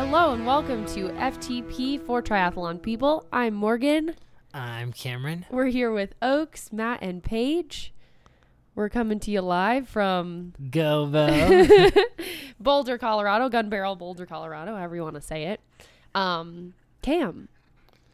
Hello 0.00 0.32
and 0.32 0.46
welcome 0.46 0.86
to 0.86 1.08
FTP 1.10 2.00
for 2.06 2.22
Triathlon 2.22 2.80
People. 2.80 3.26
I'm 3.30 3.52
Morgan. 3.54 4.14
I'm 4.54 4.92
Cameron. 4.92 5.44
We're 5.50 5.66
here 5.66 5.92
with 5.92 6.14
Oaks, 6.22 6.72
Matt, 6.72 7.00
and 7.02 7.22
Paige. 7.22 7.92
We're 8.74 8.88
coming 8.88 9.20
to 9.20 9.30
you 9.30 9.42
live 9.42 9.88
from 9.88 10.54
Go 10.70 11.06
Boulder, 12.60 12.96
Colorado, 12.98 13.48
Gunbarrel, 13.50 13.96
Boulder, 13.98 14.24
Colorado, 14.26 14.74
however 14.74 14.96
you 14.96 15.02
want 15.02 15.16
to 15.16 15.20
say 15.20 15.44
it. 15.44 15.60
Um, 16.14 16.72
Cam, 17.02 17.48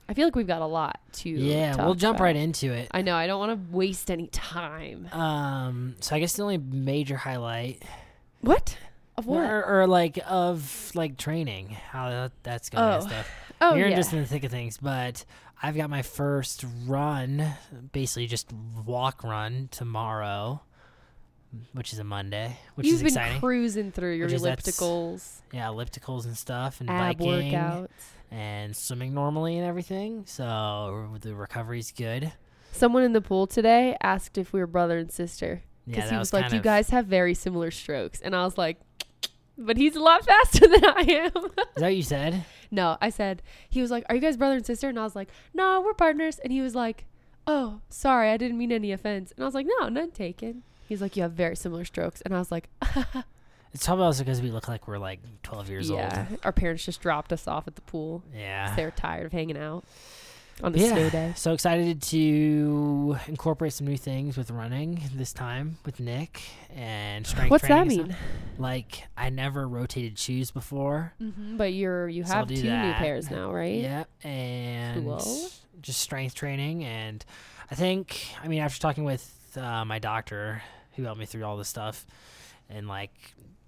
I 0.08 0.14
feel 0.14 0.26
like 0.26 0.34
we've 0.34 0.46
got 0.46 0.62
a 0.62 0.66
lot 0.66 0.98
to. 1.14 1.30
yeah, 1.30 1.82
we'll 1.82 1.94
jump 1.94 2.16
about. 2.16 2.24
right 2.24 2.36
into 2.36 2.72
it. 2.72 2.88
I 2.90 3.02
know. 3.02 3.14
I 3.14 3.26
don't 3.26 3.38
want 3.38 3.52
to 3.52 3.74
waste 3.74 4.10
any 4.10 4.26
time. 4.26 5.08
Um, 5.12 5.94
so 6.00 6.16
I 6.16 6.20
guess 6.20 6.34
the 6.34 6.42
only 6.42 6.58
major 6.58 7.16
highlight, 7.16 7.82
What? 8.40 8.76
Of 9.18 9.26
what? 9.26 9.44
or, 9.50 9.64
or 9.82 9.86
like 9.86 10.18
of 10.26 10.90
like 10.94 11.16
training, 11.16 11.70
how 11.70 12.30
that's 12.42 12.68
going 12.68 12.84
and 12.84 13.02
Oh. 13.02 13.06
stuff. 13.06 13.30
oh 13.60 13.74
You're 13.74 13.88
yeah. 13.88 13.96
just 13.96 14.12
in 14.12 14.18
the 14.20 14.26
thick 14.26 14.44
of 14.44 14.50
things, 14.50 14.76
but 14.78 15.24
I've 15.62 15.76
got 15.76 15.88
my 15.88 16.02
first 16.02 16.64
run, 16.86 17.54
basically 17.92 18.26
just 18.26 18.52
walk 18.84 19.24
run 19.24 19.68
tomorrow, 19.70 20.60
which 21.72 21.92
is 21.94 21.98
a 21.98 22.04
Monday, 22.04 22.58
which 22.74 22.86
You've 22.86 23.02
is 23.04 23.14
been 23.14 23.40
cruising 23.40 23.90
through 23.90 24.16
your 24.16 24.26
Which 24.26 24.34
is 24.34 24.42
that's 24.42 24.68
ellipticals, 24.70 25.38
yeah, 25.52 25.66
ellipticals 25.68 26.26
and 26.26 26.36
stuff, 26.36 26.80
and 26.82 26.90
ab 26.90 27.16
biking 27.18 27.52
workouts. 27.52 27.88
and 28.30 28.76
swimming 28.76 29.14
normally 29.14 29.56
and 29.56 29.66
everything. 29.66 30.24
So 30.26 31.08
the 31.22 31.34
recovery's 31.34 31.90
good. 31.92 32.32
Someone 32.72 33.02
in 33.04 33.14
the 33.14 33.22
pool 33.22 33.46
today 33.46 33.96
asked 34.02 34.36
if 34.36 34.52
we 34.52 34.60
were 34.60 34.66
brother 34.66 34.98
and 34.98 35.10
sister. 35.10 35.62
Because 35.86 36.04
that 36.04 36.12
he 36.12 36.18
was 36.18 36.32
was 36.32 36.42
like, 36.42 36.52
"You 36.52 36.60
guys 36.60 36.90
have 36.90 37.06
very 37.06 37.32
similar 37.32 37.70
strokes," 37.70 38.20
and 38.20 38.34
I 38.34 38.42
was 38.44 38.58
like, 38.58 38.78
"But 39.58 39.76
he's 39.76 39.96
a 39.96 40.00
lot 40.00 40.24
faster 40.24 40.66
than 40.68 40.84
I 40.84 41.04
am." 41.34 41.44
Is 41.44 41.52
that 41.76 41.82
what 41.82 41.96
you 41.96 42.02
said? 42.02 42.44
no, 42.70 42.96
I 43.00 43.10
said 43.10 43.42
he 43.68 43.80
was 43.80 43.90
like, 43.90 44.04
"Are 44.08 44.14
you 44.14 44.20
guys 44.20 44.36
brother 44.36 44.56
and 44.56 44.66
sister?" 44.66 44.88
And 44.88 44.98
I 44.98 45.02
was 45.04 45.16
like, 45.16 45.28
"No, 45.54 45.80
we're 45.80 45.94
partners." 45.94 46.38
And 46.38 46.52
he 46.52 46.60
was 46.60 46.74
like, 46.74 47.04
"Oh, 47.46 47.80
sorry, 47.88 48.30
I 48.30 48.36
didn't 48.36 48.58
mean 48.58 48.72
any 48.72 48.92
offense." 48.92 49.32
And 49.32 49.42
I 49.42 49.46
was 49.46 49.54
like, 49.54 49.66
"No, 49.80 49.88
none 49.88 50.10
taken." 50.10 50.62
He's 50.88 51.00
like, 51.02 51.16
"You 51.16 51.22
have 51.22 51.32
very 51.32 51.56
similar 51.56 51.84
strokes," 51.84 52.20
and 52.22 52.34
I 52.34 52.38
was 52.38 52.50
like, 52.52 52.68
It's 53.74 53.84
probably 53.84 54.04
also 54.06 54.24
because 54.24 54.40
we 54.40 54.50
look 54.50 54.68
like 54.68 54.88
we're 54.88 54.96
like 54.98 55.20
12 55.42 55.68
years 55.68 55.90
old. 55.90 56.00
"Yeah." 56.00 56.26
Our 56.44 56.52
parents 56.52 56.84
just 56.84 57.00
dropped 57.00 57.32
us 57.32 57.46
off 57.46 57.66
at 57.68 57.74
the 57.74 57.82
pool. 57.82 58.22
Yeah. 58.34 58.74
they're 58.74 58.90
tired 58.90 59.26
of 59.26 59.32
hanging 59.32 59.58
out 59.58 59.84
on 60.62 60.74
a 60.74 60.78
Yeah. 60.78 60.92
snow 60.94 61.10
day. 61.10 61.32
So 61.36 61.52
excited 61.52 62.02
to 62.02 63.16
incorporate 63.26 63.72
some 63.72 63.86
new 63.86 63.96
things 63.96 64.36
with 64.36 64.50
running 64.50 65.00
this 65.14 65.32
time 65.32 65.78
with 65.84 66.00
Nick 66.00 66.42
and 66.74 67.26
strength 67.26 67.50
What's 67.50 67.68
that 67.68 67.86
mean? 67.86 68.06
stuff. 68.06 68.18
Like 68.58 69.02
I 69.16 69.28
never 69.30 69.68
rotated 69.68 70.18
shoes 70.18 70.50
before. 70.50 71.12
hmm 71.18 71.56
But 71.56 71.72
you're 71.74 72.08
you 72.08 72.24
So 72.24 72.34
have 72.34 72.48
two 72.48 72.54
new 72.54 72.92
pairs 72.94 73.30
now, 73.30 73.52
right? 73.52 73.74
Yeah, 73.74 74.04
and 74.22 75.04
Cool. 75.04 75.48
just 75.82 76.00
strength 76.00 76.34
training 76.34 76.84
and 76.84 77.24
I 77.70 77.74
think 77.74 78.18
I 78.42 78.48
mean 78.48 78.60
after 78.60 78.80
talking 78.80 79.04
with 79.04 79.32
uh, 79.56 79.84
my 79.84 79.98
doctor 79.98 80.62
who 80.94 81.02
helped 81.04 81.18
me 81.20 81.26
through 81.26 81.44
all 81.44 81.56
this 81.58 81.68
stuff 81.68 82.06
and 82.70 82.88
like 82.88 83.12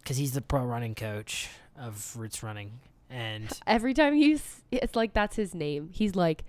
because 0.03 0.17
he's 0.17 0.33
the 0.33 0.41
pro 0.41 0.65
running 0.65 0.95
coach 0.95 1.49
of 1.79 2.17
Roots 2.17 2.43
Running 2.43 2.73
and 3.11 3.51
every 3.67 3.93
time 3.95 4.15
he's 4.15 4.63
it's 4.71 4.97
like 4.97 5.13
that's 5.13 5.37
his 5.37 5.55
name 5.55 5.91
he's 5.93 6.15
like 6.17 6.45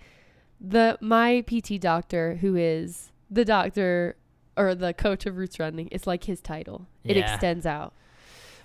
the 0.61 0.97
my 1.01 1.43
pt 1.47 1.79
doctor 1.79 2.35
who 2.41 2.55
is 2.55 3.11
the 3.31 3.45
doctor 3.45 4.15
or 4.57 4.75
the 4.75 4.93
coach 4.93 5.25
of 5.25 5.37
roots 5.37 5.59
running 5.59 5.87
it's 5.91 6.05
like 6.07 6.25
his 6.25 6.41
title 6.41 6.85
it 7.03 7.15
Yeah. 7.15 7.31
extends 7.33 7.65
out 7.65 7.93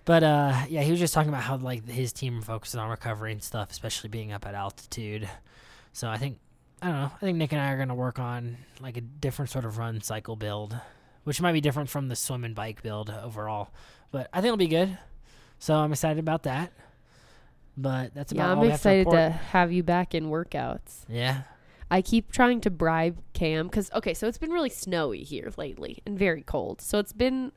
But 0.05 0.23
uh, 0.23 0.65
yeah, 0.69 0.83
he 0.83 0.91
was 0.91 1.01
just 1.01 1.15
talking 1.15 1.31
about 1.31 1.43
how 1.45 1.57
like 1.57 1.89
his 1.89 2.13
team 2.13 2.43
focuses 2.43 2.75
on 2.77 2.91
recovery 2.91 3.33
and 3.33 3.43
stuff, 3.43 3.71
especially 3.71 4.11
being 4.11 4.33
up 4.33 4.45
at 4.47 4.55
altitude. 4.55 5.27
So 5.95 6.09
I 6.11 6.19
think 6.19 6.39
I 6.83 6.89
don't 6.89 6.97
know. 7.01 7.11
I 7.15 7.19
think 7.21 7.39
Nick 7.39 7.53
and 7.53 7.63
I 7.63 7.71
are 7.73 7.79
gonna 7.79 7.95
work 7.95 8.19
on 8.19 8.59
like 8.81 8.99
a 8.99 9.01
different 9.01 9.51
sort 9.51 9.65
of 9.65 9.79
run 9.79 10.03
cycle 10.03 10.37
build, 10.37 10.77
which 11.23 11.41
might 11.41 11.53
be 11.53 11.63
different 11.63 11.89
from 11.89 12.09
the 12.09 12.17
swim 12.17 12.45
and 12.45 12.55
bike 12.55 12.83
build 12.83 13.09
overall. 13.09 13.71
But 14.11 14.29
I 14.31 14.43
think 14.43 14.49
it'll 14.49 14.57
be 14.59 14.67
good. 14.67 14.99
So 15.59 15.75
I'm 15.75 15.91
excited 15.93 16.19
about 16.19 16.43
that. 16.43 16.73
But 17.77 18.13
that's 18.15 18.31
about 18.33 18.43
yeah 18.43 18.47
all 18.51 18.53
i'm 18.57 18.61
we 18.61 18.69
have 18.69 18.83
to 18.83 18.91
excited 18.91 19.11
to 19.11 19.31
have 19.31 19.73
you 19.73 19.83
back 19.83 20.15
in 20.15 20.27
workouts 20.27 21.05
Yeah. 21.09 21.43
I 21.95 22.03
keep 22.03 22.31
trying 22.33 22.61
to 22.61 22.71
bribe 22.71 23.17
cam 23.33 23.67
because 23.69 23.91
okay 23.93 24.13
so 24.15 24.27
it's 24.27 24.39
been 24.39 24.51
really 24.51 24.69
snowy 24.71 25.23
here 25.23 25.51
lately 25.57 26.03
and 26.07 26.19
very 26.19 26.43
cold 26.43 26.81
so 26.81 26.99
it's 26.99 27.13
been 27.13 27.53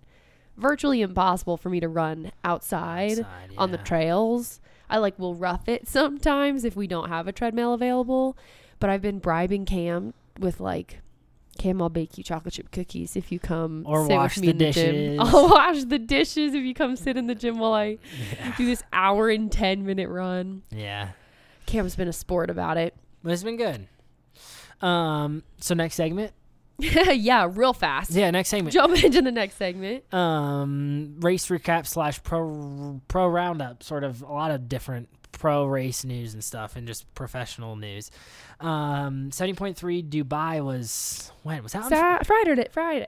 virtually 0.55 1.01
impossible 1.01 1.55
for 1.57 1.69
me 1.69 1.79
to 1.79 1.87
run 1.87 2.31
outside 2.43 3.11
Outside, 3.19 3.51
on 3.57 3.71
the 3.71 3.77
trails. 3.77 4.59
I 4.89 4.97
like 4.97 5.19
will 5.19 5.35
rough 5.35 5.67
it 5.67 5.87
sometimes 5.97 6.63
if 6.65 6.75
we 6.75 6.87
don't 6.87 7.09
have 7.09 7.27
a 7.27 7.31
treadmill 7.31 7.73
available. 7.73 8.35
But 8.79 8.89
I've 8.89 9.01
been 9.01 9.19
bribing 9.19 9.65
Cam 9.65 10.13
with 10.39 10.59
like, 10.59 10.99
Cam, 11.59 11.79
I'll 11.81 11.89
bake 11.89 12.17
you 12.17 12.23
chocolate 12.23 12.53
chip 12.55 12.71
cookies 12.71 13.15
if 13.15 13.31
you 13.31 13.37
come 13.39 13.83
Or 13.85 14.07
sit 14.07 14.13
wash 14.15 14.35
with 14.37 14.41
me 14.41 14.47
the 14.47 14.51
in 14.51 14.57
the 14.57 14.65
dishes. 14.65 15.17
gym. 15.17 15.19
I'll 15.19 15.49
wash 15.49 15.83
the 15.83 15.99
dishes 15.99 16.53
if 16.55 16.63
you 16.63 16.73
come 16.73 16.95
sit 16.95 17.17
in 17.17 17.27
the 17.27 17.35
gym 17.35 17.59
while 17.59 17.73
I 17.73 17.97
Yeah. 18.39 18.55
do 18.57 18.65
this 18.65 18.81
hour 18.93 19.29
and 19.29 19.51
ten 19.51 19.85
minute 19.85 20.09
run. 20.09 20.63
yeah. 20.71 21.09
Cam's 21.67 21.95
been 21.95 22.07
a 22.07 22.13
sport 22.13 22.49
about 22.49 22.77
it. 22.77 22.95
But 23.23 23.33
it's 23.33 23.43
been 23.43 23.57
good. 23.57 23.87
Um. 24.81 25.43
So 25.59 25.73
next 25.75 25.95
segment. 25.95 26.33
yeah, 26.79 27.49
real 27.51 27.73
fast. 27.73 28.11
Yeah. 28.11 28.29
Next 28.31 28.49
segment. 28.49 28.73
Jump 28.73 29.03
into 29.03 29.21
the 29.21 29.31
next 29.31 29.55
segment. 29.55 30.11
um 30.13 31.15
race 31.19 31.47
recap 31.47 31.87
slash 31.87 32.21
pro 32.23 33.01
pro 33.07 33.27
roundup 33.27 33.81
sort 33.83 34.03
of 34.03 34.21
a 34.21 34.31
lot 34.31 34.51
of 34.51 34.69
different 34.69 35.09
pro 35.31 35.65
race 35.65 36.03
news 36.03 36.33
and 36.33 36.43
stuff 36.43 36.75
and 36.75 36.87
just 36.87 37.11
professional 37.13 37.75
news 37.75 38.09
um 38.59 39.29
70.3 39.29 40.09
dubai 40.09 40.63
was 40.65 41.31
when 41.43 41.61
was 41.61 41.73
that 41.73 41.89
Sa- 41.89 42.23
Friday, 42.23 42.55
day- 42.55 42.67
Friday, 42.71 43.05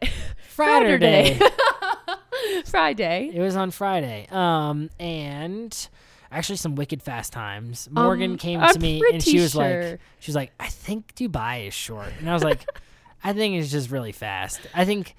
friday 0.47 1.39
Friday. 2.65 3.31
it 3.33 3.39
was 3.41 3.55
on 3.55 3.71
friday 3.71 4.27
um 4.31 4.89
and 4.99 5.87
actually 6.31 6.55
some 6.57 6.75
wicked 6.75 7.01
fast 7.01 7.33
times 7.33 7.87
morgan 7.91 8.31
Um, 8.31 8.37
came 8.37 8.59
I'm 8.59 8.73
to 8.73 8.79
me 8.79 9.01
and 9.11 9.21
she 9.23 9.39
was 9.39 9.55
like 9.55 9.99
she 10.19 10.29
was 10.29 10.35
like 10.35 10.51
i 10.59 10.67
think 10.67 11.15
dubai 11.15 11.67
is 11.67 11.73
short 11.73 12.09
and 12.19 12.29
i 12.29 12.33
was 12.33 12.43
like 12.43 12.65
i 13.23 13.33
think 13.33 13.55
it's 13.55 13.71
just 13.71 13.89
really 13.91 14.11
fast 14.11 14.61
i 14.73 14.85
think 14.85 15.15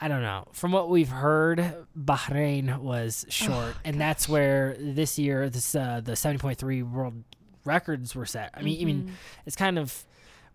I 0.00 0.08
don't 0.08 0.22
know. 0.22 0.48
From 0.52 0.72
what 0.72 0.90
we've 0.90 1.08
heard, 1.08 1.86
Bahrain 1.96 2.78
was 2.80 3.24
short, 3.28 3.74
and 3.84 3.98
that's 3.98 4.28
where 4.28 4.76
this 4.78 5.20
year 5.20 5.48
this 5.48 5.74
uh, 5.76 6.00
the 6.04 6.16
seventy 6.16 6.40
point 6.40 6.58
three 6.58 6.82
world 6.82 7.22
records 7.64 8.12
were 8.14 8.26
set. 8.26 8.50
I 8.54 8.62
mean, 8.62 8.82
I 8.82 8.84
mean, 8.84 9.02
Mhm. 9.04 9.10
it's 9.46 9.54
kind 9.56 9.78
of 9.78 10.04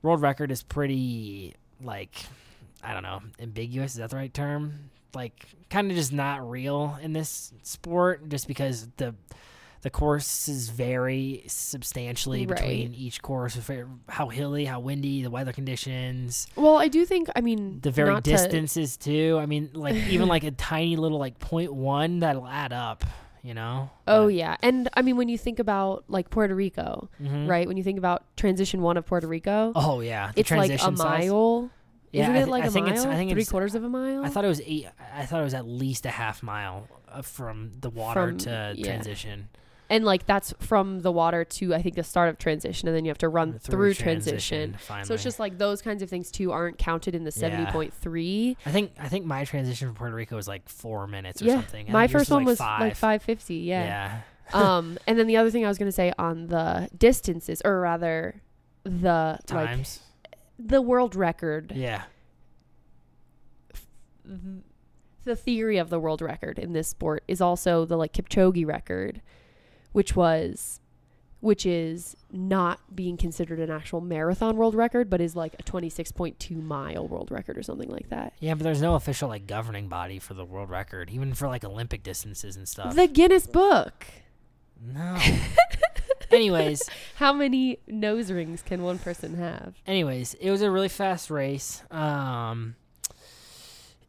world 0.02 0.22
record 0.22 0.52
is 0.52 0.62
pretty 0.62 1.56
like 1.82 2.16
I 2.84 2.94
don't 2.94 3.02
know 3.02 3.22
ambiguous. 3.40 3.94
Is 3.94 3.98
that 4.00 4.10
the 4.10 4.18
right 4.18 4.34
term? 4.34 4.90
Like, 5.16 5.46
kind 5.70 5.90
of 5.90 5.96
just 5.96 6.12
not 6.12 6.48
real 6.48 7.00
in 7.02 7.14
this 7.14 7.54
sport, 7.64 8.28
just 8.30 8.46
because 8.46 8.90
the 8.98 9.16
the 9.82 9.90
courses 9.90 10.70
vary 10.70 11.44
substantially 11.48 12.46
Right. 12.46 12.58
between 12.58 12.94
each 12.94 13.22
course, 13.22 13.58
how 14.10 14.28
hilly, 14.30 14.66
how 14.66 14.80
windy, 14.80 15.24
the 15.24 15.30
weather 15.30 15.54
conditions 15.54 16.48
Well, 16.56 16.78
I 16.78 16.88
do 16.90 17.06
think. 17.06 17.30
I 17.36 17.42
mean, 17.42 17.80
the 17.82 17.92
very 17.92 18.10
not 18.14 18.24
to- 18.26 18.32
distances 18.32 18.98
too. 18.98 19.38
I 19.42 19.46
mean, 19.46 19.70
like 19.74 19.96
even 19.96 20.28
like 20.36 20.44
a 20.44 20.52
tiny 20.52 20.96
little 20.96 21.18
like 21.20 21.40
point 21.40 21.74
one 21.74 22.20
that'll 22.20 22.48
add 22.48 22.74
up. 22.74 23.06
You 23.42 23.54
know. 23.54 23.90
oh 24.06 24.28
yeah, 24.28 24.58
and 24.62 24.90
I 24.96 25.02
mean 25.02 25.16
when 25.16 25.30
you 25.30 25.38
think 25.38 25.60
about 25.60 26.04
like 26.10 26.30
Puerto 26.30 26.54
Rico, 26.54 27.10
yeah. 27.22 27.48
right? 27.48 27.66
When 27.70 27.78
you 27.78 27.84
think 27.84 27.98
about 27.98 28.24
transition 28.36 28.82
one 28.82 28.98
of 28.98 29.06
Puerto 29.06 29.28
Rico, 29.28 29.72
Oh 29.76 30.02
yeah. 30.02 30.34
The 30.34 30.42
it's 30.42 30.52
like 30.52 30.72
a 30.72 30.78
size. 30.78 30.98
mile. 30.98 31.70
Yeah, 32.12 32.24
Isn't 32.24 32.36
I 32.36 32.40
it 32.42 32.48
like 32.50 32.64
I 32.64 32.68
a 32.68 32.70
think 32.70 32.88
mile? 32.88 32.96
It's, 32.96 33.06
I 33.06 33.16
think 33.16 33.32
Three 33.32 33.42
it's. 33.44 33.50
quarters 33.50 33.76
of 33.76 33.86
a 33.86 33.90
mile. 33.90 34.26
I 34.26 34.30
thought 34.30 34.44
it 34.44 34.50
was 34.50 34.60
eight. 34.66 34.88
I 35.16 35.26
thought 35.26 35.40
it 35.40 35.46
was 35.46 35.54
at 35.54 35.66
least 35.66 36.06
a 36.06 36.10
half 36.10 36.44
mile 36.44 36.90
uh, 37.08 37.22
from 37.22 37.72
the 37.80 37.90
water 37.90 38.28
From- 38.30 38.38
to 38.40 38.74
yeah. 38.76 38.84
transition. 38.86 39.48
And 39.90 40.06
like 40.06 40.26
that's 40.26 40.54
from 40.60 41.00
the 41.00 41.12
water 41.12 41.44
to 41.44 41.74
I 41.74 41.82
think 41.82 41.96
the 41.96 42.04
start 42.04 42.30
of 42.30 42.38
transition, 42.38 42.88
and 42.88 42.96
then 42.96 43.06
you 43.06 43.10
have 43.10 43.18
to 43.20 43.30
run 43.30 43.58
through, 43.60 43.94
transition. 43.96 44.78
So 45.04 45.14
it's 45.14 45.24
just 45.24 45.40
like 45.40 45.58
those 45.58 45.82
kinds 45.82 46.02
of 46.04 46.10
things 46.10 46.30
too 46.32 46.52
aren't 46.52 46.78
counted 46.78 47.16
in 47.16 47.24
the 47.24 47.32
Yeah. 47.36 47.40
seventy 47.40 47.72
point 47.72 47.94
three. 47.94 48.56
I 48.66 48.72
think 48.72 48.92
I 49.00 49.08
think 49.10 49.26
my 49.26 49.46
transition 49.46 49.88
from 49.88 49.96
Puerto 49.96 50.16
Rico 50.16 50.36
was 50.36 50.48
like 50.48 50.70
four 50.70 51.08
minutes 51.08 51.42
or 51.42 51.46
Yeah, 51.46 51.56
something. 51.56 51.90
I 51.90 51.92
my 51.92 52.08
first 52.08 52.30
one 52.32 52.46
was 52.46 52.60
five. 52.60 52.82
like 52.82 52.96
five 52.96 53.24
fifty. 53.24 53.56
Yeah. 53.56 54.22
Yeah. 54.54 54.78
um, 54.78 54.98
and 55.08 55.18
then 55.18 55.28
the 55.28 55.38
other 55.38 55.50
thing 55.52 55.66
I 55.66 55.68
was 55.68 55.78
gonna 55.78 55.92
say 55.92 56.14
on 56.18 56.48
the 56.48 56.90
distances, 56.98 57.62
or 57.66 57.80
rather, 57.82 58.42
the 58.84 59.40
like 59.52 59.68
Times. 59.70 60.00
the 60.58 60.82
world 60.82 61.16
record 61.16 61.72
yeah. 61.76 62.04
th- 64.26 64.64
the 65.26 65.36
theory 65.36 65.78
of 65.78 65.90
the 65.90 66.00
world 66.00 66.22
record 66.22 66.58
in 66.58 66.74
this 66.74 66.88
sport 66.88 67.24
is 67.28 67.42
also 67.42 67.86
the 67.86 67.98
like 67.98 68.14
Kipchoge 68.14 68.66
record, 68.66 69.22
which 69.92 70.16
was 70.16 70.80
which 71.42 71.66
is 71.66 72.18
not 72.34 72.94
being 72.94 73.16
considered 73.16 73.60
an 73.62 73.70
actual 73.72 74.02
marathon 74.02 74.58
world 74.58 74.76
record, 74.76 75.10
but 75.10 75.22
is 75.22 75.38
like 75.38 75.54
a 75.58 75.64
26.2 75.64 76.62
mile 76.62 77.08
world 77.08 77.32
record 77.32 77.58
or 77.58 77.64
something 77.64 77.90
like 77.90 78.10
that. 78.10 78.34
Yeah, 78.42 78.56
but 78.56 78.64
there's 78.66 78.82
no 78.82 78.96
official 78.96 79.30
like 79.30 79.48
governing 79.48 79.88
body 79.88 80.20
for 80.20 80.34
the 80.34 80.44
world 80.44 80.70
record, 80.70 81.10
even 81.10 81.34
for 81.34 81.48
like 81.48 81.64
Olympic 81.64 82.04
distances 82.04 82.58
and 82.58 82.68
stuff. 82.68 82.94
The 82.94 83.08
Guinness 83.08 83.48
Book. 83.48 84.06
no. 84.86 85.18
anyways, 86.32 86.82
How 87.16 87.32
many 87.32 87.80
nose 87.88 88.32
rings 88.32 88.62
can 88.62 88.84
one 88.84 89.00
person 89.00 89.36
have? 89.38 89.76
anyways, 89.88 90.34
it 90.36 90.52
was 90.52 90.62
a 90.62 90.70
really 90.70 90.90
fast 90.90 91.30
race. 91.30 91.84
Um, 91.90 92.76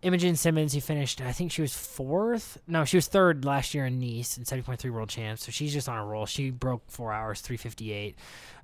Imogen 0.02 0.35
Simmons, 0.35 0.73
who 0.73 0.81
finished, 0.81 1.20
I 1.20 1.32
think 1.32 1.52
she 1.52 1.61
was 1.61 1.75
fourth. 1.75 2.58
No, 2.67 2.87
she 2.87 2.97
was 2.97 3.06
third 3.06 3.44
last 3.44 3.75
year 3.75 3.85
in 3.85 3.99
Nice 3.99 4.38
in 4.38 4.44
70.3 4.44 4.91
world 4.91 5.11
champs. 5.11 5.44
So 5.44 5.52
she's 5.52 5.75
just 5.75 5.91
on 5.91 5.99
a 5.99 6.05
roll. 6.05 6.25
She 6.25 6.50
broke 6.50 6.91
four 6.91 7.12
hours, 7.12 7.43
358. 7.43 8.17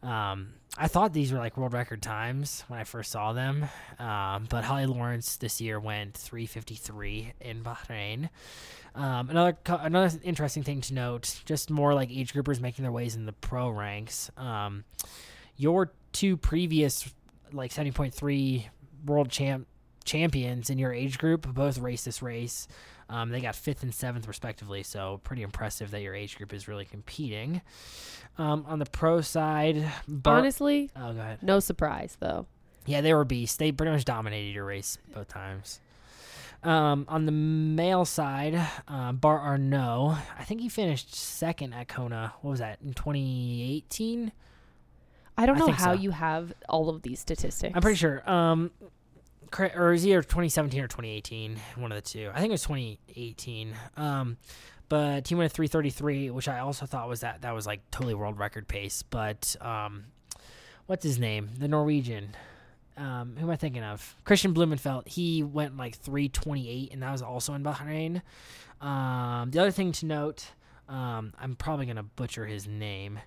Um, 0.03 0.55
I 0.79 0.89
thought 0.89 1.13
these 1.13 1.33
were 1.33 1.39
like 1.39 1.59
world 1.59 1.75
record 1.75 2.01
times 2.01 2.65
when 2.69 2.79
I 2.79 2.85
first 2.85 3.11
saw 3.11 3.35
them. 3.35 3.67
Um, 3.99 4.47
but 4.49 4.65
Holly 4.65 4.87
Lawrence 4.87 5.37
this 5.37 5.61
year 5.61 5.79
went 5.79 6.15
353 6.15 7.35
in 7.43 7.63
Bahrain. 7.63 8.31
Um, 8.95 9.29
another 9.29 9.59
another 9.67 10.19
interesting 10.25 10.63
thing 10.63 10.81
to 10.83 10.95
note, 10.95 11.43
just 11.45 11.71
more 11.71 11.93
like 11.93 12.11
age 12.11 12.33
groupers 12.33 12.61
making 12.61 12.83
their 12.83 12.93
ways 12.93 13.15
in 13.15 13.27
the 13.27 13.33
pro 13.35 13.69
ranks. 13.69 14.31
Um, 14.39 14.85
your 15.59 15.93
two 16.13 16.39
previous 16.39 17.13
like 17.53 17.73
70.3 17.73 18.65
world 19.05 19.31
champ 19.31 19.67
champions 20.07 20.71
in 20.71 20.79
your 20.79 20.93
age 20.93 21.19
group 21.19 21.47
both 21.53 21.79
raced 21.79 22.05
this 22.07 22.23
race. 22.23 22.67
Um, 23.09 23.31
they 23.31 23.41
got 23.41 23.55
fifth 23.55 23.83
and 23.83 23.95
seventh 23.95 24.27
respectively, 24.27 24.83
so 24.83 25.21
pretty 25.23 25.43
impressive 25.43 25.91
that 25.93 26.01
your 26.03 26.15
age 26.15 26.37
group 26.37 26.53
is 26.53 26.67
really 26.67 26.85
competing. 26.85 27.61
Um, 28.39 28.65
on 28.67 28.79
the 28.79 28.87
pro 28.87 29.21
side, 29.21 29.85
Bar- 30.09 30.39
Honestly, 30.39 30.91
oh, 30.97 31.13
go 31.13 31.21
ahead. 31.21 31.43
no 31.43 31.61
surprise 31.61 32.17
though. 32.21 32.47
Yeah, 32.87 33.01
they 33.01 33.13
were 33.15 33.25
beasts. 33.25 33.57
They 33.57 33.73
pretty 33.73 33.93
much 33.93 34.05
dominated 34.05 34.55
your 34.55 34.65
race 34.65 34.99
both 35.15 35.29
times. 35.29 35.81
Um, 36.63 37.05
on 37.09 37.27
the 37.27 37.33
male 37.33 38.05
side, 38.05 38.61
uh, 38.89 39.13
Bart 39.13 39.43
Arnault, 39.43 40.17
I 40.39 40.45
think 40.45 40.61
he 40.61 40.69
finished 40.69 41.15
second 41.15 41.75
at 41.75 41.87
Kona. 41.87 42.33
What 42.41 42.51
was 42.51 42.61
that 42.61 42.79
in 42.85 42.93
2018? 42.95 44.33
I 45.39 45.47
don't 45.47 45.57
I 45.57 45.59
know 45.61 45.73
how 45.73 45.95
so. 45.95 46.01
you 46.01 46.11
have 46.11 46.53
all 46.69 46.89
of 46.89 47.03
these 47.03 47.21
statistics. 47.21 47.73
I'm 47.75 47.83
pretty 47.83 47.99
sure. 47.99 48.29
Um, 48.29 48.71
or 49.59 49.93
is 49.93 50.07
either 50.07 50.23
2017 50.23 50.81
or 50.81 50.89
2018, 50.89 51.57
one 51.77 51.93
of 51.93 51.97
the 51.97 52.09
two. 52.09 52.31
I 52.33 52.41
think 52.41 52.51
it 52.51 52.53
was 52.53 52.63
2018. 52.63 53.75
Um, 53.97 54.37
but 54.89 55.27
he 55.27 55.35
went 55.35 55.47
at 55.47 55.53
333, 55.53 56.31
which 56.31 56.49
I 56.49 56.61
also 56.61 56.87
thought 56.87 57.09
was 57.09 57.21
that 57.21 57.43
that 57.43 57.55
was 57.55 57.67
like 57.67 57.91
totally 57.91 58.15
world 58.15 58.39
record 58.39 58.69
pace. 58.69 59.03
But 59.03 59.57
um, 59.61 60.05
what's 60.87 61.05
his 61.05 61.19
name? 61.19 61.51
The 61.59 61.69
Norwegian. 61.69 62.37
Um, 62.97 63.37
who 63.37 63.47
am 63.47 63.51
I 63.51 63.57
thinking 63.57 63.83
of? 63.83 64.15
Kristian 64.25 64.55
Blummenfelt. 64.55 65.09
He 65.09 65.43
went 65.43 65.77
like 65.77 65.97
328, 65.97 66.93
and 66.93 67.03
that 67.03 67.13
was 67.13 67.21
also 67.21 67.53
in 67.55 67.63
Bahrain. 67.63 68.23
Um, 68.81 69.51
the 69.51 69.59
other 69.61 69.71
thing 69.71 69.93
to 69.93 70.07
note, 70.07 70.47
um, 70.89 71.35
I'm 71.39 71.57
probably 71.57 71.87
gonna 71.87 72.05
butcher 72.05 72.47
his 72.47 72.67
name, 72.67 73.19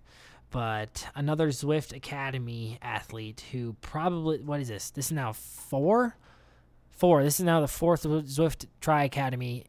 but 0.52 1.08
another 1.16 1.50
Zwift 1.50 1.96
Academy 1.96 2.78
athlete 2.82 3.44
who 3.52 3.74
probably 3.82 4.40
what 4.42 4.60
is 4.60 4.68
this? 4.68 4.90
This 4.90 5.08
is 5.08 5.12
now 5.12 5.34
four, 5.34 6.16
four. 6.90 7.24
This 7.24 7.40
is 7.40 7.46
now 7.46 7.62
the 7.62 7.68
fourth 7.68 8.04
Zwift 8.04 8.66
Tri 8.82 9.04
Academy 9.04 9.66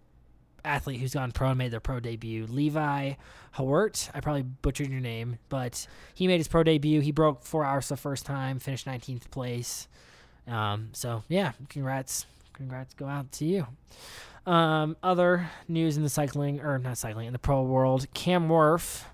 athlete 0.64 1.00
who's 1.00 1.14
gone 1.14 1.32
pro 1.32 1.48
and 1.48 1.58
made 1.58 1.70
their 1.70 1.80
pro 1.80 2.00
debut. 2.00 2.46
Levi 2.46 3.14
Hauwert. 3.56 4.10
I 4.14 4.20
probably 4.20 4.42
butchered 4.42 4.90
your 4.90 5.00
name, 5.00 5.38
but 5.48 5.86
he 6.14 6.26
made 6.26 6.38
his 6.38 6.48
pro 6.48 6.62
debut. 6.62 7.00
He 7.00 7.12
broke 7.12 7.44
four 7.44 7.64
hours 7.64 7.88
the 7.88 7.96
first 7.96 8.26
time, 8.26 8.58
finished 8.58 8.86
19th 8.86 9.30
place. 9.30 9.88
Um, 10.46 10.90
so 10.92 11.24
yeah, 11.28 11.52
congrats, 11.68 12.26
congrats 12.52 12.94
go 12.94 13.06
out 13.06 13.30
to 13.32 13.44
you. 13.44 13.66
Um, 14.46 14.96
other 15.02 15.50
news 15.68 15.96
in 15.96 16.02
the 16.02 16.08
cycling 16.08 16.60
or 16.60 16.78
not 16.78 16.98
cycling 16.98 17.26
in 17.26 17.32
the 17.32 17.38
pro 17.38 17.62
world, 17.62 18.06
Cam 18.14 18.48
Wurf, 18.48 19.04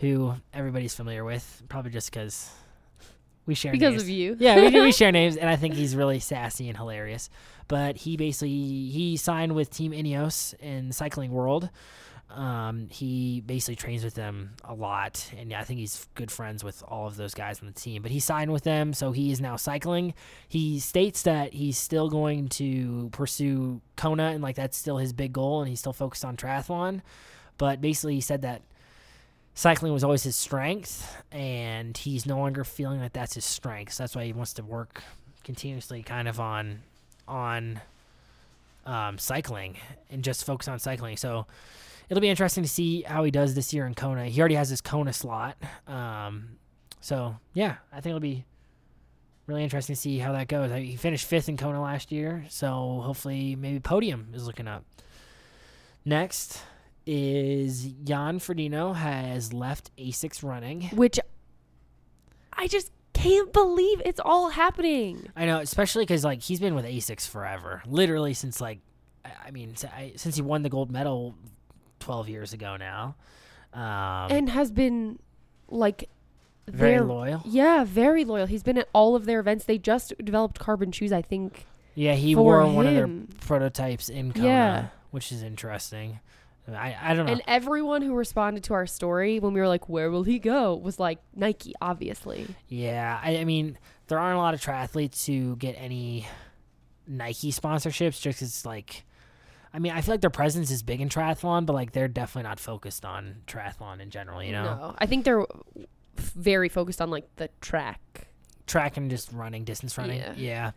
who 0.00 0.34
everybody's 0.52 0.94
familiar 0.94 1.24
with, 1.24 1.62
probably 1.68 1.90
just 1.90 2.10
because 2.10 2.50
we 3.46 3.54
share 3.54 3.72
names 3.72 3.80
because 3.80 3.92
names. 3.92 4.02
of 4.02 4.08
you. 4.10 4.36
Yeah, 4.38 4.60
we, 4.60 4.80
we 4.80 4.92
share 4.92 5.10
names, 5.10 5.36
and 5.36 5.48
I 5.48 5.56
think 5.56 5.74
he's 5.74 5.96
really 5.96 6.20
sassy 6.20 6.68
and 6.68 6.76
hilarious. 6.76 7.30
But 7.66 7.96
he 7.96 8.16
basically 8.16 8.50
he 8.50 9.16
signed 9.16 9.54
with 9.54 9.70
Team 9.70 9.92
Ineos 9.92 10.54
in 10.60 10.92
cycling 10.92 11.32
world. 11.32 11.70
Um, 12.30 12.88
he 12.90 13.40
basically 13.40 13.76
trains 13.76 14.04
with 14.04 14.14
them 14.14 14.50
a 14.62 14.74
lot, 14.74 15.32
and 15.36 15.52
I 15.54 15.64
think 15.64 15.80
he's 15.80 16.06
good 16.14 16.30
friends 16.30 16.62
with 16.62 16.82
all 16.86 17.06
of 17.06 17.16
those 17.16 17.32
guys 17.32 17.60
on 17.60 17.66
the 17.66 17.72
team. 17.72 18.02
But 18.02 18.10
he 18.10 18.20
signed 18.20 18.52
with 18.52 18.64
them, 18.64 18.92
so 18.92 19.12
he 19.12 19.32
is 19.32 19.40
now 19.40 19.56
cycling. 19.56 20.12
He 20.46 20.78
states 20.78 21.22
that 21.22 21.54
he's 21.54 21.78
still 21.78 22.10
going 22.10 22.48
to 22.50 23.08
pursue 23.12 23.80
Kona, 23.96 24.24
and 24.24 24.42
like 24.42 24.56
that's 24.56 24.76
still 24.76 24.98
his 24.98 25.14
big 25.14 25.32
goal, 25.32 25.60
and 25.60 25.70
he's 25.70 25.80
still 25.80 25.94
focused 25.94 26.24
on 26.24 26.36
triathlon. 26.36 27.00
But 27.56 27.80
basically, 27.80 28.14
he 28.14 28.20
said 28.20 28.42
that 28.42 28.60
cycling 29.58 29.92
was 29.92 30.04
always 30.04 30.22
his 30.22 30.36
strength, 30.36 31.20
and 31.32 31.96
he's 31.96 32.24
no 32.24 32.38
longer 32.38 32.62
feeling 32.62 33.00
that 33.00 33.12
that's 33.12 33.34
his 33.34 33.44
strength. 33.44 33.94
So 33.94 34.04
that's 34.04 34.14
why 34.14 34.24
he 34.24 34.32
wants 34.32 34.52
to 34.52 34.62
work 34.62 35.02
continuously, 35.42 36.04
kind 36.04 36.28
of 36.28 36.38
on 36.38 36.82
on 37.26 37.80
um, 38.86 39.18
cycling 39.18 39.76
and 40.10 40.22
just 40.22 40.44
focus 40.44 40.68
on 40.68 40.78
cycling. 40.78 41.16
So 41.16 41.44
it'll 42.08 42.20
be 42.20 42.28
interesting 42.28 42.62
to 42.62 42.68
see 42.68 43.02
how 43.02 43.24
he 43.24 43.32
does 43.32 43.56
this 43.56 43.74
year 43.74 43.84
in 43.84 43.96
Kona. 43.96 44.26
He 44.26 44.38
already 44.38 44.54
has 44.54 44.68
his 44.68 44.80
Kona 44.80 45.12
slot. 45.12 45.56
Um, 45.88 46.50
so 47.00 47.34
yeah, 47.52 47.78
I 47.92 47.96
think 47.96 48.10
it'll 48.12 48.20
be 48.20 48.44
really 49.48 49.64
interesting 49.64 49.96
to 49.96 50.00
see 50.00 50.18
how 50.18 50.30
that 50.32 50.46
goes. 50.46 50.70
He 50.70 50.94
finished 50.94 51.26
fifth 51.26 51.48
in 51.48 51.56
Kona 51.56 51.82
last 51.82 52.12
year, 52.12 52.44
so 52.48 53.02
hopefully 53.02 53.56
maybe 53.56 53.80
podium 53.80 54.28
is 54.34 54.46
looking 54.46 54.68
up. 54.68 54.84
Next 56.04 56.62
is 57.10 57.84
Jan 58.04 58.38
Frodeno 58.38 58.94
has 58.94 59.52
left 59.54 59.90
Asics 59.96 60.42
running. 60.44 60.82
Which 60.92 61.18
I 62.52 62.66
just 62.66 62.92
can't 63.14 63.50
believe 63.52 64.02
it's 64.04 64.20
all 64.22 64.50
happening. 64.50 65.30
I 65.34 65.46
know, 65.46 65.58
especially 65.58 66.02
because 66.04 66.22
like 66.24 66.42
he's 66.42 66.60
been 66.60 66.74
with 66.74 66.84
Asics 66.84 67.26
forever, 67.26 67.82
literally 67.86 68.34
since 68.34 68.60
like, 68.60 68.80
I- 69.24 69.50
mean, 69.50 69.74
since 70.16 70.36
he 70.36 70.42
won 70.42 70.62
the 70.62 70.68
gold 70.68 70.90
medal 70.90 71.34
twelve 71.98 72.28
years 72.28 72.52
ago 72.52 72.76
now. 72.76 73.16
Um, 73.72 74.30
and 74.30 74.50
has 74.50 74.70
been 74.70 75.18
like 75.68 76.08
very 76.66 76.98
their- 76.98 77.04
loyal. 77.04 77.40
Yeah, 77.46 77.84
very 77.84 78.24
loyal. 78.26 78.46
He's 78.46 78.62
been 78.62 78.76
at 78.78 78.88
all 78.92 79.16
of 79.16 79.24
their 79.24 79.40
events. 79.40 79.64
They 79.64 79.78
just 79.78 80.12
developed 80.22 80.58
carbon 80.58 80.92
shoes, 80.92 81.12
I 81.12 81.22
think. 81.22 81.64
Yeah, 81.94 82.14
he 82.14 82.36
wore 82.36 82.64
one 82.66 82.86
of 82.86 82.94
their 82.94 83.08
prototypes 83.40 84.08
in 84.10 84.32
Kona, 84.32 84.46
Yeah. 84.46 84.86
which 85.10 85.32
is 85.32 85.42
interesting. 85.42 86.20
I 86.74 86.96
I 87.00 87.14
don't 87.14 87.26
know. 87.26 87.32
And 87.32 87.42
everyone 87.46 88.02
who 88.02 88.14
responded 88.14 88.64
to 88.64 88.74
our 88.74 88.86
story 88.86 89.38
when 89.40 89.52
we 89.54 89.60
were 89.60 89.68
like, 89.68 89.88
"Where 89.88 90.10
will 90.10 90.22
he 90.24 90.38
go?" 90.38 90.74
was 90.74 90.98
like 90.98 91.18
Nike, 91.34 91.72
obviously. 91.80 92.46
Yeah, 92.68 93.18
I, 93.22 93.38
I 93.38 93.44
mean, 93.44 93.78
there 94.08 94.18
aren't 94.18 94.36
a 94.36 94.40
lot 94.40 94.54
of 94.54 94.60
triathletes 94.60 95.26
who 95.26 95.56
get 95.56 95.72
any 95.78 96.26
Nike 97.06 97.52
sponsorships 97.52 98.20
just 98.20 98.38
'cause 98.40 98.48
it's 98.48 98.66
like, 98.66 99.04
I 99.72 99.78
mean, 99.78 99.92
I 99.92 100.00
feel 100.02 100.14
like 100.14 100.20
their 100.20 100.30
presence 100.30 100.70
is 100.70 100.82
big 100.82 101.00
in 101.00 101.08
triathlon, 101.08 101.64
but 101.66 101.72
like 101.72 101.92
they're 101.92 102.08
definitely 102.08 102.48
not 102.48 102.60
focused 102.60 103.04
on 103.04 103.42
triathlon 103.46 104.00
in 104.00 104.10
general, 104.10 104.42
you 104.42 104.52
know? 104.52 104.64
No, 104.64 104.94
I 104.98 105.06
think 105.06 105.24
they're 105.24 105.40
f- 105.42 105.46
very 106.16 106.68
focused 106.68 107.00
on 107.00 107.10
like 107.10 107.34
the 107.36 107.48
track. 107.60 108.28
Track 108.66 108.98
and 108.98 109.08
just 109.10 109.32
running, 109.32 109.64
distance 109.64 109.96
running. 109.96 110.18
Yeah. 110.18 110.34
Yeah. 110.36 110.70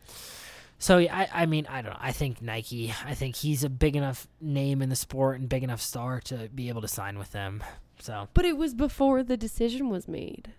So 0.81 0.97
I, 0.97 1.29
I 1.31 1.45
mean, 1.45 1.67
I 1.69 1.81
don't 1.83 1.91
know. 1.93 1.99
I 2.01 2.11
think 2.11 2.41
Nike, 2.41 2.91
I 3.05 3.13
think 3.13 3.35
he's 3.35 3.63
a 3.63 3.69
big 3.69 3.95
enough 3.95 4.27
name 4.41 4.81
in 4.81 4.89
the 4.89 4.95
sport 4.95 5.39
and 5.39 5.47
big 5.47 5.63
enough 5.63 5.79
star 5.79 6.19
to 6.21 6.49
be 6.53 6.69
able 6.69 6.81
to 6.81 6.87
sign 6.87 7.19
with 7.19 7.31
them. 7.31 7.63
So 7.99 8.27
But 8.33 8.45
it 8.45 8.57
was 8.57 8.73
before 8.73 9.21
the 9.21 9.37
decision 9.37 9.89
was 9.89 10.07
made. 10.07 10.53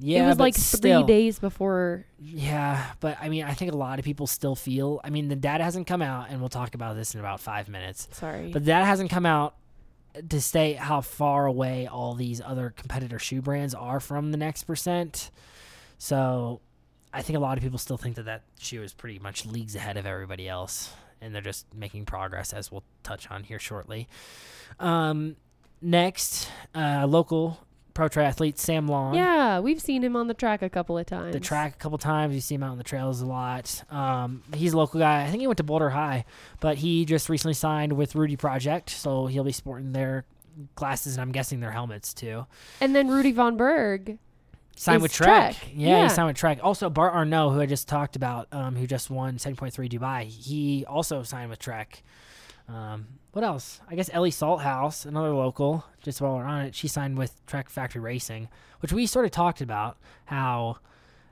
yeah, 0.00 0.24
it 0.24 0.28
was 0.28 0.38
like 0.40 0.56
still. 0.56 1.02
three 1.02 1.06
days 1.06 1.38
before. 1.38 2.06
Yeah, 2.20 2.84
but 2.98 3.18
I 3.20 3.28
mean, 3.28 3.44
I 3.44 3.54
think 3.54 3.72
a 3.72 3.76
lot 3.76 4.00
of 4.00 4.04
people 4.04 4.26
still 4.26 4.56
feel. 4.56 5.00
I 5.04 5.10
mean, 5.10 5.28
the 5.28 5.36
data 5.36 5.62
hasn't 5.62 5.86
come 5.86 6.02
out, 6.02 6.26
and 6.28 6.40
we'll 6.40 6.48
talk 6.48 6.74
about 6.74 6.96
this 6.96 7.14
in 7.14 7.20
about 7.20 7.38
five 7.38 7.68
minutes. 7.68 8.08
Sorry. 8.10 8.50
But 8.50 8.64
that 8.64 8.84
hasn't 8.84 9.10
come 9.10 9.26
out 9.26 9.54
to 10.28 10.40
say 10.40 10.72
how 10.72 11.02
far 11.02 11.46
away 11.46 11.86
all 11.86 12.14
these 12.14 12.40
other 12.40 12.70
competitor 12.76 13.20
shoe 13.20 13.42
brands 13.42 13.74
are 13.74 14.00
from 14.00 14.32
the 14.32 14.38
next 14.38 14.64
percent. 14.64 15.30
So, 15.98 16.60
I 17.18 17.22
think 17.22 17.36
a 17.36 17.40
lot 17.40 17.58
of 17.58 17.64
people 17.64 17.78
still 17.78 17.96
think 17.96 18.16
that 18.16 18.26
that 18.26 18.42
shoe 18.60 18.82
is 18.82 18.92
pretty 18.92 19.18
much 19.18 19.44
leagues 19.44 19.74
ahead 19.74 19.96
of 19.96 20.06
everybody 20.06 20.48
else, 20.48 20.92
and 21.20 21.34
they're 21.34 21.42
just 21.42 21.66
making 21.74 22.04
progress, 22.06 22.52
as 22.52 22.70
we'll 22.70 22.84
touch 23.02 23.30
on 23.30 23.42
here 23.42 23.58
shortly. 23.58 24.06
Um, 24.78 25.36
next, 25.82 26.48
uh, 26.74 27.06
local 27.08 27.58
pro 27.94 28.08
triathlete 28.08 28.56
Sam 28.58 28.86
Long. 28.86 29.16
yeah, 29.16 29.58
we've 29.58 29.80
seen 29.82 30.04
him 30.04 30.14
on 30.14 30.28
the 30.28 30.34
track 30.34 30.62
a 30.62 30.68
couple 30.70 30.96
of 30.96 31.06
times. 31.06 31.32
the 31.32 31.40
track 31.40 31.74
a 31.74 31.78
couple 31.78 31.98
times. 31.98 32.32
You 32.36 32.40
see 32.40 32.54
him 32.54 32.62
out 32.62 32.70
on 32.70 32.78
the 32.78 32.84
trails 32.84 33.20
a 33.20 33.26
lot. 33.26 33.82
Um, 33.90 34.42
he's 34.54 34.72
a 34.72 34.76
local 34.78 35.00
guy. 35.00 35.24
I 35.24 35.26
think 35.28 35.40
he 35.40 35.48
went 35.48 35.56
to 35.56 35.64
Boulder 35.64 35.90
High, 35.90 36.24
but 36.60 36.76
he 36.78 37.04
just 37.04 37.28
recently 37.28 37.54
signed 37.54 37.94
with 37.94 38.14
Rudy 38.14 38.36
Project, 38.36 38.90
so 38.90 39.26
he'll 39.26 39.42
be 39.42 39.50
sporting 39.50 39.90
their 39.92 40.24
glasses 40.76 41.14
and 41.14 41.22
I'm 41.22 41.32
guessing 41.32 41.58
their 41.60 41.72
helmets 41.72 42.14
too. 42.14 42.46
And 42.80 42.94
then 42.94 43.08
Rudy 43.08 43.32
Von 43.32 43.56
Berg. 43.56 44.18
Signed 44.78 45.02
with 45.02 45.12
Trek. 45.12 45.56
Trek. 45.56 45.70
Yeah, 45.74 45.88
Yeah. 45.88 46.02
he 46.04 46.08
signed 46.08 46.28
with 46.28 46.36
Trek. 46.36 46.58
Also, 46.62 46.88
Bart 46.88 47.12
Arnault, 47.14 47.50
who 47.50 47.60
I 47.60 47.66
just 47.66 47.88
talked 47.88 48.16
about, 48.16 48.48
um, 48.52 48.76
who 48.76 48.86
just 48.86 49.10
won 49.10 49.36
7.3 49.38 49.88
Dubai, 49.88 50.24
he 50.24 50.84
also 50.86 51.22
signed 51.22 51.50
with 51.50 51.58
Trek. 51.58 52.02
Um, 52.68 53.06
what 53.32 53.44
else? 53.44 53.80
I 53.88 53.94
guess 53.94 54.10
Ellie 54.12 54.30
Salthouse, 54.30 55.06
another 55.06 55.32
local, 55.32 55.84
just 56.02 56.20
while 56.20 56.36
we're 56.36 56.44
on 56.44 56.66
it, 56.66 56.74
she 56.74 56.86
signed 56.88 57.18
with 57.18 57.44
Trek 57.46 57.68
Factory 57.68 58.00
Racing, 58.00 58.48
which 58.80 58.92
we 58.92 59.06
sort 59.06 59.24
of 59.24 59.30
talked 59.30 59.60
about 59.60 59.96
how 60.26 60.78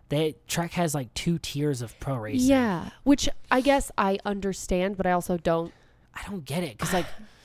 they 0.09 0.37
Trek 0.47 0.73
has 0.73 0.95
like 0.95 1.13
two 1.15 1.39
tiers 1.39 1.83
of 1.83 1.99
pro 2.01 2.17
racing. 2.17 2.49
Yeah, 2.49 2.91
which 3.05 3.29
I 3.51 3.61
guess 3.61 3.91
I 3.99 4.19
understand, 4.25 4.97
but 4.97 5.07
I 5.07 5.13
also 5.13 5.37
don't. 5.37 5.73
I 6.15 6.23
don't 6.27 6.45
get 6.45 6.63
it 6.63 6.79
because 6.79 6.93
like 6.95 7.07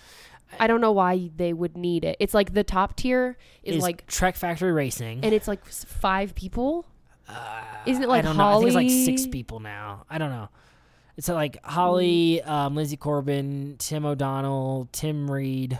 I 0.60 0.68
don't 0.68 0.82
know 0.82 0.92
why 0.92 1.30
they 1.36 1.54
would 1.54 1.78
need 1.78 2.04
it. 2.04 2.18
It's 2.20 2.34
like 2.34 2.54
the 2.54 2.64
top 2.64 2.96
tier 2.96 3.38
is, 3.64 3.78
is 3.78 3.82
like, 3.82 4.06
Trek 4.08 4.36
Factory 4.36 4.72
Racing. 4.72 5.22
and 5.24 5.34
it's 5.34 5.48
like 5.48 5.66
five 5.66 6.36
people. 6.36 6.86
Uh, 7.28 7.62
Isn't 7.86 8.04
it 8.04 8.10
like 8.10 8.20
I 8.20 8.28
don't 8.28 8.38
know. 8.38 8.48
I 8.48 8.54
think 8.56 8.68
it's 8.68 8.76
like 8.76 8.90
six 8.90 9.28
people 9.28 9.60
now. 9.60 10.06
I 10.10 10.18
don't 10.18 10.30
know. 10.32 10.50
It's 11.18 11.30
uh, 11.30 11.34
like 11.34 11.64
Holly, 11.64 12.42
um, 12.42 12.76
Lindsay 12.76 12.98
Corbin, 12.98 13.76
Tim 13.78 14.06
O'Donnell, 14.06 14.90
Tim 14.92 15.30
Reed, 15.30 15.80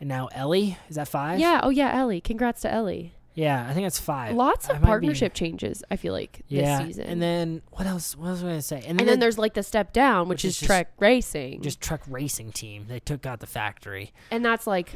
and 0.00 0.08
now 0.08 0.28
Ellie. 0.32 0.76
Is 0.88 0.96
that 0.96 1.08
five? 1.08 1.38
Yeah. 1.38 1.60
Oh 1.62 1.70
yeah, 1.70 1.96
Ellie. 1.96 2.20
Congrats 2.20 2.62
to 2.62 2.72
Ellie. 2.72 3.14
Yeah, 3.36 3.66
I 3.68 3.74
think 3.74 3.84
that's 3.84 4.00
five. 4.00 4.34
Lots 4.34 4.68
I 4.68 4.72
of 4.74 4.80
be- 4.80 4.86
partnership 4.86 5.34
changes. 5.34 5.84
I 5.90 5.96
feel 5.96 6.12
like 6.14 6.40
yeah, 6.48 6.78
this 6.78 6.86
season. 6.96 7.04
and 7.06 7.22
then 7.22 7.62
what 7.70 7.86
else? 7.86 8.16
What 8.16 8.28
else 8.30 8.38
was 8.42 8.44
I 8.44 8.48
gonna 8.48 8.62
say? 8.62 8.82
and 8.86 8.98
then 8.98 9.20
there's 9.20 9.36
like 9.38 9.52
the 9.54 9.62
step 9.62 9.92
down, 9.92 10.26
which, 10.28 10.36
which 10.38 10.44
is, 10.46 10.62
is 10.62 10.66
Trek 10.66 10.92
Racing, 10.98 11.60
just 11.60 11.80
truck 11.80 12.00
racing 12.08 12.50
team. 12.52 12.86
They 12.88 12.98
took 12.98 13.26
out 13.26 13.40
the 13.40 13.46
factory. 13.46 14.12
and 14.30 14.42
that's 14.44 14.66
like 14.66 14.94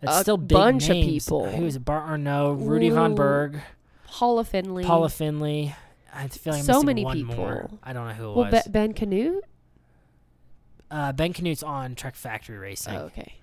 That's 0.00 0.18
A 0.18 0.20
still 0.22 0.36
bunch 0.36 0.88
of 0.88 0.94
people. 0.94 1.50
Who 1.50 1.64
is 1.66 1.74
it? 1.76 1.84
Bart 1.84 2.08
Arnault, 2.08 2.52
Rudy 2.60 2.90
Von 2.90 3.16
Berg, 3.16 3.60
Paula 4.06 4.44
Findlay. 4.44 4.84
Paula 4.84 5.08
Findlay. 5.08 5.74
I 6.14 6.28
feel 6.28 6.52
like 6.52 6.60
I'm 6.60 6.64
So 6.64 6.82
many 6.84 7.04
one 7.04 7.22
more. 7.24 7.36
people. 7.64 7.78
I 7.82 7.92
don't 7.92 8.06
know 8.06 8.14
who 8.14 8.30
it 8.30 8.36
well, 8.36 8.50
was. 8.52 8.68
Ben 8.68 8.94
Kanute. 8.94 9.40
uh, 10.90 11.12
ben 11.12 11.32
Kanute's 11.32 11.62
on 11.62 11.94
Trek 11.96 12.14
Factory 12.14 12.56
Racing. 12.56 12.94
Oh, 12.94 13.00
okay. 13.06 13.34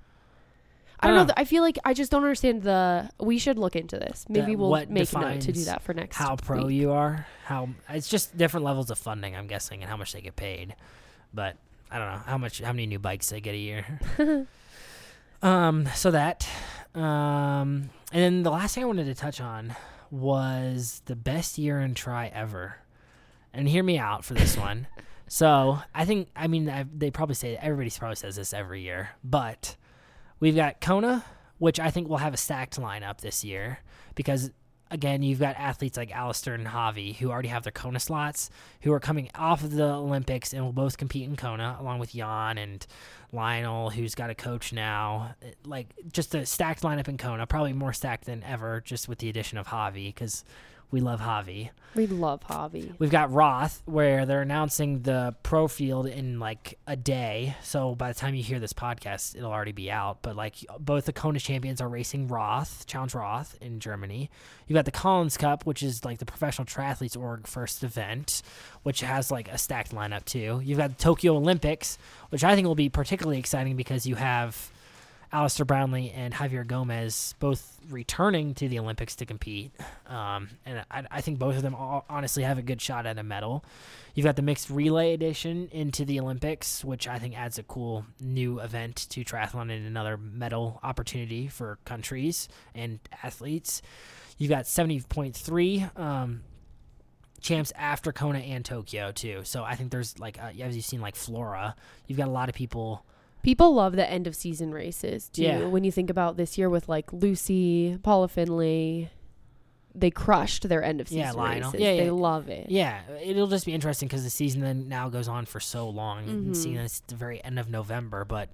I 1.00 1.08
don't 1.08 1.28
know. 1.28 1.34
I 1.38 1.46
feel 1.46 1.62
like 1.62 1.78
I 1.86 1.94
just 1.94 2.12
don't 2.12 2.24
understand 2.24 2.64
the. 2.64 3.10
We 3.20 3.38
should 3.38 3.58
look 3.58 3.76
into 3.76 3.98
this. 3.98 4.26
Maybe 4.30 4.54
The- 4.54 4.56
we'll 4.56 4.70
what 4.70 4.90
make 4.90 5.12
a 5.12 5.20
note 5.20 5.42
to 5.42 5.52
do 5.52 5.52
defines 5.54 5.66
that 5.66 5.82
for 5.84 5.94
next. 5.94 6.20
Year. 6.20 6.28
How 6.28 6.36
pro 6.36 6.66
week. 6.66 6.76
you 6.82 6.92
are. 6.92 7.28
How 7.46 7.70
it's 7.90 8.08
just 8.10 8.38
different 8.38 8.66
levels 8.66 8.90
of 8.90 8.98
funding, 8.98 9.36
I'm 9.36 9.48
guessing, 9.48 9.82
and 9.82 9.90
how 9.90 9.98
much 9.98 10.14
they 10.14 10.22
get 10.22 10.36
paid. 10.36 10.76
But 11.34 11.58
I 11.92 12.00
don't 12.00 12.12
know 12.12 12.22
how 12.26 12.38
much, 12.38 12.60
how 12.62 12.72
many 12.72 12.86
new 12.88 13.00
bikes 13.00 13.30
they 13.30 13.42
get 13.42 13.54
a 13.54 13.58
year. 13.58 13.86
um, 15.42 15.88
so 15.94 16.12
that, 16.12 16.48
um, 16.96 17.90
and 18.12 18.22
then 18.24 18.44
the 18.44 18.52
last 18.52 18.76
thing 18.76 18.84
I 18.84 18.88
wanted 18.88 19.06
to 19.06 19.16
touch 19.16 19.40
on 19.42 19.76
was 20.12 21.02
the 21.06 21.16
best 21.16 21.58
year 21.58 21.80
in 21.80 21.94
try 21.94 22.28
ever, 22.28 22.78
and 23.54 23.68
hear 23.68 23.84
me 23.84 23.98
out 23.98 24.24
for 24.26 24.34
this 24.34 24.58
one. 24.58 24.88
So 25.28 25.80
I 25.96 26.06
think, 26.06 26.30
I 26.36 26.46
mean, 26.46 26.70
I, 26.70 26.86
they 26.96 27.10
probably 27.10 27.34
say 27.34 27.58
everybody 27.60 27.90
probably 27.98 28.16
says 28.16 28.36
this 28.36 28.54
every 28.54 28.82
year, 28.84 29.10
but 29.24 29.76
we've 30.40 30.56
got 30.56 30.82
Kona, 30.82 31.24
which 31.58 31.80
I 31.80 31.90
think 31.92 32.10
will 32.10 32.18
have 32.18 32.34
a 32.34 32.38
stacked 32.38 32.80
lineup 32.80 33.22
this 33.22 33.44
year 33.44 33.80
because 34.16 34.52
again, 34.92 35.24
you've 35.24 35.40
got 35.40 35.56
athletes 35.56 35.98
like 35.98 36.12
Alistair 36.12 36.54
and 36.54 36.68
Javi 36.68 37.16
who 37.16 37.32
already 37.32 37.48
have 37.48 37.64
their 37.64 37.72
Kona 37.72 38.00
slots, 38.00 38.50
who 38.82 38.94
are 38.94 39.00
coming 39.00 39.30
off 39.36 39.64
of 39.64 39.72
the 39.72 39.84
Olympics 39.84 40.54
and 40.54 40.64
will 40.64 40.74
both 40.74 40.98
compete 40.98 41.28
in 41.28 41.36
Kona, 41.36 41.78
along 41.80 42.00
with 42.00 42.14
Jan 42.14 42.58
and 42.58 42.86
Lionel, 43.32 43.90
who's 43.90 44.16
got 44.16 44.30
a 44.30 44.36
coach 44.36 44.72
now. 44.72 45.36
Like 45.66 45.94
just 46.12 46.36
a 46.36 46.46
stacked 46.46 46.84
lineup 46.84 47.08
in 47.08 47.18
Kona, 47.18 47.48
probably 47.48 47.74
more 47.74 47.94
stacked 47.94 48.26
than 48.26 48.44
ever, 48.44 48.82
just 48.82 49.10
with 49.10 49.20
the 49.20 49.30
addition 49.30 49.58
of 49.58 49.68
Javi, 49.68 50.08
because 50.08 50.46
we 50.96 51.02
love 51.02 51.20
Javi. 51.20 51.72
We 51.94 52.08
love 52.08 52.40
Javi. 52.48 52.94
We've 53.00 53.12
got 53.12 53.30
Roth, 53.30 53.82
where 53.84 54.26
they're 54.26 54.42
announcing 54.42 55.02
the 55.02 55.36
pro 55.44 55.68
field 55.68 56.08
in 56.08 56.40
like 56.40 56.80
a 56.88 56.96
day. 56.96 57.58
So 57.64 57.96
by 57.96 58.14
the 58.14 58.18
time 58.18 58.34
you 58.34 58.42
hear 58.42 58.62
this 58.62 58.72
podcast, 58.72 59.36
it'll 59.36 59.52
already 59.52 59.74
be 59.74 59.92
out. 59.92 60.22
But 60.22 60.38
like 60.38 60.56
both 60.80 61.04
the 61.04 61.12
Kona 61.12 61.42
champions 61.42 61.82
are 61.82 61.90
racing 61.90 62.30
Roth, 62.30 62.86
Challenge 62.88 63.14
Roth 63.14 63.58
in 63.60 63.82
Germany. 63.82 64.30
You've 64.68 64.76
got 64.76 64.86
the 64.86 64.92
Collins 64.92 65.36
Cup, 65.36 65.66
which 65.66 65.84
is 65.84 66.06
like 66.06 66.20
the 66.20 66.26
professional 66.26 66.66
triathletes 66.66 67.20
org 67.20 67.46
first 67.46 67.84
event, 67.84 68.42
which 68.84 69.02
has 69.02 69.30
like 69.32 69.50
a 69.50 69.58
stacked 69.58 69.94
lineup 69.94 70.24
too. 70.24 70.62
You've 70.64 70.78
got 70.78 70.92
the 70.92 71.04
Tokyo 71.04 71.36
Olympics, 71.36 71.98
which 72.30 72.46
I 72.46 72.56
think 72.56 72.66
will 72.66 72.76
be 72.76 72.88
particularly 72.88 73.38
exciting 73.38 73.76
because 73.76 74.08
you 74.08 74.16
have 74.16 74.72
Alistair 75.36 75.66
Brownlee 75.66 76.12
and 76.16 76.34
Javier 76.34 76.66
Gomez 76.66 77.36
both 77.40 77.78
returning 77.90 78.54
to 78.54 78.70
the 78.70 78.80
Olympics 78.80 79.18
to 79.18 79.26
compete. 79.26 79.74
Um, 80.08 80.48
and 80.66 80.86
I, 80.90 81.04
I 81.12 81.20
think 81.20 81.40
both 81.40 81.58
of 81.58 81.62
them 81.62 81.76
honestly 81.76 82.44
have 82.44 82.58
a 82.58 82.62
good 82.62 82.82
shot 82.82 83.06
at 83.06 83.20
a 83.20 83.24
medal. 83.24 83.66
You've 84.14 84.24
got 84.24 84.38
the 84.38 84.42
mixed 84.42 84.70
relay 84.70 85.14
edition 85.14 85.68
into 85.74 86.06
the 86.06 86.22
Olympics, 86.22 86.86
which 86.86 87.06
I 87.06 87.20
think 87.20 87.38
adds 87.38 87.60
a 87.60 87.64
cool 87.64 88.06
new 88.22 88.62
event 88.62 89.08
to 89.10 89.26
triathlon 89.26 89.76
and 89.76 89.86
another 89.86 90.16
medal 90.16 90.80
opportunity 90.84 91.50
for 91.50 91.80
countries 91.84 92.48
and 92.74 93.00
athletes. 93.22 93.82
You've 94.38 94.52
got 94.52 94.64
70.3 94.64 96.00
um, 96.00 96.44
champs 97.42 97.74
after 97.76 98.14
Kona 98.14 98.40
and 98.40 98.64
Tokyo, 98.64 99.12
too. 99.12 99.42
So 99.44 99.66
I 99.66 99.76
think 99.76 99.92
there's 99.92 100.18
like, 100.18 100.42
uh, 100.42 100.52
as 100.62 100.78
you've 100.78 100.86
seen, 100.86 101.02
like 101.02 101.18
Flora, 101.18 101.76
you've 102.08 102.18
got 102.18 102.30
a 102.30 102.32
lot 102.32 102.48
of 102.48 102.56
people. 102.56 103.06
People 103.46 103.76
love 103.76 103.96
the 103.96 104.10
end 104.10 104.26
of 104.26 104.36
season 104.36 104.72
races 104.72 105.30
too. 105.30 105.44
Yeah. 105.44 105.66
When 105.66 105.84
you 105.84 105.92
think 105.92 106.10
about 106.10 106.36
this 106.36 106.58
year 106.58 106.68
with 106.68 106.90
like 106.90 107.14
Lucy, 107.14 107.96
Paula 108.02 108.28
Findlay, 108.28 109.12
they 109.94 110.10
crushed 110.10 110.68
their 110.68 110.84
end 110.84 111.00
of 111.00 111.12
Yeah, 111.12 111.28
season 111.28 111.40
Lionel. 111.40 111.72
races. 111.72 111.80
Yeah, 111.80 111.92
they 111.96 112.06
yeah. 112.06 112.12
love 112.12 112.50
it. 112.50 112.72
Yeah, 112.72 113.02
it'll 113.24 113.46
just 113.46 113.68
be 113.68 113.74
interesting 113.74 114.08
because 114.08 114.24
the 114.24 114.32
season 114.32 114.62
then 114.62 114.90
now 114.90 115.10
goes 115.10 115.28
on 115.28 115.46
for 115.46 115.60
so 115.60 115.88
long, 115.88 116.28
and 116.28 116.48
Mhm. 116.48 116.56
seeing 116.56 116.76
this 116.76 117.02
at 117.02 117.08
the 117.10 117.16
very 117.16 117.42
end 117.46 117.60
of 117.60 117.70
November. 117.70 118.26
But 118.26 118.50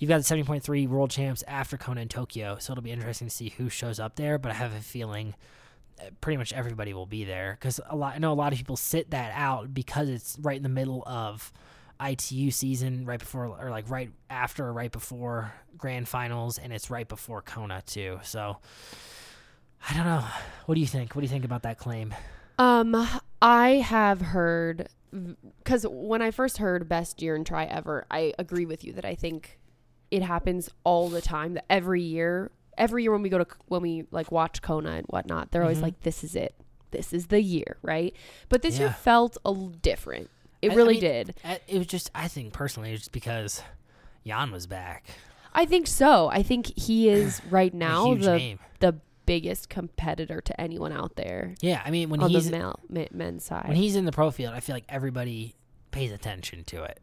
you've 0.00 0.08
got 0.08 0.18
the 0.18 0.24
70.3 0.24 0.88
world 0.88 1.10
champs 1.12 1.44
after 1.46 1.76
Kona 1.78 2.00
and 2.00 2.10
Tokyo, 2.10 2.56
so 2.58 2.72
it'll 2.72 2.82
be 2.82 2.90
interesting 2.90 3.28
to 3.28 3.34
see 3.34 3.50
who 3.50 3.68
shows 3.68 4.00
up 4.00 4.16
there. 4.16 4.38
But 4.38 4.50
I 4.50 4.54
have 4.54 4.74
a 4.74 4.80
feeling 4.80 5.34
uh, 6.00 6.10
pretty 6.20 6.36
much 6.36 6.52
everybody 6.52 6.92
will 6.92 7.06
be 7.06 7.24
there 7.24 7.56
because 7.58 7.80
a 7.88 7.94
lot. 7.96 8.16
I 8.16 8.18
know 8.18 8.32
a 8.32 8.34
lot 8.34 8.52
of 8.52 8.58
people 8.58 8.76
sit 8.76 9.12
that 9.12 9.32
out 9.34 9.72
because 9.72 10.08
it's 10.10 10.36
right 10.40 10.56
in 10.58 10.62
the 10.64 10.68
middle 10.68 11.02
of 11.06 11.52
ITU 12.00 12.50
season, 12.50 13.04
right 13.06 13.18
before 13.18 13.46
or 13.46 13.70
like 13.70 13.88
right 13.90 14.10
after 14.30 14.66
or 14.66 14.72
right 14.72 14.92
before 14.92 15.52
grand 15.78 16.08
finals, 16.08 16.58
and 16.58 16.72
it's 16.72 16.90
right 16.90 17.08
before 17.08 17.42
Kona 17.42 17.82
too. 17.86 18.18
So. 18.22 18.58
I 19.88 19.94
don't 19.94 20.04
know. 20.06 20.24
What 20.64 20.74
do 20.74 20.80
you 20.80 20.86
think? 20.86 21.14
What 21.14 21.20
do 21.20 21.26
you 21.26 21.30
think 21.30 21.44
about 21.44 21.62
that 21.62 21.78
claim? 21.78 22.12
Um, 22.58 23.06
I 23.40 23.68
have 23.76 24.20
heard 24.20 24.88
because 25.62 25.86
when 25.88 26.22
I 26.22 26.32
first 26.32 26.58
heard 26.58 26.88
best 26.88 27.22
year 27.22 27.36
and 27.36 27.46
try 27.46 27.66
ever, 27.66 28.04
I 28.10 28.32
agree 28.38 28.66
with 28.66 28.82
you 28.82 28.92
that 28.94 29.04
I 29.04 29.14
think 29.14 29.60
it 30.10 30.22
happens 30.22 30.70
all 30.82 31.08
the 31.08 31.20
time. 31.20 31.54
That 31.54 31.66
every 31.70 32.02
year, 32.02 32.50
every 32.76 33.04
year 33.04 33.12
when 33.12 33.22
we 33.22 33.28
go 33.28 33.38
to 33.38 33.46
when 33.66 33.82
we 33.82 34.06
like 34.10 34.32
watch 34.32 34.60
Kona 34.60 34.90
and 34.92 35.06
whatnot, 35.06 35.52
they're 35.52 35.62
always 35.62 35.78
Mhm. 35.78 35.82
like, 35.82 36.00
"This 36.00 36.24
is 36.24 36.34
it. 36.34 36.56
This 36.90 37.12
is 37.12 37.26
the 37.28 37.42
year," 37.42 37.76
right? 37.82 38.16
But 38.48 38.62
this 38.62 38.78
year 38.80 38.88
Yeah. 38.88 38.94
felt 38.94 39.36
a 39.44 39.54
different. 39.82 40.30
It 40.66 40.70
I- 40.70 40.74
I 40.74 40.76
really 40.76 40.94
mean, 40.94 41.00
did. 41.00 41.34
It 41.68 41.78
was 41.78 41.86
just, 41.86 42.10
I 42.14 42.28
think 42.28 42.52
personally, 42.52 42.90
it 42.90 42.92
was 42.92 43.00
just 43.02 43.12
because 43.12 43.62
Jan 44.26 44.50
was 44.50 44.66
back. 44.66 45.06
I 45.54 45.64
think 45.64 45.86
so. 45.86 46.28
I 46.28 46.42
think 46.42 46.76
he 46.78 47.08
is 47.08 47.40
right 47.50 47.72
now 47.72 48.14
the 48.14 48.36
name. 48.36 48.58
the 48.80 48.96
biggest 49.24 49.68
competitor 49.68 50.40
to 50.40 50.60
anyone 50.60 50.92
out 50.92 51.16
there 51.16 51.56
Yeah, 51.60 51.82
I 51.84 51.90
mean 51.90 52.10
when 52.10 52.20
on 52.22 52.30
he's 52.30 52.44
the 52.48 52.56
male, 52.56 52.78
ma- 52.88 53.06
men's 53.10 53.44
side. 53.44 53.66
when 53.66 53.76
he's 53.76 53.96
in 53.96 54.04
the 54.04 54.12
pro 54.12 54.30
field, 54.30 54.54
I 54.54 54.60
feel 54.60 54.76
like 54.76 54.84
everybody 54.88 55.56
pays 55.90 56.12
attention 56.12 56.62
to 56.64 56.84
it. 56.84 57.00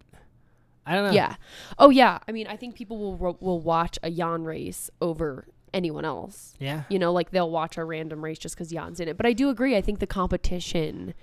I 0.85 0.95
don't 0.95 1.05
know. 1.07 1.11
Yeah. 1.13 1.35
Oh 1.79 1.89
yeah. 1.89 2.19
I 2.27 2.31
mean, 2.31 2.45
I 2.47 2.55
think 2.57 2.75
people 2.75 2.97
will 3.17 3.37
will 3.41 3.59
watch 3.59 3.97
a 4.03 4.09
Jan 4.11 4.43
race 4.43 4.89
over 5.01 5.47
anyone 5.73 6.05
else. 6.05 6.53
Yeah. 6.59 6.83
You 6.89 6.99
know, 6.99 7.11
like 7.11 7.31
they'll 7.31 7.49
watch 7.51 7.77
a 7.77 7.83
random 7.83 8.23
race 8.23 8.37
just 8.37 8.55
because 8.55 8.69
Jan's 8.69 8.99
in 8.99 9.07
it. 9.07 9.17
But 9.17 9.25
I 9.25 9.33
do 9.33 9.49
agree. 9.49 9.75
I 9.75 9.81
think 9.81 9.99
the 9.99 10.07
competition 10.07 11.13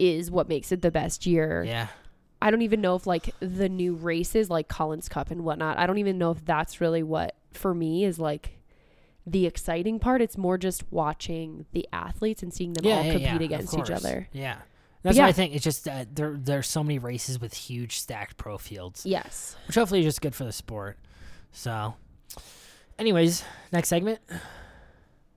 is 0.00 0.30
what 0.30 0.48
makes 0.48 0.72
it 0.72 0.82
the 0.82 0.90
best 0.90 1.26
year. 1.26 1.62
Yeah. 1.64 1.88
I 2.42 2.50
don't 2.50 2.62
even 2.62 2.80
know 2.80 2.94
if 2.94 3.06
like 3.06 3.34
the 3.40 3.68
new 3.68 3.94
races, 3.94 4.48
like 4.48 4.66
Collins 4.68 5.08
Cup 5.08 5.30
and 5.30 5.44
whatnot. 5.44 5.78
I 5.78 5.86
don't 5.86 5.98
even 5.98 6.16
know 6.18 6.30
if 6.30 6.44
that's 6.44 6.80
really 6.80 7.02
what 7.02 7.36
for 7.52 7.74
me 7.74 8.04
is 8.04 8.18
like 8.18 8.58
the 9.26 9.44
exciting 9.46 9.98
part. 9.98 10.22
It's 10.22 10.38
more 10.38 10.56
just 10.56 10.90
watching 10.90 11.66
the 11.72 11.86
athletes 11.92 12.42
and 12.42 12.52
seeing 12.52 12.72
them 12.72 12.84
Yeah, 12.86 12.96
all 12.96 13.04
yeah, 13.04 13.12
compete 13.12 13.40
yeah, 13.50 13.56
against 13.56 13.76
each 13.78 13.90
other. 13.90 14.28
Yeah. 14.32 14.56
That's 15.02 15.16
yeah. 15.16 15.24
what 15.24 15.28
I 15.28 15.32
think. 15.32 15.54
It's 15.54 15.64
just 15.64 15.86
uh, 15.86 16.06
there 16.12 16.34
there's 16.38 16.66
so 16.66 16.82
many 16.82 16.98
races 16.98 17.38
with 17.40 17.52
huge 17.54 17.98
stacked 17.98 18.36
pro 18.38 18.56
fields, 18.58 19.04
Yes. 19.06 19.56
which 19.66 19.76
hopefully 19.76 20.00
is 20.00 20.06
just 20.06 20.20
good 20.22 20.34
for 20.34 20.44
the 20.44 20.52
sport. 20.52 20.98
So, 21.52 21.94
anyways, 22.98 23.42
next 23.72 23.88
segment. 23.88 24.20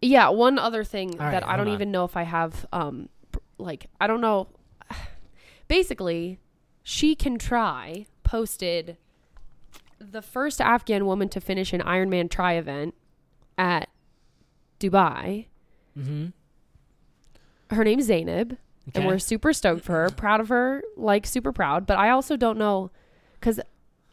Yeah, 0.02 0.30
one 0.30 0.60
other 0.60 0.84
thing 0.84 1.12
All 1.20 1.26
right, 1.26 1.32
that 1.32 1.48
I 1.48 1.56
don't 1.56 1.68
on. 1.70 1.74
even 1.74 1.92
know 1.92 2.04
if 2.04 2.18
I 2.18 2.24
have 2.24 2.66
um 2.74 3.10
like 3.64 3.88
I 4.00 4.08
don't 4.08 4.22
know 4.22 4.50
basically 5.68 6.40
she 6.84 7.16
can 7.16 7.38
try 7.38 8.06
posted 8.24 8.98
the 10.00 10.22
first 10.22 10.60
Afghan 10.60 11.06
woman 11.06 11.30
to 11.30 11.40
finish 11.40 11.72
an 11.74 11.82
Ironman 11.82 12.30
try 12.30 12.54
event 12.54 12.94
at 13.58 13.90
Dubai. 14.80 15.48
Mm-hmm. 15.98 16.28
Her 17.74 17.84
name's 17.84 18.06
Zainab 18.06 18.58
and 18.94 19.08
we're 19.08 19.20
super 19.20 19.54
stoked 19.54 19.86
for 19.86 19.94
her, 19.94 20.10
proud 20.10 20.42
of 20.42 20.50
her, 20.50 20.84
like 20.98 21.26
super 21.26 21.54
proud, 21.54 21.86
but 21.86 21.98
I 21.98 22.10
also 22.10 22.36
don't 22.36 22.58
know 22.58 22.92
cuz 23.40 23.60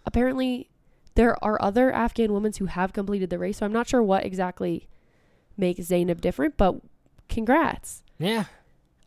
apparently 0.07 0.71
there 1.15 1.43
are 1.45 1.61
other 1.61 1.93
Afghan 1.93 2.33
women 2.33 2.53
who 2.59 2.67
have 2.67 2.93
completed 2.93 3.31
the 3.31 3.39
race. 3.39 3.59
So 3.59 3.67
I'm 3.67 3.73
not 3.73 3.89
sure 3.89 4.03
what 4.03 4.25
exactly 4.25 4.89
makes 5.57 5.83
Zainab 5.83 6.21
different, 6.21 6.57
but 6.57 6.77
congrats. 7.29 8.03
Yeah. 8.19 8.45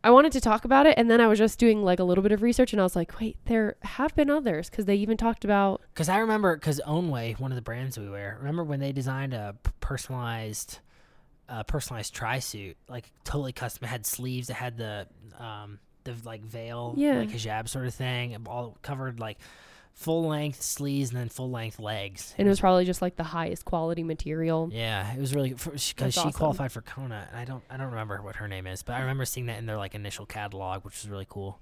I 0.03 0.11
wanted 0.11 0.31
to 0.33 0.41
talk 0.41 0.65
about 0.65 0.85
it, 0.85 0.95
and 0.97 1.09
then 1.09 1.21
I 1.21 1.27
was 1.27 1.39
just 1.39 1.57
doing 1.59 1.81
like 1.83 1.99
a 1.99 2.03
little 2.03 2.21
bit 2.21 2.31
of 2.33 2.41
research, 2.41 2.73
and 2.73 2.79
I 2.81 2.83
was 2.83 2.95
like, 2.95 3.19
wait, 3.19 3.37
there 3.45 3.75
have 3.83 4.13
been 4.15 4.29
others 4.29 4.69
because 4.69 4.85
they 4.85 4.95
even 4.95 5.15
talked 5.17 5.45
about 5.45 5.81
Because 5.93 6.09
I 6.09 6.17
remember, 6.17 6.55
because 6.55 6.81
Ownway, 6.85 7.39
one 7.39 7.51
of 7.51 7.55
the 7.55 7.61
brands 7.61 7.97
we 7.97 8.09
wear, 8.09 8.35
remember 8.39 8.63
when 8.63 8.79
they 8.81 8.91
designed 8.91 9.33
a 9.33 9.55
personalized, 9.79 10.79
uh, 11.47 11.63
personalized 11.63 12.13
tri 12.13 12.39
suit, 12.39 12.75
like 12.89 13.11
totally 13.23 13.53
custom. 13.53 13.85
It 13.85 13.87
had 13.87 14.05
sleeves. 14.05 14.49
It 14.49 14.55
had 14.55 14.77
the, 14.77 15.07
um, 15.39 15.79
the 16.03 16.15
like 16.25 16.41
veil, 16.41 16.93
Yeah. 16.97 17.19
like 17.19 17.29
hijab 17.29 17.69
sort 17.69 17.85
of 17.87 17.93
thing, 17.93 18.35
all 18.47 18.77
covered 18.81 19.19
like 19.19 19.37
full 19.93 20.27
length 20.27 20.61
sleeves 20.61 21.11
and 21.11 21.19
then 21.19 21.29
full 21.29 21.49
length 21.49 21.79
legs. 21.79 22.33
and 22.37 22.47
it 22.47 22.49
was 22.49 22.59
probably 22.59 22.83
just 22.85 23.01
like 23.01 23.15
the 23.15 23.23
highest 23.23 23.65
quality 23.65 24.03
material. 24.03 24.69
Yeah, 24.71 25.13
it 25.13 25.19
was 25.19 25.33
really 25.33 25.53
because 25.53 25.81
she 25.81 25.93
awesome. 25.99 26.31
qualified 26.31 26.71
for 26.71 26.81
Kona, 26.81 27.27
and 27.31 27.39
I 27.39 27.45
don't 27.45 27.63
I 27.69 27.77
don't 27.77 27.89
remember 27.89 28.21
what 28.21 28.37
her 28.37 28.47
name 28.47 28.67
is, 28.67 28.83
but 28.83 28.93
I 28.93 29.01
remember 29.01 29.25
seeing 29.25 29.45
that 29.47 29.59
in 29.59 29.65
their 29.65 29.77
like 29.77 29.95
initial 29.95 30.25
catalog, 30.25 30.83
which 30.83 31.01
was 31.01 31.09
really 31.09 31.27
cool. 31.29 31.59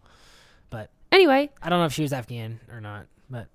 But 0.69 0.89
anyway, 1.11 1.49
I 1.61 1.69
don't 1.69 1.79
know 1.79 1.85
if 1.85 1.93
she 1.93 2.01
was 2.01 2.13
Afghan 2.13 2.59
or 2.71 2.79
not, 2.79 3.07
but 3.29 3.47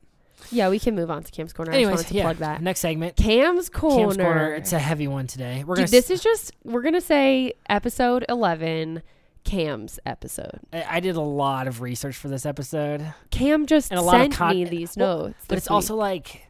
yeah, 0.50 0.68
we 0.68 0.78
can 0.78 0.94
move 0.94 1.10
on 1.10 1.22
to 1.24 1.32
Cam's 1.32 1.52
corner. 1.52 1.72
I 1.72 1.74
just 1.74 1.78
anyways, 1.78 1.96
wanted 1.96 2.08
to 2.08 2.14
yeah. 2.14 2.22
plug 2.22 2.36
that. 2.38 2.62
Next 2.62 2.80
segment, 2.80 3.16
Cam's 3.16 3.68
corner. 3.68 3.96
Cam's 3.96 4.16
corner. 4.16 4.54
It's 4.54 4.72
a 4.72 4.78
heavy 4.78 5.08
one 5.08 5.26
today. 5.26 5.64
We're 5.66 5.76
gonna 5.76 5.86
Dude, 5.86 5.92
this 5.92 6.10
is 6.10 6.22
just 6.22 6.52
we're 6.64 6.82
gonna 6.82 7.00
say 7.00 7.54
episode 7.68 8.24
eleven, 8.28 9.02
Cam's 9.46 9.98
episode. 10.04 10.60
I 10.72 10.84
I 10.96 11.00
did 11.00 11.16
a 11.16 11.20
lot 11.20 11.66
of 11.66 11.80
research 11.80 12.16
for 12.16 12.28
this 12.28 12.44
episode, 12.44 13.14
Cam 13.30 13.64
just 13.66 13.90
And 13.90 13.98
a 13.98 14.02
lot 14.02 14.16
of 14.16 14.20
sent 14.22 14.34
con- 14.34 14.54
me 14.54 14.64
these 14.64 14.96
well, 14.96 15.18
notes, 15.28 15.44
but 15.48 15.56
it's 15.56 15.70
also 15.70 15.96
like 15.96 16.42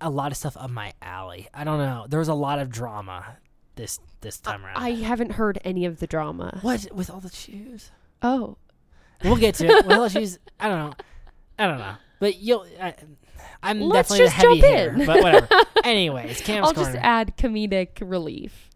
a 0.00 0.08
lot 0.08 0.32
of 0.32 0.38
stuff 0.38 0.56
up 0.56 0.70
my 0.70 0.92
alley. 1.02 1.48
I 1.52 1.64
don't 1.64 1.78
know. 1.78 2.06
There 2.08 2.18
was 2.18 2.28
a 2.28 2.34
lot 2.34 2.58
of 2.58 2.70
drama 2.70 3.36
this 3.76 4.00
this 4.22 4.40
time 4.40 4.64
around. 4.64 4.76
I 4.78 4.92
haven't 4.92 5.32
heard 5.32 5.58
any 5.64 5.84
of 5.84 5.98
the 6.00 6.06
drama. 6.06 6.58
what 6.62 6.86
with 6.94 7.10
all 7.10 7.20
the 7.20 7.28
shoes? 7.30 7.90
Oh, 8.22 8.56
We'll 9.22 9.36
get 9.36 9.56
to 9.56 9.66
it. 9.66 9.84
Well, 9.86 10.08
she's 10.08 10.38
I 10.58 10.68
don't 10.68 10.78
know. 10.78 10.94
I 11.58 11.66
don't 11.66 11.78
know. 11.78 11.94
But 12.20 12.38
you'll. 12.38 12.64
I, 12.80 12.94
I'm 13.62 13.80
Let's 13.80 14.08
definitely 14.08 14.18
the 14.18 14.24
just 14.24 14.36
heavy 14.36 14.60
jump 14.60 14.72
hitter. 14.72 15.00
in. 15.00 15.06
But 15.06 15.22
whatever. 15.22 15.48
Anyways, 15.84 16.40
Cam's 16.40 16.68
I'll 16.68 16.72
corner. 16.74 16.92
just 16.92 17.04
add 17.04 17.36
comedic 17.36 17.88
relief. 18.00 18.69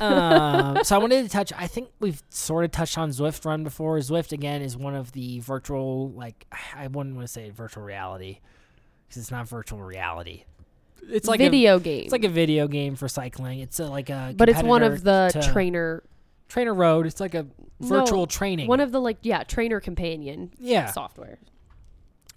Um, 0.00 0.78
so 0.84 0.96
I 0.96 0.98
wanted 0.98 1.22
to 1.24 1.28
touch. 1.28 1.52
I 1.56 1.66
think 1.66 1.88
we've 2.00 2.22
sort 2.28 2.64
of 2.64 2.70
touched 2.70 2.98
on 2.98 3.10
Zwift 3.10 3.44
Run 3.44 3.64
before. 3.64 3.98
Zwift 3.98 4.32
again 4.32 4.62
is 4.62 4.76
one 4.76 4.94
of 4.94 5.12
the 5.12 5.40
virtual, 5.40 6.10
like 6.10 6.46
I 6.74 6.86
wouldn't 6.86 7.16
want 7.16 7.26
to 7.26 7.32
say 7.32 7.50
virtual 7.50 7.82
reality 7.82 8.40
because 9.08 9.22
it's 9.22 9.30
not 9.30 9.48
virtual 9.48 9.82
reality. 9.82 10.44
It's 11.10 11.28
like 11.28 11.40
a 11.40 11.44
video 11.44 11.78
game. 11.78 12.04
it's 12.04 12.12
like 12.12 12.24
a 12.24 12.28
video 12.28 12.68
game 12.68 12.96
for 12.96 13.08
cycling. 13.08 13.60
It's 13.60 13.80
a, 13.80 13.86
like 13.86 14.10
a 14.10 14.34
but 14.36 14.48
it's 14.48 14.62
one 14.62 14.82
of 14.82 15.02
the 15.02 15.30
to 15.32 15.42
trainer 15.42 16.02
trainer 16.48 16.74
road. 16.74 17.06
It's 17.06 17.20
like 17.20 17.34
a 17.34 17.46
virtual 17.80 18.26
training. 18.26 18.68
one 18.68 18.80
of 18.80 18.92
the 18.92 19.00
like 19.00 19.18
yeah, 19.22 19.44
trainer 19.44 19.80
companion 19.80 20.52
yeah. 20.58 20.90
software. 20.90 21.38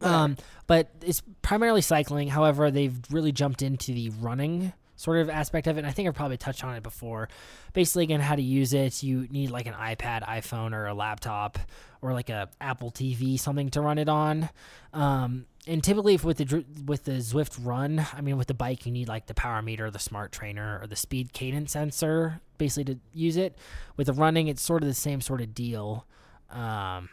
Um, 0.02 0.38
but 0.66 0.90
it's 1.02 1.22
primarily 1.42 1.82
cycling. 1.82 2.28
However, 2.28 2.72
they've 2.72 2.98
really 3.12 3.32
jumped 3.32 3.62
into 3.62 3.94
the 3.94 4.10
running 4.10 4.74
sort 5.02 5.18
of 5.18 5.30
aspect 5.30 5.68
of 5.68 5.78
it. 5.78 5.80
And 5.80 5.88
I 5.88 5.92
think 5.92 6.08
I've 6.08 6.16
probably 6.16 6.38
touched 6.38 6.64
on 6.64 6.76
it 6.76 6.84
before. 6.84 7.30
Basically, 7.74 8.04
again, 8.04 8.20
how 8.20 8.36
to 8.36 8.42
use 8.42 8.74
it. 8.74 9.02
You 9.04 9.28
need 9.30 9.50
like 9.50 9.66
an 9.66 9.74
iPad, 9.74 10.24
iPhone, 10.28 10.74
or 10.74 10.86
a 10.86 10.94
laptop, 10.94 11.58
or 12.02 12.14
like 12.14 12.30
a 12.30 12.50
Apple 12.60 12.92
TV, 12.92 13.40
something 13.40 13.70
to 13.72 13.82
run 13.82 13.98
it 13.98 14.10
on. 14.10 14.50
Um, 14.94 15.46
and 15.68 15.84
typically, 15.84 16.16
if 16.16 16.24
with 16.24 16.38
the 16.38 16.66
with 16.86 17.06
the 17.06 17.14
Zwift 17.14 17.58
Run, 17.64 18.06
I 18.14 18.22
mean, 18.22 18.38
with 18.38 18.48
the 18.48 18.54
bike, 18.54 18.86
you 18.86 18.92
need 18.92 19.08
like 19.08 19.28
the 19.28 19.34
power 19.34 19.62
meter, 19.62 19.92
the 19.92 20.00
smart 20.00 20.32
trainer, 20.32 20.80
or 20.82 20.88
the 20.88 20.96
speed 20.96 21.34
cadence 21.34 21.74
sensor, 21.74 22.42
basically 22.58 22.96
to 22.96 23.00
use 23.14 23.38
it. 23.38 23.58
With 23.98 24.08
the 24.08 24.14
running, 24.14 24.48
it's 24.48 24.62
sort 24.62 24.84
of 24.84 24.88
the 24.88 24.96
same 24.96 25.22
sort 25.22 25.42
of 25.42 25.54
deal. 25.54 26.06
Um, 26.50 27.10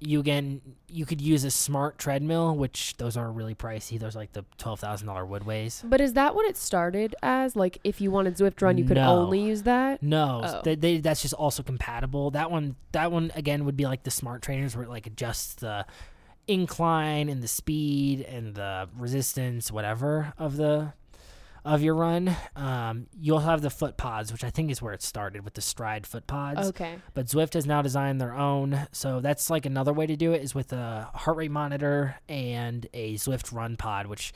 you 0.00 0.20
again 0.20 0.60
you 0.88 1.04
could 1.04 1.20
use 1.20 1.42
a 1.44 1.50
smart 1.50 1.98
treadmill 1.98 2.54
which 2.56 2.94
those 2.98 3.16
aren't 3.16 3.34
really 3.36 3.54
pricey 3.54 3.98
those 3.98 4.14
are 4.14 4.20
like 4.20 4.32
the 4.32 4.44
$12000 4.58 5.04
woodways 5.04 5.82
But 5.88 6.00
is 6.00 6.12
that 6.12 6.34
what 6.36 6.46
it 6.46 6.56
started 6.56 7.16
as? 7.22 7.56
Like 7.56 7.78
if 7.82 8.00
you 8.00 8.10
wanted 8.12 8.36
Zwift 8.36 8.62
Run, 8.62 8.78
you 8.78 8.84
could 8.84 8.96
No. 8.96 9.08
only 9.18 9.40
use 9.40 9.62
that? 9.64 10.00
no 10.02 10.40
Oh. 10.44 10.60
they, 10.64 10.76
they, 10.76 10.98
that's 10.98 11.20
just 11.22 11.34
also 11.34 11.62
compatible 11.64 12.30
that 12.30 12.50
one 12.50 12.76
that 12.92 13.10
one 13.10 13.32
again 13.34 13.64
would 13.64 13.76
be 13.76 13.86
like 13.86 14.04
the 14.04 14.10
smart 14.12 14.40
trainers 14.42 14.76
where 14.76 14.84
it 14.84 14.88
like 14.88 15.06
adjusts 15.06 15.54
the 15.56 15.84
incline 16.46 17.28
and 17.28 17.42
the 17.42 17.48
speed 17.48 18.20
and 18.22 18.54
the 18.54 18.88
resistance 18.96 19.70
whatever 19.70 20.32
of 20.38 20.56
the 20.56 20.92
of 21.64 21.82
your 21.82 21.94
run 21.94 22.34
um, 22.56 23.06
you'll 23.18 23.40
have 23.40 23.60
the 23.62 23.70
foot 23.70 23.96
pods 23.96 24.32
which 24.32 24.44
i 24.44 24.50
think 24.50 24.70
is 24.70 24.80
where 24.80 24.92
it 24.92 25.02
started 25.02 25.44
with 25.44 25.54
the 25.54 25.60
stride 25.60 26.06
foot 26.06 26.26
pods 26.26 26.68
Okay. 26.68 26.96
but 27.14 27.26
Zwift 27.26 27.54
has 27.54 27.66
now 27.66 27.82
designed 27.82 28.20
their 28.20 28.34
own. 28.34 28.86
So 28.92 29.20
that's 29.20 29.50
like 29.50 29.66
another 29.66 29.92
way 29.92 30.06
to 30.06 30.16
do 30.16 30.32
it 30.32 30.42
is 30.42 30.54
with 30.54 30.72
a 30.72 31.08
heart 31.14 31.36
rate 31.36 31.50
monitor 31.50 32.16
and 32.28 32.86
a 32.92 33.14
Zwift 33.14 33.52
Run 33.54 33.76
Pod, 33.76 34.06
which 34.06 34.32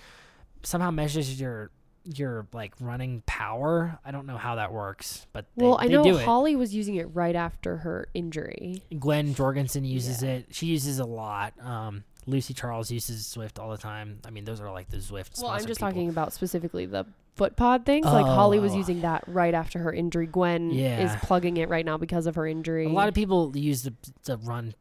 somehow 0.63 0.91
measures 0.91 1.41
your 1.41 1.71
your 2.05 2.47
like 2.53 2.75
running 2.81 3.23
power. 3.27 3.99
I 4.05 4.11
don't 4.11 4.27
know 4.27 4.37
how 4.37 4.57
that 4.57 4.73
works, 4.73 5.27
but 5.33 5.47
they, 5.57 5.65
Well, 5.65 5.77
I 5.81 5.87
they 5.89 5.93
know. 5.95 6.17
Holly 6.19 6.57
was 6.57 6.75
using 6.75 6.97
it 6.97 7.07
right 7.13 7.37
after 7.37 7.79
her 7.79 8.09
injury. 8.15 8.83
Gwen 8.99 9.35
Jorgensen 9.35 9.85
uses 9.85 10.23
Yeah. 10.23 10.31
it. 10.31 10.47
She 10.51 10.67
uses 10.67 10.99
it 10.99 11.03
a 11.03 11.07
lot. 11.07 11.55
Um, 11.61 12.05
Lucy 12.27 12.55
Charles 12.55 12.91
uses 12.91 13.23
Zwift 13.27 13.59
all 13.59 13.71
the 13.71 13.77
time. 13.79 14.19
I 14.25 14.31
mean, 14.31 14.45
those 14.45 14.61
are 14.61 14.71
like 14.71 14.89
the 14.91 14.99
Zwift. 14.99 15.41
Well, 15.43 15.51
I'm 15.51 15.59
just 15.67 15.81
people. 15.81 15.89
talking 15.89 16.09
about 16.09 16.33
specifically 16.33 16.87
the 16.87 17.05
foot 17.35 17.57
pod 17.57 17.85
things. 17.85 18.07
Like 18.07 18.27
Holly 18.27 18.61
was 18.61 18.73
Oh. 18.73 18.77
using 18.77 19.01
that 19.01 19.25
right 19.27 19.55
after 19.55 19.79
her 19.81 19.93
injury. 19.93 20.27
Gwen 20.27 20.71
Yeah. 20.71 21.01
is 21.01 21.17
plugging 21.23 21.57
it 21.57 21.69
right 21.69 21.85
now 21.85 21.97
because 21.97 22.27
of 22.27 22.35
her 22.37 22.47
injury. 22.47 22.87
A 22.87 22.91
lot 22.91 23.09
of 23.09 23.15
people 23.15 23.57
use 23.57 23.83
the 23.83 23.95
the 24.25 24.37
run 24.39 24.75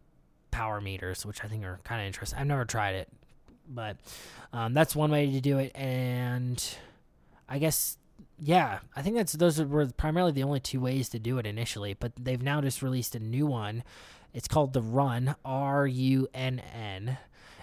power 0.51 0.81
meters, 0.81 1.25
which 1.25 1.43
I 1.43 1.47
think 1.47 1.63
are 1.63 1.79
kind 1.83 2.01
of 2.01 2.07
interesting. 2.07 2.37
I've 2.39 2.47
never 2.47 2.65
tried 2.65 2.95
it, 2.95 3.09
but 3.67 3.97
um, 4.53 4.73
that's 4.73 4.95
one 4.95 5.09
way 5.11 5.31
to 5.31 5.41
do 5.41 5.57
it. 5.59 5.71
And 5.75 6.63
I 7.49 7.57
guess, 7.57 7.97
yeah, 8.37 8.79
I 8.95 9.01
think 9.01 9.15
that's 9.15 9.33
those 9.33 9.61
were 9.63 9.87
primarily 9.87 10.33
the 10.33 10.43
only 10.43 10.59
two 10.59 10.79
ways 10.81 11.07
to 11.09 11.19
do 11.19 11.37
it 11.37 11.45
initially. 11.47 11.93
But 11.93 12.11
they've 12.19 12.41
now 12.41 12.59
just 12.61 12.81
released 12.81 13.15
a 13.15 13.19
new 13.19 13.45
one. 13.47 13.83
It's 14.33 14.47
called 14.47 14.73
the 14.73 14.81
Run 14.81 15.35
R 15.43 15.87
U 15.87 16.27
N 16.33 16.59
N, 16.59 17.17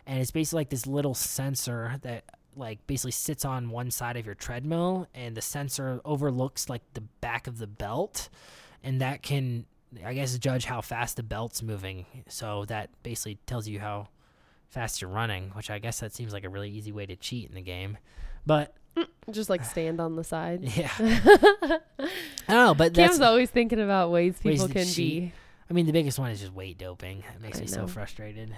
and 0.08 0.18
it's 0.20 0.32
basically 0.32 0.58
like 0.60 0.70
this 0.70 0.86
little 0.86 1.14
sensor 1.14 1.94
that 2.02 2.24
like 2.56 2.84
basically 2.88 3.12
sits 3.12 3.44
on 3.44 3.70
one 3.70 3.92
side 3.92 4.16
of 4.16 4.26
your 4.26 4.34
treadmill 4.34 5.06
and 5.14 5.36
the 5.36 5.42
sensor 5.42 6.00
overlooks 6.04 6.68
like 6.68 6.82
the 6.94 7.02
back 7.20 7.46
of 7.46 7.58
the 7.58 7.68
belt 7.68 8.28
and 8.82 9.00
that 9.00 9.22
can 9.22 9.66
I 10.04 10.14
guess 10.14 10.36
judge 10.38 10.64
how 10.64 10.80
fast 10.80 11.16
the 11.16 11.22
belt's 11.22 11.62
moving. 11.62 12.04
So 12.28 12.64
that 12.66 12.90
basically 13.02 13.38
tells 13.46 13.66
you 13.68 13.80
how 13.80 14.08
fast 14.68 15.00
you're 15.00 15.10
running, 15.10 15.50
which 15.54 15.70
I 15.70 15.78
guess 15.78 16.00
that 16.00 16.14
seems 16.14 16.32
like 16.32 16.44
a 16.44 16.48
really 16.48 16.70
easy 16.70 16.92
way 16.92 17.06
to 17.06 17.16
cheat 17.16 17.48
in 17.48 17.54
the 17.54 17.62
game. 17.62 17.96
But 18.44 18.74
mm, 18.96 19.06
just 19.30 19.48
like 19.48 19.64
stand 19.64 20.00
on 20.00 20.16
the 20.16 20.24
side. 20.24 20.62
yeah, 20.76 20.90
I 20.98 21.78
don't 22.48 22.66
know. 22.66 22.74
But 22.74 22.94
that's 22.94 23.12
Cam's 23.12 23.20
always 23.20 23.50
thinking 23.50 23.80
about 23.80 24.10
ways 24.10 24.34
Ways 24.44 24.60
people 24.60 24.68
to 24.68 24.74
can 24.74 24.86
cheat. 24.86 25.22
be. 25.22 25.32
I 25.70 25.74
mean 25.74 25.86
the 25.86 25.92
biggest 25.92 26.18
one 26.18 26.30
is 26.30 26.40
just 26.40 26.52
weight 26.52 26.78
doping. 26.78 27.18
It 27.34 27.40
makes 27.42 27.58
I 27.58 27.62
me 27.62 27.66
so 27.66 27.86
frustrated 27.86 28.54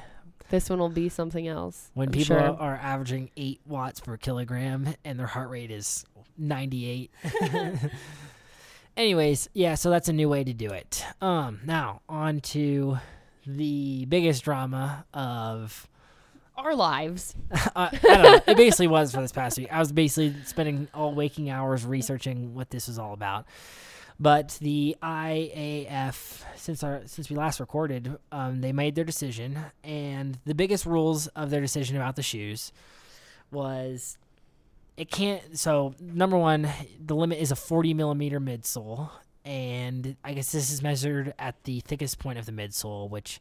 This 0.48 0.70
one 0.70 0.78
will 0.78 0.88
be 0.88 1.08
something 1.08 1.46
else. 1.48 1.90
when 1.94 2.08
I'm 2.08 2.12
people 2.12 2.36
sure. 2.36 2.56
are 2.58 2.76
averaging 2.76 3.30
eight 3.36 3.60
watts 3.66 4.00
per 4.00 4.16
kilogram 4.16 4.94
and 5.04 5.18
their 5.18 5.26
heart 5.26 5.50
rate 5.50 5.70
is 5.70 6.04
98. 6.38 7.10
Anyways, 8.96 9.48
yeah, 9.54 9.74
so 9.76 9.90
that's 9.90 10.08
a 10.08 10.12
new 10.12 10.28
way 10.28 10.44
to 10.44 10.52
do 10.52 10.70
it. 10.70 11.04
Um, 11.20 11.60
now 11.64 12.02
on 12.08 12.40
to 12.40 12.98
the 13.46 14.04
biggest 14.06 14.44
drama 14.44 15.06
of 15.14 15.88
our 16.56 16.74
lives. 16.74 17.34
Don't 17.74 18.02
know. 18.04 18.40
It 18.46 18.56
basically 18.56 18.88
was 18.88 19.14
for 19.14 19.20
this 19.20 19.32
past 19.32 19.58
week. 19.58 19.72
I 19.72 19.78
was 19.78 19.92
basically 19.92 20.34
spending 20.44 20.88
all 20.92 21.14
waking 21.14 21.48
hours 21.50 21.86
researching 21.86 22.54
what 22.54 22.70
this 22.70 22.88
was 22.88 22.98
all 22.98 23.14
about. 23.14 23.46
But 24.22 24.58
the 24.60 24.96
IAAF, 25.02 26.42
since 26.54 26.82
our 26.84 27.00
since 27.06 27.30
we 27.30 27.36
last 27.36 27.58
recorded, 27.58 28.18
um, 28.30 28.60
they 28.60 28.70
made 28.70 28.94
their 28.94 29.04
decision, 29.04 29.58
and 29.82 30.38
the 30.44 30.54
biggest 30.54 30.84
rules 30.84 31.26
of 31.28 31.48
their 31.48 31.62
decision 31.62 31.96
about 31.96 32.16
the 32.16 32.22
shoes 32.22 32.70
was 33.50 34.18
it 34.98 35.10
can't. 35.10 35.58
So 35.58 35.94
number 35.98 36.36
one, 36.36 36.68
the 37.02 37.16
limit 37.16 37.38
is 37.38 37.50
a 37.50 37.56
40 37.56 37.94
millimeter 37.94 38.38
midsole, 38.38 39.08
and 39.46 40.16
I 40.22 40.34
guess 40.34 40.52
this 40.52 40.70
is 40.70 40.82
measured 40.82 41.32
at 41.38 41.64
the 41.64 41.80
thickest 41.80 42.18
point 42.18 42.38
of 42.38 42.44
the 42.44 42.52
midsole, 42.52 43.08
which 43.08 43.40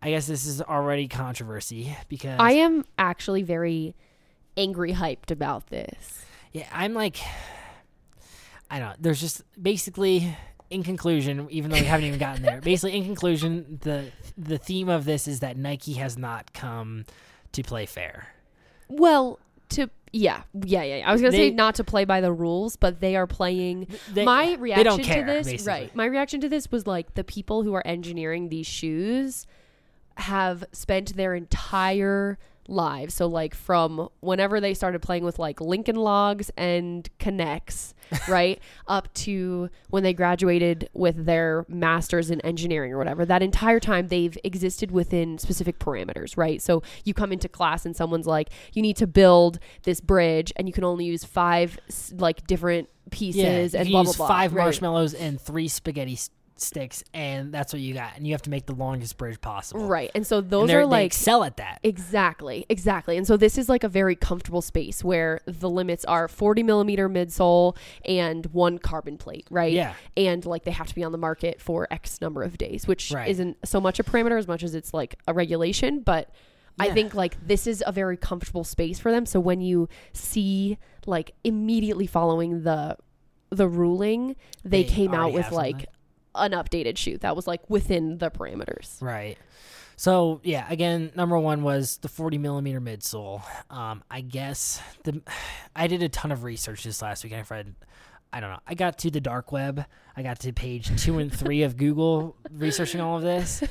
I 0.00 0.08
guess 0.08 0.26
this 0.26 0.46
is 0.46 0.62
already 0.62 1.06
controversy 1.06 1.94
because 2.08 2.40
I 2.40 2.52
am 2.52 2.86
actually 2.96 3.42
very 3.42 3.94
angry 4.56 4.94
hyped 4.94 5.30
about 5.30 5.66
this. 5.66 6.24
Yeah, 6.52 6.66
I'm 6.72 6.94
like, 6.94 7.18
I 8.72 8.78
don't 8.78 8.88
know. 8.88 8.96
There's 8.98 9.20
just 9.20 9.42
basically, 9.62 10.34
in 10.70 10.82
conclusion, 10.82 11.46
even 11.50 11.70
though 11.70 11.76
we 11.76 11.84
haven't 11.84 12.06
even 12.06 12.18
gotten 12.18 12.42
there, 12.42 12.58
basically 12.62 12.96
in 12.96 13.04
conclusion, 13.04 13.78
the 13.82 14.06
the 14.38 14.56
theme 14.56 14.88
of 14.88 15.04
this 15.04 15.28
is 15.28 15.40
that 15.40 15.58
Nike 15.58 15.92
has 15.94 16.16
not 16.16 16.54
come 16.54 17.04
to 17.52 17.62
play 17.62 17.84
fair. 17.84 18.28
Well, 18.88 19.38
to 19.70 19.90
yeah, 20.10 20.44
yeah, 20.54 20.82
yeah. 20.82 20.96
yeah. 20.96 21.08
I 21.08 21.12
was 21.12 21.20
gonna 21.20 21.32
say 21.32 21.50
not 21.50 21.74
to 21.74 21.84
play 21.84 22.06
by 22.06 22.22
the 22.22 22.32
rules, 22.32 22.76
but 22.76 23.00
they 23.00 23.14
are 23.14 23.26
playing. 23.26 23.88
They, 24.10 24.24
my 24.24 24.54
reaction 24.54 25.04
care, 25.04 25.26
to 25.26 25.32
this, 25.32 25.46
basically. 25.46 25.70
right? 25.70 25.94
My 25.94 26.06
reaction 26.06 26.40
to 26.40 26.48
this 26.48 26.70
was 26.70 26.86
like 26.86 27.12
the 27.12 27.24
people 27.24 27.64
who 27.64 27.74
are 27.74 27.86
engineering 27.86 28.48
these 28.48 28.66
shoes 28.66 29.46
have 30.16 30.64
spent 30.72 31.14
their 31.14 31.34
entire 31.34 32.38
lives. 32.68 33.14
So 33.14 33.26
like 33.26 33.54
from 33.54 34.08
whenever 34.20 34.60
they 34.60 34.74
started 34.74 35.02
playing 35.02 35.24
with 35.24 35.38
like 35.38 35.60
Lincoln 35.60 35.96
Logs 35.96 36.50
and 36.56 37.08
K'NEX, 37.18 37.94
right, 38.28 38.60
up 38.86 39.12
to 39.14 39.70
when 39.90 40.02
they 40.02 40.12
graduated 40.12 40.88
with 40.92 41.24
their 41.24 41.64
masters 41.68 42.30
in 42.30 42.40
engineering 42.42 42.92
or 42.92 42.98
whatever. 42.98 43.24
That 43.24 43.42
entire 43.42 43.80
time 43.80 44.08
they've 44.08 44.36
existed 44.44 44.90
within 44.90 45.38
specific 45.38 45.78
parameters, 45.78 46.36
right? 46.36 46.60
So 46.60 46.82
you 47.04 47.14
come 47.14 47.32
into 47.32 47.48
class 47.48 47.86
and 47.86 47.96
someone's 47.96 48.26
like, 48.26 48.50
you 48.72 48.82
need 48.82 48.96
to 48.96 49.06
build 49.06 49.58
this 49.84 50.00
bridge, 50.00 50.52
and 50.56 50.68
you 50.68 50.72
can 50.72 50.84
only 50.84 51.04
use 51.04 51.24
five 51.24 51.78
like 52.14 52.46
different 52.46 52.88
pieces 53.10 53.74
yeah, 53.74 53.80
and 53.80 53.90
blah 53.90 54.02
blah 54.04 54.12
blah. 54.12 54.28
five 54.28 54.54
right. 54.54 54.64
marshmallows 54.64 55.14
and 55.14 55.40
three 55.40 55.68
spaghetti 55.68 56.18
sticks, 56.62 57.02
and 57.12 57.52
that's 57.52 57.72
what 57.72 57.80
you 57.82 57.94
got. 57.94 58.16
And 58.16 58.26
you 58.26 58.32
have 58.34 58.42
to 58.42 58.50
make 58.50 58.66
the 58.66 58.74
longest 58.74 59.16
bridge 59.18 59.40
possible. 59.40 59.86
Right. 59.86 60.10
And 60.14 60.26
so 60.26 60.40
those 60.40 60.68
they're- 60.68 60.80
are 60.80 60.86
like 60.86 61.06
excel 61.06 61.44
at 61.44 61.56
that. 61.58 61.80
Exactly, 61.82 62.66
exactly. 62.68 63.16
And 63.16 63.26
so 63.26 63.36
this 63.36 63.58
is 63.58 63.68
like 63.68 63.84
a 63.84 63.88
very 63.88 64.14
comfortable 64.16 64.62
space 64.62 65.02
where 65.04 65.40
the 65.46 65.68
limits 65.70 66.04
are 66.04 66.28
40 66.28 66.62
millimeter 66.62 67.08
midsole 67.08 67.76
and 68.04 68.46
one 68.46 68.78
carbon 68.78 69.18
plate, 69.18 69.46
right? 69.50 69.72
Yeah. 69.72 69.94
And 70.16 70.44
like 70.46 70.64
they 70.64 70.70
have 70.70 70.86
to 70.88 70.94
be 70.94 71.04
on 71.04 71.12
the 71.12 71.18
market 71.18 71.60
for 71.60 71.88
X 71.90 72.20
number 72.20 72.42
of 72.42 72.58
days, 72.58 72.86
which 72.86 73.10
Right. 73.12 73.28
isn't 73.28 73.56
so 73.66 73.80
much 73.80 73.98
a 73.98 74.04
parameter 74.04 74.38
as 74.38 74.46
much 74.48 74.62
as 74.62 74.74
it's 74.74 74.94
like 74.94 75.16
a 75.26 75.34
regulation. 75.34 76.00
But 76.00 76.30
I 76.78 76.90
think 76.90 77.14
like 77.14 77.36
this 77.46 77.66
is 77.66 77.84
a 77.86 77.92
very 77.92 78.16
comfortable 78.16 78.64
space 78.64 78.98
for 78.98 79.12
them. 79.12 79.26
So 79.26 79.38
when 79.38 79.60
you 79.60 79.88
see 80.14 80.78
like 81.06 81.34
immediately 81.44 82.06
following 82.06 82.62
the 82.62 82.96
the 83.50 83.68
ruling, 83.68 84.34
they, 84.64 84.82
They 84.82 84.84
came 84.88 85.12
out 85.12 85.34
with 85.34 85.52
like 85.52 85.84
an 86.34 86.52
updated 86.52 86.96
shoe 86.96 87.18
that 87.18 87.36
was 87.36 87.46
like 87.46 87.68
within 87.68 88.18
the 88.18 88.30
parameters. 88.30 89.00
Right. 89.00 89.36
So 89.96 90.40
yeah, 90.42 90.66
again, 90.68 91.12
number 91.14 91.38
one 91.38 91.62
was 91.62 91.98
the 91.98 92.08
40 92.08 92.38
millimeter 92.38 92.80
midsole. 92.80 93.42
Um, 93.70 94.02
I 94.10 94.20
guess 94.20 94.80
the 95.04 95.22
I 95.76 95.86
did 95.86 96.02
a 96.02 96.08
ton 96.08 96.32
of 96.32 96.44
research 96.44 96.84
this 96.84 97.02
last 97.02 97.22
week. 97.24 97.32
and 97.32 97.42
I 97.42 97.54
read, 97.54 97.74
I 98.32 98.40
don't 98.40 98.50
know. 98.50 98.60
I 98.66 98.74
got 98.74 98.98
to 99.00 99.10
the 99.10 99.20
dark 99.20 99.52
web. 99.52 99.84
I 100.16 100.22
got 100.22 100.40
to 100.40 100.52
page 100.52 100.90
two 101.02 101.18
and 101.18 101.32
three 101.32 101.62
of 101.62 101.76
Google 101.76 102.36
researching 102.50 103.00
all 103.00 103.16
of 103.16 103.22
this. 103.22 103.62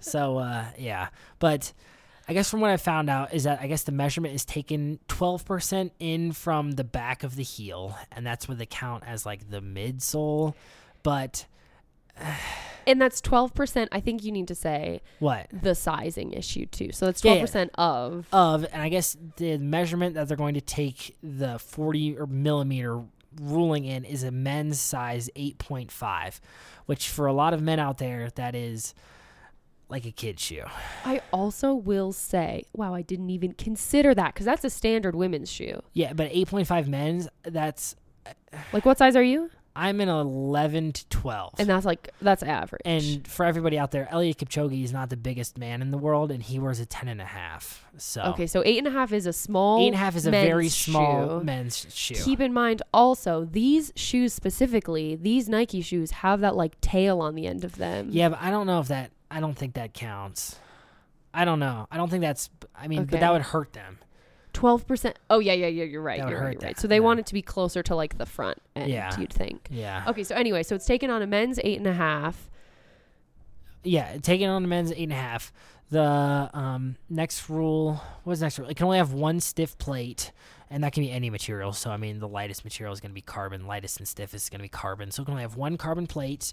So 0.00 0.38
uh, 0.38 0.64
yeah, 0.78 1.08
but 1.38 1.72
I 2.28 2.32
guess 2.32 2.50
from 2.50 2.60
what 2.60 2.70
I 2.70 2.76
found 2.78 3.10
out 3.10 3.34
is 3.34 3.44
that 3.44 3.60
I 3.60 3.66
guess 3.66 3.82
the 3.82 3.92
measurement 3.92 4.34
is 4.34 4.44
taken 4.44 4.98
12% 5.08 5.90
in 5.98 6.32
from 6.32 6.72
the 6.72 6.84
back 6.84 7.22
of 7.22 7.36
the 7.36 7.42
heel, 7.42 7.96
and 8.12 8.26
that's 8.26 8.48
what 8.48 8.56
they 8.58 8.66
count 8.66 9.04
as 9.06 9.26
like 9.26 9.50
the 9.50 9.60
midsole. 9.60 10.54
But 11.02 11.46
And 12.86 13.00
that's 13.00 13.22
12%. 13.22 13.88
I 13.92 14.00
think 14.00 14.22
you 14.24 14.30
need 14.30 14.46
to 14.48 14.54
say 14.54 15.00
what? 15.18 15.46
the 15.50 15.74
sizing 15.74 16.32
issue 16.34 16.66
too. 16.66 16.92
So 16.92 17.06
that's 17.06 17.24
Yeah, 17.24 17.30
twelve 17.30 17.36
yeah. 17.38 17.42
percent 17.44 17.70
of. 17.76 18.26
of, 18.30 18.66
and 18.70 18.82
I 18.82 18.90
guess 18.90 19.16
the 19.36 19.56
measurement 19.56 20.14
that 20.16 20.28
they're 20.28 20.36
going 20.36 20.52
to 20.52 20.60
take 20.60 21.16
the 21.22 21.58
40 21.58 22.18
or 22.18 22.26
millimeter 22.26 23.00
ruling 23.40 23.86
in 23.86 24.04
is 24.04 24.22
a 24.22 24.30
men's 24.30 24.78
size 24.80 25.30
8.5, 25.34 26.40
which 26.84 27.08
for 27.08 27.24
a 27.26 27.32
lot 27.32 27.54
of 27.54 27.62
men 27.62 27.78
out 27.80 27.96
there, 27.96 28.28
that 28.34 28.54
is 28.54 28.92
like 29.88 30.04
a 30.04 30.10
kid 30.12 30.38
shoe. 30.38 30.64
I 31.06 31.22
also 31.32 31.72
will 31.72 32.12
say, 32.12 32.64
wow, 32.74 32.92
I 32.92 33.00
didn't 33.00 33.30
even 33.30 33.54
consider 33.54 34.14
that 34.14 34.34
because 34.34 34.44
that's 34.44 34.62
a 34.62 34.68
standard 34.68 35.14
women's 35.16 35.50
shoe. 35.50 35.80
Yeah, 35.94 36.12
but 36.12 36.30
8.5 36.32 36.86
men's, 36.88 37.28
that's, 37.44 37.96
Like, 38.74 38.84
what 38.84 38.98
size 38.98 39.16
are 39.16 39.22
you? 39.22 39.48
I'm 39.76 40.00
in 40.00 40.08
11 40.08 40.92
to 40.92 41.08
12. 41.08 41.54
And 41.58 41.68
that's 41.68 41.84
like 41.84 42.10
that's 42.22 42.42
average. 42.44 42.82
And 42.84 43.26
for 43.26 43.44
everybody 43.44 43.76
out 43.76 43.90
there, 43.90 44.08
Eliud 44.12 44.36
Kipchoge 44.36 44.84
is 44.84 44.92
not 44.92 45.10
the 45.10 45.16
biggest 45.16 45.58
man 45.58 45.82
in 45.82 45.90
the 45.90 45.98
world, 45.98 46.30
and 46.30 46.42
he 46.42 46.58
wears 46.60 46.78
a 46.78 46.86
10 46.86 47.08
and 47.08 47.20
a 47.20 47.24
half. 47.24 47.84
So 47.96 48.22
okay, 48.22 48.46
so 48.46 48.62
eight 48.64 48.78
and 48.78 48.86
a 48.86 48.90
half 48.90 49.12
is 49.12 49.26
a 49.26 49.32
small. 49.32 49.80
eight 49.80 49.88
and 49.88 49.94
a 49.96 49.98
half 49.98 50.14
is 50.14 50.26
a 50.26 50.30
very 50.30 50.68
small 50.68 51.40
shoe. 51.40 51.44
men's 51.44 51.86
shoe. 51.92 52.14
Keep 52.14 52.40
in 52.40 52.52
mind 52.52 52.82
also 52.92 53.44
these 53.44 53.92
shoes 53.96 54.32
specifically, 54.32 55.16
these 55.16 55.48
Nike 55.48 55.80
shoes 55.80 56.12
have 56.12 56.40
that 56.40 56.54
like 56.54 56.80
tail 56.80 57.20
on 57.20 57.34
the 57.34 57.46
end 57.46 57.64
of 57.64 57.76
them. 57.76 58.08
Yeah, 58.10 58.28
but 58.28 58.38
I 58.40 58.50
don't 58.50 58.66
know 58.66 58.80
if 58.80 58.88
that. 58.88 59.10
I 59.30 59.40
don't 59.40 59.54
think 59.54 59.74
that 59.74 59.92
counts. 59.92 60.56
I 61.32 61.44
don't 61.44 61.58
know. 61.58 61.88
I 61.90 61.96
don't 61.96 62.10
think 62.10 62.22
that's. 62.22 62.48
I 62.76 62.86
mean, 62.86 63.06
but 63.06 63.18
that 63.18 63.32
would 63.32 63.42
hurt 63.42 63.72
them. 63.72 63.98
Twelve 64.54 64.86
percent. 64.86 65.18
Oh 65.28 65.40
yeah, 65.40 65.52
yeah, 65.52 65.66
yeah. 65.66 65.84
You're 65.84 66.00
right. 66.00 66.18
That 66.18 66.24
would 66.26 66.30
You're 66.30 66.38
right. 66.40 66.46
hurt 66.46 66.52
You're 66.54 66.68
right. 66.68 66.76
that, 66.76 66.80
So 66.80 66.88
they 66.88 66.96
yeah. 66.96 67.00
want 67.00 67.20
it 67.20 67.26
to 67.26 67.34
be 67.34 67.42
closer 67.42 67.82
to 67.82 67.94
like 67.94 68.16
the 68.16 68.24
front 68.24 68.62
end. 68.74 68.90
Yeah. 68.90 69.18
You'd 69.20 69.32
think. 69.32 69.66
Yeah. 69.70 70.04
Okay. 70.06 70.24
So 70.24 70.34
anyway, 70.34 70.62
so 70.62 70.74
it's 70.76 70.86
taken 70.86 71.10
on 71.10 71.20
a 71.20 71.26
men's 71.26 71.60
eight 71.62 71.76
and 71.76 71.86
a 71.86 71.92
half. 71.92 72.48
Yeah. 73.82 74.16
Taking 74.18 74.48
on 74.48 74.62
the 74.62 74.68
men's 74.68 74.92
eight 74.92 75.02
and 75.02 75.12
a 75.12 75.16
half. 75.16 75.52
The 75.90 76.50
um, 76.54 76.96
next 77.10 77.50
rule. 77.50 78.00
What's 78.22 78.40
the 78.40 78.46
next 78.46 78.58
rule? 78.58 78.68
It 78.68 78.76
can 78.76 78.86
only 78.86 78.98
have 78.98 79.12
one 79.12 79.38
stiff 79.40 79.76
plate, 79.76 80.32
and 80.70 80.82
that 80.82 80.92
can 80.92 81.02
be 81.02 81.10
any 81.10 81.30
material. 81.30 81.72
So 81.72 81.90
I 81.90 81.96
mean, 81.96 82.20
the 82.20 82.28
lightest 82.28 82.64
material 82.64 82.92
is 82.94 83.00
going 83.00 83.10
to 83.10 83.14
be 83.14 83.20
carbon. 83.20 83.66
Lightest 83.66 83.98
and 83.98 84.08
stiffest 84.08 84.46
is 84.46 84.50
going 84.50 84.60
to 84.60 84.64
be 84.64 84.68
carbon. 84.68 85.10
So 85.10 85.22
it 85.22 85.26
can 85.26 85.32
only 85.32 85.42
have 85.42 85.56
one 85.56 85.76
carbon 85.76 86.06
plate. 86.06 86.52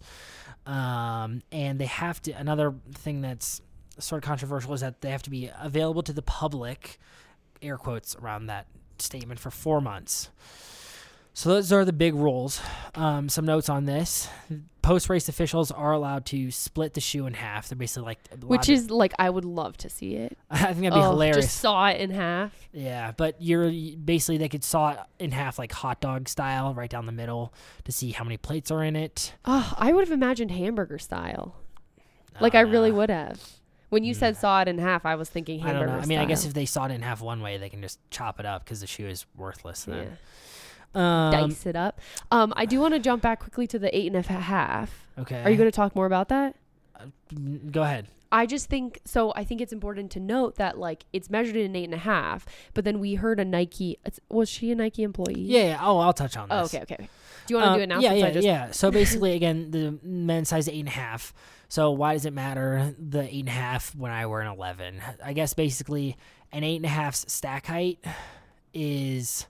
Um, 0.65 1.43
and 1.51 1.79
they 1.79 1.85
have 1.85 2.21
to. 2.23 2.31
Another 2.31 2.73
thing 2.93 3.21
that's 3.21 3.61
sort 3.99 4.23
of 4.23 4.27
controversial 4.27 4.73
is 4.73 4.81
that 4.81 5.01
they 5.01 5.11
have 5.11 5.23
to 5.23 5.29
be 5.29 5.51
available 5.61 6.01
to 6.03 6.13
the 6.13 6.23
public. 6.23 6.99
Air 7.62 7.78
quotes 7.78 8.15
around 8.15 8.47
that 8.47 8.67
statement 9.00 9.39
for 9.39 9.52
four 9.52 9.82
months. 9.82 10.30
So 11.34 11.50
those 11.50 11.71
are 11.71 11.86
the 11.86 11.93
big 11.93 12.13
rules. 12.13 12.62
Um, 12.93 13.30
some 13.30 13.45
notes 13.45 13.69
on 13.69 13.86
this: 13.86 14.28
post 14.82 15.08
race 15.10 15.30
officials 15.30 15.71
are 15.71 15.93
allowed 15.93 16.26
to 16.28 16.52
split 16.52 16.93
the 16.93 17.00
shoe 17.00 17.26
in 17.26 17.34
half. 17.36 17.69
They're 17.69 17.78
basically 17.78 18.04
like, 18.04 18.19
Which 18.43 18.67
is 18.67 18.91
like 18.91 19.13
I 19.17 19.30
would 19.30 19.45
love 19.45 19.78
to 19.78 19.89
see 19.89 20.15
it. 20.15 20.38
I 20.52 20.58
think 20.74 20.82
that'd 20.82 20.93
be 20.93 21.00
Oh, 21.00 21.12
hilarious. 21.12 21.45
Just 21.45 21.58
saw 21.62 21.88
it 21.88 22.02
in 22.02 22.10
half. 22.10 22.52
Yeah, 22.74 23.13
but 23.15 23.41
you're 23.41 23.71
basically 23.71 24.39
they 24.39 24.50
could 24.50 24.63
saw 24.65 24.91
it 24.91 25.00
in 25.19 25.32
half 25.32 25.58
like 25.58 25.71
hot 25.71 26.02
dog 26.02 26.28
style, 26.28 26.74
right 26.74 26.89
down 26.89 27.06
the 27.06 27.12
middle, 27.13 27.54
to 27.86 27.93
see 27.93 28.12
how 28.12 28.26
many 28.26 28.36
plates 28.36 28.69
are 28.69 28.84
in 28.84 28.97
it. 28.97 29.34
Oh, 29.45 29.74
I 29.78 29.93
would 29.93 30.02
have 30.04 30.12
imagined 30.12 30.52
hamburger 30.52 31.00
style. 31.00 31.56
Like 32.41 32.56
I 32.56 32.62
really 32.62 32.91
would 32.91 33.10
have. 33.10 33.41
When 33.91 34.06
you 34.06 34.13
said 34.13 34.36
Mm. 34.36 34.39
saw 34.39 34.62
it 34.62 34.67
in 34.69 34.77
half, 34.77 35.06
I 35.06 35.15
was 35.15 35.30
thinking 35.30 35.62
I 35.63 35.73
don't 35.73 35.86
know. 35.86 35.99
I 35.99 36.06
mean, 36.06 36.17
I 36.17 36.25
guess 36.25 36.45
if 36.45 36.54
they 36.54 36.65
saw 36.65 36.86
it 36.86 36.91
in 36.91 37.01
half 37.01 37.21
one 37.21 37.41
way, 37.41 37.58
they 37.58 37.69
can 37.69 37.82
just 37.82 37.99
chop 38.10 38.39
it 38.39 38.45
up 38.45 38.63
because 38.63 38.80
the 38.80 38.88
shoe 38.88 39.06
is 39.08 39.25
worthless 39.36 39.86
yeah. 39.88 39.95
then. 39.95 40.17
Um, 41.04 41.32
dice 41.32 41.65
it 41.65 41.75
up. 41.75 41.99
Um, 42.32 42.54
I 42.56 42.65
do 42.65 42.80
want 42.80 42.93
to 42.93 42.99
jump 42.99 43.21
back 43.21 43.41
quickly 43.41 43.67
to 43.67 43.77
the 43.77 43.95
eight 43.95 44.08
and 44.08 44.15
a 44.15 44.21
half. 44.21 45.08
Okay. 45.19 45.43
Are 45.43 45.49
you 45.49 45.58
going 45.58 45.69
to 45.69 45.75
talk 45.75 45.95
more 45.95 46.06
about 46.06 46.30
that? 46.30 46.56
to 47.30 47.36
go 47.36 47.84
ahead? 47.84 48.08
I 48.32 48.45
just 48.45 48.69
think 48.69 49.01
so. 49.04 49.34
I 49.36 49.43
think 49.43 49.60
it's 49.60 49.73
important 49.73 50.10
to 50.12 50.19
note 50.21 50.56
that 50.56 50.77
like 50.77 51.04
it's 51.12 51.30
measured 51.30 51.58
in 51.58 51.65
an 51.65 51.75
eight 51.75 51.84
and 51.84 51.93
a 51.93 51.97
half, 51.97 52.45
but 52.73 52.86
then 52.86 52.99
we 53.01 53.15
heard 53.15 53.41
a 53.41 53.45
Nike. 53.45 53.99
It's, 54.06 54.21
was 54.30 54.47
she 54.47 54.71
a 54.71 54.75
Nike 54.75 55.04
employee? 55.04 55.36
Yeah, 55.41 55.63
yeah. 55.63 55.80
Oh, 55.82 55.97
I'll 55.97 56.13
touch 56.13 56.38
on 56.38 56.47
this. 56.47 56.58
Oh, 56.58 56.63
okay, 56.63 56.82
okay. 56.84 57.10
Do 57.45 57.54
you 57.54 57.56
want 57.58 57.65
to 57.65 57.71
Um, 57.71 57.77
do 57.77 57.84
it 57.84 57.88
now? 57.88 57.99
Yeah, 57.99 58.10
since 58.12 58.19
yeah, 58.21 58.27
I 58.27 58.32
just, 58.32 58.47
yeah. 58.47 58.71
So 58.71 58.89
basically, 58.89 59.34
again, 59.34 59.71
the 59.71 59.99
men's 60.01 60.47
size 60.47 60.69
eight 60.69 60.80
and 60.80 60.88
a 60.88 60.91
half. 60.91 61.34
So 61.71 61.91
why 61.91 62.15
does 62.15 62.25
it 62.25 62.34
matter 62.34 62.93
the 62.99 63.23
eight 63.23 63.39
and 63.39 63.47
a 63.47 63.53
half 63.53 63.95
when 63.95 64.12
I 64.12 64.25
wear 64.25 64.41
an 64.41 64.47
eleven? 64.47 65.01
I 65.23 65.31
guess 65.31 65.53
basically 65.53 66.17
an 66.51 66.65
eight 66.65 66.75
and 66.75 66.86
a 66.86 66.89
half 66.89 67.15
stack 67.15 67.67
height 67.67 68.03
is 68.73 69.47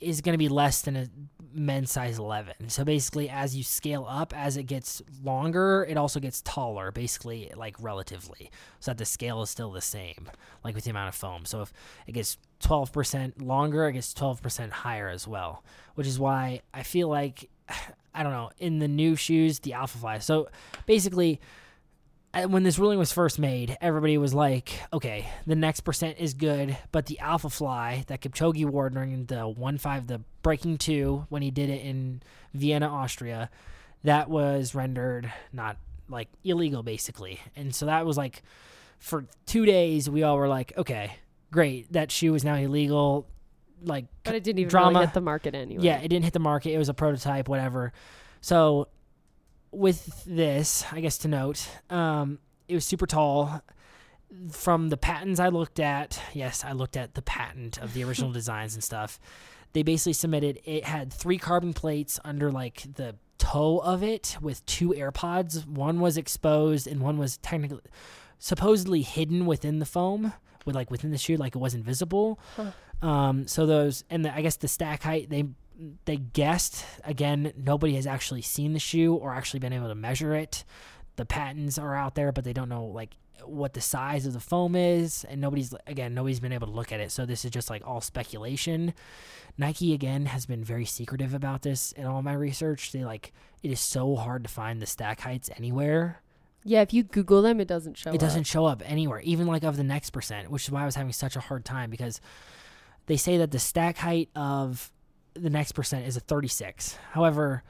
is 0.00 0.20
going 0.20 0.32
to 0.32 0.38
be 0.38 0.48
less 0.48 0.82
than 0.82 0.96
a 0.96 1.06
men's 1.54 1.92
size 1.92 2.18
11. 2.18 2.70
So 2.70 2.84
basically 2.84 3.30
as 3.30 3.54
you 3.54 3.62
scale 3.62 4.04
up 4.08 4.36
as 4.36 4.56
it 4.56 4.64
gets 4.64 5.00
longer, 5.22 5.86
it 5.88 5.96
also 5.96 6.18
gets 6.18 6.42
taller 6.42 6.90
basically 6.90 7.52
like 7.54 7.76
relatively. 7.78 8.50
So 8.80 8.90
that 8.90 8.98
the 8.98 9.04
scale 9.04 9.42
is 9.42 9.50
still 9.50 9.70
the 9.70 9.80
same 9.80 10.28
like 10.64 10.74
with 10.74 10.82
the 10.82 10.90
amount 10.90 11.10
of 11.10 11.14
foam. 11.14 11.44
So 11.44 11.62
if 11.62 11.72
it 12.08 12.12
gets 12.12 12.36
12% 12.64 13.40
longer, 13.40 13.86
it 13.86 13.92
gets 13.92 14.12
12% 14.12 14.70
higher 14.70 15.08
as 15.08 15.28
well, 15.28 15.62
which 15.94 16.08
is 16.08 16.18
why 16.18 16.62
I 16.74 16.82
feel 16.82 17.06
like 17.06 17.48
I 18.14 18.22
don't 18.22 18.32
know, 18.32 18.50
in 18.58 18.78
the 18.78 18.88
new 18.88 19.16
shoes, 19.16 19.60
the 19.60 19.72
Alpha 19.72 19.96
Fly. 19.96 20.18
So 20.18 20.48
basically 20.84 21.40
uh, 22.34 22.42
when 22.44 22.62
this 22.62 22.78
ruling 22.78 22.98
was 22.98 23.12
first 23.12 23.38
made, 23.38 23.76
everybody 23.80 24.16
was 24.16 24.32
like, 24.32 24.72
okay, 24.92 25.28
the 25.46 25.54
next 25.54 25.80
percent 25.80 26.16
is 26.18 26.34
good, 26.34 26.76
but 26.90 27.06
the 27.06 27.18
Alpha 27.18 27.50
Fly 27.50 28.04
that 28.06 28.20
Kipchoge 28.20 28.64
wore 28.64 28.90
during 28.90 29.26
the 29.26 29.46
1 29.46 29.78
5, 29.78 30.06
the 30.06 30.20
Breaking 30.42 30.78
2, 30.78 31.26
when 31.28 31.42
he 31.42 31.50
did 31.50 31.68
it 31.68 31.82
in 31.82 32.22
Vienna, 32.54 32.88
Austria, 32.88 33.50
that 34.04 34.28
was 34.30 34.74
rendered 34.74 35.32
not 35.52 35.76
like 36.08 36.28
illegal, 36.42 36.82
basically. 36.82 37.38
And 37.54 37.74
so 37.74 37.86
that 37.86 38.06
was 38.06 38.16
like, 38.16 38.42
for 38.98 39.26
two 39.46 39.66
days, 39.66 40.08
we 40.08 40.22
all 40.22 40.36
were 40.36 40.48
like, 40.48 40.72
okay, 40.76 41.16
great, 41.50 41.92
that 41.92 42.10
shoe 42.10 42.34
is 42.34 42.44
now 42.44 42.54
illegal. 42.54 43.26
Like, 43.84 44.06
but 44.24 44.34
it 44.34 44.44
didn't 44.44 44.60
even 44.60 44.70
drama. 44.70 44.90
really 44.90 45.06
hit 45.06 45.14
the 45.14 45.20
market 45.20 45.54
anyway. 45.54 45.84
yeah, 45.84 45.98
it 45.98 46.08
didn't 46.08 46.24
hit 46.24 46.32
the 46.32 46.38
market. 46.38 46.72
It 46.72 46.78
was 46.78 46.88
a 46.88 46.94
prototype, 46.94 47.48
whatever. 47.48 47.92
So 48.40 48.88
with 49.70 50.24
this, 50.24 50.84
I 50.92 51.00
guess 51.00 51.18
to 51.18 51.28
note, 51.28 51.68
um, 51.90 52.38
it 52.68 52.74
was 52.74 52.84
super 52.84 53.06
tall. 53.06 53.62
from 54.50 54.88
the 54.88 54.96
patents 54.96 55.40
I 55.40 55.48
looked 55.48 55.80
at, 55.80 56.20
yes, 56.32 56.64
I 56.64 56.72
looked 56.72 56.96
at 56.96 57.14
the 57.14 57.22
patent 57.22 57.78
of 57.78 57.94
the 57.94 58.04
original 58.08 58.32
designs 58.32 58.74
and 58.74 58.82
stuff. 58.84 59.18
They 59.72 59.82
basically 59.82 60.12
submitted 60.12 60.60
it 60.64 60.84
had 60.84 61.12
three 61.12 61.38
carbon 61.38 61.72
plates 61.72 62.20
under 62.24 62.50
like 62.50 62.84
the 62.94 63.16
toe 63.38 63.78
of 63.78 64.02
it 64.02 64.36
with 64.40 64.64
two 64.66 64.90
AirPods. 64.90 65.66
One 65.66 66.00
was 66.00 66.16
exposed 66.16 66.86
and 66.86 67.00
one 67.00 67.18
was 67.18 67.38
technically 67.38 67.80
supposedly 68.38 69.02
hidden 69.02 69.46
within 69.46 69.78
the 69.78 69.86
foam, 69.86 70.32
with 70.64 70.74
like 70.74 70.90
within 70.90 71.10
the 71.10 71.18
shoe, 71.18 71.36
like 71.36 71.54
it 71.54 71.58
wasn't 71.58 71.84
visible. 71.84 72.38
Huh. 72.56 72.72
Um, 73.02 73.46
so 73.46 73.66
those 73.66 74.04
and 74.08 74.24
the, 74.24 74.34
I 74.34 74.42
guess 74.42 74.56
the 74.56 74.68
stack 74.68 75.02
height 75.02 75.28
they 75.28 75.44
they 76.04 76.16
guessed 76.16 76.84
again. 77.04 77.52
Nobody 77.56 77.94
has 77.96 78.06
actually 78.06 78.42
seen 78.42 78.72
the 78.72 78.78
shoe 78.78 79.14
or 79.14 79.34
actually 79.34 79.60
been 79.60 79.72
able 79.72 79.88
to 79.88 79.94
measure 79.94 80.34
it. 80.34 80.64
The 81.16 81.26
patents 81.26 81.78
are 81.78 81.94
out 81.94 82.14
there, 82.14 82.32
but 82.32 82.44
they 82.44 82.52
don't 82.52 82.68
know 82.68 82.84
like 82.84 83.16
what 83.44 83.74
the 83.74 83.80
size 83.80 84.24
of 84.24 84.32
the 84.32 84.40
foam 84.40 84.76
is, 84.76 85.24
and 85.24 85.40
nobody's 85.40 85.74
again 85.86 86.14
nobody's 86.14 86.40
been 86.40 86.52
able 86.52 86.68
to 86.68 86.72
look 86.72 86.92
at 86.92 87.00
it. 87.00 87.10
So 87.10 87.26
this 87.26 87.44
is 87.44 87.50
just 87.50 87.70
like 87.70 87.82
all 87.84 88.00
speculation. 88.00 88.94
Nike 89.58 89.92
again 89.92 90.26
has 90.26 90.46
been 90.46 90.64
very 90.64 90.86
secretive 90.86 91.34
about 91.34 91.62
this 91.62 91.92
in 91.92 92.06
all 92.06 92.22
my 92.22 92.32
research. 92.32 92.92
They 92.92 93.04
like 93.04 93.32
it 93.62 93.70
is 93.70 93.80
so 93.80 94.16
hard 94.16 94.44
to 94.44 94.50
find 94.50 94.80
the 94.80 94.86
stack 94.86 95.20
heights 95.20 95.50
anywhere. 95.56 96.22
Yeah, 96.64 96.82
if 96.82 96.92
you 96.92 97.02
Google 97.02 97.42
them, 97.42 97.60
it 97.60 97.66
doesn't 97.66 97.98
show. 97.98 98.12
It 98.12 98.20
doesn't 98.20 98.44
show 98.44 98.66
up 98.66 98.82
anywhere, 98.84 99.20
even 99.20 99.46
like 99.46 99.64
of 99.64 99.76
the 99.76 99.84
next 99.84 100.10
percent, 100.10 100.50
which 100.50 100.64
is 100.64 100.70
why 100.70 100.82
I 100.82 100.86
was 100.86 100.94
having 100.94 101.12
such 101.12 101.34
a 101.34 101.40
hard 101.40 101.64
time 101.64 101.90
because 101.90 102.20
they 103.06 103.16
say 103.16 103.38
that 103.38 103.50
the 103.50 103.58
stack 103.58 103.98
height 103.98 104.28
of 104.34 104.92
the 105.34 105.50
next 105.50 105.72
percent 105.72 106.06
is 106.06 106.16
a 106.16 106.20
36. 106.20 106.98
However, 107.12 107.62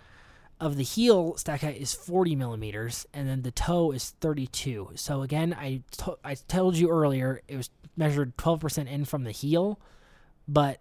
of 0.61 0.77
the 0.77 0.85
heel 0.85 1.37
stack 1.37 1.63
height 1.63 1.81
is 1.81 1.93
40 1.93 2.37
millimeters, 2.37 3.07
and 3.13 3.29
then 3.29 3.43
the 3.43 3.51
toe 3.51 3.91
is 3.93 4.11
32. 4.21 4.91
So 4.95 5.23
again, 5.23 5.55
I 5.59 5.83
to- 5.99 6.19
I 6.25 6.35
told 6.35 6.77
you 6.77 6.89
earlier 6.89 7.41
it 7.49 7.57
was 7.57 7.71
measured 7.97 8.37
12% 8.37 8.89
in 8.89 9.05
from 9.05 9.25
the 9.25 9.33
heel, 9.33 9.81
but 10.47 10.81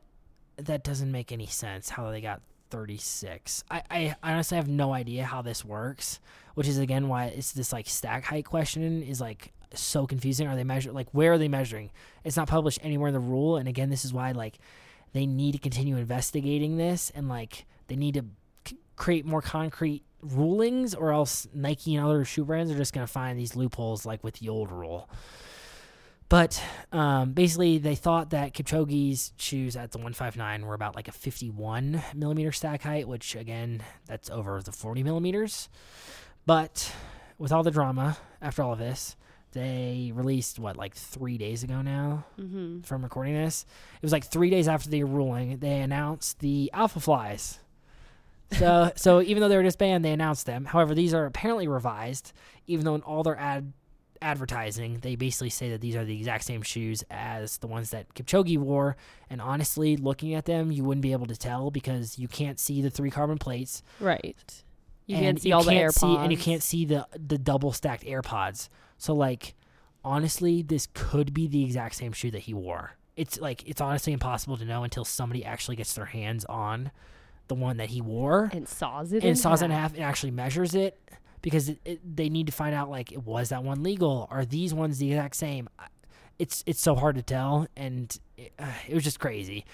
that 0.58 0.84
doesn't 0.84 1.12
make 1.12 1.32
any 1.32 1.48
sense 1.48 1.90
how 1.90 2.12
they 2.12 2.22
got 2.22 2.42
36. 2.70 3.64
I, 3.70 3.82
I 3.90 4.16
honestly 4.24 4.56
have 4.56 4.68
no 4.68 4.94
idea 4.94 5.24
how 5.26 5.42
this 5.42 5.66
works, 5.66 6.20
which 6.56 6.68
is 6.68 6.78
again 6.78 7.08
why 7.08 7.26
it's 7.26 7.52
this 7.52 7.74
like 7.74 7.88
stack 7.88 8.26
height 8.26 8.46
question 8.46 9.02
is 9.04 9.20
like 9.20 9.52
so 9.74 10.06
confusing. 10.06 10.48
Are 10.48 10.56
they 10.56 10.64
measuring? 10.64 10.96
like 10.96 11.10
where 11.12 11.34
are 11.34 11.38
they 11.38 11.48
measuring? 11.48 11.92
It's 12.24 12.38
not 12.38 12.48
published 12.48 12.80
anywhere 12.84 13.08
in 13.08 13.14
the 13.14 13.20
rule, 13.20 13.58
and 13.58 13.68
again, 13.68 13.90
this 13.90 14.06
is 14.06 14.14
why 14.14 14.32
like 14.32 14.60
they 15.14 15.26
need 15.26 15.54
to 15.54 15.58
continue 15.58 15.98
investigating 15.98 16.78
this 16.78 17.12
and 17.14 17.28
like 17.28 17.66
they 17.88 17.96
need 17.96 18.14
to 18.16 18.26
c- 18.68 18.78
create 18.96 19.26
more 19.26 19.42
concrete 19.42 20.04
rulings, 20.22 20.94
or 20.94 21.12
else 21.12 21.48
Nike 21.54 21.96
and 21.96 22.06
other 22.06 22.24
shoe 22.26 22.46
brands 22.46 22.72
are 22.72 22.78
just 22.78 22.94
gonna 22.94 23.08
find 23.08 23.38
these 23.38 23.56
loopholes 23.56 24.06
like 24.06 24.24
with 24.24 24.36
the 24.36 24.50
old 24.50 24.72
rule. 24.72 25.10
But 26.32 26.64
um, 26.94 27.34
basically, 27.34 27.78
they 27.78 27.96
thought 27.96 28.30
that 28.30 28.54
Kipchoge's 28.54 29.34
shoes 29.36 29.76
at 29.76 29.92
the 29.92 29.98
159 29.98 30.66
were 30.66 30.74
about 30.74 30.96
like 30.96 31.10
a 31.10 31.12
51 31.12 32.02
millimeter 32.16 32.54
stack 32.54 32.84
height, 32.84 33.06
which 33.06 33.36
again, 33.36 33.84
that's 34.06 34.30
over 34.30 34.62
the 34.62 34.72
40 34.72 35.04
millimeters. 35.04 35.68
But 36.46 36.94
with 37.38 37.52
all 37.52 37.64
the 37.64 37.72
drama 37.72 38.18
after 38.42 38.64
all 38.64 38.72
of 38.72 38.80
this, 38.80 39.18
they 39.52 40.12
released 40.14 40.60
what 40.60 40.78
like 40.78 40.96
three 40.96 41.38
days 41.38 41.64
ago 41.64 41.82
now 41.82 42.26
Mm-hmm. 42.40 42.82
from 42.82 43.04
recording 43.04 43.34
this. 43.34 43.66
It 43.96 44.02
was 44.04 44.12
like 44.12 44.26
three 44.26 44.50
days 44.50 44.68
after 44.68 44.90
the 44.90 45.04
ruling. 45.04 45.58
They 45.58 45.80
announced 45.82 46.40
the 46.40 46.70
Alpha 46.74 47.00
Flies. 47.00 47.60
So, 48.54 48.92
so 48.96 49.22
even 49.22 49.42
though 49.42 49.50
they 49.50 49.58
were 49.58 49.64
disbanded, 49.64 50.04
they 50.10 50.14
announced 50.14 50.46
them. 50.46 50.66
However, 50.66 50.94
these 50.96 51.14
are 51.14 51.26
apparently 51.26 51.68
revised. 51.68 52.34
Even 52.68 52.86
though 52.86 52.96
in 52.96 53.02
all 53.02 53.24
their 53.24 53.38
ad 53.38 53.74
advertising, 54.22 55.00
they 55.02 55.16
basically 55.16 55.50
say 55.50 55.70
that 55.72 55.82
these 55.82 55.96
are 55.96 56.06
the 56.06 56.16
exact 56.16 56.44
same 56.44 56.62
shoes 56.62 57.04
as 57.10 57.58
the 57.58 57.68
ones 57.68 57.90
that 57.90 58.14
Kipchoge 58.14 58.58
wore. 58.58 58.96
And 59.30 59.42
honestly, 59.42 59.98
looking 59.98 60.34
at 60.36 60.46
them, 60.46 60.72
you 60.72 60.84
wouldn't 60.84 61.02
be 61.02 61.12
able 61.12 61.26
to 61.28 61.36
tell 61.36 61.72
because 61.72 62.20
you 62.20 62.28
can't 62.28 62.60
see 62.60 62.82
the 62.82 62.90
three 62.92 63.10
carbon 63.10 63.38
plates. 63.40 63.82
Right. 64.00 64.64
You 65.08 65.16
and 65.16 65.26
can't 65.26 65.42
see 65.42 65.52
all 65.52 65.64
the 65.64 65.72
can't 65.72 65.92
AirPods. 65.92 66.00
see- 66.00 66.16
and 66.18 66.32
you 66.32 66.38
can't 66.38 66.62
see 66.64 66.86
the 66.86 67.08
the 67.18 67.38
double 67.38 67.72
stacked 67.74 68.04
AirPods. 68.04 68.70
So 69.02 69.16
like, 69.16 69.56
honestly, 70.06 70.62
this 70.62 70.88
could 70.94 71.34
be 71.34 71.48
the 71.48 71.64
exact 71.64 71.96
same 71.96 72.12
shoe 72.12 72.30
that 72.30 72.44
he 72.44 72.54
wore. 72.54 72.98
It's 73.16 73.40
like 73.40 73.68
it's 73.68 73.82
honestly 73.82 74.14
impossible 74.14 74.58
to 74.58 74.66
know 74.66 74.84
until 74.84 75.04
somebody 75.04 75.44
actually 75.44 75.76
gets 75.76 75.96
their 75.96 76.06
hands 76.06 76.46
on 76.46 76.92
the 77.48 77.56
one 77.56 77.78
that 77.78 77.90
he 77.90 78.00
wore 78.00 78.52
and 78.54 78.68
saws 78.68 79.12
it 79.12 79.24
and 79.24 79.32
in 79.32 79.36
saws 79.36 79.64
it 79.64 79.66
in 79.66 79.72
half. 79.72 79.82
half 79.82 79.94
and 79.96 80.04
actually 80.04 80.30
measures 80.30 80.76
it 80.76 81.02
because 81.42 81.68
it, 81.70 81.80
it, 81.84 82.16
they 82.16 82.30
need 82.30 82.46
to 82.46 82.54
find 82.54 82.76
out 82.76 82.92
like 82.92 83.12
was 83.26 83.50
that 83.50 83.64
one 83.64 83.82
legal 83.82 84.28
are 84.30 84.46
these 84.46 84.72
ones 84.74 85.00
the 85.00 85.12
exact 85.12 85.36
same 85.36 85.68
it's 86.40 86.64
it's 86.66 86.80
so 86.80 86.96
hard 86.96 87.16
to 87.16 87.24
tell 87.24 87.68
and 87.76 88.20
it, 88.38 88.54
uh, 88.58 88.72
it 88.88 88.94
was 88.94 89.04
just 89.04 89.20
crazy 89.20 89.66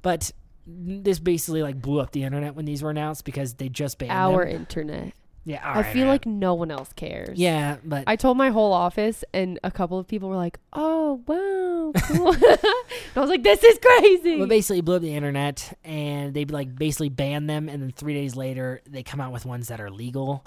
but 0.00 0.32
this 0.66 1.20
basically 1.20 1.62
like 1.62 1.80
blew 1.80 2.00
up 2.00 2.10
the 2.10 2.24
internet 2.24 2.56
when 2.56 2.64
these 2.64 2.82
were 2.82 2.90
announced 2.90 3.24
because 3.24 3.54
they 3.54 3.68
just 3.68 3.98
banned 3.98 4.10
Our 4.10 4.44
them. 4.44 4.56
internet. 4.56 5.12
Yeah 5.44 5.60
I 5.62 5.74
our 5.78 5.84
feel 5.84 6.02
internet. 6.02 6.08
like 6.08 6.26
no 6.26 6.54
one 6.54 6.70
else 6.70 6.92
cares. 6.92 7.38
yeah 7.38 7.76
but 7.84 8.04
I 8.06 8.16
told 8.16 8.36
my 8.36 8.50
whole 8.50 8.72
office, 8.72 9.24
and 9.32 9.58
a 9.64 9.70
couple 9.70 9.98
of 9.98 10.06
people 10.06 10.28
were 10.28 10.36
like, 10.36 10.58
"Oh, 10.72 11.20
wow, 11.26 11.92
cool." 12.06 12.34
I 13.16 13.20
was 13.20 13.28
like, 13.30 13.42
"This 13.42 13.62
is 13.62 13.78
crazy." 13.78 14.36
Well, 14.38 14.46
basically 14.46 14.80
blew 14.82 14.96
up 14.96 15.02
the 15.02 15.14
internet, 15.14 15.76
and 15.84 16.32
they 16.34 16.44
like 16.44 16.74
basically 16.76 17.08
banned 17.08 17.48
them, 17.50 17.68
and 17.68 17.82
then 17.82 17.90
three 17.90 18.14
days 18.14 18.36
later 18.36 18.80
they 18.88 19.02
come 19.02 19.20
out 19.20 19.32
with 19.32 19.44
ones 19.44 19.68
that 19.68 19.80
are 19.80 19.90
legal. 19.90 20.44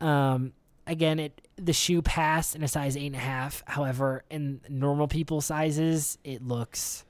Um, 0.00 0.52
again, 0.86 1.18
it 1.18 1.40
the 1.56 1.72
shoe 1.72 2.02
passed 2.02 2.54
in 2.56 2.62
a 2.62 2.68
size 2.68 2.96
eight 2.96 3.06
and 3.06 3.16
a 3.16 3.18
half. 3.18 3.62
However, 3.66 4.24
in 4.30 4.60
normal 4.68 5.08
people 5.08 5.40
sizes, 5.40 6.18
it 6.24 6.42
looks, 6.46 7.04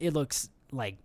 it 0.00 0.12
looks 0.12 0.48
like 0.72 0.96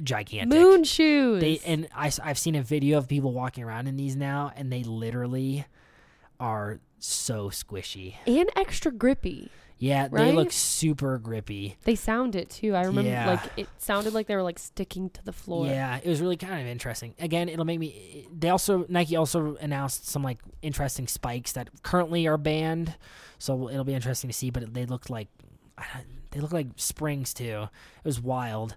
gigantic. 0.00 0.58
Moon 0.58 0.84
shoes. 0.84 1.40
They 1.40 1.60
and 1.66 1.88
I 1.94 2.10
have 2.24 2.38
seen 2.38 2.54
a 2.54 2.62
video 2.62 2.98
of 2.98 3.08
people 3.08 3.32
walking 3.32 3.64
around 3.64 3.86
in 3.88 3.96
these 3.96 4.16
now, 4.16 4.52
and 4.56 4.72
they 4.72 4.82
literally 4.84 5.66
are 6.40 6.80
so 6.98 7.50
squishy. 7.50 8.14
and 8.26 8.50
extra 8.56 8.90
grippy. 8.92 9.50
Yeah, 9.78 10.06
they 10.06 10.30
look 10.30 10.52
super 10.52 11.18
grippy. 11.18 11.76
They 11.82 11.96
sound 11.96 12.36
it 12.36 12.50
too. 12.50 12.76
I 12.76 12.82
remember 12.84 13.10
Yeah. 13.10 13.30
like 13.32 13.40
it 13.56 13.68
sounded 13.78 14.12
like 14.14 14.28
they 14.28 14.36
were 14.36 14.42
like 14.44 14.60
sticking 14.60 15.10
to 15.10 15.24
the 15.24 15.32
floor. 15.32 15.66
Yeah, 15.66 15.96
it 16.00 16.06
was 16.08 16.20
really 16.20 16.36
kind 16.36 16.60
of 16.60 16.68
interesting. 16.68 17.16
Again, 17.18 17.48
it'll 17.48 17.64
make 17.64 17.80
me. 17.80 18.28
They 18.32 18.48
also 18.48 18.86
Nike 18.88 19.16
also 19.16 19.56
announced 19.56 20.06
some 20.06 20.22
like 20.22 20.38
interesting 20.62 21.08
spikes 21.08 21.50
that 21.52 21.68
currently 21.82 22.28
are 22.28 22.38
banned, 22.38 22.94
so 23.38 23.68
it'll 23.68 23.82
be 23.82 23.94
interesting 23.94 24.30
to 24.30 24.34
see. 24.34 24.50
But 24.50 24.72
they 24.72 24.86
looked 24.86 25.10
like 25.10 25.26
they 26.30 26.38
look 26.38 26.52
like 26.52 26.68
springs 26.76 27.34
too. 27.34 27.62
It 27.64 28.04
was 28.04 28.20
wild, 28.20 28.76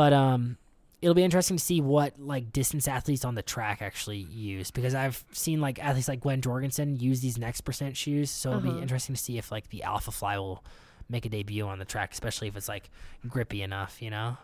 but 0.00 0.14
um, 0.14 0.56
it'll 1.02 1.14
be 1.14 1.22
interesting 1.22 1.58
to 1.58 1.62
see 1.62 1.82
what 1.82 2.18
like 2.18 2.54
distance 2.54 2.88
athletes 2.88 3.22
on 3.22 3.34
the 3.34 3.42
track 3.42 3.82
actually 3.82 4.16
use 4.16 4.70
because 4.70 4.94
I've 4.94 5.22
seen 5.32 5.60
like 5.60 5.78
athletes 5.78 6.08
like 6.08 6.22
Gwen 6.22 6.40
Jorgensen 6.40 6.96
use 6.98 7.20
these 7.20 7.36
next 7.36 7.60
percent 7.62 7.98
shoes. 7.98 8.30
So 8.30 8.48
it'll 8.48 8.60
Uh-huh. 8.62 8.72
be 8.76 8.80
interesting 8.80 9.14
to 9.14 9.20
see 9.20 9.36
if 9.36 9.52
like 9.52 9.68
the 9.68 9.82
Alpha 9.82 10.10
Fly 10.10 10.38
will 10.38 10.64
make 11.10 11.26
a 11.26 11.28
debut 11.28 11.66
on 11.66 11.78
the 11.78 11.84
track, 11.84 12.12
especially 12.14 12.48
if 12.48 12.56
it's 12.56 12.66
like 12.66 12.88
grippy 13.28 13.60
enough, 13.62 14.00
you 14.00 14.08
know. 14.08 14.38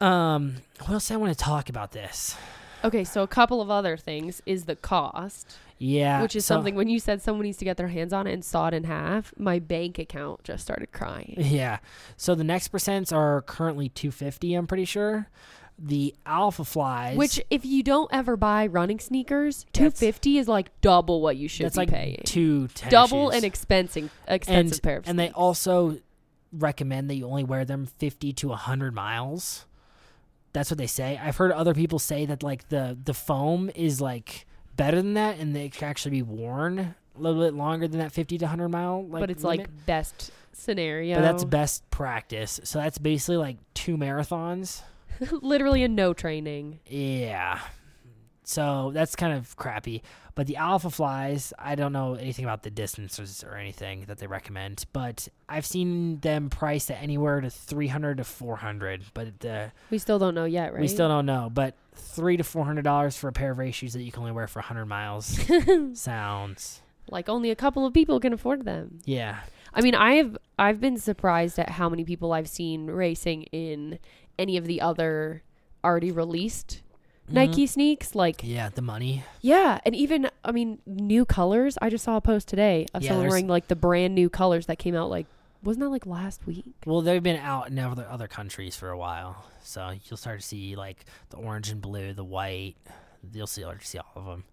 Um, 0.00 0.56
what 0.80 0.90
else 0.92 1.10
I 1.10 1.16
want 1.16 1.36
to 1.36 1.44
talk 1.44 1.68
about 1.68 1.90
this? 1.90 2.36
Okay, 2.86 3.04
so 3.04 3.22
a 3.22 3.26
couple 3.26 3.60
of 3.60 3.70
other 3.70 3.96
things 3.96 4.40
is 4.46 4.64
the 4.64 4.76
cost, 4.76 5.56
Yeah, 5.78 6.22
which 6.22 6.36
is 6.36 6.46
so- 6.46 6.54
something 6.54 6.74
when 6.74 6.88
you 6.88 6.98
said 7.00 7.20
someone 7.22 7.44
needs 7.44 7.58
to 7.58 7.64
get 7.64 7.76
their 7.76 7.88
hands 7.88 8.12
on 8.12 8.26
it 8.26 8.32
and 8.32 8.44
saw 8.44 8.68
it 8.68 8.74
in 8.74 8.84
half, 8.84 9.32
my 9.36 9.58
bank 9.58 9.98
account 9.98 10.44
just 10.44 10.62
started 10.62 10.92
crying. 10.92 11.34
Yeah, 11.38 11.78
so 12.16 12.34
the 12.34 12.44
next 12.44 12.72
percents 12.72 13.12
are 13.12 13.42
currently 13.42 13.88
two 13.88 14.10
fifty. 14.10 14.54
I'm 14.54 14.66
pretty 14.66 14.84
sure. 14.84 15.28
The 15.78 16.14
Alpha 16.24 16.64
Flies, 16.64 17.18
Which, 17.18 17.38
if 17.50 17.66
you 17.66 17.82
don't 17.82 18.08
ever 18.10 18.34
buy 18.38 18.66
running 18.66 18.98
sneakers, 18.98 19.66
two 19.74 19.90
fifty 19.90 20.38
is 20.38 20.48
like 20.48 20.70
double 20.80 21.20
what 21.20 21.36
you 21.36 21.48
should 21.48 21.66
that's 21.66 21.74
be 21.76 21.80
like 21.80 21.90
paying. 21.90 22.22
two 22.24 22.68
double 22.88 23.30
shoes. 23.30 23.38
an 23.40 23.44
expensive 23.44 24.10
and 24.26 24.36
expensive 24.36 24.80
pair 24.82 24.96
of 24.98 25.06
and 25.08 25.18
they 25.18 25.30
also 25.32 25.98
recommend 26.52 27.10
that 27.10 27.16
you 27.16 27.26
only 27.26 27.44
wear 27.44 27.66
them 27.66 27.84
50 27.84 28.32
to 28.32 28.48
100 28.48 28.94
miles 28.94 29.66
that's 30.56 30.70
what 30.70 30.78
they 30.78 30.86
say 30.86 31.20
i've 31.22 31.36
heard 31.36 31.52
other 31.52 31.74
people 31.74 31.98
say 31.98 32.24
that 32.24 32.42
like 32.42 32.66
the 32.70 32.96
the 33.04 33.12
foam 33.12 33.70
is 33.74 34.00
like 34.00 34.46
better 34.74 34.96
than 34.96 35.12
that 35.12 35.38
and 35.38 35.54
they 35.54 35.68
can 35.68 35.86
actually 35.86 36.12
be 36.12 36.22
worn 36.22 36.78
a 36.78 37.20
little 37.20 37.42
bit 37.42 37.52
longer 37.52 37.86
than 37.86 38.00
that 38.00 38.10
50 38.10 38.38
to 38.38 38.44
100 38.46 38.70
mile 38.70 39.06
like 39.06 39.20
but 39.20 39.30
it's 39.30 39.44
limit. 39.44 39.68
like 39.68 39.86
best 39.86 40.30
scenario. 40.52 41.16
but 41.16 41.20
that's 41.20 41.44
best 41.44 41.88
practice 41.90 42.58
so 42.64 42.78
that's 42.78 42.96
basically 42.96 43.36
like 43.36 43.58
two 43.74 43.98
marathons 43.98 44.80
literally 45.42 45.82
a 45.82 45.88
no 45.88 46.14
training. 46.14 46.80
yeah 46.86 47.60
so 48.48 48.92
that's 48.94 49.16
kind 49.16 49.32
of 49.36 49.56
crappy 49.56 50.02
but 50.36 50.46
the 50.46 50.54
alpha 50.56 50.88
flies 50.88 51.52
i 51.58 51.74
don't 51.74 51.92
know 51.92 52.14
anything 52.14 52.44
about 52.44 52.62
the 52.62 52.70
distances 52.70 53.42
or 53.44 53.56
anything 53.56 54.04
that 54.06 54.18
they 54.18 54.26
recommend 54.28 54.84
but 54.92 55.26
i've 55.48 55.66
seen 55.66 56.20
them 56.20 56.48
priced 56.48 56.88
at 56.90 57.02
anywhere 57.02 57.40
to 57.40 57.50
300 57.50 58.18
to 58.18 58.24
400 58.24 59.02
but 59.14 59.44
uh, 59.44 59.66
We 59.90 59.98
still 59.98 60.20
don't 60.20 60.34
know 60.36 60.44
yet, 60.44 60.72
right? 60.72 60.80
we 60.80 60.86
still 60.86 61.08
don't 61.08 61.26
know 61.26 61.50
but 61.52 61.74
three 61.94 62.36
to 62.36 62.44
400 62.44 62.82
dollars 62.82 63.16
for 63.16 63.26
a 63.28 63.32
pair 63.32 63.50
of 63.50 63.58
race 63.58 63.74
shoes 63.74 63.94
that 63.94 64.02
you 64.02 64.12
can 64.12 64.20
only 64.20 64.32
wear 64.32 64.46
for 64.46 64.60
100 64.60 64.86
miles 64.86 65.40
sounds 65.94 66.82
Like 67.10 67.28
only 67.28 67.50
a 67.50 67.56
couple 67.56 67.84
of 67.84 67.92
people 67.92 68.20
can 68.20 68.32
afford 68.32 68.64
them. 68.64 69.00
Yeah. 69.04 69.38
I 69.74 69.80
mean, 69.82 69.94
I've 69.94 70.36
I've 70.58 70.80
been 70.80 70.96
surprised 70.98 71.58
at 71.58 71.68
how 71.70 71.88
many 71.88 72.04
people 72.04 72.32
I've 72.32 72.48
seen 72.48 72.86
racing 72.86 73.42
in 73.52 73.98
any 74.38 74.56
of 74.56 74.64
the 74.66 74.80
other 74.80 75.42
already 75.84 76.10
released. 76.10 76.82
Nike 77.28 77.66
sneaks. 77.66 78.14
Like, 78.14 78.40
Yeah, 78.42 78.68
the 78.68 78.82
money. 78.82 79.24
yeah, 79.40 79.80
and 79.84 79.94
even 79.94 80.30
I 80.44 80.52
mean, 80.52 80.78
new 80.86 81.24
colors. 81.24 81.76
I 81.82 81.90
just 81.90 82.04
saw 82.04 82.16
a 82.16 82.20
post 82.20 82.48
today 82.48 82.86
of 82.94 83.02
Yeah, 83.02 83.08
someone 83.08 83.22
there's- 83.24 83.30
wearing 83.32 83.46
like 83.48 83.68
the 83.68 83.76
brand 83.76 84.14
new 84.14 84.28
colors 84.30 84.66
that 84.66 84.78
came 84.78 84.94
out. 84.94 85.10
Like, 85.10 85.26
wasn't 85.62 85.82
that 85.84 85.88
like 85.90 86.06
last 86.06 86.46
week? 86.46 86.64
Well, 86.84 87.00
they've 87.02 87.22
been 87.22 87.40
out 87.40 87.68
in 87.68 87.78
other 87.78 88.06
other 88.08 88.28
countries 88.28 88.76
for 88.76 88.90
a 88.90 88.96
while, 88.98 89.44
so 89.62 89.92
you'll 90.04 90.16
start 90.18 90.40
to 90.40 90.46
see 90.46 90.76
like 90.76 91.04
the 91.30 91.36
orange 91.38 91.70
and 91.70 91.80
blue, 91.80 92.12
the 92.12 92.24
white. 92.24 92.76
You'll 93.32 93.46
see, 93.48 93.62
you'll 93.62 93.74
see 93.80 93.98
all 93.98 94.12
of 94.14 94.24
them. 94.26 94.44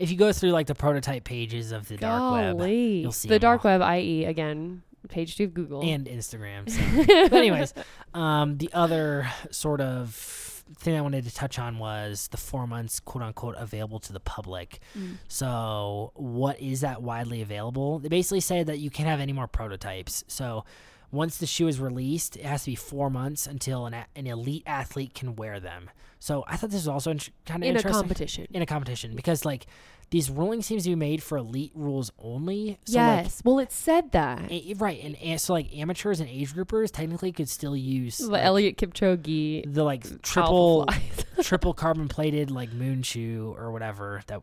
If 0.00 0.10
you 0.10 0.16
go 0.16 0.32
through 0.32 0.50
like 0.50 0.66
the 0.66 0.74
prototype 0.74 1.24
pages 1.24 1.70
of 1.72 1.86
the 1.88 1.96
dark 1.96 2.32
web 2.32 2.56
Golly. 2.58 3.00
you'll 3.00 3.12
see 3.12 3.28
the 3.28 3.34
'em 3.36 3.40
dark 3.40 3.64
web, 3.64 3.80
i.e., 3.82 4.24
again, 4.24 4.82
page 5.08 5.36
two 5.36 5.44
of 5.44 5.54
Google. 5.54 5.82
and 5.82 6.06
Instagram. 6.06 6.68
So. 6.68 7.28
but 7.28 7.32
anyways, 7.38 7.74
um, 8.14 8.58
the 8.58 8.70
other 8.72 9.28
sort 9.50 9.80
of 9.80 10.47
thing 10.76 10.96
I 10.96 11.00
wanted 11.00 11.24
to 11.24 11.34
touch 11.34 11.58
on 11.58 11.78
was 11.78 12.28
the 12.28 12.36
four 12.36 12.66
months 12.66 13.00
quote 13.00 13.22
unquote 13.22 13.54
available 13.58 13.98
to 14.00 14.12
the 14.12 14.20
public. 14.20 14.80
Mm. 14.98 15.16
So, 15.28 16.12
what 16.14 16.60
is 16.60 16.80
that 16.82 17.02
widely 17.02 17.42
available? 17.42 17.98
They 17.98 18.08
basically 18.08 18.40
say 18.40 18.62
that 18.62 18.78
you 18.78 18.90
can't 18.90 19.08
have 19.08 19.20
any 19.20 19.32
more 19.32 19.46
prototypes. 19.46 20.24
So, 20.28 20.64
once 21.10 21.38
the 21.38 21.46
shoe 21.46 21.68
is 21.68 21.80
released, 21.80 22.36
it 22.36 22.44
has 22.44 22.64
to 22.64 22.70
be 22.70 22.74
four 22.76 23.08
months 23.10 23.46
until 23.46 23.86
an, 23.86 23.94
a- 23.94 24.06
an 24.16 24.26
elite 24.26 24.62
athlete 24.66 25.14
can 25.14 25.36
wear 25.36 25.58
them. 25.60 25.90
So, 26.20 26.44
I 26.48 26.56
thought 26.56 26.70
this 26.70 26.80
was 26.80 26.88
also 26.88 27.12
int- 27.12 27.30
kind 27.46 27.62
of 27.62 27.68
in 27.68 27.76
a 27.76 27.78
interesting 27.78 28.00
competition. 28.02 28.46
in 28.50 28.60
a 28.62 28.66
competition 28.66 29.14
because, 29.14 29.44
like, 29.44 29.66
these 30.10 30.30
rulings 30.30 30.66
seems 30.66 30.82
to 30.84 30.88
be 30.88 30.94
made 30.94 31.22
for 31.22 31.36
elite 31.38 31.70
rules 31.74 32.10
only. 32.18 32.78
So, 32.86 32.98
like, 32.98 33.24
yes. 33.24 33.42
well, 33.44 33.58
it 33.58 33.70
said 33.70 34.10
that. 34.12 34.50
a- 34.50 34.74
right, 34.78 35.00
and, 35.04 35.14
and 35.16 35.40
so 35.40 35.52
like 35.52 35.76
amateurs 35.76 36.18
and 36.20 36.28
age 36.28 36.54
groupers 36.54 36.90
technically 36.90 37.30
could 37.30 37.48
still 37.48 37.76
use 37.76 38.16
The 38.18 38.28
like, 38.30 38.42
Eliud 38.42 38.76
Kipchoge 38.76 39.72
the 39.72 39.84
like 39.84 40.22
triple 40.22 40.86
triple 41.42 41.74
carbon 41.74 42.08
plated 42.08 42.50
like 42.50 42.72
moon 42.72 43.02
shoe 43.02 43.54
or 43.58 43.70
whatever 43.70 44.22
that 44.28 44.40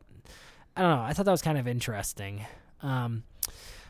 I 0.78 0.82
don't 0.82 0.92
know. 0.98 1.02
I 1.04 1.14
thought 1.14 1.26
that 1.26 1.32
was 1.32 1.42
kind 1.42 1.58
of 1.58 1.68
interesting. 1.68 2.46
Um, 2.84 3.24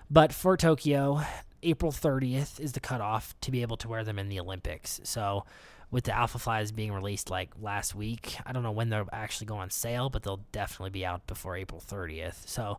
but 0.10 0.32
for 0.34 0.56
Tokyo, 0.56 1.22
April 1.66 1.92
30th 1.92 2.60
is 2.60 2.72
the 2.74 2.80
cutoff 2.80 3.36
to 3.42 3.52
be 3.52 3.62
able 3.62 3.78
to 3.78 3.88
wear 3.88 4.04
them 4.04 4.20
in 4.20 4.30
the 4.30 4.40
Olympics. 4.40 5.02
So 5.04 5.46
with 5.92 6.04
the 6.06 6.16
Alpha 6.16 6.40
Flies 6.40 6.72
being 6.72 6.92
released 6.92 7.30
like 7.30 7.52
last 7.62 7.96
week, 7.96 8.38
I 8.46 8.52
don't 8.54 8.64
know 8.64 8.72
when 8.72 8.90
they'll 8.90 9.08
actually 9.12 9.48
go 9.48 9.56
on 9.58 9.70
sale, 9.70 10.10
but 10.10 10.24
they'll 10.24 10.44
definitely 10.52 10.90
be 10.92 11.06
out 11.06 11.26
before 11.28 11.56
April 11.58 11.82
30th. 11.86 12.48
So 12.48 12.78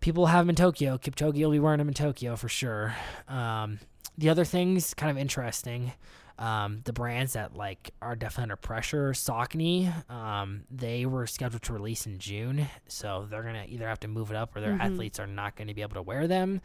people 0.00 0.22
will 0.22 0.28
have 0.28 0.42
them 0.44 0.50
in 0.50 0.56
Tokyo. 0.56 0.98
Kipchoge 0.98 1.40
will 1.42 1.50
be 1.50 1.58
wearing 1.60 1.78
them 1.78 1.88
in 1.88 1.94
Tokyo 1.94 2.36
for 2.36 2.48
sure. 2.48 2.94
Um, 3.28 3.78
the 4.18 4.28
other 4.28 4.44
things 4.44 4.94
kind 4.94 5.10
of 5.10 5.18
interesting. 5.18 5.92
Um, 6.36 6.80
the 6.84 6.92
brands 6.92 7.34
that 7.34 7.54
like 7.54 7.92
are 8.02 8.16
definitely 8.16 8.42
under 8.44 8.56
pressure, 8.56 9.12
Saucony, 9.12 9.92
um, 10.10 10.64
they 10.68 11.06
were 11.06 11.28
scheduled 11.28 11.62
to 11.62 11.72
release 11.72 12.06
in 12.06 12.18
June, 12.18 12.66
so 12.88 13.28
they're 13.30 13.44
gonna 13.44 13.66
either 13.68 13.86
have 13.88 14.00
to 14.00 14.08
move 14.08 14.30
it 14.32 14.36
up 14.36 14.54
or 14.56 14.60
their 14.60 14.72
Mhm. 14.72 14.80
athletes 14.80 15.20
are 15.20 15.28
not 15.28 15.54
going 15.54 15.68
to 15.68 15.74
be 15.74 15.82
able 15.82 15.94
to 15.94 16.02
wear 16.02 16.26
them. 16.26 16.60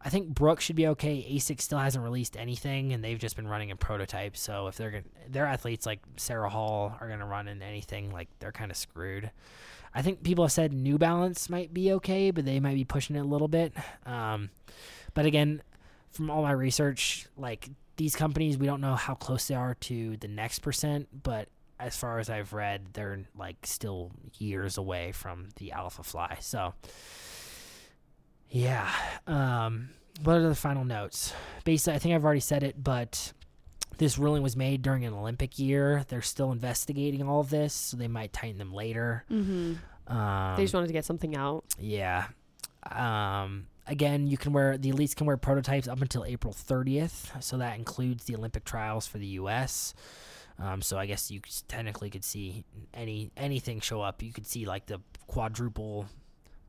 I 0.00 0.10
think 0.10 0.28
Brooks 0.28 0.64
should 0.64 0.76
be 0.76 0.86
okay. 0.88 1.26
Asics 1.32 1.62
still 1.62 1.78
hasn't 1.78 2.04
released 2.04 2.36
anything, 2.36 2.92
and 2.92 3.02
they've 3.02 3.18
just 3.18 3.34
been 3.34 3.48
running 3.48 3.70
in 3.70 3.76
prototypes. 3.76 4.40
So 4.40 4.68
if 4.68 4.76
they're 4.76 4.90
gonna, 4.90 5.04
their 5.28 5.46
athletes 5.46 5.86
like 5.86 6.00
Sarah 6.16 6.48
Hall 6.48 6.96
are 7.00 7.08
going 7.08 7.18
to 7.18 7.26
run 7.26 7.48
in 7.48 7.62
anything, 7.62 8.12
like 8.12 8.28
they're 8.38 8.52
kind 8.52 8.70
of 8.70 8.76
screwed. 8.76 9.30
I 9.94 10.02
think 10.02 10.22
people 10.22 10.44
have 10.44 10.52
said 10.52 10.72
New 10.72 10.98
Balance 10.98 11.50
might 11.50 11.74
be 11.74 11.92
okay, 11.94 12.30
but 12.30 12.44
they 12.44 12.60
might 12.60 12.74
be 12.74 12.84
pushing 12.84 13.16
it 13.16 13.20
a 13.20 13.24
little 13.24 13.48
bit. 13.48 13.72
Um, 14.06 14.50
but 15.14 15.26
again, 15.26 15.62
from 16.10 16.30
all 16.30 16.42
my 16.42 16.52
research, 16.52 17.26
like 17.36 17.68
these 17.96 18.14
companies, 18.14 18.56
we 18.56 18.66
don't 18.66 18.80
know 18.80 18.94
how 18.94 19.14
close 19.14 19.48
they 19.48 19.54
are 19.54 19.74
to 19.74 20.16
the 20.18 20.28
next 20.28 20.60
percent, 20.60 21.08
but 21.24 21.48
as 21.80 21.96
far 21.96 22.18
as 22.18 22.28
I've 22.28 22.52
read, 22.52 22.88
they're 22.92 23.24
like 23.36 23.56
still 23.64 24.10
years 24.38 24.78
away 24.78 25.12
from 25.12 25.48
the 25.56 25.72
Alpha 25.72 26.02
Fly. 26.02 26.38
So, 26.40 26.74
yeah. 28.50 28.90
Um, 29.26 29.90
what 30.22 30.36
are 30.36 30.48
the 30.48 30.54
final 30.54 30.84
notes? 30.84 31.32
Basically, 31.64 31.94
I 31.94 31.98
think 31.98 32.14
I've 32.14 32.24
already 32.24 32.40
said 32.40 32.62
it, 32.62 32.82
but 32.82 33.32
this 33.98 34.18
ruling 34.18 34.42
was 34.42 34.56
made 34.56 34.82
during 34.82 35.04
an 35.04 35.12
Olympic 35.14 35.58
year. 35.58 36.04
They're 36.08 36.22
still 36.22 36.52
investigating 36.52 37.22
all 37.22 37.40
of 37.40 37.50
this, 37.50 37.72
so 37.74 37.96
they 37.96 38.08
might 38.08 38.32
tighten 38.32 38.58
them 38.58 38.72
later. 38.72 39.24
hmm 39.28 39.74
Um, 40.06 40.54
they 40.56 40.64
just 40.64 40.74
wanted 40.74 40.86
to 40.88 40.92
get 40.92 41.04
something 41.04 41.36
out. 41.36 41.64
yeah. 41.78 42.26
Um, 42.90 43.66
again, 43.86 44.26
you 44.26 44.38
can 44.38 44.52
wear 44.52 44.78
the 44.78 44.90
elites 44.92 45.14
can 45.14 45.26
wear 45.26 45.36
prototypes 45.36 45.88
up 45.88 46.00
until 46.00 46.24
April 46.24 46.54
30th, 46.54 47.42
so 47.42 47.58
that 47.58 47.76
includes 47.76 48.24
the 48.24 48.34
Olympic 48.36 48.64
trials 48.64 49.06
for 49.06 49.18
the 49.18 49.26
U.S. 49.42 49.92
Um, 50.58 50.80
so 50.80 50.96
I 50.96 51.04
guess 51.06 51.30
you 51.30 51.40
technically 51.66 52.08
could 52.08 52.24
see 52.24 52.64
any 52.94 53.30
anything 53.36 53.80
show 53.80 54.00
up. 54.00 54.22
You 54.22 54.32
could 54.32 54.46
see 54.46 54.64
like 54.64 54.86
the 54.86 55.00
quadruple 55.26 56.06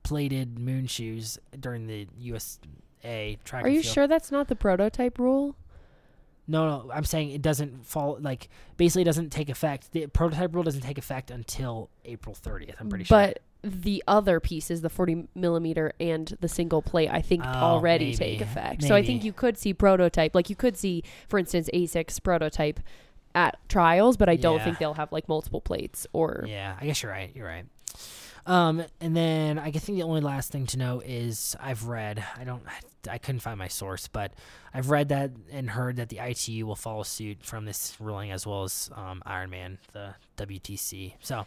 plated 0.03 0.57
moon 0.59 0.88
shoes 0.88 1.38
during 1.59 1.88
the 1.88 2.07
USA 2.17 3.38
track. 3.43 3.63
Are 3.65 3.69
you 3.69 3.81
field. 3.81 3.93
sure 3.93 4.07
that's 4.07 4.31
not 4.31 4.47
the 4.47 4.55
prototype 4.55 5.19
rule? 5.19 5.55
No, 6.47 6.67
no. 6.85 6.91
I'm 6.91 7.03
saying 7.05 7.29
it 7.31 7.41
doesn't 7.41 7.85
fall 7.85 8.17
like 8.19 8.49
basically 8.77 9.03
it 9.03 9.05
doesn't 9.05 9.29
take 9.29 9.49
effect. 9.49 9.91
The 9.91 10.07
prototype 10.07 10.53
rule 10.55 10.63
doesn't 10.63 10.81
take 10.81 10.97
effect 10.97 11.29
until 11.29 11.89
April 12.05 12.35
30th. 12.35 12.75
I'm 12.79 12.89
pretty 12.89 13.05
sure. 13.05 13.17
But 13.17 13.39
the 13.62 14.03
other 14.07 14.39
pieces, 14.39 14.81
the 14.81 14.89
40 14.89 15.27
millimeter 15.35 15.93
and 15.99 16.35
the 16.39 16.47
single 16.47 16.81
plate, 16.81 17.09
I 17.12 17.21
think 17.21 17.43
Oh, 17.45 17.49
already 17.49 18.15
take 18.15 18.39
maybe. 18.39 18.43
effect. 18.43 18.83
So 18.83 18.95
I 18.95 19.03
think 19.03 19.23
you 19.23 19.33
could 19.33 19.57
see 19.57 19.73
prototype, 19.73 20.33
like 20.33 20.49
you 20.49 20.55
could 20.55 20.75
see, 20.77 21.03
for 21.27 21.38
instance, 21.38 21.69
ASICS 21.73 22.23
prototype 22.23 22.79
at 23.35 23.59
trials, 23.69 24.17
but 24.17 24.27
I 24.29 24.38
don't 24.38 24.57
Yeah. 24.57 24.63
think 24.63 24.79
they'll 24.79 24.93
have 24.95 25.12
like 25.12 25.27
multiple 25.29 25.62
plates 25.62 26.07
or. 26.13 26.45
Yeah, 26.47 26.75
I 26.79 26.85
guess 26.85 27.03
you're 27.03 27.12
right. 27.12 27.31
You're 27.35 27.45
right. 27.47 27.65
Um, 28.49 28.83
and 28.99 29.15
then 29.15 29.59
I 29.59 29.71
think 29.71 29.97
the 29.97 30.03
only 30.03 30.21
last 30.21 30.51
thing 30.51 30.65
to 30.67 30.77
know 30.77 31.01
is 31.05 31.55
I've 31.59 31.85
read. 31.85 32.23
I 32.38 32.43
don't. 32.43 32.63
I 33.09 33.17
couldn't 33.17 33.39
find 33.39 33.57
my 33.57 33.67
source, 33.69 34.07
but 34.07 34.33
I've 34.73 34.89
read 34.89 35.09
that 35.09 35.31
and 35.51 35.69
heard 35.69 35.95
that 35.97 36.09
the 36.09 36.17
ITU 36.17 36.65
will 36.65 36.75
follow 36.75 37.03
suit 37.03 37.38
from 37.43 37.63
this 37.65 37.95
ruling 37.99 38.31
as 38.31 38.45
well 38.45 38.63
as 38.63 38.89
um, 38.95 39.21
Ironman, 39.25 39.77
the 39.93 40.15
WTC. 40.38 41.13
So 41.21 41.45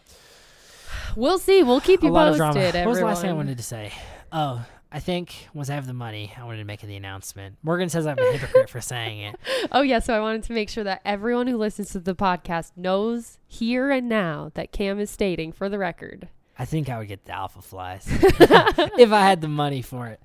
We'll 1.17 1.39
see. 1.39 1.63
We'll 1.63 1.81
keep 1.81 2.03
a 2.03 2.07
you 2.07 2.13
lot 2.13 2.29
of 2.29 2.39
posted. 2.39 2.73
drama. 2.73 2.87
What 2.87 2.91
was 2.91 2.99
the 2.99 3.05
last 3.05 3.21
thing 3.21 3.31
I 3.31 3.35
wanted 3.35 3.59
to 3.59 3.65
say? 3.65 3.93
Oh, 4.31 4.65
I 4.91 5.01
think 5.01 5.49
once 5.55 5.71
I 5.71 5.75
have 5.75 5.87
the 5.87 5.93
money, 5.95 6.33
I 6.39 6.45
wanted 6.45 6.59
to 6.59 6.65
make 6.65 6.81
the 6.81 6.97
announcement. 6.97 7.57
Morgan 7.63 7.89
says 7.89 8.07
I'm 8.07 8.19
a 8.19 8.33
hypocrite 8.33 8.71
for 8.71 8.81
saying 8.81 9.21
it. 9.21 9.37
Oh, 9.73 9.81
yeah. 9.83 10.01
So 10.01 10.15
I 10.15 10.21
wanted 10.21 10.43
to 10.45 10.53
make 10.53 10.69
sure 10.69 10.85
that 10.85 11.01
everyone 11.05 11.47
who 11.47 11.57
listens 11.57 11.91
to 11.93 12.01
the 12.01 12.15
podcast 12.15 12.73
knows 12.77 13.39
here 13.47 13.91
and 13.91 14.09
now 14.09 14.51
that 14.55 14.73
Cam 14.73 14.99
is 14.99 15.11
stating 15.11 15.53
for 15.53 15.69
the 15.69 15.79
record. 15.79 16.29
I 16.63 16.65
think 16.65 16.89
I 16.89 16.99
would 16.99 17.09
get 17.09 17.25
the 17.25 17.33
Alpha 17.33 17.61
Flies 17.61 18.05
if 18.09 19.11
I 19.13 19.21
had 19.21 19.41
the 19.41 19.49
money 19.49 19.83
for 19.83 20.07
it. 20.07 20.21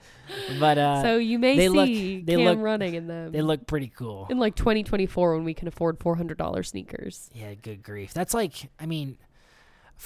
But 0.59 0.77
uh, 0.77 1.01
so 1.01 1.17
you 1.17 1.39
may 1.39 1.57
they 1.57 1.67
look- 1.69 1.87
see 1.87 2.21
they 2.21 2.35
Cam 2.35 2.45
look- 2.45 2.59
running 2.59 2.93
in 2.93 3.07
them 3.07 3.31
they 3.31 3.41
look 3.41 3.65
pretty 3.65 3.87
cool. 3.95 4.27
in 4.29 4.37
like 4.37 4.53
2024 4.55 5.35
when 5.35 5.43
we 5.45 5.53
can 5.55 5.67
afford 5.67 5.97
$400 5.99 6.65
sneakers. 6.65 7.29
Yeah, 7.33 7.55
good 7.55 7.81
grief. 7.81 8.13
That's 8.13 8.35
like, 8.35 8.53
I 8.79 8.85
mean, 8.85 9.17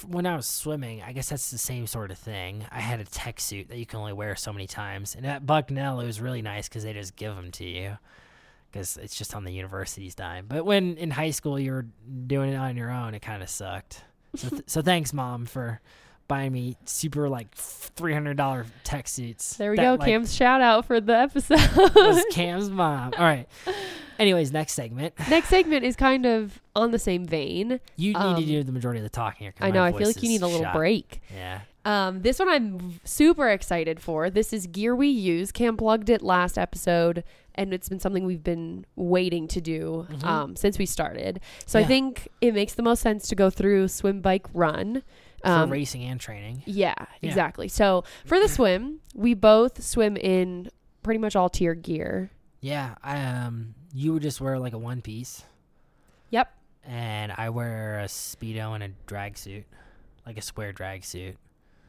when 0.08 0.24
I 0.24 0.34
was 0.36 0.46
swimming, 0.46 1.02
I 1.02 1.12
guess 1.12 1.28
that's 1.28 1.50
the 1.50 1.58
same 1.58 1.86
sort 1.86 2.10
of 2.10 2.16
thing. 2.18 2.64
I 2.70 2.80
had 2.80 3.00
a 3.00 3.04
tech 3.04 3.38
suit 3.38 3.68
that 3.68 3.76
you 3.76 3.84
can 3.84 3.98
only 3.98 4.14
wear 4.14 4.34
so 4.36 4.52
many 4.54 4.66
times. 4.66 5.14
And 5.14 5.26
at 5.26 5.44
Bucknell, 5.44 6.00
it 6.00 6.06
was 6.06 6.18
really 6.18 6.40
nice 6.40 6.66
because 6.68 6.82
they 6.84 6.94
just 6.94 7.14
give 7.14 7.36
them 7.36 7.50
to 7.52 7.64
you 7.66 7.98
because 8.70 8.96
it's 8.96 9.14
just 9.14 9.34
on 9.34 9.44
the 9.44 9.52
university's 9.52 10.14
dime. 10.14 10.46
But 10.48 10.64
when 10.64 10.96
in 10.96 11.10
high 11.10 11.32
school 11.32 11.58
you 11.60 11.72
were 11.72 11.86
doing 12.26 12.52
it 12.54 12.56
on 12.56 12.74
your 12.78 12.90
own, 12.90 13.14
it 13.14 13.20
kind 13.20 13.42
of 13.42 13.50
sucked. 13.50 14.02
So, 14.34 14.48
th- 14.48 14.62
so 14.66 14.80
thanks, 14.80 15.12
mom, 15.12 15.44
for 15.44 15.82
buying 16.28 16.52
me 16.52 16.76
super 16.84 17.28
like 17.28 17.52
three 17.54 18.12
hundred 18.12 18.36
dollar 18.36 18.66
tech 18.84 19.08
suits. 19.08 19.56
There 19.56 19.70
we 19.70 19.76
that, 19.76 19.82
go. 19.82 19.90
like, 19.94 20.08
Cam's 20.08 20.34
shout 20.34 20.60
out 20.60 20.84
for 20.86 21.00
the 21.00 21.16
episode. 21.16 21.58
was 21.94 22.24
Cam's 22.32 22.70
mom. 22.70 23.12
All 23.18 23.24
right. 23.24 23.46
Anyways, 24.18 24.52
next 24.52 24.74
segment. 24.74 25.14
Next 25.30 25.48
segment 25.48 25.84
is 25.84 25.96
kind 25.96 26.26
of 26.26 26.60
on 26.76 26.92
the 26.92 26.98
same 26.98 27.24
vein. 27.24 27.80
You 27.96 28.10
need 28.12 28.16
Um, 28.16 28.36
to 28.36 28.44
do 28.46 28.62
the 28.62 28.70
majority 28.70 29.00
of 29.00 29.04
the 29.04 29.10
talking 29.10 29.46
here. 29.46 29.54
I 29.60 29.70
know. 29.70 29.82
I 29.82 29.90
feel 29.90 30.06
like 30.06 30.22
you 30.22 30.28
need 30.28 30.42
a 30.42 30.46
little 30.46 30.62
shot. 30.62 30.74
break. 30.74 31.20
Yeah. 31.34 31.60
Um, 31.84 32.22
this 32.22 32.38
one 32.38 32.48
I'm 32.48 33.00
super 33.02 33.48
excited 33.48 33.98
for. 33.98 34.30
This 34.30 34.52
is 34.52 34.68
gear 34.68 34.94
we 34.94 35.08
use. 35.08 35.50
Cam 35.50 35.76
plugged 35.76 36.08
it 36.08 36.22
last 36.22 36.56
episode, 36.56 37.24
and 37.56 37.74
it's 37.74 37.88
been 37.88 37.98
something 37.98 38.24
we've 38.24 38.44
been 38.44 38.86
waiting 38.94 39.48
to 39.48 39.60
do 39.60 40.06
Mhm. 40.12 40.24
um, 40.24 40.56
since 40.56 40.78
we 40.78 40.86
started. 40.86 41.40
So 41.66 41.80
I 41.80 41.84
think 41.84 42.28
it 42.40 42.54
makes 42.54 42.74
the 42.74 42.82
most 42.84 43.00
sense 43.00 43.26
to 43.28 43.34
go 43.34 43.50
through 43.50 43.88
swim, 43.88 44.20
bike, 44.20 44.46
run. 44.54 45.02
For 45.42 45.48
Um, 45.48 45.70
racing 45.70 46.04
and 46.04 46.20
training. 46.20 46.62
yeah, 46.66 46.94
Yeah. 46.98 47.06
exactly. 47.28 47.68
So 47.68 48.04
for 48.24 48.38
the 48.38 48.48
swim, 48.48 49.00
we 49.14 49.34
both 49.34 49.82
swim 49.82 50.16
in 50.16 50.70
pretty 51.02 51.18
much 51.18 51.34
all 51.36 51.48
TYR 51.48 51.74
gear. 51.74 52.30
Yeah, 52.60 52.94
I 53.02 53.20
um 53.24 53.74
you 53.92 54.12
would 54.14 54.22
just 54.22 54.40
wear 54.40 54.58
like 54.58 54.72
a 54.72 54.78
one 54.78 55.02
piece 55.02 55.44
Yep. 56.30 56.52
and 56.84 57.32
I 57.36 57.50
wear 57.50 57.98
a 58.00 58.04
speedo 58.04 58.74
and 58.74 58.82
a 58.84 58.88
drag 59.06 59.36
suit. 59.36 59.64
Like 60.24 60.38
a 60.38 60.42
square 60.42 60.72
drag 60.72 61.04
suit. 61.04 61.36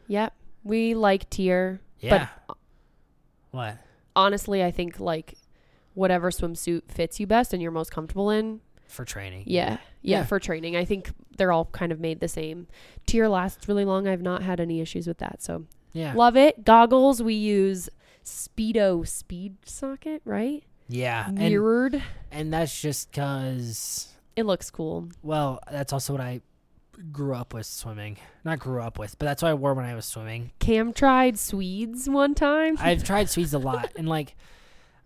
Yep. 0.07 0.33
We 0.63 0.95
like 0.95 1.29
TYR. 1.29 1.79
Yeah. 1.99 2.29
what? 3.51 3.77
Honestly, 4.15 4.63
I 4.63 4.71
think 4.71 4.99
like 4.99 5.35
whatever 5.93 6.31
swimsuit 6.31 6.83
fits 6.91 7.19
you 7.19 7.27
best 7.27 7.53
and 7.53 7.61
you're 7.61 7.71
most 7.71 7.91
comfortable 7.91 8.29
in. 8.31 8.61
For 8.87 9.05
training. 9.05 9.43
Yeah. 9.47 9.77
Yeah, 10.01 10.19
Yeah. 10.19 10.25
for 10.25 10.39
training. 10.39 10.75
I 10.75 10.85
think 10.85 11.11
they're 11.37 11.51
all 11.51 11.65
kind 11.65 11.91
of 11.91 11.99
made 11.99 12.19
the 12.19 12.27
same. 12.27 12.67
TYR 13.07 13.27
lasts 13.29 13.67
really 13.67 13.85
long. 13.85 14.07
I've 14.07 14.21
not 14.21 14.43
had 14.43 14.59
any 14.59 14.81
issues 14.81 15.07
with 15.07 15.17
that. 15.19 15.41
So 15.41 15.65
Yeah. 15.93 16.13
love 16.13 16.35
it. 16.37 16.63
Goggles, 16.65 17.21
we 17.23 17.33
use 17.33 17.89
Speedo 18.23 19.07
Speed 19.07 19.57
Socket, 19.65 20.21
right? 20.25 20.63
Yeah. 20.87 21.27
And, 21.27 21.37
Mirrored. 21.39 22.03
and 22.31 22.53
that's 22.53 22.79
just 22.81 23.11
because, 23.11 24.13
it 24.35 24.45
looks 24.45 24.69
cool. 24.71 25.09
well, 25.21 25.59
that's 25.71 25.93
also 25.93 26.13
what 26.13 26.21
I 26.21 26.41
grew 27.11 27.33
up 27.35 27.53
with 27.53 27.65
swimming. 27.65 28.17
Not 28.43 28.59
grew 28.59 28.81
up 28.81 28.99
with, 28.99 29.17
but 29.17 29.25
that's 29.25 29.41
what 29.41 29.49
I 29.49 29.53
wore 29.55 29.73
when 29.73 29.85
I 29.85 29.95
was 29.95 30.05
swimming. 30.05 30.51
Cam 30.59 30.93
tried 30.93 31.39
Swedes 31.39 32.07
one 32.09 32.35
time. 32.35 32.77
I've 32.79 33.03
tried 33.03 33.29
Swedes 33.31 33.53
a 33.53 33.59
lot. 33.59 33.91
And 33.95 34.07
like, 34.07 34.35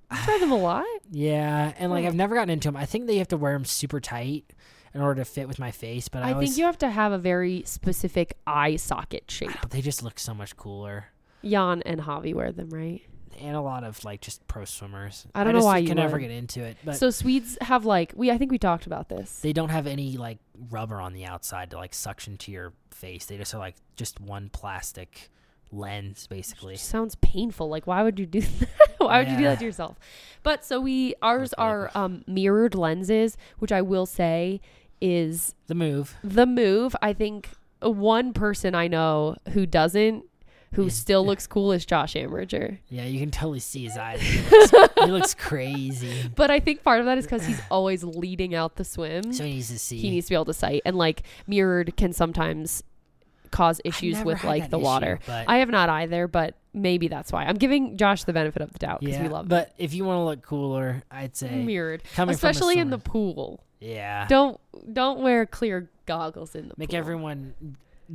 I 0.10 0.26
wear 0.28 0.40
them 0.40 0.52
a 0.52 0.58
lot. 0.58 0.86
yeah. 1.12 1.74
And 1.78 1.92
like. 1.92 2.06
I've 2.06 2.16
never 2.16 2.36
gotten 2.36 2.50
into 2.50 2.68
them. 2.68 2.78
I 2.78 2.86
think 2.86 3.08
they 3.08 3.18
have 3.18 3.28
to 3.30 3.38
wear 3.38 3.54
them 3.54 3.66
super 3.66 4.00
tight 4.00 4.54
in 4.94 5.02
order 5.02 5.22
to 5.22 5.26
fit 5.26 5.48
with 5.48 5.60
my 5.60 5.72
face. 5.72 6.08
But 6.08 6.24
I, 6.24 6.30
I 6.30 6.34
always, 6.34 6.50
think 6.50 6.60
you 6.60 6.66
have 6.66 6.78
to 6.80 6.90
have 6.90 7.12
a 7.12 7.18
very 7.18 7.64
specific 7.66 8.38
eye 8.48 8.78
socket 8.78 9.30
shape. 9.30 9.52
Ah, 9.54 9.60
but 9.62 9.72
they 9.72 9.82
just 9.82 10.04
look 10.04 10.20
so 10.20 10.34
much 10.34 10.56
cooler. 10.58 11.08
Jan 11.44 11.82
and 11.86 12.02
Javi 12.02 12.34
wear 12.34 12.52
them, 12.52 12.70
right? 12.70 13.02
And 13.40 13.56
a 13.56 13.62
lot 13.62 13.84
of 13.84 14.04
like 14.04 14.22
just 14.22 14.48
pro 14.48 14.66
swimmers. 14.66 15.28
I 15.36 15.44
don't 15.44 15.54
know 15.54 15.60
just 15.60 15.66
why 15.68 15.78
you 15.78 15.88
can 15.90 15.98
never 15.98 16.14
would. 16.14 16.22
get 16.22 16.32
into 16.32 16.64
it. 16.64 16.78
But 16.84 16.96
so 16.96 17.12
Swedes 17.12 17.58
have 17.62 17.86
like 17.86 18.14
we 18.16 18.32
I 18.32 18.38
think 18.40 18.50
we 18.50 18.58
talked 18.58 18.88
about 18.88 19.10
this. 19.10 19.40
they 19.42 19.54
don't 19.54 19.70
have 19.70 19.86
any 19.86 20.18
like 20.18 20.40
rubber 20.72 21.00
on 21.00 21.14
the 21.14 21.26
outside 21.26 21.70
to 21.72 21.78
like 21.78 21.94
suction 21.94 22.38
to 22.38 22.52
your 22.52 22.74
face. 22.90 23.26
They 23.26 23.38
just 23.38 23.54
are 23.54 23.60
like 23.60 23.76
just 23.96 24.20
one 24.20 24.50
plastic 24.50 25.30
lens 25.72 26.28
basically. 26.28 26.76
sounds 26.78 27.16
painful. 27.16 27.68
Like 27.70 27.86
why 27.88 28.04
would 28.04 28.20
you 28.20 28.26
do 28.26 28.42
that? 28.60 28.70
why 29.00 29.20
would 29.20 29.30
you 29.30 29.38
do 29.38 29.44
that 29.44 29.60
to 29.60 29.66
yourself? 29.66 29.98
But 30.44 30.64
so 30.66 30.80
we 30.80 31.14
ours 31.22 31.54
really 31.58 31.70
are 31.70 31.92
um 31.96 32.24
mirrored 32.28 32.76
lenses, 32.76 33.38
which 33.60 33.72
I 33.72 33.82
will 33.82 34.06
say 34.06 34.62
is 35.02 35.54
The 35.68 35.76
move. 35.76 36.16
the 36.24 36.46
move. 36.46 36.96
I 37.02 37.14
think 37.14 37.50
one 37.82 38.34
person 38.34 38.74
I 38.76 38.88
know 38.88 39.36
who 39.54 39.66
doesn't 39.66 40.24
who 40.74 40.90
still 40.90 41.26
looks 41.26 41.48
cool 41.48 41.72
is 41.72 41.86
Josh 41.86 42.14
Amberger. 42.16 42.80
Yeah, 42.90 43.06
you 43.06 43.20
can 43.22 43.32
totally 43.32 43.60
see 43.60 43.84
his 43.86 43.98
eyes. 43.98 44.20
He 44.22 44.42
looks, 44.50 44.72
he 45.06 45.12
looks 45.12 45.34
crazy. 45.34 46.30
But 46.36 46.52
I 46.52 46.60
think 46.60 46.84
part 46.84 47.00
of 47.00 47.06
that 47.06 47.18
is 47.18 47.26
because 47.26 47.46
he's 47.46 47.62
always 47.72 48.04
leading 48.04 48.54
out 48.54 48.76
the 48.76 48.84
swim. 48.84 49.32
So 49.32 49.46
he 49.46 49.52
needs 49.54 49.70
to 49.70 49.80
see. 49.80 49.98
he 49.98 50.10
needs 50.10 50.26
to 50.28 50.32
be 50.32 50.36
able 50.36 50.46
to 50.46 50.54
sight 50.54 50.82
and 50.86 50.98
like 50.98 51.24
mirrored 51.48 51.96
can 51.96 52.12
sometimes 52.12 52.84
cause 53.52 53.82
issues 53.86 54.22
with 54.24 54.44
like 54.44 54.70
the 54.70 54.78
issue, 54.78 54.84
water. 54.86 55.20
but 55.26 55.46
I 55.48 55.58
have 55.58 55.70
not 55.70 55.90
either, 55.90 56.28
but 56.28 56.56
maybe 56.74 57.08
that's 57.08 57.32
why. 57.32 57.46
I'm 57.46 57.56
giving 57.56 57.98
Josh 57.98 58.24
the 58.24 58.34
benefit 58.34 58.62
of 58.62 58.72
the 58.72 58.80
doubt 58.80 59.00
because 59.00 59.16
yeah, 59.16 59.24
we 59.24 59.30
love 59.30 59.48
but 59.48 59.74
if 59.78 59.94
you 59.94 60.06
want 60.06 60.18
to 60.20 60.24
look 60.24 60.42
cooler, 60.44 61.04
I'd 61.12 61.36
say 61.36 61.50
mirrored, 61.64 62.04
coming 62.16 62.36
from 62.38 62.48
a 62.48 62.50
especially 62.52 62.78
in 62.80 62.90
the 62.90 62.98
pool. 63.00 63.64
yeah. 63.80 64.28
Don't 64.28 64.60
don't 64.94 65.22
wear 65.22 65.46
clear 65.46 65.90
goggles 66.06 66.56
in 66.56 66.68
the 66.70 66.74
Make 66.78 66.90
pool. 66.90 67.00
everyone 67.00 67.54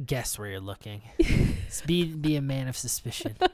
guess 0.06 0.38
where 0.38 0.48
you're 0.48 0.60
looking. 0.60 1.02
Be 1.86 2.04
be 2.04 2.36
a 2.36 2.42
man 2.42 2.68
of 2.68 2.76
suspicion. 2.76 3.36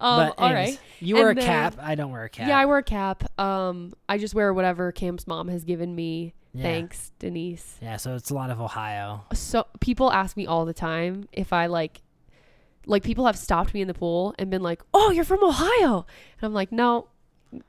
Um, 0.00 0.32
but 0.36 0.42
anyways, 0.44 0.68
right. 0.70 0.80
you 0.98 1.14
wear 1.14 1.30
And 1.30 1.38
a 1.38 1.42
then- 1.42 1.48
cap. 1.48 1.76
I 1.80 1.94
don't 1.94 2.10
wear 2.10 2.24
a 2.24 2.28
cap. 2.28 2.48
Yeah, 2.48 2.58
I 2.58 2.66
wear 2.66 2.78
a 2.78 2.82
cap. 2.82 3.22
Um, 3.38 3.92
I 4.08 4.18
just 4.18 4.34
wear 4.34 4.52
whatever 4.52 4.90
Cam's 4.90 5.28
mom 5.28 5.46
has 5.46 5.62
given 5.62 5.94
me. 5.94 6.34
Yeah. 6.54 6.62
Thanks, 6.62 7.10
Denise. 7.18 7.76
Yeah, 7.82 7.96
so 7.96 8.14
it's 8.14 8.30
a 8.30 8.34
lot 8.34 8.50
of 8.50 8.60
Ohio. 8.60 9.24
So 9.32 9.66
people 9.80 10.12
ask 10.12 10.36
me 10.36 10.46
all 10.46 10.64
the 10.64 10.72
time 10.74 11.28
if 11.32 11.52
I 11.52 11.66
like 11.66 12.00
like 12.86 13.02
people 13.02 13.26
have 13.26 13.36
stopped 13.36 13.72
me 13.74 13.80
in 13.80 13.88
the 13.88 13.94
pool 13.94 14.34
and 14.38 14.50
been 14.50 14.62
like, 14.62 14.82
"Oh, 14.92 15.10
you're 15.10 15.24
from 15.24 15.42
Ohio." 15.42 16.06
And 16.38 16.42
I'm 16.46 16.54
like, 16.54 16.70
"No. 16.70 17.08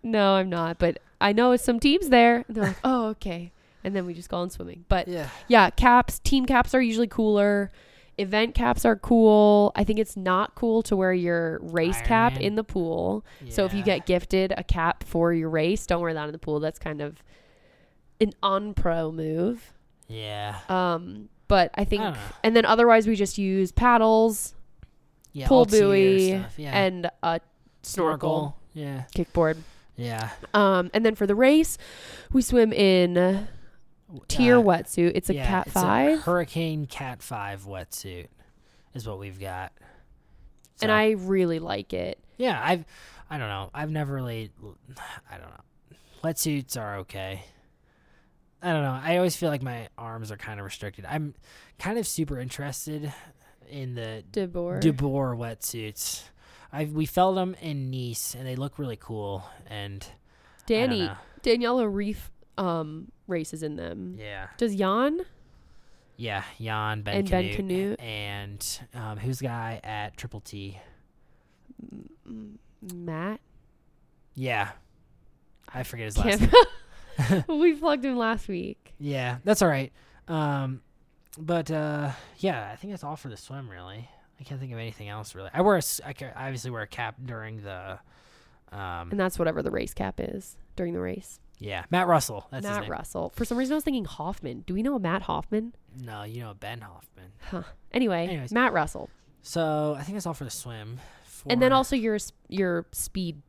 No, 0.03 0.33
I'm 0.35 0.49
not, 0.49 0.77
but 0.79 0.99
I 1.21 1.31
know 1.33 1.55
some 1.55 1.79
teams 1.79 2.09
there." 2.09 2.43
And 2.47 2.55
they're 2.55 2.63
like, 2.65 2.77
"Oh, 2.83 3.07
okay." 3.09 3.51
And 3.83 3.95
then 3.95 4.05
we 4.05 4.13
just 4.13 4.29
go 4.29 4.37
on 4.37 4.49
swimming. 4.49 4.83
But 4.89 5.07
Yeah. 5.07 5.29
yeah, 5.47 5.69
caps, 5.69 6.19
team 6.19 6.45
caps 6.45 6.73
are 6.73 6.81
usually 6.81 7.07
cooler. 7.07 7.71
Event 8.17 8.55
caps 8.55 8.83
are 8.85 8.95
cool. 8.95 9.71
I 9.75 9.83
think 9.83 9.99
it's 9.99 10.15
not 10.17 10.55
cool 10.55 10.81
to 10.83 10.95
wear 10.95 11.13
your 11.13 11.59
race 11.61 12.01
cap 12.01 12.33
Ironman. 12.33 12.41
in 12.41 12.55
the 12.55 12.63
pool. 12.63 13.25
So 13.49 13.65
if 13.65 13.73
you 13.73 13.83
get 13.83 14.05
gifted 14.05 14.53
a 14.57 14.63
cap 14.63 15.03
for 15.03 15.33
your 15.33 15.49
race, 15.49 15.85
don't 15.85 16.01
wear 16.01 16.13
that 16.13 16.25
in 16.25 16.31
the 16.31 16.39
pool. 16.39 16.59
That's 16.61 16.79
kind 16.79 17.01
of 17.01 17.21
an 18.21 18.31
on 18.43 18.73
pro 18.73 19.11
move. 19.11 19.73
Yeah. 20.07 20.59
Um, 20.69 21.29
but 21.47 21.71
I 21.75 21.83
think, 21.85 22.01
I 22.03 22.17
and 22.43 22.55
then 22.55 22.65
otherwise 22.65 23.07
we 23.07 23.15
just 23.15 23.37
use 23.37 23.71
paddles, 23.71 24.53
Yeah. 25.33 25.47
pull 25.47 25.65
buoy, 25.65 26.43
Yeah. 26.57 26.71
and 26.77 27.09
a 27.23 27.39
snorkel, 27.83 28.57
Yeah. 28.73 29.03
kickboard. 29.15 29.57
Yeah. 29.95 30.29
Um, 30.53 30.89
and 30.93 31.05
then 31.05 31.15
for 31.15 31.25
the 31.27 31.35
race, 31.35 31.77
we 32.31 32.41
swim 32.41 32.73
in 32.73 33.47
TYR 34.27 34.57
Uh, 34.57 34.61
wetsuit. 34.61 35.11
It's 35.15 35.29
a 35.29 35.35
yeah, 35.35 35.47
Cat 35.47 35.67
it's 35.67 35.75
a 35.75 35.79
Five, 35.81 36.21
Hurricane 36.21 36.85
Cat 36.85 37.21
Five 37.21 37.63
wetsuit 37.63 38.27
is 38.93 39.07
what 39.07 39.19
we've 39.19 39.39
got. 39.39 39.71
and 40.81 40.91
I 40.91 41.11
really 41.11 41.59
like 41.59 41.93
it. 41.93 42.19
yeah 42.37 42.59
I've 42.61 42.83
I 43.29 43.37
don't 43.37 43.47
know 43.47 43.69
I've 43.73 43.89
never 43.91 44.13
really 44.13 44.51
I 45.31 45.37
don't 45.37 45.49
know 45.49 45.97
wetsuits 46.23 46.75
are 46.77 46.97
okay. 46.97 47.43
I 48.65 48.73
don't 48.73 48.81
know. 48.81 48.99
I 49.01 49.17
always 49.17 49.35
feel 49.35 49.49
like 49.49 49.61
my 49.61 49.89
arms 49.97 50.31
are 50.31 50.37
kind 50.37 50.59
of 50.59 50.65
restricted. 50.65 51.05
I'm 51.07 51.35
kind 51.77 51.99
of 51.99 52.07
super 52.07 52.39
interested 52.39 53.13
in 53.69 53.93
the 53.93 54.23
Debor. 54.31 54.81
DeBoer 54.81 55.37
wetsuits. 55.37 56.23
I 56.73 56.85
we 56.85 57.05
felt 57.05 57.35
them 57.35 57.55
in 57.61 57.91
Nice 57.91 58.33
and 58.33 58.45
they 58.47 58.55
look 58.55 58.79
really 58.79 58.97
cool. 58.99 59.43
And 59.67 60.05
Danny. 60.65 61.09
Daniela 61.43 61.85
Ryf 61.85 62.17
um 62.57 63.11
races 63.27 63.61
in 63.61 63.75
them. 63.75 64.15
yeah, 64.19 64.47
Does 64.57 64.75
Jan 64.75 65.21
yeah, 66.17 66.43
Jan 66.59 67.01
Ben 67.01 67.17
And 67.17 67.29
Ben 67.29 67.43
Kanute, 67.43 67.57
Kanute. 67.97 68.01
and 68.01 68.79
um, 68.95 69.17
who's 69.17 69.39
the 69.39 69.45
guy 69.45 69.79
at 69.83 70.15
Triple 70.17 70.39
T? 70.39 70.79
Matt? 72.93 73.39
Yeah, 74.33 74.71
I 75.73 75.83
forget 75.83 76.05
his 76.05 76.17
last. 76.17 76.39
name. 76.41 76.49
We 77.47 77.73
plugged 77.73 78.03
him 78.05 78.17
last 78.17 78.47
week. 78.47 78.93
Yeah, 78.99 79.37
that's 79.43 79.61
all 79.61 79.67
right. 79.69 79.91
Um, 80.27 80.81
but 81.37 81.69
uh, 81.71 82.11
yeah, 82.37 82.69
I 82.71 82.75
think 82.75 82.93
that's 82.93 83.03
all 83.03 83.15
for 83.15 83.29
the 83.29 83.37
swim. 83.37 83.69
Really, 83.69 84.09
I 84.39 84.43
can't 84.43 84.59
think 84.59 84.71
of 84.71 84.79
anything 84.79 85.09
else. 85.09 85.35
Really, 85.35 85.49
I 85.53 85.61
wear 85.61 85.77
a 85.77 85.81
I 86.05 86.13
obviously 86.45 86.71
wear 86.71 86.81
a 86.83 86.87
cap 86.87 87.15
during 87.23 87.61
the. 87.61 87.99
Um, 88.71 89.11
And 89.11 89.19
that's 89.19 89.37
whatever 89.39 89.61
the 89.61 89.71
race 89.71 89.93
cap 89.93 90.19
is 90.19 90.57
during 90.75 90.93
the 90.93 90.99
race. 90.99 91.39
yeah, 91.59 91.85
Matt 91.91 92.07
Russell. 92.07 92.47
That's 92.51 92.67
his 92.67 92.79
Matt. 92.79 92.89
Russell. 92.89 93.31
For 93.35 93.45
some 93.45 93.57
reason, 93.57 93.73
I 93.73 93.75
was 93.75 93.83
thinking 93.83 94.05
Hoffman. 94.05 94.63
Do 94.67 94.73
we 94.73 94.81
know 94.83 94.95
a 94.95 94.99
Matt 94.99 95.21
Hoffman? 95.23 95.73
No, 96.01 96.23
you 96.23 96.41
know 96.41 96.53
Ben 96.59 96.81
Hoffman. 96.81 97.31
Huh. 97.49 97.63
Anyway, 97.93 98.27
Anyways. 98.27 98.51
Matt 98.51 98.73
Russell. 98.73 99.09
So 99.43 99.95
I 99.97 100.03
think 100.03 100.15
that's 100.15 100.25
all 100.25 100.33
for 100.33 100.43
the 100.43 100.49
swim. 100.49 100.99
And 101.47 101.61
then 101.61 101.71
also 101.71 101.95
your 101.95 102.17
your 102.49 102.85
speed 102.91 103.41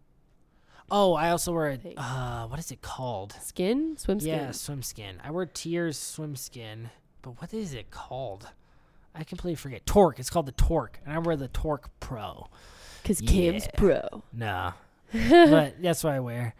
oh, 0.90 1.14
I 1.14 1.30
also 1.30 1.52
wear 1.52 1.78
a 1.84 2.00
uh, 2.00 2.46
what 2.46 2.58
is 2.58 2.70
it 2.70 2.82
called? 2.82 3.34
skin, 3.42 3.96
swim 3.96 4.20
skin. 4.20 4.34
Yeah, 4.38 4.50
swim 4.52 4.82
skin. 4.82 5.20
I 5.24 5.30
wear 5.30 5.46
TYR's 5.46 5.98
swim 5.98 6.36
skin, 6.36 6.90
but 7.22 7.40
what 7.40 7.52
is 7.54 7.74
it 7.74 7.90
called? 7.90 8.48
I 9.14 9.24
completely 9.24 9.56
forget. 9.56 9.86
Torque. 9.86 10.18
It's 10.18 10.28
called 10.30 10.46
the 10.46 10.52
Torque, 10.52 10.98
and 11.04 11.14
I 11.14 11.18
wear 11.18 11.36
the 11.36 11.48
Torque 11.48 11.88
Pro. 12.00 12.48
Because 13.02 13.20
Cam's 13.20 13.64
Yeah. 13.64 13.70
pro. 13.78 14.22
No, 14.32 14.72
but 15.12 15.80
that's 15.80 16.04
what 16.04 16.12
I 16.12 16.20
wear. 16.20 16.54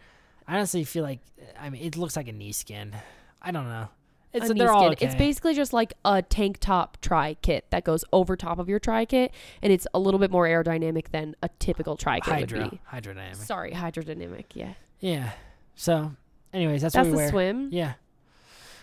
I 0.47 0.55
honestly 0.55 0.83
feel 0.85 1.03
like 1.03 1.19
I 1.59 1.69
mean 1.69 1.83
it 1.83 1.97
looks 1.97 2.15
like 2.15 2.27
a 2.27 2.31
knee 2.31 2.53
skin. 2.53 2.95
I 3.41 3.51
don't 3.51 3.67
know. 3.69 3.89
It's 4.33 4.49
A 4.49 4.53
knee 4.53 4.59
they're 4.59 4.71
all 4.71 4.81
skin. 4.83 4.91
okay. 4.93 5.05
It's 5.05 5.15
basically 5.15 5.53
just 5.55 5.73
like 5.73 5.93
a 6.05 6.21
tank 6.21 6.57
top 6.59 6.97
tri 7.01 7.35
kit 7.41 7.65
that 7.71 7.83
goes 7.83 8.03
over 8.13 8.35
top 8.35 8.59
of 8.59 8.67
your 8.69 8.79
tri 8.79 9.05
kit, 9.05 9.33
and 9.61 9.71
it's 9.73 9.87
a 9.93 9.99
little 9.99 10.19
bit 10.19 10.29
more 10.31 10.45
aerodynamic 10.45 11.09
than 11.09 11.35
a 11.41 11.49
typical 11.59 11.95
tri 11.95 12.19
kit 12.19 12.41
would 12.41 12.51
Hydro, 12.51 12.69
be. 12.69 12.81
hydrodynamic. 12.91 13.35
Sorry, 13.37 13.71
hydrodynamic. 13.71 14.45
Yeah, 14.53 14.73
Yeah. 14.99 15.31
So, 15.75 16.11
anyways, 16.53 16.81
that's, 16.81 16.93
that's 16.95 17.05
what 17.07 17.11
we 17.11 17.11
the 17.11 17.17
wear. 17.17 17.29
swim. 17.29 17.69
Yeah. 17.71 17.93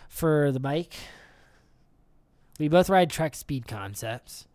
For 0.08 0.50
the 0.52 0.60
bike, 0.60 0.94
we 2.58 2.68
both 2.68 2.88
ride 2.88 3.10
Trek 3.10 3.34
Speed 3.34 3.66
Concepts. 3.68 4.46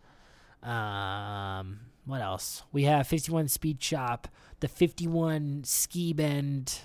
Um, 0.63 1.79
what 2.05 2.21
else? 2.21 2.63
We 2.71 2.83
have 2.83 3.07
51 3.07 3.47
Speed 3.49 3.81
Shop, 3.83 4.27
the 4.59 4.67
51 4.67 5.63
Ski 5.65 6.13
Bend 6.13 6.79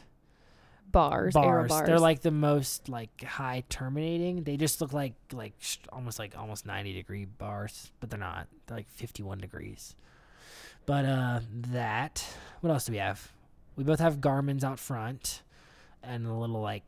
Bars, 0.95 1.34
bars. 1.34 1.68
bars. 1.68 1.86
They're 1.86 1.99
like 2.01 2.22
the 2.22 2.30
most 2.30 2.88
like 2.88 3.22
high 3.22 3.64
terminating. 3.68 4.45
They 4.45 4.57
just 4.57 4.80
look 4.80 4.92
like 4.92 5.14
like 5.32 5.53
sh- 5.61 5.76
almost 5.92 6.18
like 6.18 6.38
almost 6.38 6.64
90 6.64 6.95
degree 6.95 7.26
bars, 7.26 7.92
but 8.01 8.09
they're 8.09 8.18
not. 8.18 8.47
They're 8.66 8.78
like 8.78 8.88
51 8.90 9.38
degrees. 9.38 9.95
But 10.86 11.05
uh 11.05 11.40
that. 11.72 12.24
What 12.62 12.70
else 12.70 12.86
do 12.86 12.92
we 12.92 12.99
have? 12.99 13.30
We 13.76 13.84
both 13.84 14.01
have 14.01 14.20
Garmin's 14.20 14.64
out 14.64 14.78
front 14.78 15.42
and 16.03 16.26
a 16.26 16.32
little 16.32 16.61
like 16.61 16.82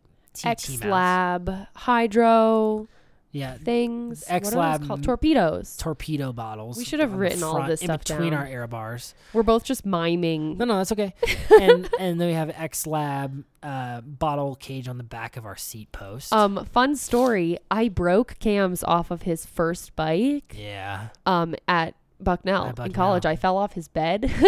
X. 0.44 0.68
Lab, 0.90 1.66
Hydro. 1.74 2.88
Yeah, 3.32 3.58
things. 3.58 4.24
what 4.26 4.30
are 4.36 4.40
those 4.40 4.48
X-Lab 4.52 4.86
called? 4.86 5.02
Torpedoes. 5.04 5.76
torpedo 5.76 6.32
bottles. 6.32 6.78
We 6.78 6.84
should 6.86 7.00
have 7.00 7.10
on 7.10 7.16
the 7.16 7.20
written 7.20 7.42
all 7.42 7.54
front, 7.56 7.68
this 7.68 7.82
in 7.82 7.86
stuff 7.88 8.04
between 8.04 8.30
down. 8.30 8.40
our 8.40 8.46
air 8.46 8.66
bars. 8.66 9.14
We're 9.34 9.42
both 9.42 9.62
just 9.64 9.84
miming. 9.84 10.56
No, 10.56 10.64
no, 10.64 10.76
that's 10.78 10.92
okay. 10.92 11.12
and 11.60 11.88
and 11.98 12.18
then 12.20 12.28
we 12.28 12.32
have 12.34 12.50
X 12.56 12.86
Lab 12.86 13.44
uh, 13.62 14.00
bottle 14.00 14.54
cage 14.54 14.88
on 14.88 14.96
the 14.96 15.04
back 15.04 15.36
of 15.36 15.44
our 15.44 15.56
seat 15.56 15.92
post. 15.92 16.32
Um, 16.32 16.64
fun 16.72 16.96
story. 16.96 17.58
I 17.70 17.88
broke 17.88 18.38
Cam's 18.38 18.82
off 18.84 19.10
of 19.10 19.22
his 19.22 19.44
first 19.44 19.94
bike. 19.96 20.54
yeah, 20.56 21.08
Um, 21.26 21.54
at 21.68 21.94
Bucknell, 22.18 22.68
At 22.68 22.78
in 22.78 22.92
college. 22.92 23.26
I 23.26 23.36
fell 23.36 23.58
off 23.58 23.74
his 23.74 23.88
bed. 23.88 24.32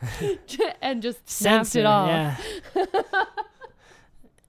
and 0.82 1.02
just 1.02 1.28
snapped 1.28 1.74
it 1.76 1.86
off. 1.86 2.08
Yeah. 2.76 2.84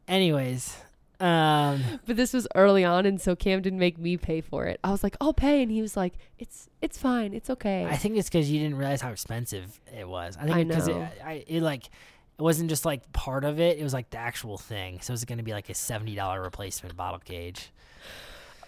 Anyways, 0.08 0.76
um, 1.20 1.84
But 2.06 2.16
this 2.16 2.34
was 2.34 2.48
early 2.56 2.84
on, 2.86 3.06
and 3.06 3.20
so 3.20 3.36
Cam 3.36 3.62
didn't 3.62 3.80
make 3.80 3.98
me 3.98 4.18
pay 4.18 4.42
for 4.42 4.66
it. 4.68 4.80
I 4.84 4.92
was 4.92 5.04
like, 5.04 5.16
"I'll 5.20 5.34
pay," 5.34 5.62
and 5.62 5.72
he 5.72 5.82
was 5.82 5.98
like, 5.98 6.14
"It's 6.38 6.70
it's 6.82 6.98
fine, 6.98 7.34
it's 7.34 7.50
okay." 7.50 7.86
I 7.86 7.98
think 7.98 8.16
it's 8.18 8.30
because 8.30 8.50
you 8.50 8.60
didn't 8.60 8.78
realize 8.78 9.02
how 9.02 9.10
expensive 9.12 9.80
it 9.98 10.08
was. 10.08 10.38
I 10.38 10.44
think 10.46 10.56
I 10.56 10.64
because 10.64 10.88
it, 10.88 10.96
know. 10.96 11.08
I, 11.26 11.44
it 11.48 11.62
like 11.62 11.86
it 11.86 12.42
wasn't 12.42 12.70
just 12.70 12.86
like 12.86 13.12
part 13.14 13.44
of 13.44 13.60
it; 13.60 13.78
it 13.78 13.84
was 13.84 13.94
like 13.94 14.10
the 14.12 14.18
actual 14.18 14.58
thing. 14.58 15.02
So 15.02 15.12
it 15.12 15.16
was 15.16 15.26
going 15.26 15.40
to 15.40 15.44
be 15.44 15.52
like 15.52 15.70
a 15.70 15.74
seventy 15.74 16.16
dollar 16.16 16.42
replacement 16.42 16.96
bottle 16.96 17.20
cage. 17.20 17.72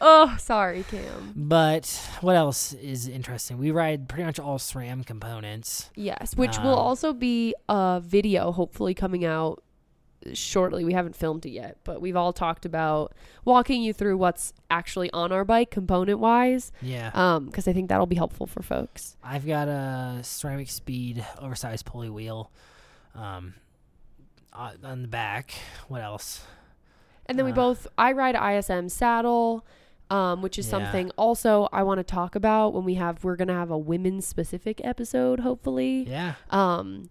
oh, 0.02 0.36
sorry, 0.40 0.84
Cam. 0.90 1.34
But 1.36 1.86
what 2.22 2.36
else 2.36 2.74
is 2.74 3.08
interesting? 3.08 3.60
We 3.60 3.70
ride 3.72 4.10
pretty 4.10 4.24
much 4.26 4.40
all 4.40 4.58
SRAM 4.58 5.06
components. 5.06 5.90
Yes, 5.96 6.36
which 6.36 6.58
will 6.58 6.74
Um, 6.74 6.80
also 6.80 7.14
be 7.14 7.54
a 7.70 8.02
video 8.04 8.52
hopefully 8.52 8.94
coming 8.96 9.24
out 9.24 9.64
shortly. 10.34 10.84
We 10.86 10.94
haven't 10.94 11.16
filmed 11.16 11.46
it 11.46 11.52
yet, 11.52 11.78
but 11.84 12.02
we've 12.02 12.16
all 12.16 12.34
talked 12.34 12.66
about 12.66 13.14
walking 13.46 13.82
you 13.82 13.94
through 13.94 14.18
what's 14.18 14.54
actually 14.70 15.10
on 15.12 15.32
our 15.32 15.44
bike 15.46 15.72
component 15.72 16.20
wise. 16.20 16.72
Yeah, 16.82 17.12
Um, 17.14 17.46
because 17.48 17.68
I 17.68 17.74
think 17.74 17.90
that'll 17.90 18.06
be 18.06 18.16
helpful 18.16 18.46
for 18.48 18.62
folks. 18.62 19.18
I've 19.24 19.46
got 19.48 19.68
a 19.68 20.20
CeramicSpeed 20.22 21.26
oversized 21.40 21.86
pulley 21.86 22.10
wheel. 22.10 22.52
Um, 23.16 23.56
on 24.54 25.02
the 25.02 25.08
back. 25.08 25.54
What 25.88 26.02
else? 26.02 26.44
And 27.26 27.38
then 27.40 27.46
we 27.46 27.52
Uh. 27.52 27.56
both 27.56 27.88
I 27.98 28.12
ride 28.12 28.36
ISM 28.36 28.90
saddle, 28.90 29.66
um, 30.10 30.42
which 30.42 30.60
is 30.60 30.66
Yeah. 30.68 30.72
something 30.72 31.10
also 31.18 31.70
I 31.72 31.84
want 31.84 32.00
to 32.00 32.04
talk 32.04 32.36
about 32.36 32.74
when 32.74 32.84
we 32.84 32.96
have 32.96 33.24
we're 33.24 33.38
gonna 33.38 33.54
have 33.54 33.72
a 33.72 33.78
women's 33.78 34.26
specific 34.28 34.82
episode, 34.84 35.40
hopefully. 35.40 36.06
Yeah. 36.08 36.34
Um 36.50 37.10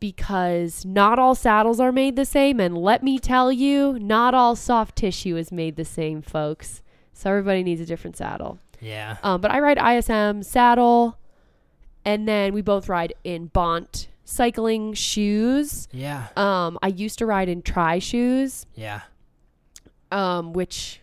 because 0.00 0.84
not 0.84 1.18
all 1.18 1.34
saddles 1.34 1.80
are 1.80 1.92
made 1.92 2.16
the 2.16 2.24
same, 2.24 2.60
and 2.60 2.76
let 2.78 3.02
me 3.02 3.18
tell 3.18 3.50
you, 3.52 3.98
not 4.00 4.34
all 4.34 4.54
soft 4.56 4.96
tissue 4.96 5.36
is 5.36 5.50
made 5.52 5.76
the 5.76 5.84
same, 5.84 6.22
folks. 6.22 6.82
So 7.12 7.30
everybody 7.30 7.62
needs 7.62 7.80
a 7.80 7.86
different 7.86 8.16
saddle. 8.16 8.58
Yeah. 8.80 9.16
Um, 9.22 9.40
but 9.40 9.50
I 9.50 9.58
ride 9.60 9.78
ISM 9.78 10.42
saddle, 10.44 11.18
and 12.04 12.28
then 12.28 12.52
we 12.54 12.62
both 12.62 12.88
ride 12.88 13.12
in 13.24 13.46
Bont 13.46 14.08
cycling 14.24 14.94
shoes. 14.94 15.88
Yeah. 15.90 16.28
Um, 16.36 16.78
I 16.82 16.88
used 16.88 17.18
to 17.18 17.26
ride 17.26 17.48
in 17.48 17.62
Tri 17.62 17.98
shoes, 17.98 18.66
Yeah. 18.74 19.00
um, 20.12 20.52
which 20.52 21.00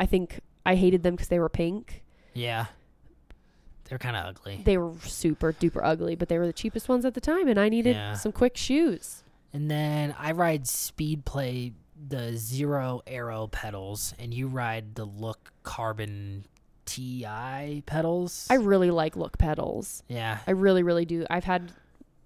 I 0.00 0.06
think 0.06 0.40
I 0.64 0.74
hated 0.76 1.02
them 1.02 1.14
because 1.16 1.28
they 1.28 1.38
were 1.38 1.48
pink. 1.48 2.02
Yeah. 2.34 2.66
They're 3.92 3.98
kind 3.98 4.16
of 4.16 4.24
ugly. 4.24 4.62
They 4.64 4.78
were 4.78 4.94
super 5.02 5.52
duper 5.52 5.82
ugly, 5.84 6.14
but 6.14 6.30
they 6.30 6.38
were 6.38 6.46
the 6.46 6.52
cheapest 6.54 6.88
ones 6.88 7.04
at 7.04 7.12
the 7.12 7.20
time, 7.20 7.46
and 7.46 7.60
I 7.60 7.68
needed 7.68 7.94
Yeah. 7.94 8.14
some 8.14 8.32
quick 8.32 8.56
shoes. 8.56 9.22
And 9.52 9.70
then 9.70 10.14
I 10.18 10.32
ride 10.32 10.64
Speedplay 10.64 11.74
the 12.08 12.34
Zero 12.38 13.02
Aero 13.06 13.48
pedals, 13.48 14.14
and 14.18 14.32
you 14.32 14.46
ride 14.48 14.94
the 14.94 15.04
Look 15.04 15.52
Carbon 15.62 16.46
TI 16.86 17.82
pedals. 17.84 18.46
I 18.48 18.54
really 18.54 18.90
like 18.90 19.14
look 19.14 19.36
pedals. 19.36 20.02
yeah. 20.08 20.38
I 20.46 20.52
really, 20.52 20.82
really 20.82 21.04
do. 21.04 21.26
I've 21.28 21.44
had 21.44 21.72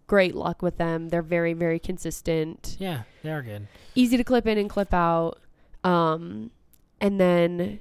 great 0.06 0.36
luck 0.36 0.62
with 0.62 0.78
them. 0.78 1.08
They're 1.08 1.20
very, 1.20 1.52
very 1.52 1.80
consistent, 1.80 2.76
Yeah, 2.78 3.02
they 3.24 3.32
are 3.32 3.42
good. 3.42 3.66
easy 3.96 4.16
to 4.16 4.22
clip 4.22 4.46
in 4.46 4.56
and 4.56 4.70
clip 4.70 4.94
out. 4.94 5.40
Um, 5.82 6.52
and 7.00 7.20
then 7.20 7.80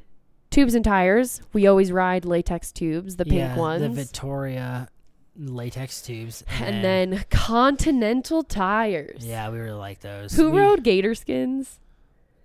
tubes 0.55 0.73
and 0.73 0.83
tires. 0.85 1.41
We 1.53 1.67
always 1.67 1.91
ride 1.91 2.25
latex 2.25 2.71
tubes, 2.71 3.17
the 3.17 3.25
pink 3.25 3.35
yeah, 3.37 3.55
ones. 3.57 3.81
The 3.81 3.89
Vittoria 3.89 4.87
latex 5.37 6.01
tubes. 6.01 6.43
and 6.61 6.83
then 6.83 7.25
Continental 7.29 8.43
tires. 8.43 9.25
Yeah, 9.25 9.49
we 9.49 9.59
really 9.59 9.77
like 9.77 9.99
those. 9.99 10.33
Who 10.33 10.51
We- 10.51 10.59
rode 10.59 10.83
Gatorskins? 10.83 11.79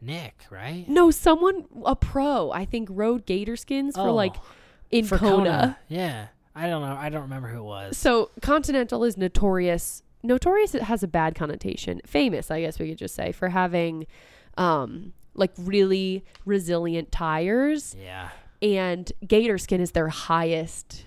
Nick, 0.02 0.44
right? 0.50 0.86
No, 0.88 1.10
someone, 1.10 1.66
a 1.84 1.94
pro, 1.94 2.50
I 2.50 2.64
think, 2.64 2.88
rode 2.90 3.26
Gatorskins 3.26 3.94
for 3.94 4.10
like 4.10 4.34
Oh, 4.36 4.42
in 4.90 5.04
for 5.04 5.18
Kona. 5.18 5.78
Yeah. 5.88 6.28
I 6.54 6.68
don't 6.68 6.82
know. 6.82 6.96
I 6.98 7.10
don't 7.10 7.22
remember 7.22 7.48
who 7.48 7.58
it 7.58 7.64
was. 7.64 7.96
So 7.96 8.30
Continental 8.42 9.04
is 9.04 9.16
notorious. 9.16 10.02
Notorious 10.22 10.74
it 10.74 10.82
has 10.82 11.02
a 11.02 11.08
bad 11.08 11.34
connotation. 11.34 12.00
Famous, 12.04 12.50
I 12.50 12.62
guess 12.62 12.78
we 12.78 12.88
could 12.88 12.98
just 12.98 13.14
say, 13.14 13.30
for 13.30 13.50
having 13.50 14.06
um 14.56 15.12
like 15.40 15.50
really 15.58 16.24
resilient 16.44 17.10
tires 17.10 17.96
yeah. 17.98 18.28
and 18.62 19.10
Gatorskin 19.26 19.80
is 19.80 19.90
their 19.92 20.08
highest 20.08 21.04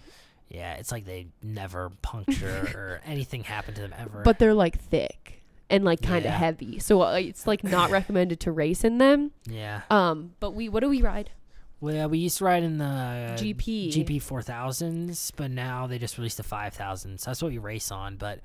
Yeah, 0.49 0.73
it's 0.73 0.91
like 0.91 1.05
they 1.05 1.27
never 1.41 1.89
puncture 2.01 2.71
or 2.75 3.01
anything 3.05 3.43
happened 3.43 3.75
to 3.77 3.83
them 3.83 3.93
ever. 3.97 4.23
but 4.23 4.39
they're 4.39 4.53
like 4.53 4.77
thick 4.79 5.41
and 5.69 5.85
like 5.85 6.01
kind 6.01 6.25
of 6.25 6.31
Yeah. 6.31 6.37
heavy. 6.37 6.79
So 6.79 7.01
uh, 7.01 7.13
it's 7.13 7.47
like 7.47 7.63
not 7.63 7.89
recommended 7.99 8.39
to 8.41 8.51
race 8.51 8.83
in 8.83 8.97
them. 8.97 9.31
yeah. 9.45 9.81
Um 9.89 10.33
but 10.41 10.51
we 10.51 10.67
what 10.69 10.81
do 10.81 10.89
we 10.89 11.01
ride? 11.01 11.31
Well, 11.79 12.07
we 12.09 12.19
used 12.19 12.37
to 12.37 12.45
ride 12.45 12.63
in 12.63 12.77
the 12.77 13.35
GP. 13.37 13.91
GP 13.91 14.21
four 14.21 14.41
thousands, 14.41 15.31
but 15.31 15.51
now 15.51 15.85
they 15.87 15.97
just 15.99 16.17
released 16.17 16.37
the 16.37 16.43
five 16.43 16.73
thousands. 16.73 17.23
So 17.23 17.29
That's 17.31 17.41
what 17.41 17.51
we 17.51 17.57
race 17.57 17.91
on. 17.91 18.15
But 18.17 18.39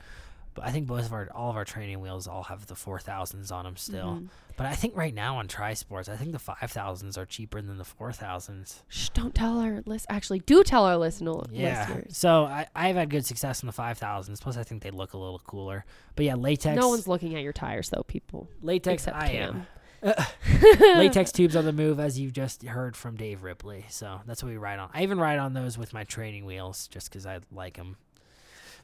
but 0.55 0.64
I 0.64 0.70
think 0.72 0.86
both 0.89 1.05
of 1.07 1.12
our 1.12 1.28
all 1.34 1.51
of 1.51 1.57
our 1.57 1.64
training 1.64 2.01
wheels 2.01 2.26
all 2.26 2.43
have 2.45 2.66
the 2.66 2.74
four 2.74 2.99
thousands 2.99 3.53
on 3.53 3.64
them 3.64 3.76
still. 3.76 4.14
Mhm. 4.22 4.28
But 4.59 4.66
I 4.66 4.74
think 4.74 4.94
right 4.96 5.14
now 5.14 5.38
on 5.38 5.48
Tri 5.48 5.72
Sports, 5.72 6.09
I 6.11 6.16
think 6.16 6.32
the 6.32 6.38
five 6.38 6.70
thousands 6.70 7.16
are 7.16 7.24
cheaper 7.24 7.62
than 7.62 7.78
the 7.78 7.84
four 7.84 8.12
thousands. 8.12 8.82
Shh, 8.88 9.09
don't 9.11 9.34
tell 9.34 9.61
our 9.61 9.82
list. 9.86 10.04
Actually, 10.11 10.40
do 10.40 10.62
tell 10.62 10.84
our 10.84 10.96
listen- 10.98 11.26
Yeah. 11.50 11.86
listeners. 11.88 12.16
So 12.16 12.44
I 12.44 12.66
I've 12.74 12.96
had 12.96 13.09
good 13.09 13.24
success 13.24 13.62
in 13.62 13.66
the 13.68 13.72
five 13.72 13.96
thousands. 13.98 14.40
Plus, 14.40 14.56
I 14.59 14.64
think 14.64 14.82
they 14.82 14.90
look 14.90 15.14
a 15.14 15.16
little 15.18 15.38
cooler. 15.38 15.84
But 16.16 16.26
yeah, 16.26 16.34
latex. 16.34 16.76
No 16.78 16.88
one's 16.88 17.09
looking 17.09 17.34
at 17.36 17.42
your 17.42 17.52
tires 17.54 17.88
though, 17.88 18.02
people. 18.02 18.48
latex. 18.61 19.04
except 19.04 19.16
I 19.16 19.28
Cam. 19.28 19.54
am. 19.54 19.66
latex 20.96 21.32
tubes 21.32 21.56
on 21.56 21.64
the 21.64 21.72
move, 21.72 21.98
as 22.00 22.18
you've 22.18 22.32
just 22.32 22.62
heard 22.64 22.96
from 22.96 23.16
Dave 23.16 23.42
Ripley. 23.42 23.84
So 23.88 24.20
that's 24.26 24.42
what 24.42 24.50
we 24.50 24.56
ride 24.56 24.78
on. 24.78 24.90
I 24.94 25.02
even 25.02 25.18
ride 25.18 25.38
on 25.38 25.54
those 25.54 25.76
with 25.78 25.92
my 25.92 26.04
training 26.04 26.44
wheels, 26.44 26.88
just 26.88 27.11
because 27.11 27.26
I 27.26 27.40
like 27.52 27.76
them. 27.76 27.96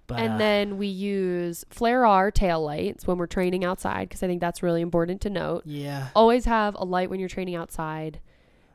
But 0.06 0.18
and 0.20 0.34
uh, 0.34 0.38
then 0.38 0.76
we 0.76 0.86
use 0.86 1.64
flare 1.70 2.04
R 2.04 2.30
tail 2.30 2.62
lights 2.62 3.06
when 3.06 3.16
we're 3.16 3.26
training 3.26 3.64
outside 3.64 4.08
because 4.08 4.22
I 4.22 4.26
think 4.26 4.40
that's 4.40 4.62
really 4.62 4.82
important 4.82 5.20
to 5.22 5.30
note. 5.30 5.62
yeah. 5.64 6.08
Always 6.14 6.44
have 6.44 6.74
a 6.78 6.84
light 6.84 7.08
when 7.10 7.20
you're 7.20 7.28
training 7.28 7.54
outside 7.54 8.20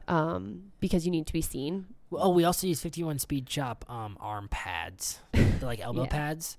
um, 0.07 0.71
because 0.79 1.05
you 1.05 1.11
need 1.11 1.27
to 1.27 1.33
be 1.33 1.41
seen. 1.41 1.85
Oh, 2.11 2.29
we 2.31 2.43
also 2.43 2.65
use 2.65 2.81
51 2.81 3.19
Speed 3.19 3.47
Shop 3.49 3.85
um, 3.87 4.17
arm 4.19 4.47
pads, 4.49 5.19
They're 5.33 5.45
like 5.61 5.79
elbow 5.79 6.03
Yeah. 6.05 6.09
pads, 6.09 6.57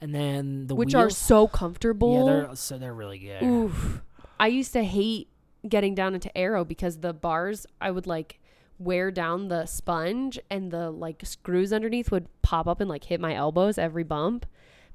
and 0.00 0.14
then 0.14 0.66
the 0.66 0.74
which 0.74 0.94
are 0.94 1.10
so 1.10 1.42
yeah, 1.42 1.48
comfortable. 1.52 2.24
they're 2.24 2.56
so 2.56 2.78
they're 2.78 2.94
really 2.94 3.18
good. 3.18 3.42
Oof. 3.42 4.00
I 4.38 4.46
used 4.46 4.72
to 4.72 4.82
hate 4.82 5.28
getting 5.68 5.94
down 5.94 6.14
into 6.14 6.34
aero 6.36 6.64
because 6.64 7.00
the 7.00 7.12
bars 7.12 7.66
I 7.82 7.90
would 7.90 8.06
like 8.06 8.39
wear 8.80 9.10
down 9.12 9.46
the 9.48 9.66
sponge 9.66 10.40
and 10.50 10.72
the 10.72 10.90
like 10.90 11.22
screws 11.24 11.72
underneath 11.72 12.10
would 12.10 12.26
pop 12.42 12.66
up 12.66 12.80
and 12.80 12.88
like 12.90 13.04
hit 13.04 13.20
my 13.20 13.34
elbows 13.34 13.78
every 13.78 14.02
bump. 14.04 14.46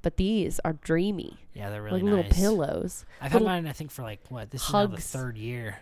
But 0.01 0.17
these 0.17 0.59
are 0.65 0.73
dreamy, 0.73 1.38
Yeah, 1.53 1.69
they're 1.71 1.81
really 1.81 2.01
like 2.01 2.11
little 2.11 2.31
pillows. 2.31 3.05
I've 3.21 3.31
had 3.31 3.41
mine, 3.41 3.65
I 3.65 3.71
think, 3.71 3.89
for 3.91 4.03
like 4.03 4.19
what 4.29 4.51
this 4.51 4.63
is 4.63 4.71
now 4.73 4.86
the 4.88 4.97
third 4.97 5.38
year. 5.38 5.77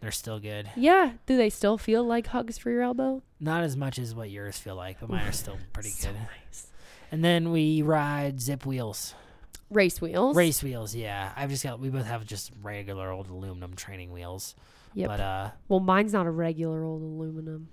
They're 0.00 0.12
still 0.12 0.38
good. 0.38 0.70
Yeah, 0.76 1.12
do 1.26 1.36
they 1.36 1.50
still 1.50 1.78
feel 1.78 2.04
like 2.04 2.28
hugs 2.28 2.58
for 2.58 2.70
your 2.70 2.82
elbow? 2.82 3.22
Not 3.40 3.64
as 3.64 3.76
much 3.76 3.98
as 3.98 4.14
what 4.14 4.30
yours 4.30 4.56
feel 4.58 4.76
like, 4.76 5.00
but 5.00 5.08
mine 5.08 5.26
are 5.26 5.32
still 5.32 5.56
pretty 5.72 5.88
So 5.88 6.10
good. 6.10 6.18
nice. 6.18 6.68
And 7.10 7.24
then 7.24 7.50
we 7.50 7.82
ride 7.82 8.36
Zipp 8.38 8.66
wheels, 8.66 9.14
Race 9.70 10.00
wheels. 10.00 10.36
race 10.36 10.62
wheels. 10.62 10.94
Yeah, 10.94 11.32
I've 11.34 11.50
just 11.50 11.64
got. 11.64 11.80
We 11.80 11.88
both 11.88 12.06
have 12.06 12.24
just 12.24 12.52
regular 12.62 13.10
old 13.10 13.28
aluminum 13.28 13.74
training 13.74 14.12
wheels. 14.12 14.54
Yep. 14.96 15.08
But 15.08 15.20
uh, 15.20 15.50
well, 15.68 15.80
mine's 15.80 16.12
not 16.14 16.26
a 16.26 16.30
regular 16.30 16.82
old 16.82 17.02
aluminum. 17.02 17.68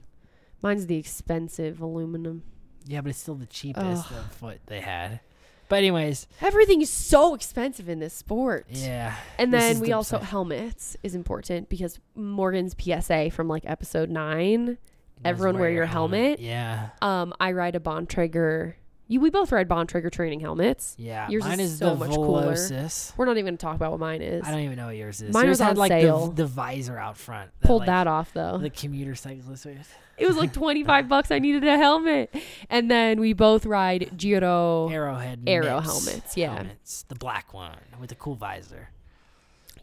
Mine's 0.61 0.87
the 0.87 0.97
expensive 0.97 1.81
aluminum. 1.81 2.43
yeah, 2.85 3.01
but 3.01 3.09
it's 3.09 3.19
still 3.19 3.35
the 3.35 3.45
cheapest 3.45 4.11
Ugh. 4.11 4.17
of 4.19 4.41
what 4.41 4.59
they 4.67 4.81
had. 4.81 5.21
But 5.69 5.77
anyways, 5.77 6.27
Everything 6.41 6.81
is 6.81 6.89
so 6.89 7.33
expensive 7.33 7.87
in 7.89 7.99
this 7.99 8.13
sport. 8.13 8.65
yeah. 8.69 9.15
And 9.39 9.53
then 9.53 9.79
we 9.79 9.87
the 9.87 9.93
also 9.93 10.19
helmets 10.19 10.97
is 11.01 11.15
important 11.15 11.69
because 11.69 11.99
Morgan's 12.13 12.75
PSA 12.77 13.31
from 13.31 13.47
like 13.47 13.63
episode 13.65 14.09
nine. 14.09 14.77
Everyone 15.25 15.57
wear 15.57 15.71
your 15.71 15.85
helmet. 15.85 16.39
Yeah. 16.39 16.89
Um, 17.01 17.33
I 17.39 17.53
ride 17.53 17.75
a 17.75 17.79
Bontrager 17.79 18.73
You, 19.13 19.19
we 19.19 19.29
both 19.29 19.51
ride 19.51 19.69
Bontrager 19.69 20.11
training 20.11 20.39
helmets. 20.39 20.95
Yeah, 20.97 21.29
Yours 21.29 21.43
mine 21.43 21.59
is 21.59 21.73
is, 21.73 21.77
so 21.77 21.95
much 21.95 22.09
cooler. 22.09 22.53
Velocis. 22.53 23.15
We're 23.15 23.25
not 23.25 23.33
even 23.37 23.45
gonna 23.45 23.57
talk 23.57 23.75
about 23.75 23.91
what 23.91 23.99
mine 23.99 24.23
is. 24.23 24.43
I 24.43 24.49
don't 24.49 24.61
even 24.61 24.75
know 24.75 24.87
what 24.87 24.95
yours 24.95 25.21
is. 25.21 25.31
Mine 25.31 25.45
yours 25.45 25.59
was 25.59 25.59
had 25.59 25.69
on 25.71 25.75
like 25.75 25.91
sale. 25.91 26.27
The, 26.27 26.43
the 26.43 26.47
visor 26.47 26.97
out 26.97 27.15
front. 27.15 27.51
Pulled 27.61 27.81
like, 27.81 27.87
that 27.87 28.07
off 28.07 28.33
though. 28.33 28.57
The 28.57 28.71
commuter 28.71 29.13
cyclist 29.13 29.67
with 29.67 29.95
it 30.17 30.27
was 30.27 30.35
like 30.35 30.51
25 30.53 31.07
bucks. 31.07 31.29
I 31.29 31.37
needed 31.37 31.63
a 31.63 31.77
helmet. 31.77 32.33
And 32.71 32.89
then 32.89 33.19
we 33.19 33.33
both 33.33 33.67
ride 33.67 34.17
Giro. 34.17 34.89
Aerohead 34.89 35.43
Arrow 35.45 35.79
helmets, 35.79 36.35
yeah. 36.35 36.55
helmets, 36.55 37.05
the 37.07 37.15
black 37.15 37.53
one 37.53 37.77
with 37.99 38.09
the 38.09 38.15
cool 38.15 38.33
visor. 38.33 38.89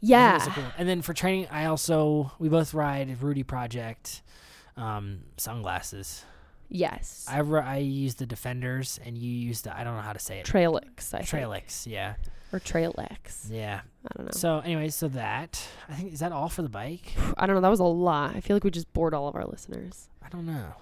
yeah. 0.01 0.41
Cool. 0.41 0.64
And 0.76 0.89
then 0.89 1.03
for 1.03 1.14
training, 1.14 1.47
I 1.53 1.66
also 1.66 2.33
we 2.41 2.49
both 2.49 2.74
ride 2.74 3.22
Rudy 3.22 3.45
Project 3.45 4.22
um, 4.76 5.20
sunglasses. 5.37 6.24
Yes. 6.71 7.27
I 7.29 7.41
ri- 7.41 7.61
I 7.61 7.77
use 7.79 8.14
the 8.14 8.27
Defenders, 8.27 8.99
and 9.05 9.18
you 9.18 9.31
use 9.31 9.62
the 9.62 9.77
I 9.77 9.85
don't 9.85 9.97
know 9.97 10.03
how 10.03 10.12
to 10.12 10.18
say 10.18 10.39
it. 10.39 10.47
Tralyx, 10.47 11.12
I 11.12 11.23
think. 11.23 11.29
Tralyx, 11.45 11.87
yeah, 11.87 12.14
Or 12.53 12.61
Tralyx. 12.61 13.49
yeah. 13.51 13.81
I 14.07 14.09
don't 14.16 14.27
know. 14.27 14.31
So, 14.33 14.61
anyway, 14.61 14.89
so 14.89 15.09
that 15.09 15.62
I 15.89 15.95
think 15.95 16.12
is 16.12 16.21
that 16.21 16.33
all 16.33 16.49
for 16.49 16.62
the 16.62 16.68
bike. 16.68 17.12
I 17.37 17.47
don't 17.47 17.57
know. 17.57 17.61
That 17.62 17.68
was 17.71 17.81
a 17.81 17.85
lot. 17.85 18.35
I 18.37 18.41
feel 18.41 18.57
like 18.57 18.64
we 18.64 18.71
just 18.71 18.93
bored 18.93 19.12
all 19.14 19.29
of 19.29 19.35
our 19.35 19.45
listeners. 19.45 20.09
I 20.25 20.29
don't 20.29 20.47
know. 20.47 20.75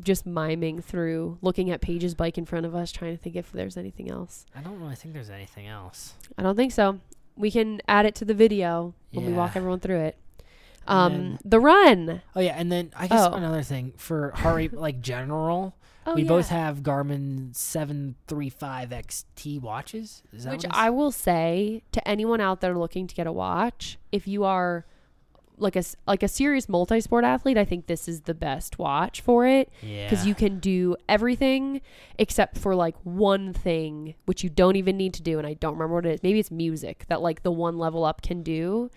Just 0.00 0.26
miming 0.26 0.80
through, 0.80 1.38
looking 1.40 1.70
at 1.70 1.80
Paige's 1.80 2.14
bike 2.16 2.36
in 2.36 2.44
front 2.46 2.66
of 2.66 2.74
us, 2.74 2.90
trying 2.90 3.16
to 3.16 3.22
think 3.22 3.36
if 3.36 3.52
there's 3.52 3.76
anything 3.76 4.10
else. 4.10 4.44
I 4.56 4.60
don't 4.60 4.80
really 4.80 4.96
think 4.96 5.14
there's 5.14 5.30
anything 5.30 5.68
else. 5.68 6.14
I 6.36 6.42
don't 6.42 6.56
think 6.56 6.72
so. 6.72 6.98
We 7.36 7.50
can 7.52 7.80
add 7.86 8.04
it 8.06 8.14
to 8.16 8.24
the 8.24 8.34
video 8.34 8.94
when 9.12 9.26
we 9.26 9.32
walk 9.32 9.54
everyone 9.56 9.78
through 9.80 10.00
it. 10.00 10.16
Um, 10.86 11.12
then- 11.12 11.38
the 11.44 11.60
run. 11.60 12.22
Oh 12.36 12.40
yeah, 12.40 12.54
and 12.56 12.70
then 12.70 12.92
I 12.96 13.06
guess 13.06 13.20
Oh. 13.30 13.32
another 13.34 13.62
thing 13.62 13.92
for 13.96 14.30
heart 14.32 14.56
rate 14.56 14.72
like 14.74 15.00
general, 15.00 15.74
Oh, 16.06 16.14
we 16.14 16.22
yeah. 16.22 16.28
both 16.28 16.48
have 16.50 16.82
Garmin 16.82 17.54
735 17.56 18.90
XT 18.90 19.60
watches. 19.60 20.22
Is 20.32 20.44
that 20.44 20.52
Which 20.52 20.64
I 20.70 20.90
will 20.90 21.10
say 21.12 21.82
to 21.92 22.06
anyone 22.06 22.40
out 22.40 22.60
there 22.60 22.76
looking 22.76 23.06
to 23.06 23.14
get 23.14 23.26
a 23.26 23.32
watch, 23.32 23.98
if 24.12 24.26
you 24.28 24.44
are 24.44 24.84
like 25.56 25.76
a 25.76 25.84
like 26.06 26.22
a 26.24 26.28
serious 26.28 26.68
multi-sport 26.68 27.24
athlete, 27.24 27.56
I 27.56 27.64
think 27.64 27.86
this 27.86 28.08
is 28.08 28.22
the 28.22 28.34
best 28.34 28.78
watch 28.78 29.20
for 29.20 29.46
it 29.46 29.70
yeah. 29.82 30.04
because 30.10 30.26
you 30.26 30.34
can 30.34 30.58
do 30.58 30.96
everything 31.08 31.80
except 32.18 32.58
for 32.58 32.74
like 32.74 32.96
one 33.04 33.52
thing 33.52 34.14
which 34.26 34.42
you 34.42 34.50
don't 34.50 34.74
even 34.76 34.96
need 34.96 35.14
to 35.14 35.22
do 35.22 35.38
and 35.38 35.46
I 35.46 35.54
don't 35.54 35.74
remember 35.74 35.94
what 35.94 36.06
it 36.06 36.14
is. 36.14 36.22
Maybe 36.24 36.40
it's 36.40 36.50
music 36.50 37.04
that 37.08 37.22
like 37.22 37.44
the 37.44 37.52
one 37.52 37.78
level 37.78 38.04
up 38.04 38.20
can 38.20 38.42
do. 38.42 38.90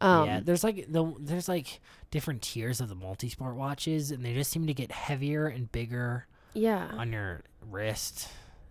Um 0.00 0.26
yeah, 0.26 0.40
there's 0.40 0.64
like 0.64 0.86
the 0.88 1.14
there's 1.18 1.48
like 1.48 1.80
different 2.10 2.42
tiers 2.42 2.80
of 2.80 2.88
the 2.88 2.94
multi-sport 2.94 3.54
watches, 3.56 4.10
and 4.10 4.24
they 4.24 4.34
just 4.34 4.50
seem 4.50 4.66
to 4.66 4.74
get 4.74 4.90
heavier 4.90 5.46
and 5.46 5.70
bigger 5.70 6.26
yeah. 6.54 6.90
on 6.96 7.12
your 7.12 7.42
wrist, 7.70 8.28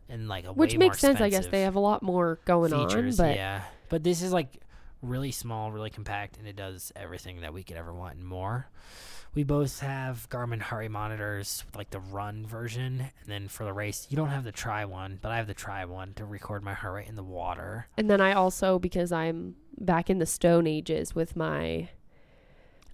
and 0.09 0.27
like 0.27 0.45
a 0.45 0.53
Which 0.53 0.77
makes 0.77 0.99
sense, 0.99 1.21
I 1.21 1.29
guess. 1.29 1.47
They 1.47 1.61
have 1.61 1.75
a 1.75 1.79
lot 1.79 2.03
more 2.03 2.39
going 2.45 2.71
features. 2.71 3.19
on, 3.19 3.27
but 3.27 3.35
yeah, 3.35 3.63
but 3.89 4.03
this 4.03 4.21
is 4.21 4.31
like 4.33 4.61
really 5.01 5.31
small, 5.31 5.71
really 5.71 5.89
compact, 5.89 6.37
and 6.37 6.47
it 6.47 6.55
does 6.55 6.91
everything 6.95 7.41
that 7.41 7.53
we 7.53 7.63
could 7.63 7.77
ever 7.77 7.93
want 7.93 8.15
and 8.15 8.25
more. 8.25 8.67
We 9.35 9.43
both 9.43 9.79
have 9.81 10.27
Garmin 10.29 10.59
heart 10.59 10.79
rate 10.81 10.91
monitors, 10.91 11.63
like 11.75 11.91
the 11.91 11.99
run 11.99 12.45
version, 12.47 12.99
and 13.01 13.27
then 13.27 13.47
for 13.47 13.63
the 13.63 13.73
race, 13.73 14.07
you 14.09 14.17
don't 14.17 14.29
have 14.29 14.43
the 14.43 14.51
try 14.51 14.85
one, 14.85 15.19
but 15.21 15.31
I 15.31 15.37
have 15.37 15.47
the 15.47 15.53
try 15.53 15.85
one 15.85 16.13
to 16.15 16.25
record 16.25 16.63
my 16.63 16.73
heart 16.73 16.95
rate 16.95 17.07
in 17.07 17.15
the 17.15 17.23
water. 17.23 17.87
and 17.95 18.09
then 18.09 18.21
I 18.21 18.33
also 18.33 18.79
because 18.79 19.11
I'm 19.11 19.55
back 19.77 20.09
in 20.09 20.17
the 20.19 20.25
stone 20.25 20.65
ages 20.67 21.13
with 21.15 21.35
my? 21.35 21.89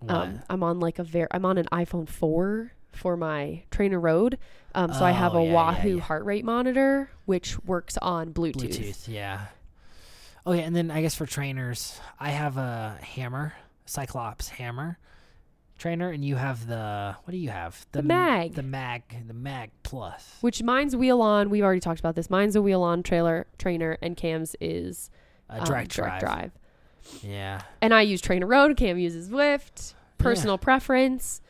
Um, 0.07 0.41
I'm 0.49 0.61
on 0.61 0.79
like 0.79 0.99
a 0.99 1.03
very, 1.03 1.27
I'm 1.31 1.45
on 1.45 1.57
an 1.57 1.65
iPhone 1.71 2.07
4 2.07 2.71
for 2.91 3.17
my 3.17 3.63
TrainerRoad. 3.71 4.35
Um, 4.75 4.93
so 4.93 5.03
I 5.05 5.11
have 5.11 5.33
Oh, 5.33 5.37
a 5.39 5.43
yeah, 5.43 5.47
yeah, 5.49 5.53
Wahoo 5.55 5.95
yeah. 5.95 6.01
heart 6.01 6.25
rate 6.25 6.45
monitor, 6.45 7.09
which 7.25 7.57
works 7.63 7.97
on 8.01 8.33
Bluetooth. 8.33 8.77
Bluetooth, 8.77 9.07
yeah. 9.07 9.45
Oh 10.45 10.51
yeah, 10.51 10.61
and 10.63 10.75
then 10.75 10.91
I 10.91 11.01
guess 11.01 11.15
for 11.15 11.25
trainers, 11.25 11.99
I 12.19 12.29
have 12.31 12.57
a 12.57 12.99
hammer, 13.01 13.53
CycleOps 13.87 14.49
hammer 14.49 14.99
trainer, 15.77 16.09
and 16.09 16.23
you 16.23 16.35
have 16.35 16.67
the 16.67 17.15
what 17.23 17.31
do 17.31 17.37
you 17.37 17.49
have? 17.49 17.85
The 17.91 17.99
m- 17.99 18.07
Mag. 18.07 18.53
the 18.55 18.63
mag, 18.63 19.03
the 19.27 19.33
mag 19.33 19.71
plus. 19.83 20.37
Which 20.41 20.61
mine's 20.63 20.95
wheel 20.95 21.21
on. 21.21 21.49
We've 21.49 21.63
already 21.63 21.79
talked 21.81 21.99
about 21.99 22.15
this. 22.15 22.29
Mine's 22.29 22.55
a 22.55 22.61
wheel 22.61 22.81
on 22.83 23.03
trailer 23.03 23.47
trainer, 23.57 23.97
and 24.01 24.15
Cam's 24.17 24.55
is 24.61 25.09
A 25.49 25.59
um, 25.59 25.65
direct, 25.65 25.91
drive. 25.95 26.51
Yeah, 27.21 27.61
And 27.81 27.93
I 27.93 28.01
use 28.01 28.21
TrainerRoad. 28.21 28.77
Cam 28.77 28.97
uses 28.97 29.29
Zwift. 29.29 29.93
Personal 30.17 30.57
preference. 30.57 31.41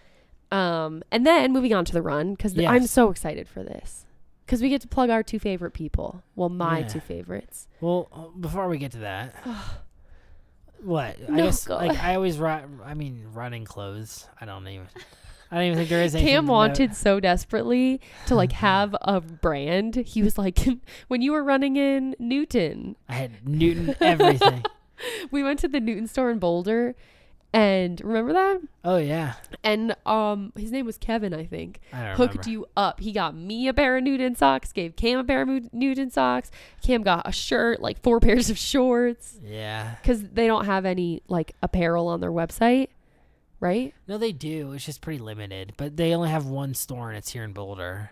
Um, 0.51 1.01
and 1.11 1.25
then 1.25 1.53
moving 1.53 1.73
on 1.73 1.85
to 1.85 1.93
the 1.93 2.01
run 2.01 2.33
because 2.33 2.57
I'm 2.59 2.87
so 2.87 3.09
excited 3.09 3.47
for 3.47 3.63
this 3.63 4.05
because 4.45 4.61
we 4.61 4.69
get 4.69 4.81
to 4.81 4.87
plug 4.87 5.09
our 5.09 5.23
two 5.23 5.39
favorite 5.39 5.71
people. 5.71 6.21
Well, 6.35 6.49
my 6.49 6.79
Yeah. 6.79 6.87
two 6.87 6.99
favorites. 6.99 7.67
Well, 7.81 8.09
uh, 8.13 8.37
before 8.39 8.67
we 8.67 8.77
get 8.77 8.91
to 8.93 8.97
that, 8.99 9.33
what 10.83 11.17
I 11.27 11.31
No, 11.31 11.45
guess 11.45 11.65
go 11.65 11.75
like 11.75 11.97
I 12.01 12.15
always 12.15 12.37
run. 12.37 12.79
I 12.85 12.93
mean, 12.93 13.25
running 13.33 13.65
clothes. 13.65 14.27
I 14.39 14.45
don't 14.45 14.67
even. 14.67 14.87
I 15.51 15.57
don't 15.57 15.65
even 15.65 15.77
think 15.77 15.89
there 15.89 16.01
is 16.01 16.15
anything. 16.15 16.33
Cam 16.33 16.47
wanted 16.47 16.95
so 16.95 17.19
desperately 17.19 18.01
to 18.27 18.35
like 18.35 18.51
have 18.67 18.95
a 19.01 19.21
brand. 19.21 19.95
He 19.95 20.23
was 20.23 20.37
like, 20.37 20.59
when 21.07 21.21
you 21.21 21.31
were 21.31 21.43
running 21.43 21.77
in 21.77 22.15
Newton, 22.19 22.95
I 23.07 23.13
had 23.13 23.47
Newton 23.47 23.95
everything. 24.01 24.63
we 25.31 25.43
went 25.43 25.59
to 25.59 25.67
the 25.67 25.79
Newton 25.79 26.07
store 26.07 26.31
in 26.31 26.39
Boulder, 26.39 26.95
and 27.55 28.01
remember 28.01 28.33
that? 28.33 28.59
oh 28.83 28.97
yeah, 28.97 29.33
And 29.63 29.95
um, 30.05 30.51
his 30.57 30.71
name 30.71 30.85
was 30.85 30.97
Kevin, 30.97 31.33
I 31.33 31.45
think. 31.45 31.79
I 31.93 32.07
don't 32.07 32.15
Hooked 32.17 32.33
remember. 32.45 32.49
you 32.51 32.65
up. 32.77 32.99
He 32.99 33.11
got 33.11 33.35
me 33.35 33.67
a 33.67 33.73
pair 33.73 33.97
of 33.97 34.03
Newton 34.03 34.35
socks, 34.35 34.71
gave 34.71 34.95
Cam 34.95 35.19
a 35.19 35.23
pair 35.23 35.41
of 35.41 35.73
Newton 35.73 36.09
socks. 36.11 36.51
Cam 36.83 37.01
got 37.01 37.27
a 37.27 37.31
shirt, 37.31 37.81
like 37.81 38.01
four 38.03 38.19
pairs 38.25 38.49
of 38.49 38.57
shorts, 38.57 39.37
Yeah. 39.43 39.95
because 40.01 40.21
they 40.29 40.47
don't 40.47 40.65
have 40.65 40.85
any 40.85 41.21
like 41.27 41.55
apparel 41.63 42.07
on 42.07 42.19
their 42.21 42.31
website, 42.31 42.89
right? 43.59 43.93
No, 44.07 44.17
they 44.17 44.31
do. 44.31 44.73
It's 44.73 44.85
just 44.85 45.01
pretty 45.01 45.19
limited. 45.19 45.73
But 45.77 45.97
they 45.97 46.13
only 46.13 46.29
have 46.29 46.45
one 46.45 46.73
store, 46.73 47.09
and 47.09 47.17
it's 47.17 47.31
here 47.31 47.43
in 47.43 47.53
Boulder. 47.53 48.11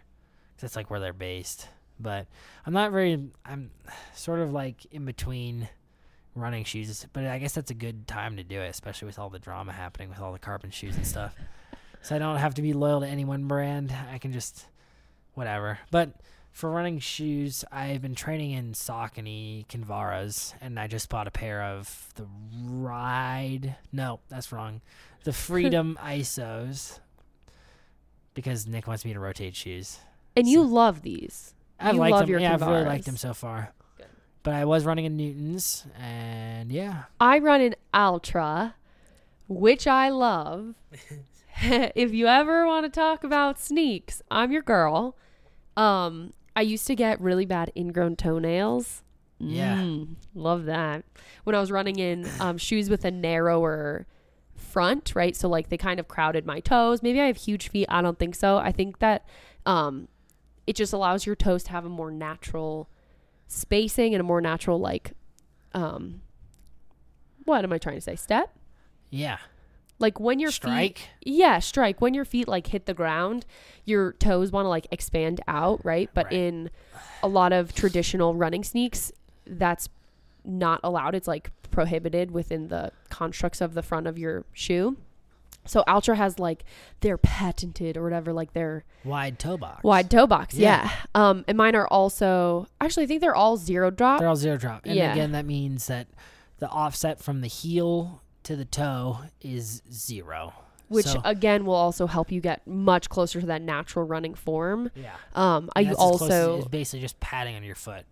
'Cause 0.56 0.62
That's 0.62 0.76
like 0.76 0.90
where 0.90 1.00
they're 1.00 1.14
based. 1.14 1.68
But 2.00 2.28
I'm 2.66 2.74
not 2.74 2.92
very. 2.92 3.30
I'm 3.46 3.70
sort 4.16 4.40
of 4.40 4.52
like 4.52 4.86
in 4.92 5.06
between 5.06 5.70
running 6.36 6.64
shoes. 6.64 7.06
But 7.14 7.26
I 7.26 7.40
guess 7.40 7.54
that's 7.54 7.72
a 7.72 7.76
good 7.76 8.08
time 8.08 8.38
to 8.38 8.44
do 8.44 8.62
it, 8.62 8.70
especially 8.70 9.08
with 9.08 9.20
all 9.20 9.30
the 9.30 9.40
drama 9.40 9.72
happening 9.72 10.10
with 10.10 10.20
all 10.20 10.34
the 10.34 10.40
carbon 10.40 10.72
shoes 10.72 10.96
and 10.96 11.06
stuff. 11.06 11.36
So 12.02 12.16
I 12.16 12.20
don't 12.20 12.38
have 12.38 12.56
to 12.56 12.62
be 12.62 12.74
loyal 12.74 13.02
to 13.02 13.08
any 13.08 13.26
one 13.26 13.48
brand. 13.48 13.94
I 14.12 14.18
can 14.18 14.34
just 14.34 14.66
whatever. 15.34 15.80
But 15.92 16.12
for 16.52 16.70
running 16.70 17.00
shoes, 17.00 17.66
I've 17.72 18.02
been 18.02 18.16
training 18.16 18.52
in 18.52 18.74
Saucony 18.74 19.66
Kinvaras, 19.68 20.54
and 20.62 20.80
I 20.80 20.88
just 20.88 21.10
bought 21.10 21.28
a 21.28 21.32
pair 21.32 21.64
of 21.64 22.12
the 22.16 22.28
Ride. 22.66 23.76
No, 23.92 24.20
that's 24.30 24.52
wrong. 24.52 24.82
The 25.24 25.34
Freedom 25.34 25.98
ISOs 26.02 27.00
because 28.34 28.68
Nick 28.68 28.88
wants 28.88 29.06
me 29.06 29.14
to 29.14 29.20
rotate 29.20 29.56
shoes. 29.56 30.00
And 30.36 30.48
you 30.48 30.64
love 30.64 31.02
these. 31.02 31.54
Liked 31.80 32.12
love 32.12 32.20
them. 32.22 32.30
your 32.30 32.40
yeah, 32.40 32.54
I've 32.54 32.62
really 32.62 32.86
liked 32.86 33.06
them 33.06 33.18
so 33.18 33.34
far. 33.34 33.74
But 34.44 34.56
I 34.56 34.66
was 34.66 34.86
running 34.86 35.06
in 35.06 35.16
Newtons, 35.16 35.86
and 35.98 36.72
yeah, 36.72 37.04
I 37.20 37.40
run 37.40 37.62
in 37.62 37.76
Altra, 37.94 38.76
which 39.48 39.88
I 39.88 40.10
love. 40.10 40.76
if 41.62 42.14
you 42.14 42.28
ever 42.28 42.66
want 42.66 42.86
to 42.86 42.90
talk 42.90 43.24
about 43.24 43.60
sneaks, 43.60 44.22
I'm 44.32 44.52
your 44.52 44.62
girl. 44.62 45.16
Um, 45.78 46.34
I 46.56 46.62
used 46.62 46.88
to 46.88 46.96
get 46.96 47.22
really 47.22 47.46
bad 47.46 47.72
ingrown 47.76 48.16
toenails. 48.16 49.04
Yeah. 49.40 49.78
Mm, 49.78 50.16
love 50.34 50.66
that. 50.66 51.04
When 51.44 51.56
I 51.56 51.60
was 51.60 51.72
running 51.72 52.00
in 52.00 52.28
um, 52.40 52.58
shoes 52.58 52.90
with 52.90 53.06
a 53.06 53.12
narrower 53.12 54.08
front, 54.56 55.14
right? 55.16 55.36
So 55.36 55.48
like 55.48 55.70
they 55.70 55.78
kind 55.78 56.00
of 56.00 56.08
crowded 56.08 56.46
my 56.46 56.60
toes. 56.60 57.04
Maybe 57.04 57.22
I 57.22 57.28
have 57.28 57.38
huge 57.38 57.70
feet. 57.70 57.88
I 57.90 58.02
don't 58.02 58.18
think 58.18 58.36
so. 58.36 58.58
I 58.58 58.72
think 58.72 59.00
that 59.00 59.26
um, 59.66 60.08
it 60.66 60.76
just 60.76 60.94
allows 60.94 61.26
your 61.26 61.36
toes 61.36 61.64
to 61.64 61.72
have 61.72 61.86
a 61.86 61.90
more 61.90 62.12
natural 62.12 62.90
spacing 63.48 64.14
and 64.14 64.22
a 64.22 64.24
more 64.24 64.42
natural 64.42 64.80
like 64.80 65.12
um 65.74 66.22
what 67.46 67.64
am 67.64 67.74
I 67.74 67.78
trying 67.78 67.96
to 67.96 68.02
say? 68.02 68.16
Step? 68.16 68.56
yeah, 69.10 69.38
Like 70.00 70.20
when 70.20 70.40
your 70.40 70.50
feet 70.52 71.10
yeah, 71.24 71.60
strike. 71.60 72.02
When 72.02 72.14
your 72.14 72.26
feet 72.26 72.48
like 72.48 72.68
hit 72.68 72.86
the 72.86 72.94
ground, 72.94 73.46
your 73.86 74.14
toes 74.14 74.52
want 74.52 74.66
to 74.66 74.70
like 74.70 74.88
expand 74.92 75.42
out, 75.48 75.84
right? 75.84 76.10
But 76.14 76.26
Right. 76.28 76.34
in 76.34 76.70
a 77.22 77.28
lot 77.28 77.52
of 77.54 77.74
traditional 77.76 78.34
running 78.34 78.64
sneaks, 78.64 79.12
that's 79.46 79.90
not 80.46 80.80
allowed. 80.84 81.16
It's 81.16 81.28
like 81.28 81.52
prohibited 81.70 82.32
within 82.32 82.70
the 82.70 82.92
constructs 83.10 83.60
of 83.62 83.74
the 83.74 83.82
front 83.84 84.08
of 84.08 84.18
your 84.18 84.46
shoe. 84.54 84.98
So 85.66 85.84
Altra 85.88 86.16
has 86.16 86.40
like 86.40 86.66
their 87.02 87.18
patented 87.18 87.96
or 87.98 88.04
whatever, 88.04 88.34
like 88.34 88.54
their 88.54 88.84
wide 89.06 89.40
toe 89.40 89.58
box. 89.58 89.84
wide 89.84 90.10
toe 90.12 90.28
box. 90.28 90.56
Yeah. 90.56 90.84
Yeah. 90.84 90.92
Um, 91.16 91.46
and 91.48 91.58
mine 91.58 91.76
are 91.76 91.88
also 91.88 92.68
actually 92.82 93.04
I 93.04 93.08
think 93.08 93.22
they're 93.22 93.36
all 93.36 93.58
zero 93.58 93.90
drop. 93.92 94.20
They're 94.20 94.28
all 94.28 94.36
zero 94.36 94.58
drop. 94.58 94.86
And 94.86 94.96
Yeah. 94.96 95.12
again, 95.14 95.32
that 95.32 95.46
means 95.46 95.88
that 95.88 96.08
the 96.60 96.70
offset 96.70 97.22
from 97.22 97.42
the 97.42 97.48
heel 97.48 98.22
to 98.44 98.56
the 98.56 98.66
toe 98.66 99.20
is 99.42 99.82
zero. 99.92 100.54
which 100.90 101.06
So- 101.08 101.22
again 101.24 101.66
will 101.66 101.74
also 101.74 102.06
help 102.06 102.32
you 102.32 102.40
get 102.40 102.68
much 102.68 103.10
closer 103.10 103.40
to 103.42 103.48
that 103.48 103.62
natural 103.64 104.06
running 104.06 104.36
form. 104.36 104.92
Yeah. 104.94 105.16
Um, 105.34 105.70
I 105.76 105.80
And 105.82 105.90
that's 105.90 106.00
as 106.02 106.08
close 106.18 106.22
as- 106.30 106.48
also 106.48 106.70
basically 106.70 107.00
just 107.00 107.20
padding 107.20 107.56
on 107.56 107.64
your 107.64 107.74
foot. 107.74 108.06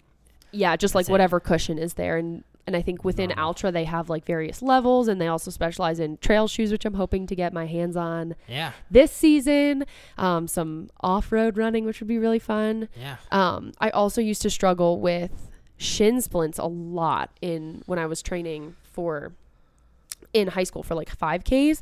yeah, 0.52 0.76
just 0.78 0.95
like 0.95 1.04
That's 1.04 1.10
it. 1.10 1.12
whatever 1.12 1.39
cushion 1.39 1.78
is 1.78 1.93
there, 1.93 2.18
and 2.18 2.43
and 2.68 2.76
I 2.76 2.82
think 2.82 3.03
within. 3.03 3.32
Altra 3.32 3.72
they 3.72 3.86
have 3.86 4.09
like 4.09 4.26
various 4.26 4.62
levels, 4.62 5.07
and 5.07 5.20
they 5.20 5.28
also 5.28 5.51
specialize 5.51 5.99
in 5.99 6.18
trail 6.18 6.47
shoes, 6.47 6.72
which 6.72 6.86
I'm 6.86 6.93
hoping 6.95 7.26
to 7.28 7.36
get 7.36 7.53
my 7.53 7.66
hands 7.66 7.95
on 7.95 8.36
Yeah. 8.47 8.72
this 8.89 9.12
season. 9.12 9.86
Um, 10.18 10.47
some 10.47 10.89
off 11.01 11.32
road 11.32 11.57
running, 11.57 11.86
which 11.86 11.99
would 11.99 12.07
be 12.07 12.18
really 12.20 12.39
fun. 12.39 12.88
Yeah. 12.99 13.18
Um, 13.32 13.72
I 13.80 13.89
also 13.89 14.22
used 14.22 14.41
to 14.43 14.49
struggle 14.49 14.99
with 14.99 15.49
shin 15.78 16.22
splints 16.22 16.59
a 16.59 16.66
lot 16.66 17.32
in 17.41 17.82
when 17.88 17.97
I 17.97 18.05
was 18.05 18.22
training 18.22 18.76
for 18.84 19.32
in 20.34 20.49
high 20.49 20.64
school 20.64 20.84
for 20.84 20.95
like 20.95 21.09
5Ks 21.18 21.82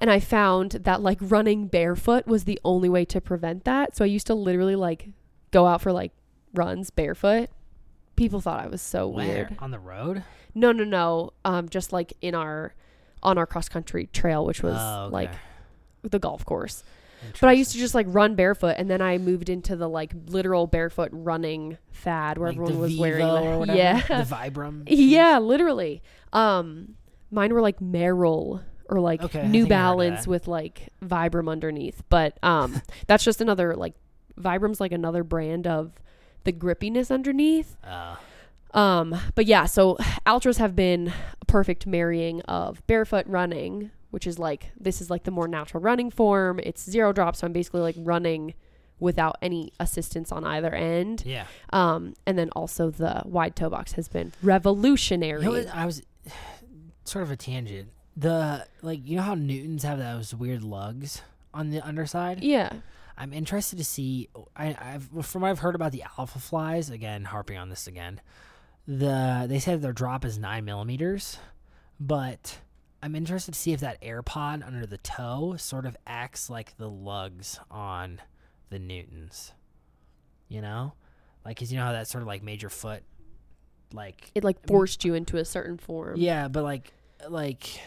and 0.00 0.10
I 0.10 0.18
found 0.18 0.72
that 0.72 1.00
like 1.00 1.18
running 1.20 1.66
barefoot 1.68 2.26
was 2.26 2.42
the 2.44 2.58
only 2.64 2.88
way 2.88 3.04
to 3.04 3.20
prevent 3.20 3.64
that. 3.64 3.94
So 3.94 4.04
I 4.04 4.08
used 4.08 4.26
to 4.28 4.34
literally 4.34 4.74
like 4.74 5.10
go 5.52 5.66
out 5.66 5.80
for 5.82 5.92
like 5.92 6.10
runs 6.54 6.90
barefoot. 6.90 7.50
People 8.16 8.40
thought 8.40 8.60
I 8.64 8.66
was 8.68 8.82
so 8.82 9.08
Where? 9.08 9.26
weird. 9.26 9.56
On 9.58 9.70
the 9.70 9.78
road? 9.78 10.24
No, 10.54 10.72
no, 10.72 10.84
no. 10.84 11.32
Um 11.44 11.68
just 11.68 11.92
like 11.92 12.12
in 12.20 12.34
our 12.34 12.74
on 13.22 13.38
our 13.38 13.46
cross 13.46 13.68
country 13.68 14.06
trail 14.12 14.44
which 14.44 14.62
was 14.62 14.76
Oh, 14.78 15.04
okay. 15.06 15.12
like 15.12 15.30
the 16.02 16.18
golf 16.18 16.44
course. 16.44 16.82
But 17.40 17.48
I 17.48 17.52
used 17.52 17.72
to 17.72 17.78
just 17.78 17.94
like 17.94 18.04
run 18.10 18.34
barefoot, 18.34 18.74
and 18.76 18.90
then 18.90 19.00
I 19.00 19.16
moved 19.16 19.48
into 19.48 19.76
the 19.76 19.88
like 19.88 20.12
literal 20.26 20.66
barefoot 20.66 21.08
running 21.10 21.78
fad 21.90 22.36
where 22.36 22.48
Like 22.50 22.56
everyone 22.58 22.74
the 22.74 22.78
was 22.80 22.98
wearing 22.98 23.26
Vivo 23.26 23.44
or 23.54 23.58
whatever, 23.60 23.78
yeah, 23.78 24.00
the 24.06 24.24
Vibram. 24.34 24.82
yeah, 24.88 25.38
literally. 25.38 26.02
Um, 26.34 26.96
mine 27.30 27.54
were 27.54 27.62
like 27.62 27.80
Merrell 27.80 28.62
or 28.90 29.00
like 29.00 29.22
Okay, 29.22 29.40
I 29.40 29.46
New 29.46 29.62
think 29.62 29.72
I 29.72 29.76
heard 29.76 29.80
Balance 29.80 30.24
that. 30.24 30.28
with 30.30 30.46
like 30.48 30.88
Vibram 31.02 31.48
underneath, 31.50 32.02
but 32.10 32.36
um, 32.42 32.82
that's 33.06 33.24
just 33.24 33.40
another 33.40 33.74
like 33.74 33.94
Vibram's 34.38 34.78
like 34.78 34.92
another 34.92 35.24
brand 35.24 35.66
of 35.66 35.92
the 36.44 36.52
grippiness 36.52 37.10
underneath. 37.10 37.76
Uh, 37.84 38.16
Um, 38.72 39.16
but 39.34 39.46
yeah, 39.46 39.66
so 39.66 39.96
Altras 40.26 40.58
have 40.58 40.74
been 40.74 41.12
a 41.40 41.44
perfect 41.44 41.86
marrying 41.86 42.40
of 42.42 42.84
barefoot 42.88 43.24
running, 43.28 43.90
which 44.10 44.26
is 44.26 44.38
like 44.38 44.72
this 44.78 45.00
is 45.00 45.10
like 45.10 45.22
the 45.24 45.30
more 45.30 45.46
natural 45.46 45.80
running 45.82 46.10
form. 46.10 46.58
It's 46.62 46.82
zero 46.82 47.12
drop, 47.12 47.36
so 47.36 47.46
I'm 47.46 47.52
basically 47.52 47.82
like 47.82 47.94
running 47.98 48.54
without 48.98 49.36
any 49.42 49.72
assistance 49.78 50.32
on 50.32 50.44
either 50.44 50.72
end. 50.74 51.22
yeah. 51.26 51.46
Um, 51.72 52.14
and 52.26 52.36
then 52.38 52.50
also 52.50 52.90
the 52.90 53.22
wide 53.24 53.54
toe 53.54 53.70
box 53.70 53.92
has 53.92 54.08
been 54.08 54.32
revolutionary. 54.42 55.42
You 55.44 55.50
know? 55.64 55.70
I 55.72 55.86
was 55.86 56.02
sort 57.04 57.22
of 57.22 57.30
a 57.30 57.36
tangent. 57.36 57.88
The 58.16 58.66
like 58.82 59.00
you 59.06 59.16
know 59.16 59.22
how 59.22 59.34
Newtons 59.34 59.82
have 59.82 59.98
those 59.98 60.34
weird 60.34 60.62
lugs 60.62 61.22
on 61.52 61.70
the 61.70 61.80
underside. 61.80 62.42
yeah. 62.42 62.72
I'm 63.16 63.32
interested 63.32 63.76
to 63.78 63.84
see. 63.84 64.28
I, 64.56 64.76
I've 64.78 65.08
from 65.26 65.42
what 65.42 65.48
I've 65.50 65.60
heard 65.60 65.74
about 65.74 65.92
the 65.92 66.04
alpha 66.18 66.38
flies. 66.38 66.90
Again, 66.90 67.24
harping 67.24 67.56
on 67.58 67.68
this 67.68 67.86
again. 67.86 68.20
The 68.86 69.46
they 69.48 69.58
said 69.60 69.82
their 69.82 69.92
drop 69.92 70.24
is 70.24 70.38
nine 70.38 70.64
millimeters, 70.64 71.38
but 72.00 72.58
I'm 73.02 73.14
interested 73.14 73.54
to 73.54 73.60
see 73.60 73.72
if 73.72 73.80
that 73.80 73.98
air 74.02 74.22
pod 74.22 74.62
under 74.66 74.84
the 74.86 74.98
toe 74.98 75.54
sort 75.58 75.86
of 75.86 75.96
acts 76.06 76.50
like 76.50 76.76
the 76.76 76.88
lugs 76.88 77.58
on 77.70 78.20
the 78.70 78.78
Newtons. 78.78 79.52
You 80.48 80.60
know, 80.60 80.94
like 81.44 81.58
cause 81.58 81.70
you 81.72 81.78
know 81.78 81.84
how 81.84 81.92
that 81.92 82.08
sort 82.08 82.22
of 82.22 82.28
like 82.28 82.42
made 82.42 82.62
your 82.62 82.70
foot 82.70 83.02
like 83.92 84.30
It 84.34 84.42
like 84.44 84.66
forced 84.66 85.04
you 85.04 85.14
into 85.14 85.36
a 85.36 85.44
certain 85.44 85.78
form. 85.78 86.16
yeah, 86.16 86.48
but 86.48 86.64
like 86.64 86.92
like 87.28 87.80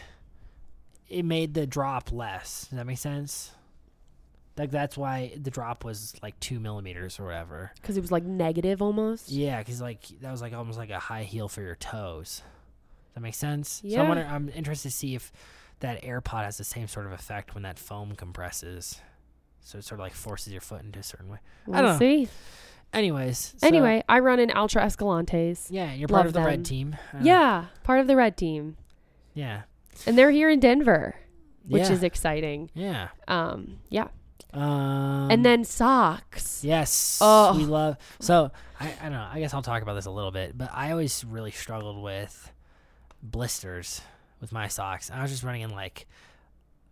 it 1.08 1.24
made 1.24 1.54
the 1.54 1.66
drop 1.66 2.12
less. 2.12 2.66
Does 2.70 2.78
that 2.78 2.86
make 2.86 2.98
sense? 2.98 3.52
Like 4.58 4.70
that's 4.70 4.96
why 4.96 5.32
the 5.40 5.50
drop 5.50 5.84
was 5.84 6.14
like 6.22 6.38
two 6.40 6.58
millimeters 6.58 7.18
or 7.20 7.24
whatever. 7.26 7.70
Because 7.80 7.96
it 7.96 8.00
was 8.00 8.10
like 8.12 8.24
negative 8.24 8.82
almost. 8.82 9.30
Yeah, 9.30 9.58
because 9.60 9.80
like 9.80 10.02
that 10.20 10.30
was 10.30 10.42
like 10.42 10.52
almost 10.52 10.78
like 10.78 10.90
a 10.90 10.98
high 10.98 11.22
heel 11.22 11.48
for 11.48 11.62
your 11.62 11.76
toes. 11.76 12.42
Does 13.08 13.14
that 13.14 13.20
make 13.20 13.34
sense? 13.34 13.68
So 13.82 13.88
Yeah. 13.88 14.02
I'm, 14.02 14.08
wonder, 14.08 14.24
I'm 14.28 14.48
interested 14.50 14.90
to 14.90 14.94
see 14.96 15.14
if 15.14 15.30
that 15.80 16.02
AirPod 16.02 16.44
has 16.44 16.58
the 16.58 16.64
same 16.64 16.88
sort 16.88 17.06
of 17.06 17.12
effect 17.12 17.54
when 17.54 17.62
that 17.62 17.78
foam 17.78 18.14
compresses. 18.16 19.00
So 19.60 19.78
it 19.78 19.84
sort 19.84 20.00
of 20.00 20.04
like 20.04 20.14
forces 20.14 20.52
your 20.52 20.60
foot 20.60 20.82
into 20.82 20.98
a 20.98 21.02
certain 21.02 21.28
way. 21.28 21.38
We'll 21.66 21.80
don't 21.82 21.92
know. 21.92 21.98
see. 21.98 22.28
Anyways. 22.92 23.54
so- 23.58 23.66
Anyway, 23.66 24.02
I 24.08 24.18
run 24.20 24.40
in 24.40 24.50
Altra 24.50 24.82
Escalantes. 24.82 25.66
Yeah, 25.70 25.92
you're 25.92 26.08
part 26.08 26.20
love 26.20 26.26
of 26.28 26.32
the 26.32 26.40
them. 26.40 26.46
red 26.48 26.64
team. 26.64 26.96
Uh, 27.14 27.18
yeah, 27.22 27.66
part 27.84 28.00
of 28.00 28.06
the 28.06 28.16
red 28.16 28.36
team. 28.36 28.76
Yeah. 29.34 29.62
And 30.06 30.16
they're 30.16 30.30
here 30.30 30.48
in 30.48 30.58
Denver, 30.60 31.16
which 31.66 31.82
yeah. 31.84 31.92
is 31.92 32.02
exciting. 32.02 32.70
Yeah. 32.74 33.08
Um, 33.28 33.78
yeah. 33.90 34.08
Um, 34.52 35.30
and 35.30 35.44
then 35.44 35.64
socks. 35.64 36.64
Yes. 36.64 37.18
Oh. 37.20 37.56
We 37.56 37.64
love. 37.64 37.96
So 38.20 38.50
I, 38.80 38.92
I 39.00 39.02
don't 39.04 39.12
know. 39.12 39.28
I 39.30 39.40
guess 39.40 39.52
I'll 39.54 39.62
talk 39.62 39.82
about 39.82 39.94
this 39.94 40.06
a 40.06 40.10
little 40.10 40.30
bit, 40.30 40.56
but 40.56 40.70
I 40.72 40.90
always 40.90 41.24
really 41.24 41.50
struggled 41.50 42.02
with 42.02 42.52
blisters 43.22 44.00
with 44.40 44.52
my 44.52 44.68
socks. 44.68 45.10
I 45.10 45.20
was 45.22 45.30
just 45.30 45.42
running 45.42 45.62
in 45.62 45.70
like 45.70 46.06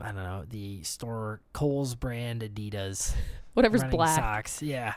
I 0.00 0.07
don't 0.07 0.16
know 0.16 0.44
the 0.48 0.82
store 0.82 1.40
Kohl's 1.52 1.94
brand 1.94 2.42
Adidas 2.42 3.14
Whatever's 3.54 3.84
black. 3.84 4.18
socks. 4.18 4.62
Yeah. 4.62 4.94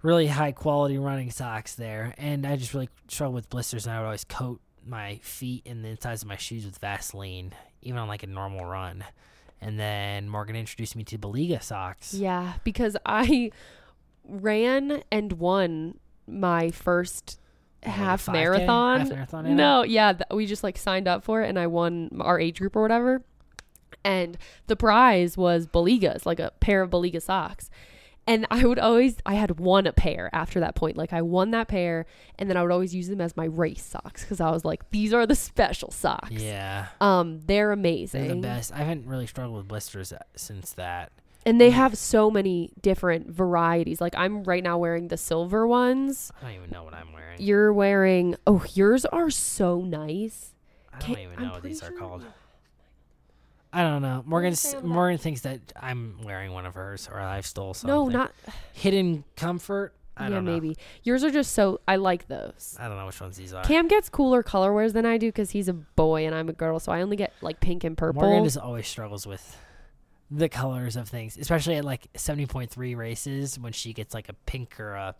Really 0.00 0.26
high 0.26 0.52
quality 0.52 0.98
running 0.98 1.30
socks 1.30 1.74
there, 1.74 2.14
and 2.18 2.46
I 2.46 2.56
just 2.56 2.74
really 2.74 2.90
struggled 3.08 3.34
with 3.36 3.48
blisters. 3.48 3.86
And 3.86 3.94
I 3.94 3.98
would 4.00 4.06
always 4.06 4.24
coat 4.24 4.60
my 4.86 5.18
feet 5.22 5.62
and 5.66 5.82
the 5.84 5.88
insides 5.88 6.22
of 6.22 6.28
my 6.28 6.36
shoes 6.36 6.66
with 6.66 6.78
Vaseline, 6.78 7.54
even 7.80 7.98
on 7.98 8.08
like 8.08 8.22
a 8.22 8.26
normal 8.26 8.64
run. 8.66 9.04
And 9.64 9.80
then 9.80 10.28
Morgan 10.28 10.56
introduced 10.56 10.94
me 10.94 11.04
to 11.04 11.16
Balega 11.18 11.62
socks. 11.62 12.12
Yeah, 12.12 12.52
because 12.64 12.98
I 13.06 13.50
ran 14.22 15.02
and 15.10 15.32
won 15.32 15.98
my 16.26 16.70
first 16.70 17.40
half 17.82 18.26
5K? 18.26 18.32
marathon. 18.32 19.00
Half 19.00 19.10
marathon, 19.10 19.46
yeah. 19.46 19.54
no, 19.54 19.82
yeah, 19.82 20.12
th- 20.12 20.24
we 20.32 20.44
just 20.44 20.62
like 20.62 20.76
signed 20.76 21.08
up 21.08 21.24
for 21.24 21.42
it 21.42 21.48
and 21.48 21.58
I 21.58 21.66
won 21.66 22.10
our 22.20 22.38
age 22.38 22.58
group 22.58 22.76
or 22.76 22.82
whatever. 22.82 23.22
And 24.04 24.36
the 24.66 24.76
prize 24.76 25.38
was 25.38 25.66
Balegas, 25.66 26.26
like 26.26 26.40
a 26.40 26.52
pair 26.60 26.82
of 26.82 26.90
Balega 26.90 27.22
socks. 27.22 27.70
And 28.26 28.46
I 28.50 28.64
would 28.64 28.78
always, 28.78 29.16
I 29.26 29.34
had 29.34 29.58
won 29.60 29.86
a 29.86 29.92
pair 29.92 30.30
after 30.32 30.60
that 30.60 30.74
point. 30.74 30.96
Like 30.96 31.12
I 31.12 31.20
won 31.22 31.50
that 31.50 31.68
pair, 31.68 32.06
and 32.38 32.48
then 32.48 32.56
I 32.56 32.62
would 32.62 32.70
always 32.72 32.94
use 32.94 33.08
them 33.08 33.20
as 33.20 33.36
my 33.36 33.44
race 33.44 33.82
socks 33.84 34.22
because 34.22 34.40
I 34.40 34.50
was 34.50 34.64
like, 34.64 34.88
these 34.90 35.12
are 35.12 35.26
the 35.26 35.34
special 35.34 35.90
socks. 35.90 36.30
Yeah. 36.30 36.86
Um, 37.00 37.40
they're 37.46 37.70
amazing. 37.72 38.26
They're 38.26 38.34
the 38.36 38.40
best. 38.40 38.72
I 38.72 38.78
haven't 38.78 39.06
really 39.06 39.26
struggled 39.26 39.58
with 39.58 39.68
blisters 39.68 40.12
uh, 40.12 40.18
since 40.36 40.72
that. 40.72 41.12
And 41.46 41.60
they 41.60 41.68
have 41.68 41.98
so 41.98 42.30
many 42.30 42.70
different 42.80 43.28
varieties. 43.30 44.00
Like 44.00 44.14
I'm 44.16 44.44
right 44.44 44.62
now 44.62 44.78
wearing 44.78 45.08
the 45.08 45.18
silver 45.18 45.66
ones. 45.66 46.32
I 46.40 46.46
don't 46.46 46.54
even 46.56 46.70
know 46.70 46.84
what 46.84 46.94
I'm 46.94 47.12
wearing. 47.12 47.38
You're 47.42 47.70
wearing 47.74 48.36
oh, 48.46 48.64
yours 48.72 49.04
are 49.04 49.28
so 49.28 49.82
nice. 49.82 50.54
I 50.94 50.98
don't 51.00 51.06
Can't- 51.08 51.18
even 51.18 51.36
I'm 51.36 51.42
know 51.44 51.50
what 51.50 51.60
pretty 51.60 51.74
these 51.74 51.82
are 51.82 51.88
sure- 51.90 51.98
called. 51.98 52.24
I 53.74 53.82
don't 53.82 54.02
know. 54.02 54.22
Morgan 54.24 54.54
say 54.54 54.76
on 54.76 54.82
the 54.84 54.88
Morgan 54.88 55.18
thinks 55.18 55.40
that 55.40 55.60
I'm 55.74 56.18
wearing 56.22 56.52
one 56.52 56.64
of 56.64 56.74
hers 56.74 57.08
or 57.10 57.18
I've 57.18 57.44
stole 57.44 57.74
something. 57.74 57.94
No, 57.94 58.06
not 58.06 58.32
Hidden 58.72 59.24
Comfort. 59.36 59.92
I 60.16 60.24
yeah, 60.24 60.28
don't 60.30 60.44
know. 60.44 60.52
maybe. 60.52 60.76
Yours 61.02 61.24
are 61.24 61.30
just 61.30 61.52
so 61.52 61.80
I 61.88 61.96
like 61.96 62.28
those. 62.28 62.76
I 62.78 62.86
don't 62.86 62.96
know 62.96 63.06
which 63.06 63.20
ones 63.20 63.36
these 63.36 63.52
are. 63.52 63.64
Cam 63.64 63.88
gets 63.88 64.08
cooler 64.08 64.44
colorways 64.44 64.92
than 64.92 65.04
I 65.04 65.18
do 65.18 65.26
because 65.26 65.50
he's 65.50 65.68
a 65.68 65.72
boy 65.72 66.24
and 66.24 66.36
I'm 66.36 66.48
a 66.48 66.52
girl, 66.52 66.78
so 66.78 66.92
I 66.92 67.02
only 67.02 67.16
get 67.16 67.32
like 67.40 67.58
pink 67.58 67.82
and 67.82 67.98
purple. 67.98 68.22
Morgan 68.22 68.44
just 68.44 68.58
always 68.58 68.86
struggles 68.86 69.26
with 69.26 69.58
the 70.30 70.48
colors 70.48 70.94
of 70.94 71.08
things, 71.08 71.36
especially 71.36 71.74
at 71.76 71.84
like 71.84 72.12
70.3 72.14 72.96
races 72.96 73.58
when 73.58 73.72
she 73.72 73.92
gets 73.92 74.14
like 74.14 74.28
a 74.28 74.34
pink 74.46 74.78
or 74.78 74.94
a, 74.94 75.14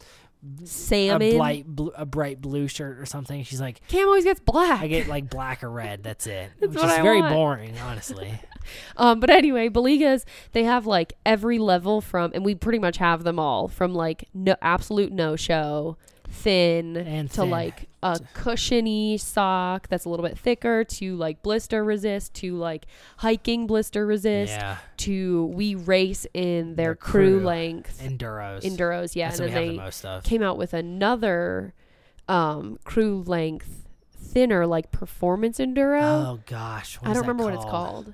a 1.34 1.36
bright 1.36 1.66
blue, 1.66 1.92
a 1.96 2.04
bright 2.06 2.40
blue 2.40 2.68
shirt 2.68 2.98
or 2.98 3.06
something. 3.06 3.42
She's 3.44 3.60
like, 3.60 3.80
Cam 3.88 4.06
always 4.06 4.24
gets 4.24 4.40
black. 4.40 4.82
I 4.82 4.86
get 4.86 5.08
like 5.08 5.30
black 5.30 5.64
or 5.64 5.70
red. 5.70 6.02
That's 6.02 6.26
it. 6.26 6.50
That's 6.60 6.74
which 6.74 6.84
is 6.84 6.90
I 6.90 7.02
very 7.02 7.20
want. 7.20 7.34
boring, 7.34 7.78
honestly. 7.78 8.40
Um, 8.96 9.20
but 9.20 9.28
anyway, 9.28 9.68
Balegas, 9.68 10.24
they 10.52 10.64
have 10.64 10.86
like 10.86 11.12
every 11.26 11.58
level 11.58 12.00
from, 12.00 12.30
and 12.34 12.42
we 12.46 12.54
pretty 12.54 12.78
much 12.78 12.96
have 12.96 13.22
them 13.22 13.38
all 13.38 13.68
from 13.68 13.92
like 13.94 14.26
no 14.32 14.56
absolute 14.62 15.12
no 15.12 15.36
show, 15.36 15.98
thin, 16.34 16.96
And 16.96 17.30
to 17.30 17.36
thin. 17.42 17.50
like 17.50 17.88
a 18.02 18.20
cushiony 18.34 19.16
sock 19.16 19.88
that's 19.88 20.04
a 20.04 20.08
little 20.10 20.26
bit 20.26 20.38
thicker 20.38 20.84
to 20.84 21.16
like 21.16 21.42
blister 21.42 21.82
resist 21.82 22.34
to 22.34 22.56
like 22.56 22.84
hiking 23.18 23.66
blister 23.66 24.04
resist 24.04 24.52
yeah, 24.52 24.76
to 24.98 25.46
we 25.46 25.74
race 25.74 26.26
in 26.34 26.74
their, 26.76 26.86
Their 26.88 26.94
crew, 26.96 27.38
crew. 27.38 27.46
length 27.46 28.00
enduros. 28.04 28.62
enduros. 28.62 29.14
Yeah, 29.16 29.28
That's 29.28 29.40
and 29.40 29.52
then 29.54 29.76
they 29.76 29.76
the 29.76 30.20
came 30.24 30.42
out 30.42 30.58
with 30.58 30.74
another 30.74 31.72
um, 32.28 32.78
crew 32.84 33.22
length 33.26 33.86
thinner 34.16 34.66
like 34.66 34.90
performance 34.90 35.58
enduro. 35.58 36.02
Oh 36.02 36.40
gosh, 36.46 36.96
what 37.00 37.10
I 37.10 37.14
don't 37.14 37.22
remember 37.22 37.44
what 37.44 37.54
it's 37.54 37.64
called. 37.64 38.12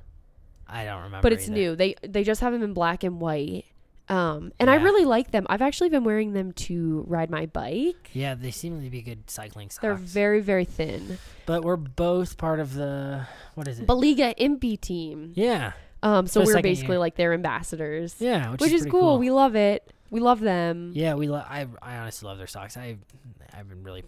I 0.69 0.85
don't 0.85 1.03
remember. 1.03 1.23
but 1.23 1.33
it's 1.33 1.45
either. 1.49 1.53
new. 1.55 1.75
They 1.77 1.97
they 2.07 2.23
just 2.23 2.41
have 2.43 2.53
them 2.53 2.63
in 2.63 2.75
black 2.75 3.03
and 3.03 3.21
white. 3.21 3.65
Um, 4.11 4.53
and 4.59 4.69
I 4.69 4.75
really 4.75 5.05
like 5.05 5.31
them. 5.31 5.47
I've 5.49 5.63
actually 5.63 5.89
been 5.89 6.03
wearing 6.03 6.33
them 6.33 6.51
to 6.53 7.05
ride 7.07 7.31
my 7.31 7.47
bike. 7.47 8.11
Yeah, 8.13 8.35
they 8.35 8.51
seem 8.51 8.83
to 8.83 8.91
be 8.91 9.03
good 9.03 9.31
cycling 9.31 9.71
socks. 9.71 9.83
They're 9.83 9.95
very 9.95 10.41
very 10.41 10.65
thin. 10.65 11.19
but 11.47 11.63
we're 11.65 11.77
both 11.77 12.37
part 12.37 12.59
of 12.59 12.75
the 12.75 13.27
what 13.55 13.69
is 13.69 13.79
it? 13.79 13.87
Balega 13.87 14.35
Impy 14.37 14.81
team. 14.81 15.33
yeah, 15.37 15.73
Um, 16.03 16.27
so 16.27 16.43
we're 16.45 16.61
basically 16.61 16.95
year. 16.95 16.99
like 17.01 17.15
their 17.15 17.33
ambassadors, 17.33 18.17
Yeah, 18.19 18.51
which, 18.51 18.61
which, 18.61 18.73
is, 18.73 18.83
pretty 18.83 18.91
cool. 18.91 19.19
We 19.19 19.31
love 19.31 19.55
it. 19.55 19.89
We 20.11 20.19
love 20.19 20.41
them. 20.41 20.91
yeah, 20.95 21.15
we. 21.15 21.29
Lo- 21.29 21.45
I 21.49 21.69
I 21.81 21.99
honestly 21.99 22.27
love 22.27 22.39
their 22.39 22.49
socks. 22.49 22.77
I 22.77 22.97
I've 23.55 23.69
been 23.69 23.85
really 23.85 24.03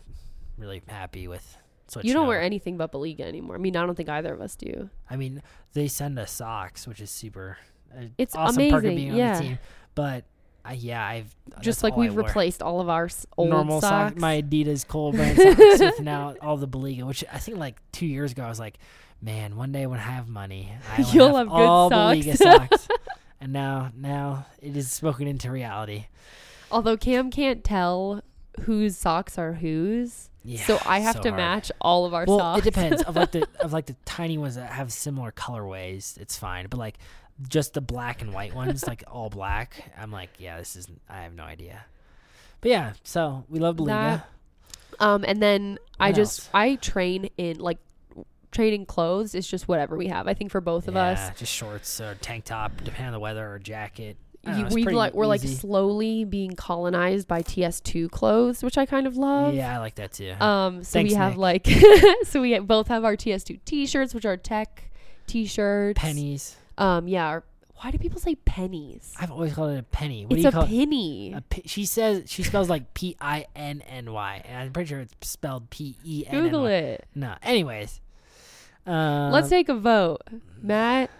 really 0.58 0.82
happy 0.88 1.28
with. 1.28 1.58
Switching 1.86 2.08
you 2.08 2.14
don't 2.14 2.26
wear 2.26 2.40
anything 2.40 2.76
but 2.76 2.90
Balega 2.90 3.20
anymore. 3.20 3.54
I 3.54 3.58
mean, 3.58 3.76
I 3.76 3.84
don't 3.86 3.94
think 3.94 4.08
either 4.08 4.32
of 4.34 4.40
us 4.40 4.56
do. 4.56 4.88
I 5.10 5.16
mean, 5.16 5.42
they 5.74 5.86
send 5.88 6.18
us 6.18 6.32
socks, 6.32 6.88
which 6.88 7.00
is 7.00 7.10
super. 7.10 7.58
Uh, 7.94 8.04
It's 8.16 8.34
awesome 8.34 8.62
amazing, 8.62 9.14
yeah. 9.14 9.56
On 9.98 10.04
the 10.04 10.10
team. 10.12 10.22
But 10.24 10.24
I, 10.64 10.74
yeah, 10.74 11.04
I've 11.04 11.34
Just 11.60 11.82
like 11.82 11.96
we've 11.96 12.14
replaced 12.16 12.62
all 12.62 12.80
of 12.80 12.88
our 12.88 13.08
old 13.36 13.50
normal 13.50 13.80
socks. 13.80 14.12
socks, 14.12 14.20
my 14.20 14.40
Adidas 14.42 14.86
Cole 14.86 15.12
brand 15.12 15.36
socks 15.38 15.58
with 15.80 16.00
now 16.02 16.34
all 16.40 16.56
the 16.56 16.68
Balega, 16.68 17.02
which 17.04 17.24
I 17.32 17.38
think 17.38 17.58
like 17.58 17.76
two 17.92 18.06
years 18.06 18.32
ago 18.32 18.44
I 18.44 18.48
was 18.48 18.60
like, 18.60 18.78
man, 19.20 19.56
one 19.56 19.72
day 19.72 19.86
when 19.86 19.98
I 19.98 20.02
have 20.04 20.28
money, 20.28 20.72
I 20.96 21.00
will 21.02 21.08
You'll 21.10 21.26
have, 21.36 21.36
have 21.36 21.48
good 21.48 21.66
all 21.66 21.90
socks." 21.90 22.18
Balega 22.18 22.36
socks. 22.36 22.88
and 23.40 23.52
now, 23.52 23.90
now 23.96 24.46
it 24.60 24.76
is 24.76 24.90
spoken 24.90 25.26
into 25.26 25.50
reality. 25.50 26.06
Although 26.70 26.96
Cam 26.96 27.30
can't 27.30 27.62
tell 27.64 28.22
whose 28.60 28.96
socks 28.96 29.36
are 29.38 29.54
whose, 29.54 30.30
Yeah, 30.44 30.64
so 30.64 30.78
I 30.86 31.00
have 31.00 31.16
so 31.16 31.22
to 31.22 31.28
hard. 31.30 31.38
match 31.40 31.72
all 31.80 32.06
of 32.06 32.14
our 32.14 32.24
Well, 32.26 32.38
socks. 32.38 32.60
it 32.60 32.64
depends. 32.72 33.02
of 33.02 33.16
like 33.16 33.32
the 33.32 33.46
of 33.60 33.72
like 33.72 33.86
the 33.86 33.96
tiny 34.04 34.38
ones 34.38 34.54
that 34.54 34.70
have 34.70 34.92
similar 34.92 35.32
colorways, 35.32 36.16
it's 36.18 36.38
fine. 36.38 36.66
But 36.70 36.78
like 36.78 36.98
just 37.48 37.74
the 37.74 37.80
black 37.80 38.22
and 38.22 38.32
white 38.32 38.54
ones, 38.54 38.86
like 38.86 39.04
all 39.10 39.30
black, 39.30 39.92
I'm 39.98 40.10
like, 40.12 40.30
yeah, 40.38 40.58
this 40.58 40.76
is. 40.76 40.86
I 41.08 41.22
have 41.22 41.34
no 41.34 41.44
idea. 41.44 41.84
But 42.60 42.70
yeah, 42.70 42.92
so 43.04 43.44
we 43.48 43.58
love 43.58 43.76
Balega. 43.76 43.86
That- 43.86 44.28
Um, 45.00 45.24
and 45.26 45.42
then 45.42 45.78
I 45.98 46.08
What 46.10 46.16
just 46.16 46.40
else? 46.40 46.50
I 46.54 46.74
train 46.76 47.30
in 47.36 47.58
like 47.58 47.78
training 48.52 48.84
clothes 48.86 49.34
is 49.34 49.48
just 49.48 49.66
whatever 49.66 49.96
we 49.96 50.08
have. 50.08 50.28
I 50.28 50.34
think 50.34 50.50
for 50.50 50.60
both 50.60 50.86
of 50.86 50.94
us, 50.96 51.18
Yeah, 51.18 51.32
just 51.34 51.52
shorts 51.52 52.00
or 52.00 52.14
tank 52.20 52.44
top, 52.44 52.72
depending 52.84 53.06
on 53.06 53.12
the 53.12 53.18
weather, 53.18 53.50
or 53.52 53.58
jacket. 53.58 54.16
I 54.44 54.62
know, 54.62 54.68
we 54.72 54.84
like 54.84 55.14
we're 55.14 55.26
like 55.26 55.40
slowly 55.40 56.24
being 56.24 56.52
colonized 56.56 57.28
by 57.28 57.42
TS2 57.42 58.10
clothes, 58.10 58.62
which 58.62 58.76
I 58.76 58.86
kind 58.86 59.06
of 59.06 59.16
love. 59.16 59.54
Yeah, 59.54 59.74
I 59.74 59.78
like 59.78 59.94
that 59.96 60.12
too. 60.12 60.32
Um, 60.40 60.82
so 60.82 60.94
Thanks, 60.94 61.12
we 61.12 61.16
have 61.16 61.32
Nick. 61.32 61.38
like 61.38 61.66
so 62.24 62.40
we 62.42 62.58
both 62.58 62.88
have 62.88 63.04
our 63.04 63.16
TS2 63.16 63.60
t-shirts, 63.64 64.14
which 64.14 64.24
are 64.26 64.36
tech 64.36 64.90
t-shirts. 65.28 65.98
Pennies. 66.00 66.56
Um, 66.78 67.08
yeah. 67.08 67.26
Our, 67.26 67.44
why 67.76 67.90
do 67.90 67.98
people 67.98 68.20
say 68.20 68.34
pennies? 68.36 69.12
I've 69.18 69.30
always 69.32 69.54
called 69.54 69.72
it 69.72 69.78
a 69.78 69.82
penny. 69.82 70.24
What 70.24 70.34
it's 70.38 70.42
do 70.42 70.42
you 70.42 70.48
a 70.48 70.52
call 70.52 70.66
penny. 70.66 71.32
it? 71.32 71.36
A 71.36 71.40
pi- 71.42 71.62
she 71.66 71.84
says 71.84 72.30
she 72.30 72.42
spells 72.42 72.68
like 72.70 72.94
P 72.94 73.16
I 73.20 73.46
N 73.56 73.82
N 73.88 74.12
Y, 74.12 74.42
and 74.44 74.58
I'm 74.58 74.72
pretty 74.72 74.88
sure 74.88 75.00
it's 75.00 75.14
spelled 75.22 75.68
P 75.70 75.96
E 76.04 76.24
N 76.28 76.34
N 76.34 76.42
Y. 76.44 76.48
Google 76.48 76.66
it. 76.66 77.06
No. 77.14 77.34
Anyways. 77.42 78.00
Um, 78.86 79.30
Let's 79.32 79.48
take 79.48 79.68
a 79.68 79.74
vote. 79.74 80.22
Matt, 80.60 81.10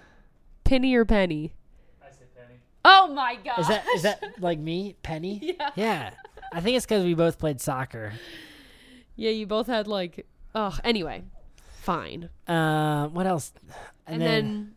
penny 0.64 0.94
or 0.94 1.04
penny? 1.04 1.52
I 2.04 2.10
say 2.10 2.24
penny. 2.36 2.58
Oh 2.84 3.08
my 3.12 3.36
god. 3.44 3.58
Is 3.60 3.68
that 3.68 3.84
is 3.94 4.02
that 4.02 4.22
like 4.40 4.58
me, 4.58 4.96
Penny? 5.02 5.40
Yeah. 5.58 5.70
Yeah. 5.76 6.10
I 6.52 6.60
think 6.60 6.76
it's 6.76 6.84
because 6.84 7.04
we 7.04 7.14
both 7.14 7.38
played 7.38 7.60
soccer. 7.60 8.12
Yeah, 9.16 9.30
you 9.30 9.46
both 9.46 9.66
had 9.68 9.86
like 9.86 10.26
oh 10.54 10.76
anyway. 10.84 11.22
Fine. 11.82 12.28
Uh, 12.46 13.08
what 13.08 13.26
else? 13.26 13.52
And, 14.06 14.20
then, 14.22 14.74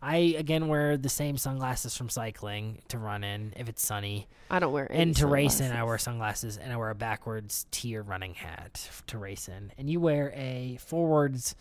I 0.00 0.16
again 0.38 0.68
wear 0.68 0.96
the 0.96 1.08
same 1.08 1.36
sunglasses 1.36 1.96
from 1.96 2.08
cycling 2.08 2.82
to 2.88 2.98
run 2.98 3.24
in 3.24 3.52
if 3.56 3.68
it's 3.68 3.84
sunny, 3.84 4.28
I 4.50 4.60
don't 4.60 4.72
wear 4.72 4.90
any 4.90 5.02
and 5.02 5.16
to 5.16 5.26
race 5.26 5.60
in 5.60 5.72
I 5.72 5.82
wear 5.82 5.98
sunglasses 5.98 6.56
and 6.56 6.72
I 6.72 6.76
wear 6.76 6.90
a 6.90 6.94
backwards 6.94 7.66
TYR 7.72 8.02
running 8.02 8.34
hat 8.34 8.88
to 9.08 9.18
race 9.18 9.48
in, 9.48 9.72
and 9.76 9.90
you 9.90 10.00
wear 10.00 10.32
a 10.36 10.78
forwards 10.80 11.56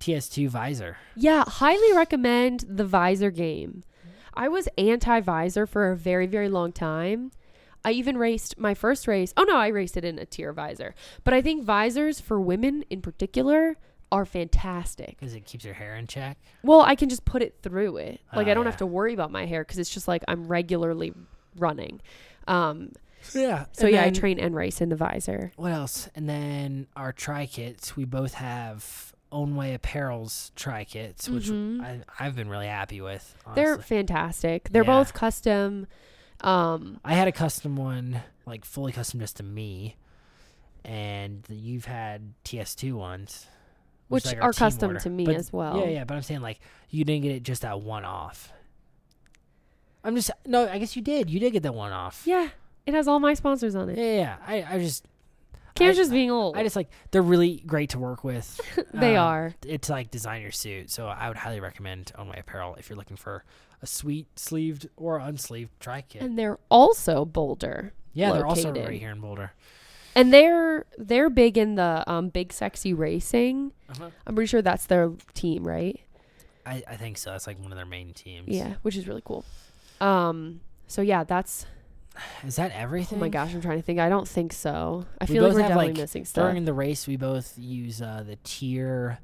TS2 0.00 0.48
visor. 0.48 0.96
Yeah, 1.14 1.44
highly 1.46 1.94
recommend 1.94 2.64
the 2.68 2.84
visor 2.84 3.30
game. 3.30 3.84
I 4.34 4.48
was 4.48 4.68
anti 4.78 5.20
visor 5.20 5.66
for 5.66 5.90
a 5.90 5.96
very, 5.96 6.26
very 6.26 6.48
long 6.48 6.72
time. 6.72 7.30
I 7.84 7.92
even 7.92 8.16
raced 8.16 8.58
my 8.58 8.74
first 8.74 9.06
race. 9.06 9.34
Oh 9.36 9.42
no, 9.42 9.56
I 9.56 9.68
raced 9.68 9.96
it 9.96 10.04
in 10.04 10.18
a 10.18 10.24
TYR 10.24 10.52
visor. 10.52 10.94
But 11.24 11.34
I 11.34 11.42
think 11.42 11.64
visors 11.64 12.20
for 12.20 12.40
women 12.40 12.84
in 12.88 13.02
particular 13.02 13.76
are 14.12 14.24
fantastic. 14.24 15.16
because 15.18 15.34
it 15.34 15.44
keeps 15.44 15.64
your 15.64 15.74
hair 15.74 15.96
in 15.96 16.06
check. 16.06 16.38
Well, 16.62 16.82
I 16.82 16.94
can 16.94 17.08
just 17.08 17.24
put 17.24 17.42
it 17.42 17.56
through 17.62 17.96
it. 17.96 18.20
Like 18.34 18.46
Oh, 18.46 18.50
I 18.50 18.54
don't 18.54 18.64
yeah. 18.64 18.70
have 18.70 18.78
to 18.78 18.86
worry 18.86 19.14
about 19.14 19.30
my 19.32 19.46
hair 19.46 19.62
because 19.64 19.78
it's 19.78 19.90
just 19.90 20.06
like 20.06 20.22
I'm 20.28 20.46
regularly 20.46 21.12
running. 21.56 22.00
Um, 22.46 22.92
Yeah. 23.34 23.66
so 23.72 23.86
yeah, 23.86 24.04
I 24.04 24.10
train 24.10 24.38
and 24.38 24.54
race 24.54 24.80
in 24.80 24.88
the 24.90 24.96
visor. 24.96 25.52
What 25.56 25.72
else? 25.72 26.08
And 26.14 26.28
then 26.28 26.86
our 26.96 27.12
tri 27.12 27.46
kits. 27.46 27.96
We 27.96 28.04
both 28.04 28.34
have 28.34 29.12
Own 29.30 29.56
Way 29.56 29.72
Apparel's 29.74 30.52
tri 30.56 30.84
kits, 30.84 31.28
which 31.28 31.44
Mhm. 31.46 31.80
I, 31.82 32.00
I've 32.20 32.36
been 32.36 32.48
really 32.50 32.66
happy 32.66 33.00
with. 33.00 33.34
They're 33.54 33.78
fantastic. 33.78 34.68
They're 34.70 34.82
Yeah. 34.84 34.98
both 34.98 35.14
custom. 35.14 35.86
Um, 36.42 37.00
I 37.04 37.14
had 37.14 37.28
a 37.28 37.32
custom 37.32 37.76
one, 37.76 38.20
like 38.44 38.64
fully 38.64 38.92
custom 38.92 39.20
just 39.20 39.36
to 39.38 39.42
me, 39.42 39.96
and 40.84 41.44
you've 41.48 41.84
had 41.84 42.34
TS2 42.44 42.92
ones, 42.94 43.46
which 44.12 44.26
like 44.26 44.42
are 44.42 44.52
custom 44.52 44.90
order. 44.90 45.00
to 45.00 45.10
me 45.10 45.24
But- 45.24 45.36
as 45.36 45.52
well. 45.52 45.78
Yeah, 45.80 45.86
yeah, 45.86 46.04
but 46.04 46.14
I'm 46.14 46.22
saying 46.22 46.40
like 46.42 46.60
you 46.90 47.04
didn't 47.04 47.22
get 47.22 47.32
it 47.32 47.42
just 47.42 47.62
that 47.62 47.80
one 47.80 48.04
off. 48.04 48.52
I'm 50.04 50.16
just 50.16 50.30
no. 50.46 50.68
I 50.68 50.78
guess 50.78 50.96
you 50.96 51.02
did. 51.02 51.30
You 51.30 51.38
did 51.40 51.52
get 51.52 51.62
that 51.62 51.74
one 51.74 51.92
off. 51.92 52.22
Yeah, 52.26 52.48
it 52.86 52.94
has 52.94 53.06
all 53.08 53.20
my 53.20 53.34
sponsors 53.34 53.74
on 53.74 53.88
it. 53.88 53.98
yeah, 53.98 54.14
yeah. 54.14 54.36
I, 54.44 54.74
I 54.74 54.78
just, 54.80 55.04
Cam's 55.76 55.96
just 55.96 56.10
being 56.10 56.30
old. 56.30 56.56
I 56.56 56.64
just 56.64 56.74
like 56.74 56.88
they're 57.12 57.22
really 57.22 57.62
great 57.66 57.90
to 57.90 57.98
work 58.00 58.24
with. 58.24 58.60
they 58.94 59.16
Um, 59.16 59.26
are. 59.26 59.54
It's 59.64 59.88
like 59.88 60.10
design 60.10 60.42
your 60.42 60.50
suit, 60.50 60.90
so 60.90 61.06
I 61.06 61.28
would 61.28 61.36
highly 61.36 61.60
recommend 61.60 62.10
On 62.18 62.26
My 62.28 62.34
Apparel 62.34 62.74
if 62.76 62.88
you're 62.90 62.96
looking 62.96 63.16
for 63.16 63.44
a 63.80 63.86
sweet 63.86 64.26
sleeved 64.38 64.88
or 64.96 65.20
unsleeved 65.20 65.68
tri 65.78 66.02
kit. 66.02 66.22
And 66.22 66.36
they're 66.38 66.58
also 66.68 67.24
Boulder. 67.24 67.92
Yeah, 68.12 68.32
they're 68.32 68.46
also 68.46 68.68
located. 68.68 68.88
right 68.88 69.00
here 69.00 69.10
in 69.10 69.20
Boulder. 69.20 69.52
And 70.14 70.32
they're 70.32 70.84
they're 70.98 71.30
big 71.30 71.56
in 71.56 71.74
the 71.76 72.04
um, 72.06 72.28
big 72.28 72.52
sexy 72.52 72.92
racing. 72.92 73.72
Uh-huh. 73.90 74.10
I'm 74.26 74.34
pretty 74.34 74.48
sure 74.48 74.62
that's 74.62 74.86
their 74.86 75.10
team, 75.34 75.66
right? 75.66 75.98
I, 76.64 76.82
I 76.88 76.96
think 76.96 77.18
so. 77.18 77.30
That's 77.30 77.46
like 77.46 77.58
one 77.60 77.72
of 77.72 77.76
their 77.76 77.86
main 77.86 78.12
teams. 78.12 78.48
Yeah, 78.48 78.74
which 78.82 78.96
is 78.96 79.08
really 79.08 79.22
cool. 79.24 79.44
Um 80.00 80.60
so 80.86 81.00
yeah, 81.02 81.24
that's 81.24 81.66
Is 82.44 82.56
that 82.56 82.72
everything? 82.72 83.18
oh 83.18 83.20
my 83.20 83.28
gosh, 83.28 83.54
I'm 83.54 83.60
trying 83.62 83.78
to 83.78 83.82
think. 83.82 83.98
I 83.98 84.08
don't 84.08 84.28
think 84.28 84.52
so. 84.52 85.06
I 85.20 85.24
We 85.24 85.34
feel 85.34 85.42
like 85.44 85.54
we're 85.54 85.60
definitely 85.60 85.86
like, 85.88 85.96
missing 85.96 86.24
stuff. 86.24 86.44
During 86.50 86.64
the 86.66 86.74
race, 86.74 87.06
we 87.06 87.16
both 87.16 87.54
use 87.58 88.02
uh, 88.02 88.22
the 88.26 88.36
TYR, 88.44 89.18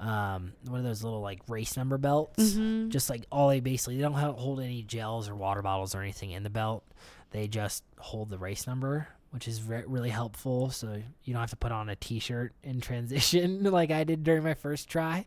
um, 0.00 0.52
one 0.66 0.78
of 0.80 0.84
those 0.84 1.04
little 1.04 1.20
like 1.20 1.40
race 1.48 1.76
number 1.76 1.98
belts. 1.98 2.54
Mhm. 2.54 2.88
Just 2.88 3.10
like 3.10 3.26
all 3.30 3.48
they 3.50 3.60
basically, 3.60 3.96
they 3.96 4.02
don't 4.02 4.14
have, 4.14 4.34
hold 4.36 4.60
any 4.60 4.82
gels 4.82 5.28
or 5.28 5.34
water 5.36 5.62
bottles 5.62 5.94
or 5.94 6.00
anything 6.00 6.30
in 6.30 6.42
the 6.42 6.50
belt. 6.50 6.84
They 7.30 7.46
just 7.48 7.84
hold 7.98 8.30
the 8.30 8.38
race 8.38 8.66
number, 8.66 9.08
which 9.34 9.48
is 9.48 9.62
re- 9.64 9.82
really 9.86 10.10
helpful. 10.10 10.70
So 10.70 11.02
you 11.24 11.32
don't 11.34 11.40
have 11.40 11.50
to 11.50 11.56
put 11.56 11.72
on 11.72 11.88
a 11.88 11.96
T-shirt 11.96 12.52
in 12.62 12.80
transition 12.80 13.64
like 13.70 13.90
I 13.90 14.04
did 14.04 14.22
during 14.22 14.44
my 14.44 14.54
first 14.54 14.88
try. 14.88 15.26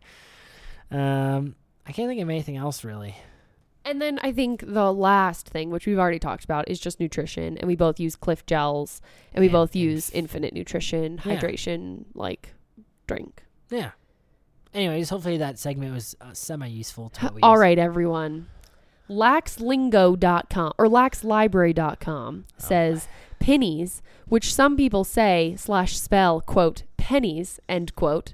Um, 0.89 1.55
I 1.85 1.91
can't 1.91 2.07
think 2.07 2.21
of 2.21 2.29
anything 2.29 2.55
else 2.55 2.83
really. 2.85 3.17
And 3.83 4.01
then 4.01 4.19
I 4.23 4.31
think 4.31 4.63
the 4.65 4.91
last 4.93 5.47
thing, 5.49 5.69
which 5.69 5.85
we've 5.85 5.99
already 5.99 6.19
talked 6.19 6.43
about, 6.45 6.69
is 6.69 6.79
just 6.79 6.99
nutrition. 6.99 7.57
And 7.57 7.67
we 7.67 7.75
both 7.75 7.99
use 8.01 8.15
Clif 8.17 8.45
gels, 8.45 9.01
and 9.33 9.41
we 9.41 9.47
And- 9.47 9.53
both 9.53 9.75
use 9.75 10.09
Infinit 10.09 10.51
Nutrition, 10.53 11.21
Yeah. 11.25 11.35
hydration, 11.39 12.05
like 12.13 12.53
drink. 13.07 13.43
Yeah. 13.69 13.91
Anyways, 14.73 15.09
hopefully 15.09 15.37
that 15.37 15.57
segment 15.57 15.93
was 15.93 16.15
uh, 16.19 16.33
semi 16.33 16.67
useful 16.67 17.09
to 17.11 17.21
what 17.25 17.33
we 17.35 17.41
All 17.41 17.53
use. 17.53 17.59
right, 17.61 17.79
everyone. 17.79 18.47
Laxlingo.com 19.09 20.73
or 20.77 20.87
laxlibrary.com 20.87 22.45
says 22.57 23.07
pennies, 23.39 24.01
which 24.27 24.53
some 24.53 24.75
people 24.75 25.03
say 25.03 25.55
slash 25.57 25.97
spell, 25.97 26.41
quote, 26.41 26.83
pennies, 26.97 27.59
end 27.69 27.95
quote, 27.95 28.33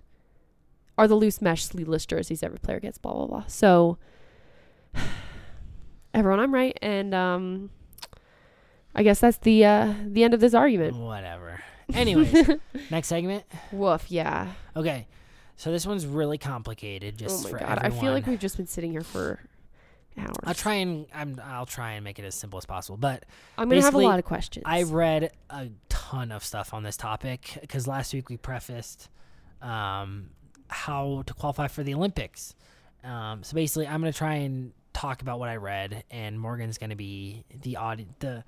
are 0.97 1.07
the 1.07 1.15
loose 1.15 1.41
mesh 1.41 1.63
sleeveless 1.63 2.05
jerseys 2.05 2.43
every 2.43 2.59
player 2.59 2.80
gets, 2.80 2.97
blah, 2.97 3.13
blah, 3.13 3.28
blah. 3.28 3.43
So, 3.47 3.97
everyone, 6.13 6.39
I'm 6.39 6.53
right. 6.53 6.78
And 6.82 7.13
um, 7.13 7.69
I 8.95 9.03
guess 9.03 9.19
that's 9.19 9.38
the 9.38 9.65
uh, 9.65 9.93
the 10.05 10.24
end 10.24 10.34
of 10.34 10.39
this 10.39 10.53
argument. 10.53 10.95
Whatever. 10.97 11.61
Anyways, 11.93 12.49
next 12.91 13.07
segment. 13.07 13.43
Woof, 13.71 14.09
yeah. 14.09 14.53
Okay, 14.76 15.07
so 15.55 15.71
this 15.71 15.86
one's 15.86 16.05
really 16.05 16.38
complicated. 16.38 17.17
Just 17.17 17.41
oh 17.41 17.43
my 17.43 17.49
for 17.49 17.59
God. 17.59 17.78
everyone. 17.80 17.97
I 17.97 18.01
feel 18.01 18.13
like 18.13 18.28
we've 18.28 18.39
just 18.39 18.57
been 18.57 18.67
sitting 18.67 18.91
here 18.91 19.03
for 19.03 19.39
hours. 20.18 20.36
I'll 20.43 20.53
try 20.53 20.76
and 20.76 21.05
I'm 21.14 21.39
I'll 21.43 21.66
try 21.66 21.93
and 21.93 22.03
make 22.03 22.20
it 22.20 22.26
as 22.26 22.36
simple 22.36 22.57
as 22.57 22.66
possible. 22.66 22.97
But 22.97 23.26
I'm 23.57 23.70
going 23.70 23.82
to 23.82 23.86
have 23.86 23.95
a 23.95 23.99
lot 23.99 24.20
of 24.20 24.26
questions. 24.26 24.64
I 24.68 24.84
read 24.84 25.32
a 25.49 25.70
ton 25.89 26.32
of 26.32 26.43
stuff 26.43 26.74
on 26.74 26.84
this 26.84 26.97
topic 26.97 27.57
because 27.61 27.88
last 27.88 28.14
week 28.14 28.30
we 28.30 28.38
prefaced 28.38 29.09
um, 29.61 30.30
how 30.68 31.24
to 31.26 31.34
qualify 31.34 31.68
for 31.68 31.84
the 31.84 31.93
Olympics. 31.93 32.55
Um, 33.03 33.43
so 33.43 33.55
basically, 33.55 33.88
I'm 33.88 34.01
going 34.01 34.11
to 34.14 34.18
try 34.18 34.36
and 34.36 34.72
talk 34.93 35.22
about 35.22 35.39
what 35.39 35.49
I 35.49 35.57
read, 35.57 36.03
and 36.11 36.39
Morgan's 36.39 36.78
going 36.78 36.91
to 36.91 36.95
be 36.95 37.43
the 37.61 37.78
audi- 37.78 38.07
the 38.20 38.43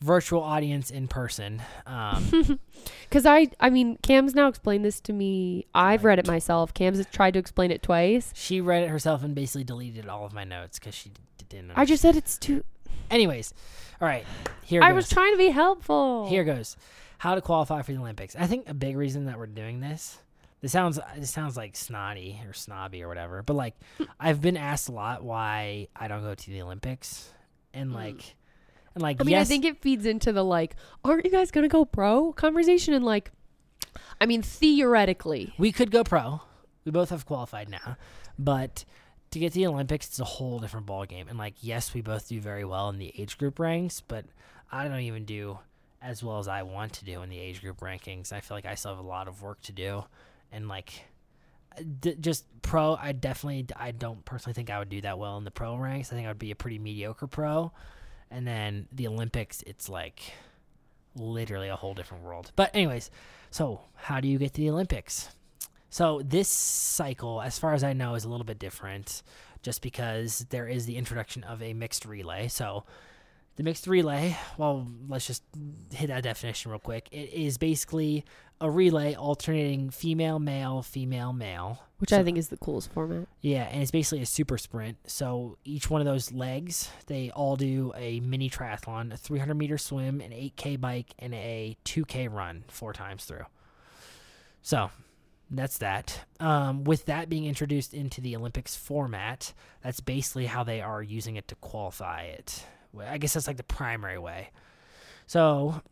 virtual 0.00 0.42
audience 0.42 0.90
in 0.90 1.08
person. 1.08 1.62
Um, 1.86 2.58
Because 3.08 3.24
I, 3.26 3.48
I 3.60 3.70
mean, 3.70 3.96
Cam's 4.02 4.34
now 4.34 4.48
explained 4.48 4.84
this 4.84 5.00
to 5.02 5.12
me. 5.12 5.66
I've 5.74 6.04
read 6.04 6.18
it 6.18 6.26
myself. 6.26 6.74
Cam's 6.74 7.04
tried 7.12 7.32
to 7.34 7.38
explain 7.38 7.70
it 7.70 7.82
twice. 7.82 8.32
she 8.34 8.60
read 8.60 8.82
it 8.82 8.88
herself 8.88 9.22
and 9.22 9.34
basically 9.34 9.64
deleted 9.64 10.08
all 10.08 10.26
of 10.26 10.32
my 10.32 10.42
notes 10.44 10.78
because 10.78 10.94
she 10.94 11.10
d- 11.10 11.20
didn't. 11.48 11.72
I 11.76 11.84
just 11.84 12.02
said 12.02 12.16
it's 12.16 12.36
too. 12.36 12.64
Anyways, 13.10 13.54
all 14.00 14.08
right. 14.08 14.24
Here 14.64 14.82
I 14.82 14.88
goes. 14.90 14.96
was 14.96 15.08
trying 15.10 15.32
to 15.32 15.38
be 15.38 15.48
helpful. 15.48 16.28
Here 16.28 16.42
goes. 16.44 16.76
How 17.18 17.34
to 17.36 17.40
qualify 17.40 17.82
for 17.82 17.92
the 17.92 17.98
Olympics. 17.98 18.34
I 18.36 18.46
think 18.46 18.68
a 18.68 18.74
big 18.74 18.96
reason 18.96 19.26
that 19.26 19.38
we're 19.38 19.46
doing 19.46 19.80
this. 19.80 20.18
This 20.60 20.72
sounds 20.72 20.98
this 21.16 21.30
sounds 21.30 21.56
like 21.56 21.76
snotty 21.76 22.40
or 22.46 22.52
snobby 22.52 23.02
or 23.02 23.08
whatever, 23.08 23.42
but 23.42 23.54
like 23.54 23.74
I've 24.20 24.40
been 24.40 24.56
asked 24.56 24.88
a 24.88 24.92
lot 24.92 25.22
why 25.22 25.88
I 25.94 26.08
don't 26.08 26.22
go 26.22 26.34
to 26.34 26.50
the 26.50 26.62
Olympics, 26.62 27.30
and 27.72 27.90
Mm. 27.90 27.94
like, 27.94 28.34
and 28.94 29.02
like 29.02 29.20
I 29.20 29.24
mean, 29.24 29.32
yes, 29.32 29.46
I 29.46 29.48
think 29.48 29.64
it 29.64 29.80
feeds 29.80 30.06
into 30.06 30.32
the 30.32 30.44
like, 30.44 30.76
aren't 31.04 31.24
you 31.24 31.30
guys 31.30 31.50
gonna 31.50 31.68
go 31.68 31.84
pro 31.84 32.32
conversation? 32.32 32.94
And 32.94 33.04
like, 33.04 33.30
I 34.20 34.26
mean, 34.26 34.42
theoretically, 34.42 35.54
we 35.58 35.72
could 35.72 35.90
go 35.90 36.04
pro. 36.04 36.40
We 36.84 36.92
both 36.92 37.10
have 37.10 37.26
qualified 37.26 37.70
now, 37.70 37.96
but 38.38 38.84
to 39.30 39.38
get 39.38 39.52
to 39.52 39.58
the 39.58 39.66
Olympics, 39.66 40.06
it's 40.06 40.20
a 40.20 40.24
whole 40.24 40.58
different 40.60 40.86
ball 40.86 41.04
game. 41.06 41.28
And 41.28 41.38
like, 41.38 41.54
yes, 41.60 41.92
we 41.92 42.02
both 42.02 42.28
do 42.28 42.40
very 42.40 42.64
well 42.64 42.88
in 42.90 42.98
the 42.98 43.12
age 43.20 43.36
group 43.38 43.58
ranks, 43.58 44.00
but 44.00 44.26
I 44.70 44.86
don't 44.86 45.00
even 45.00 45.24
do 45.24 45.58
as 46.00 46.22
well 46.22 46.38
as 46.38 46.46
I 46.46 46.62
want 46.62 46.92
to 46.94 47.04
do 47.04 47.22
in 47.22 47.30
the 47.30 47.38
age 47.38 47.60
group 47.60 47.80
rankings. 47.80 48.32
I 48.32 48.40
feel 48.40 48.56
like 48.56 48.66
I 48.66 48.74
still 48.74 48.94
have 48.94 49.04
a 49.04 49.08
lot 49.08 49.26
of 49.26 49.42
work 49.42 49.60
to 49.62 49.72
do, 49.72 50.04
and 50.52 50.68
like, 50.68 51.06
d- 52.00 52.16
just 52.20 52.44
pro. 52.62 52.94
I 52.94 53.12
definitely, 53.12 53.66
I 53.74 53.90
don't 53.90 54.24
personally 54.24 54.52
think 54.54 54.70
I 54.70 54.78
would 54.78 54.90
do 54.90 55.00
that 55.00 55.18
well 55.18 55.38
in 55.38 55.44
the 55.44 55.50
pro 55.50 55.76
ranks. 55.76 56.12
I 56.12 56.14
think 56.14 56.26
I 56.26 56.30
would 56.30 56.38
be 56.38 56.50
a 56.50 56.56
pretty 56.56 56.78
mediocre 56.78 57.26
pro, 57.26 57.72
and 58.30 58.46
then 58.46 58.88
the 58.92 59.06
Olympics, 59.06 59.62
it's 59.66 59.88
like 59.88 60.32
literally 61.16 61.68
a 61.68 61.76
whole 61.76 61.94
different 61.94 62.24
world. 62.24 62.52
But 62.56 62.70
anyways, 62.74 63.10
so 63.50 63.82
how 63.94 64.20
do 64.20 64.28
you 64.28 64.38
get 64.38 64.54
to 64.54 64.60
the 64.60 64.70
Olympics? 64.70 65.28
So 65.90 66.22
this 66.24 66.48
cycle, 66.48 67.40
as 67.40 67.58
far 67.58 67.72
as 67.72 67.84
I 67.84 67.92
know, 67.92 68.14
is 68.16 68.24
a 68.24 68.28
little 68.28 68.44
bit 68.44 68.58
different, 68.58 69.22
just 69.62 69.80
because 69.80 70.46
there 70.50 70.66
is 70.66 70.86
the 70.86 70.96
introduction 70.96 71.44
of 71.44 71.62
a 71.62 71.72
mixed 71.72 72.04
relay. 72.04 72.48
So 72.48 72.84
the 73.56 73.62
mixed 73.62 73.86
relay, 73.86 74.36
well, 74.58 74.86
let's 75.08 75.26
just 75.26 75.42
hit 75.92 76.08
that 76.08 76.22
definition 76.24 76.70
real 76.70 76.80
quick. 76.80 77.08
It 77.12 77.32
is 77.32 77.56
basically 77.58 78.24
a 78.60 78.70
relay 78.70 79.14
alternating 79.14 79.90
female, 79.90 80.38
male, 80.38 80.82
female, 80.82 81.32
male. 81.32 81.80
which 81.98 82.10
So- 82.10 82.18
I 82.20 82.24
think 82.24 82.36
is 82.38 82.48
the 82.48 82.56
coolest 82.56 82.90
format. 82.92 83.26
yeah, 83.40 83.62
and 83.64 83.80
it's 83.80 83.90
basically 83.90 84.20
a 84.22 84.26
super 84.26 84.58
sprint. 84.58 84.98
So 85.08 85.56
each 85.64 85.88
one 85.88 86.00
of 86.00 86.04
those 86.06 86.32
legs, 86.32 86.90
they 87.06 87.30
all 87.30 87.56
do 87.56 87.92
a 87.96 88.20
mini 88.20 88.50
triathlon, 88.50 89.12
a 89.12 89.16
300 89.16 89.54
meter 89.54 89.78
swim, 89.78 90.20
an 90.20 90.32
8K 90.32 90.76
bike, 90.76 91.14
and 91.18 91.32
a 91.34 91.76
2K 91.84 92.26
run 92.28 92.64
four 92.68 92.92
times 92.92 93.24
through. 93.24 93.46
So 94.62 94.90
that's 95.50 95.78
that. 95.78 96.24
Um, 96.40 96.84
with 96.84 97.06
that 97.06 97.28
being 97.28 97.44
introduced 97.46 97.94
into 97.94 98.20
the 98.20 98.34
Olympics 98.36 98.76
format, 98.76 99.52
that's 99.82 100.00
basically 100.00 100.46
how 100.46 100.64
they 100.64 100.80
are 100.80 101.02
using 101.02 101.36
it 101.36 101.48
to 101.48 101.54
qualify 101.56 102.22
it. 102.22 102.66
Well, 102.94 103.08
I 103.10 103.18
guess 103.18 103.34
that's 103.34 103.46
like 103.46 103.56
the 103.56 103.64
primary 103.64 104.18
way. 104.18 104.50
So 105.26 105.82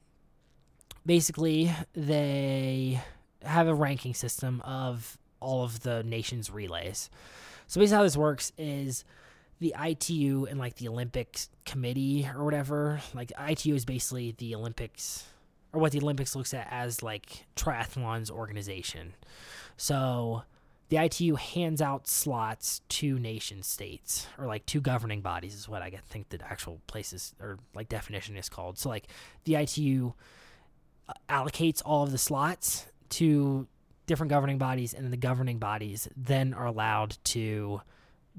basically, 1.05 1.73
they 1.95 3.01
have 3.43 3.67
a 3.67 3.75
ranking 3.75 4.15
system 4.15 4.61
of 4.63 5.19
all 5.41 5.65
of 5.65 5.81
the 5.81 6.03
nation's 6.05 6.51
relays. 6.51 7.11
So 7.67 7.81
basically, 7.81 7.97
how 7.97 8.03
this 8.05 8.17
works 8.17 8.53
is 8.57 9.05
the 9.59 9.75
ITU 9.81 10.47
and 10.51 10.59
like 10.59 10.77
the 10.77 10.89
Olympics 10.89 11.49
committee 11.65 12.29
or 12.35 12.45
whatever. 12.45 13.01
Like 13.15 13.33
ITU 13.39 13.75
is 13.75 13.85
basically 13.85 14.35
the 14.39 14.55
Olympics 14.55 15.25
or 15.73 15.81
what 15.81 15.93
the 15.93 16.01
Olympics 16.01 16.37
looks 16.37 16.53
at 16.53 16.69
as 16.71 17.03
like 17.03 17.47
triathlon's 17.57 18.31
organization. 18.31 19.15
So 19.77 20.43
the 20.93 21.03
ITU 21.03 21.37
hands 21.37 21.81
out 21.81 22.07
slots 22.07 22.83
to 22.91 23.19
nation 23.19 23.63
states 23.63 24.27
or 24.37 24.47
like 24.47 24.67
to 24.67 24.79
governing 24.79 25.23
bodies 25.23 25.55
is 25.55 25.67
what 25.67 25.81
I 25.81 25.91
think 26.11 26.29
the 26.29 26.39
actual 26.45 26.83
places 26.87 27.35
or 27.41 27.59
like 27.75 27.89
definition 27.89 28.37
is 28.37 28.51
called. 28.51 28.79
So 28.79 28.91
like 28.91 29.07
the 29.45 29.55
ITU 29.55 30.13
uh, 31.09 31.13
allocates 31.31 31.81
all 31.83 32.03
of 32.03 32.13
the 32.13 32.19
slots 32.19 32.89
to 33.09 33.67
different 34.07 34.29
governing 34.29 34.59
bodies 34.59 34.93
and 34.93 35.03
then 35.03 35.11
the 35.11 35.17
governing 35.17 35.57
bodies 35.57 36.09
then 36.15 36.53
are 36.53 36.67
allowed 36.67 37.17
to 37.25 37.81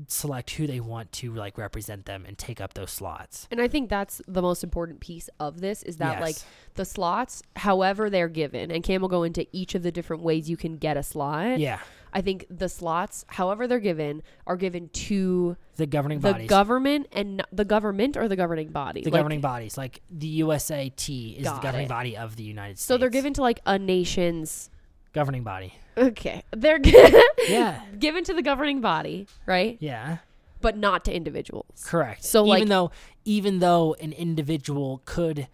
select 0.08 0.52
who 0.52 0.68
they 0.68 0.80
want 0.80 1.12
to 1.14 1.34
like 1.34 1.58
represent 1.58 2.06
them 2.06 2.24
and 2.28 2.38
take 2.38 2.62
up 2.62 2.76
those 2.76 2.92
slots. 2.92 3.48
And 3.50 3.60
I 3.62 3.68
think 3.68 3.90
that's 3.90 4.22
the 4.28 4.44
most 4.44 4.64
important 4.64 5.00
piece 5.00 5.28
of 5.40 5.60
this 5.60 5.82
is 5.82 5.98
that 5.98 6.22
like 6.22 6.36
the 6.76 6.86
slots, 6.86 7.42
however 7.56 8.12
they're 8.12 8.30
given, 8.30 8.70
and 8.70 8.84
Cam 8.84 9.02
will 9.02 9.10
go 9.10 9.24
into 9.24 9.48
each 9.52 9.74
of 9.74 9.82
the 9.82 9.92
different 9.92 10.22
ways 10.22 10.52
you 10.52 10.58
can 10.58 10.78
get 10.78 10.98
a 10.98 11.04
slot. 11.04 11.58
Yeah, 11.58 11.80
I 12.14 12.22
think 12.22 12.46
the 12.50 12.70
slots, 12.70 13.26
however 13.28 13.68
they're 13.68 13.80
given, 13.80 14.22
are 14.48 14.56
given 14.56 14.90
to 14.90 15.58
the 15.78 15.86
governing 15.88 16.20
the 16.20 16.32
bodies. 16.34 16.48
government 16.50 17.08
and 17.12 17.44
the 17.52 17.66
government 17.66 18.16
or 18.16 18.28
the 18.28 18.36
governing 18.36 18.70
body. 18.70 19.02
the 19.02 19.10
Like, 19.10 19.20
governing 19.20 19.42
bodies, 19.42 19.78
like 19.78 20.02
the 20.12 20.42
USAT 20.42 21.38
is 21.38 21.44
the 21.46 21.52
governing 21.60 21.86
it. 21.88 21.90
body 21.90 22.16
of 22.18 22.36
the 22.36 22.44
United 22.44 22.78
States. 22.78 22.86
So 22.86 22.98
they're 22.98 23.10
given 23.10 23.34
to 23.34 23.42
like 23.42 23.60
a 23.66 23.80
nation's. 23.80 24.70
governing 25.14 25.44
body. 25.44 25.74
Okay, 25.98 26.44
they're 26.56 26.80
Yeah, 27.48 27.82
given 28.00 28.24
to 28.24 28.34
the 28.34 28.42
governing 28.42 28.82
body, 28.82 29.28
right? 29.46 29.78
yeah, 29.80 30.18
But 30.62 30.78
not 30.78 31.06
to 31.06 31.14
individuals. 31.14 31.84
correct. 31.86 32.24
So, 32.24 32.46
even 32.48 32.60
like- 32.62 32.68
though 32.70 32.92
even 33.26 33.60
though 33.60 33.96
an 34.02 34.12
individual 34.14 35.02
could 35.06 35.48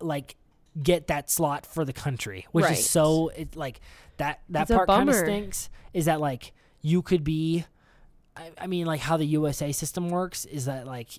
like 0.00 0.36
get 0.80 1.08
that 1.08 1.30
slot 1.30 1.66
for 1.66 1.84
the 1.84 1.92
country, 1.92 2.46
which 2.52 2.64
Right. 2.64 2.78
is 2.78 2.88
so 2.88 3.28
it 3.28 3.56
like 3.56 3.80
that 4.18 4.40
that 4.50 4.62
It's 4.62 4.70
a 4.70 4.76
part 4.76 4.88
kind 4.88 5.08
of 5.08 5.14
stinks. 5.16 5.68
Is 5.92 6.04
that 6.06 6.20
like 6.20 6.52
you 6.80 7.02
could 7.02 7.24
be? 7.24 7.64
I, 8.36 8.50
I 8.58 8.66
mean, 8.66 8.86
like 8.86 9.00
how 9.00 9.16
the 9.16 9.26
USA 9.26 9.72
system 9.72 10.08
works 10.08 10.44
is 10.46 10.64
that 10.64 10.86
like 10.86 11.10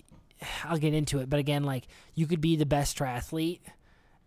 I'll 0.64 0.78
get 0.78 0.94
into 0.94 1.20
it, 1.20 1.30
but 1.30 1.38
again, 1.38 1.64
like 1.64 1.84
you 2.14 2.26
could 2.26 2.40
be 2.40 2.56
the 2.56 2.66
best 2.66 2.98
triathlete 2.98 3.60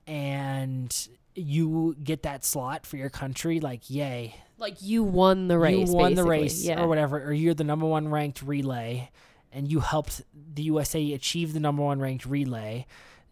and 0.06 1.08
you 1.36 1.96
get 2.04 2.24
that 2.24 2.44
slot 2.46 2.86
for 2.86 2.98
your 2.98 3.10
country, 3.10 3.60
like 3.60 3.90
yay, 3.90 4.36
Like 4.58 4.82
you 4.82 5.04
won 5.04 5.48
the 5.48 5.58
race. 5.60 5.90
you 5.90 5.94
won 5.96 6.16
the 6.16 6.24
race 6.24 6.64
yeah. 6.64 6.82
or 6.82 6.88
whatever, 6.88 7.22
or 7.24 7.34
you're 7.34 7.54
the 7.54 7.64
number 7.64 7.86
one 7.86 8.08
ranked 8.08 8.42
relay, 8.42 9.12
and 9.52 9.70
you 9.70 9.80
helped 9.82 10.22
the 10.54 10.64
USA 10.64 11.14
achieve 11.14 11.54
the 11.54 11.60
number 11.60 11.84
one 11.84 12.00
ranked 12.00 12.26
relay, 12.26 12.88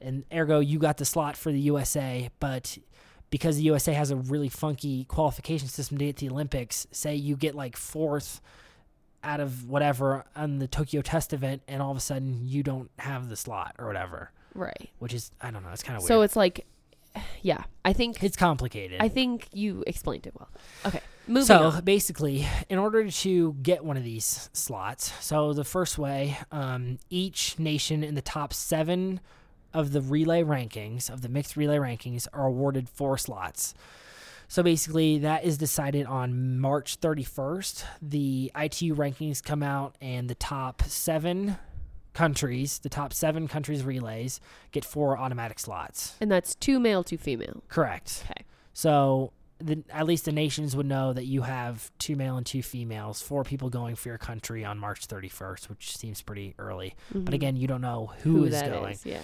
and 0.06 0.24
ergo 0.34 0.60
you 0.60 0.80
got 0.80 0.98
the 0.98 1.06
slot 1.06 1.36
for 1.36 1.52
the 1.52 1.60
USA. 1.62 2.30
But 2.40 2.78
because 3.30 3.58
the 3.58 3.64
USA 3.64 3.94
has 3.94 4.12
a 4.12 4.16
really 4.16 4.50
funky 4.50 5.04
qualification 5.06 5.68
system 5.68 5.98
to 5.98 6.06
get 6.06 6.18
to 6.18 6.26
the 6.28 6.32
Olympics, 6.32 6.88
say 6.92 7.16
you 7.16 7.36
get 7.36 7.56
like 7.56 7.76
fourth 7.76 8.40
out 9.24 9.40
of 9.40 9.68
whatever 9.68 10.24
on 10.36 10.60
the 10.60 10.68
Tokyo 10.68 11.02
Test 11.02 11.34
event, 11.34 11.64
and 11.68 11.82
all 11.82 11.92
of 11.92 11.98
a 11.98 12.02
sudden 12.02 12.42
you 12.44 12.62
don't 12.64 12.92
have 13.00 13.28
the 13.28 13.36
slot 13.36 13.76
or 13.80 13.88
whatever, 13.88 14.32
Right. 14.54 14.90
which 15.00 15.14
is 15.14 15.32
I 15.42 15.50
don't 15.52 15.64
know, 15.64 15.70
it's 15.72 15.82
kind 15.84 15.98
of 15.98 16.04
weird. 16.04 16.08
So 16.08 16.22
it's 16.22 16.36
like, 16.36 16.66
yeah, 17.42 17.64
I 17.84 17.94
think 17.94 18.22
it's 18.24 18.38
complicated. 18.38 19.02
I 19.02 19.08
think 19.10 19.48
you 19.52 19.84
explained 19.88 20.28
it 20.28 20.34
well. 20.38 20.50
Okay, 20.86 21.00
moving 21.28 21.46
so 21.48 21.64
on. 21.70 21.84
basically, 21.84 22.46
in 22.70 22.78
order 22.78 23.10
to 23.10 23.54
get 23.64 23.84
one 23.84 23.98
of 23.98 24.04
these 24.04 24.50
slots, 24.54 25.12
so 25.26 25.54
the 25.54 25.64
first 25.64 25.98
way, 25.98 26.38
um, 26.52 27.00
each 27.10 27.58
nation 27.58 28.04
in 28.04 28.14
the 28.16 28.22
top 28.22 28.54
seven 28.54 29.22
of 29.76 29.92
the 29.92 30.02
relay 30.02 30.42
rankings, 30.42 31.10
of 31.10 31.22
the 31.22 31.30
mixed 31.30 31.56
relay 31.58 31.78
rankings, 31.78 32.28
are 32.34 32.48
awarded 32.48 32.88
four 32.90 33.18
slots. 33.18 33.74
So 34.48 34.64
basically, 34.64 35.20
that 35.20 35.44
is 35.44 35.58
decided 35.58 36.06
on 36.06 36.60
March 36.60 37.00
31st. 37.02 37.84
The 38.02 38.52
ITU 38.56 38.96
rankings 38.96 39.44
come 39.44 39.62
out, 39.64 39.96
and 40.02 40.30
the 40.30 40.36
top 40.36 40.84
seven 40.84 41.58
countries, 42.14 42.80
the 42.80 42.90
top 42.90 43.12
seven 43.12 43.48
countries 43.48 43.84
relays, 43.84 44.40
get 44.72 44.86
four 44.86 45.18
automatic 45.18 45.60
slots. 45.60 46.16
And 46.22 46.32
that's 46.32 46.56
two 46.56 46.80
male, 46.80 47.04
two 47.04 47.18
female. 47.18 47.64
Correct. 47.68 48.24
Okay. 48.26 48.46
So 48.74 49.34
the, 49.60 49.84
at 49.90 50.06
least 50.06 50.26
the 50.26 50.32
nations 50.32 50.76
would 50.76 50.86
know 50.86 51.12
that 51.14 51.26
you 51.26 51.42
have 51.42 51.90
two 51.98 52.16
male 52.16 52.38
and 52.38 52.46
two 52.46 52.62
females, 52.62 53.22
four 53.22 53.44
people 53.44 53.70
going 53.70 53.96
for 53.96 54.10
your 54.10 54.18
country 54.18 54.64
on 54.64 54.78
March 54.78 55.08
31st, 55.08 55.70
which 55.70 55.98
seems 55.98 56.22
pretty 56.22 56.54
early. 56.60 56.94
But 57.12 57.32
Mhm. 57.32 57.34
again, 57.34 57.56
you 57.56 57.68
don't 57.68 57.82
know 57.82 58.12
who 58.22 58.38
who 58.38 58.44
is 58.46 58.52
that 58.52 58.70
going. 58.72 58.94
is, 58.94 59.06
Yeah. 59.06 59.22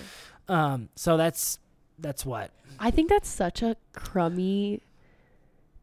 Um, 0.52 0.90
so 0.96 1.16
that's 1.18 1.60
that's 1.98 2.26
what. 2.26 2.52
I 2.80 2.92
think 2.92 3.10
that's 3.10 3.30
such 3.30 3.62
a 3.62 3.76
crummy. 3.94 4.82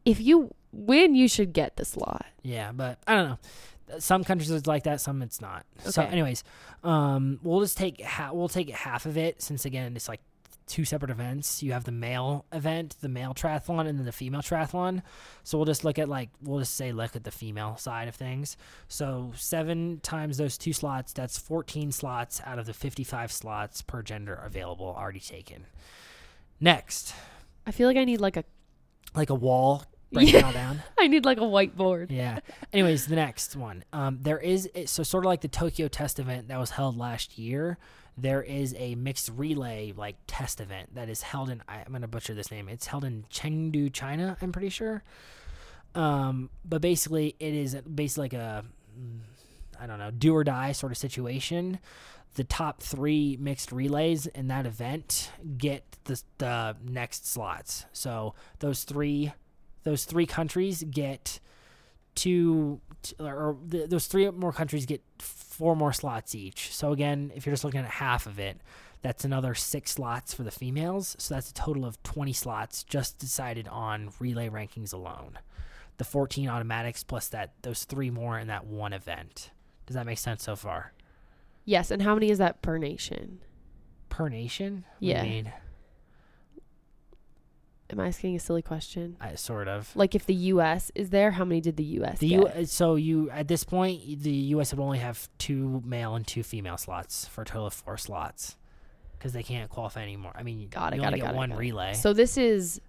If 0.05 0.21
you 0.21 0.53
win, 0.73 1.15
you 1.15 1.29
should 1.29 1.53
get 1.53 1.77
the 1.77 1.85
slot. 1.85 2.27
Yeah, 2.43 2.73
but 2.73 2.99
I 3.07 3.15
don't 3.17 3.29
know. 3.31 3.99
Some 3.99 4.23
countries 4.25 4.51
it's 4.51 4.67
like 4.67 4.85
that, 4.85 5.01
some 5.01 5.23
it's 5.23 5.41
not. 5.41 5.65
So, 5.85 6.03
Okay. 6.03 6.11
anyways, 6.13 6.45
um, 6.85 7.41
we'll 7.43 7.61
just 7.61 7.79
take 7.79 8.03
ha- 8.03 8.33
we'll 8.33 8.49
take 8.51 8.69
half 8.71 9.07
of 9.07 9.17
it 9.17 9.41
since 9.41 9.65
again 9.65 9.97
it's 9.97 10.09
like 10.09 10.21
two 10.69 10.85
separate 10.85 11.11
events. 11.11 11.63
You 11.63 11.73
have 11.73 11.85
the 11.85 11.93
male 11.93 12.45
event, 12.53 12.97
the 13.01 13.09
male 13.09 13.35
triathlon, 13.35 13.87
and 13.89 13.99
then 13.99 14.05
the 14.07 14.13
female 14.13 14.43
triathlon. 14.43 15.03
So 15.45 15.59
we'll 15.59 15.65
just 15.65 15.85
look 15.85 15.99
at 15.99 16.09
like 16.09 16.31
we'll 16.43 16.61
just 16.61 16.77
say 16.77 16.93
look 16.93 17.17
at 17.17 17.25
the 17.25 17.31
female 17.31 17.77
side 17.77 18.07
of 18.09 18.15
things. 18.15 18.57
So 18.89 19.33
seven 19.37 20.01
times 20.03 20.37
those 20.37 20.57
two 20.59 20.73
slots, 20.73 21.13
that's 21.13 21.39
14 21.39 21.91
slots 21.93 22.41
out 22.45 22.59
of 22.59 22.67
the 22.67 22.75
55 22.75 23.33
slots 23.33 23.83
per 23.83 24.03
gender 24.03 24.35
available 24.35 24.95
already 24.99 25.21
taken. 25.21 25.67
Next, 26.61 27.15
I 27.67 27.71
feel 27.71 27.89
like 27.89 27.97
I 27.97 28.05
need 28.05 28.21
like 28.21 28.37
a 28.37 28.45
like 29.15 29.31
a 29.31 29.35
wall 29.35 29.85
Yeah. 30.11 30.47
all 30.47 30.53
down. 30.53 30.83
I 30.99 31.07
need 31.07 31.25
like 31.25 31.39
a 31.39 31.43
whiteboard. 31.43 32.11
Yeah. 32.11 32.41
Anyways, 32.73 33.07
the 33.07 33.17
next 33.17 33.57
one. 33.57 33.85
Um, 33.93 34.19
there 34.23 34.39
is 34.39 34.69
so 34.87 35.03
sort 35.03 35.25
of 35.25 35.29
like 35.29 35.41
the 35.43 35.49
Tokyo 35.49 35.89
Test 35.89 36.19
event 36.19 36.49
that 36.49 36.59
was 36.59 36.71
held 36.71 36.97
last 36.97 37.39
year. 37.39 37.79
There 38.21 38.43
is 38.43 38.75
a 38.79 38.95
mixed 38.97 39.31
relay 39.37 39.93
like 39.97 40.17
test 40.27 40.61
event 40.61 40.95
that 40.95 41.09
is 41.09 41.23
held 41.23 41.51
in. 41.51 41.63
I- 41.69 41.83
I'm 41.87 41.93
gonna 41.93 42.09
butcher 42.09 42.35
this 42.35 42.51
name. 42.51 42.69
It's 42.69 42.87
held 42.87 43.05
in 43.05 43.25
Chengdu, 43.31 43.93
China. 43.93 44.37
I'm 44.43 44.53
pretty 44.53 44.71
sure. 44.71 45.03
Um, 45.95 46.51
but 46.65 46.81
basically, 46.81 47.35
it 47.39 47.55
is 47.55 47.75
basically 47.75 48.23
like 48.23 48.33
a 48.35 48.65
mm, 48.99 49.19
don't 49.89 49.99
know 49.99 50.11
do 50.11 50.35
or 50.35 50.45
die 50.45 50.73
sort 50.73 50.93
of 50.93 50.99
situation. 50.99 51.79
The 52.35 52.45
top 52.45 52.83
three 52.83 53.37
mixed 53.41 53.73
relays 53.73 54.27
in 54.27 54.49
that 54.49 54.67
event 54.67 55.33
get 55.57 55.85
the 56.05 56.23
the 56.39 56.77
next 56.85 57.27
slots. 57.27 57.87
So 57.93 58.35
those 58.61 58.85
three 58.85 59.33
those 59.83 60.05
three 60.05 60.27
countries 60.27 60.85
get 60.85 61.41
two 62.19 62.81
or 63.21 63.57
th- 63.71 63.89
those 63.89 64.07
three 64.07 64.29
more 64.31 64.53
countries 64.53 64.87
get 64.87 65.03
four 65.19 65.77
more 65.77 65.93
slots 65.93 66.35
each. 66.35 66.75
So 66.75 66.93
again, 66.93 67.33
if 67.35 67.47
you're 67.47 67.53
just 67.53 67.65
looking 67.65 67.81
at 67.81 67.87
half 67.87 68.27
of 68.27 68.39
it, 68.39 68.61
that's 69.03 69.25
another 69.25 69.55
six 69.55 69.93
slots 69.93 70.35
for 70.35 70.43
the 70.43 70.51
females. 70.51 71.15
So 71.19 71.35
that's 71.35 71.51
a 71.51 71.55
total 71.55 71.85
of 71.85 72.03
20 72.03 72.33
slots 72.33 72.83
just 72.83 73.19
decided 73.19 73.69
on 73.69 74.11
relay 74.19 74.49
rankings 74.49 74.93
alone. 74.93 75.39
The 75.99 76.05
14 76.05 76.49
automatics 76.49 77.05
plus 77.05 77.29
that 77.29 77.53
those 77.63 77.85
three 77.85 78.11
more 78.11 78.39
in 78.39 78.49
that 78.49 78.67
one 78.67 78.93
event. 78.93 79.51
Does 79.87 79.95
that 79.95 80.07
make 80.07 80.19
sense 80.19 80.43
so 80.43 80.57
far? 80.57 80.93
Yes, 81.65 81.91
and 81.91 82.03
how 82.03 82.15
many 82.15 82.31
is 82.31 82.39
that 82.39 82.63
per 82.63 82.79
nation? 82.79 83.41
Per 84.09 84.29
nation? 84.29 84.85
What 84.85 85.07
Yeah. 85.07 85.23
Am 87.91 87.99
I 88.01 88.09
asking 88.09 88.37
a 88.37 88.39
silly 88.39 88.61
question? 88.61 89.17
I, 89.21 89.35
sort 89.37 89.67
of. 89.67 89.95
Like 89.97 90.15
if 90.15 90.27
the 90.27 90.35
U.S. 90.35 90.93
is 90.95 91.09
there, 91.11 91.31
how 91.31 91.45
many 91.45 91.61
did 91.63 91.77
the 91.77 91.85
U.S. 91.85 92.19
The 92.19 92.29
get? 92.29 92.57
U, 92.59 92.65
so 92.67 92.97
you 92.97 93.31
at 93.31 93.49
this 93.49 93.65
point 93.65 94.23
the 94.23 94.31
U.S. 94.31 94.75
would 94.75 94.83
only 94.83 94.99
have 94.99 95.29
two 95.39 95.83
male 95.87 96.15
and 96.15 96.27
two 96.27 96.43
female 96.43 96.77
slots 96.77 97.27
for 97.27 97.43
a 97.43 97.45
total 97.47 97.67
of 97.67 97.73
four 97.73 97.97
slots 97.97 98.57
because 99.13 99.33
they 99.33 99.43
can't 99.43 99.71
qualify 99.71 100.03
anymore. 100.03 100.33
I 100.35 100.43
mean, 100.43 100.69
Got 100.69 100.93
it, 100.93 100.97
you 100.97 101.03
got 101.03 101.09
only 101.09 101.21
it, 101.21 101.23
get 101.23 101.31
it, 101.33 101.37
one 101.37 101.49
got 101.51 101.59
relay. 101.59 101.95
So 101.95 102.13
this 102.13 102.37
is 102.37 102.81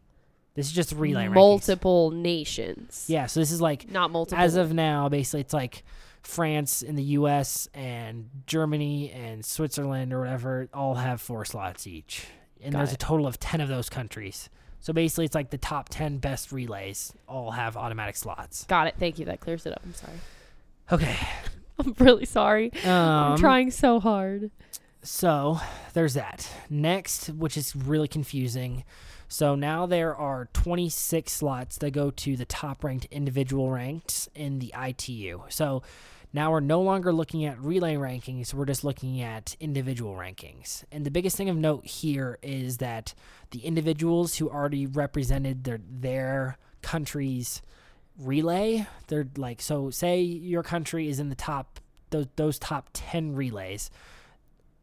this 0.56 0.68
is 0.68 0.74
just 0.74 0.91
relay 0.91 1.28
rankings. 1.28 1.34
multiple 1.34 2.12
nations. 2.12 3.06
Yeah, 3.08 3.28
so 3.28 3.39
this 3.39 3.52
is 3.52 3.62
like 3.62 3.89
Not 3.89 4.12
multiple. 4.12 4.43
as 4.43 4.56
of 4.58 4.74
now, 4.74 5.08
basically 5.08 5.39
it's 5.41 5.54
like 5.54 5.84
France 6.24 6.82
and 6.82 6.97
the 6.97 7.04
U.S. 7.04 7.70
and 7.74 8.30
Germany 8.47 9.12
and 9.12 9.45
Switzerland 9.45 10.12
or 10.12 10.20
whatever 10.20 10.68
all 10.74 10.95
have 10.95 11.22
four 11.22 11.45
slots 11.45 11.88
each, 11.88 12.26
and 12.62 12.74
Got 12.74 12.80
there's 12.80 12.89
it. 12.91 12.95
a 12.95 12.97
total 12.97 13.26
of 13.28 13.39
ten 13.39 13.62
of 13.62 13.70
those 13.70 13.88
countries. 13.89 14.50
So 14.82 14.93
basically, 14.93 15.25
it's 15.25 15.36
like 15.36 15.49
the 15.49 15.57
top 15.57 15.89
ten 15.89 16.17
best 16.17 16.51
relays 16.51 17.13
all 17.27 17.51
have 17.51 17.75
automatic 17.75 18.15
slots. 18.15 18.63
Got 18.65 18.88
it. 18.88 18.95
Thank 18.97 19.19
you. 19.19 19.25
That 19.25 19.39
clears 19.39 19.65
it 19.65 19.73
up. 19.73 19.82
I'm 19.84 19.93
sorry. 19.93 20.17
Okay. 20.91 21.17
I'm 21.80 21.95
really 21.99 22.25
sorry. 22.25 22.71
Um, 22.84 22.91
I'm 22.91 23.38
trying 23.38 23.71
so 23.71 23.99
hard. 23.99 24.51
So 25.01 25.59
there's 25.93 26.13
that. 26.15 26.49
Next, 26.69 27.30
which 27.30 27.55
is 27.55 27.75
really 27.75 28.07
confusing. 28.07 28.84
So 29.30 29.55
now 29.55 29.86
there 29.86 30.15
are 30.15 30.49
26 30.53 31.32
slots 31.32 31.77
that 31.77 31.91
go 31.91 32.09
to 32.11 32.36
the 32.36 32.45
top 32.45 32.84
ranked 32.84 33.05
individual 33.11 33.69
ranks 33.69 34.27
in 34.34 34.59
the 34.59 34.73
ITU. 34.77 35.43
So 35.49 35.84
now 36.34 36.51
we're 36.51 36.59
no 36.59 36.82
longer 36.82 37.11
looking 37.11 37.45
at 37.45 37.59
relay 37.59 37.95
rankings, 37.95 38.53
we're 38.53 38.65
just 38.65 38.84
looking 38.84 39.21
at 39.21 39.55
individual 39.59 40.13
rankings. 40.13 40.84
And 40.91 41.05
the 41.05 41.11
biggest 41.11 41.36
thing 41.38 41.49
of 41.49 41.57
note 41.57 41.86
here 41.86 42.38
is 42.41 42.77
that 42.77 43.13
the 43.51 43.59
individuals 43.59 44.36
who 44.36 44.49
already 44.49 44.86
represented 44.86 45.63
their 45.63 45.80
their 45.89 46.57
country's 46.82 47.61
relay, 48.17 48.88
they're 49.07 49.27
like 49.38 49.61
so 49.61 49.89
say 49.89 50.21
your 50.21 50.63
country 50.63 51.09
is 51.09 51.19
in 51.19 51.30
the 51.30 51.36
top 51.36 51.80
those 52.11 52.27
those 52.36 52.59
top 52.59 52.89
10 52.93 53.36
relays 53.36 53.89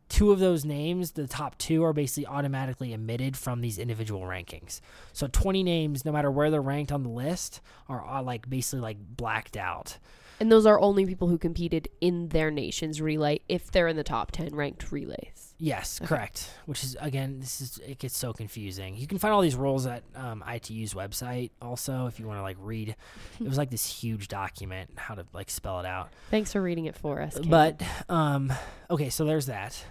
two 0.08 0.32
of 0.32 0.38
those 0.38 0.64
names, 0.64 1.12
the 1.12 1.26
top 1.26 1.58
two, 1.58 1.84
are 1.84 1.92
basically 1.92 2.26
automatically 2.26 2.94
omitted 2.94 3.36
from 3.36 3.60
these 3.60 3.78
individual 3.78 4.22
rankings. 4.22 4.80
So 5.12 5.26
20 5.26 5.62
names, 5.62 6.04
no 6.04 6.12
matter 6.12 6.30
where 6.30 6.50
they're 6.50 6.62
ranked 6.62 6.92
on 6.92 7.02
the 7.02 7.08
list, 7.08 7.60
are 7.88 8.00
all 8.00 8.22
like 8.22 8.48
basically 8.48 8.80
like 8.80 8.98
blacked 8.98 9.56
out. 9.56 9.98
And 10.38 10.52
those 10.52 10.66
are 10.66 10.78
only 10.80 11.06
people 11.06 11.28
who 11.28 11.38
competed 11.38 11.88
in 12.00 12.28
their 12.28 12.50
nation's 12.50 13.00
relay 13.00 13.40
if 13.48 13.70
they're 13.70 13.88
in 13.88 13.96
the 13.96 14.04
top 14.04 14.32
10 14.32 14.54
ranked 14.54 14.92
relays. 14.92 15.54
Yes, 15.58 15.98
Okay. 16.00 16.08
correct. 16.08 16.50
Which 16.66 16.84
is 16.84 16.94
again, 17.00 17.40
this 17.40 17.62
is 17.62 17.78
it 17.86 17.98
gets 17.98 18.14
so 18.16 18.34
confusing. 18.34 18.96
You 18.96 19.06
can 19.06 19.16
find 19.18 19.32
all 19.32 19.40
these 19.40 19.56
rules 19.56 19.86
at 19.86 20.02
um, 20.14 20.44
ITU's 20.46 20.92
website. 20.92 21.50
Also, 21.62 22.06
if 22.06 22.20
you 22.20 22.26
want 22.26 22.38
to 22.38 22.42
like 22.42 22.58
read, 22.60 22.94
it 23.40 23.48
was 23.48 23.56
like 23.56 23.70
this 23.70 23.86
huge 23.86 24.28
document 24.28 24.90
how 24.96 25.14
to 25.14 25.24
like 25.32 25.48
spell 25.48 25.80
it 25.80 25.86
out. 25.86 26.10
Thanks 26.30 26.52
for 26.52 26.60
reading 26.60 26.84
it 26.84 26.96
for 26.96 27.22
us. 27.22 27.34
Kate. 27.38 27.48
But 27.48 27.82
um, 28.10 28.52
okay, 28.90 29.08
so 29.08 29.24
there's 29.24 29.46
that. 29.46 29.82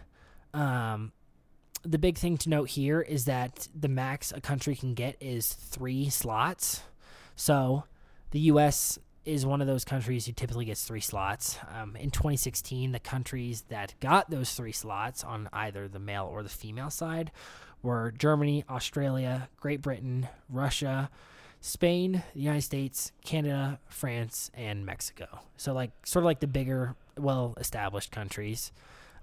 Um, 0.53 1.11
the 1.83 1.97
big 1.99 2.17
thing 2.17 2.37
to 2.37 2.49
note 2.49 2.69
here 2.69 3.01
is 3.01 3.25
that 3.25 3.67
the 3.73 3.87
max 3.89 4.31
a 4.31 4.41
country 4.41 4.75
can 4.75 4.93
get 4.93 5.15
is 5.19 5.51
three 5.53 6.09
slots. 6.09 6.81
So 7.35 7.85
the 8.31 8.39
U.S. 8.41 8.97
is 9.25 9.45
one 9.45 9.61
of 9.61 9.67
those 9.67 9.83
countries 9.83 10.25
who 10.25 10.31
typically 10.31 10.65
gets 10.65 10.83
three 10.83 11.01
slots. 11.01 11.57
Um, 11.73 11.95
in 11.95 12.11
2016, 12.11 12.91
the 12.91 12.99
countries 12.99 13.63
that 13.69 13.95
got 13.99 14.29
those 14.29 14.53
three 14.53 14.71
slots 14.71 15.23
on 15.23 15.49
either 15.51 15.87
the 15.87 15.99
male 15.99 16.29
or 16.31 16.43
the 16.43 16.49
female 16.49 16.89
side 16.89 17.31
were 17.81 18.13
Germany, 18.17 18.63
Australia, 18.69 19.49
Great 19.59 19.81
Britain, 19.81 20.27
Russia, 20.49 21.09
Spain, 21.61 22.23
the 22.33 22.39
United 22.41 22.61
States, 22.61 23.11
Canada, 23.23 23.79
France, 23.87 24.51
and 24.53 24.85
Mexico. 24.85 25.39
So 25.57 25.73
like 25.73 25.91
sort 26.05 26.23
of 26.23 26.25
like 26.25 26.39
the 26.39 26.47
bigger, 26.47 26.95
well-established 27.17 28.11
countries. 28.11 28.71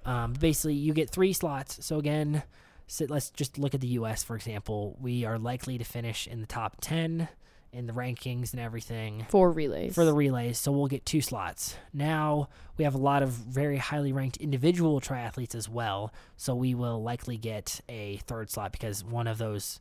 Um, 0.05 0.33
basically, 0.33 0.75
you 0.75 0.93
get 0.93 1.11
three 1.11 1.33
slots. 1.33 1.85
So 1.85 1.99
again, 1.99 2.43
so 2.89 3.07
let's 3.09 3.31
just 3.31 3.59
look 3.59 3.75
at 3.75 3.81
the 3.81 3.87
U.S. 3.89 4.25
for 4.25 4.35
example. 4.35 4.97
We 5.01 5.25
are 5.25 5.39
likely 5.39 5.79
to 5.79 5.85
finish 5.85 6.27
in 6.27 6.41
the 6.41 6.47
top 6.47 6.79
ten 6.81 7.29
in 7.73 7.87
the 7.87 7.93
rankings 7.93 8.53
and 8.53 8.61
everything 8.61 9.27
for 9.31 9.51
relays. 9.51 9.95
for 9.95 10.05
the 10.05 10.13
relays, 10.13 10.59
so 10.59 10.71
we'll 10.71 10.87
get 10.87 11.07
two 11.07 11.21
slots. 11.21 11.75
Now 11.93 12.49
we 12.77 12.85
have 12.85 12.95
a 12.95 12.99
lot 12.99 13.23
of 13.23 13.31
very 13.31 13.79
highly 13.79 14.13
ranked 14.13 14.37
individual 14.37 15.01
triathletes 15.01 15.55
as 15.55 15.69
well, 15.69 16.13
so 16.37 16.55
we 16.55 16.75
will 16.75 17.03
likely 17.03 17.39
get 17.39 17.81
a 17.89 18.19
third 18.27 18.51
slot 18.51 18.73
because 18.73 19.03
one 19.03 19.27
of 19.27 19.39
those, 19.39 19.81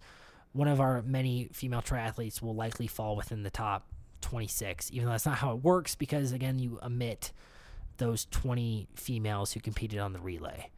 one 0.53 0.69
of 0.69 0.79
our 0.79 1.01
many 1.01 1.49
female 1.51 1.81
triathletes 1.81 2.41
will 2.41 2.55
likely 2.55 2.87
fall 2.87 3.15
within 3.15 3.43
the 3.43 3.49
top 3.49 3.85
26, 4.21 4.89
even 4.91 5.05
though 5.05 5.11
that's 5.11 5.25
not 5.25 5.39
how 5.39 5.51
it 5.51 5.63
works 5.63 5.95
because 5.95 6.31
again 6.31 6.59
you 6.59 6.79
omit 6.81 7.33
those 7.97 8.25
20 8.31 8.87
females 8.95 9.51
who 9.51 9.59
competed 9.59 9.99
on 9.99 10.13
the 10.13 10.19
relay. 10.19 10.69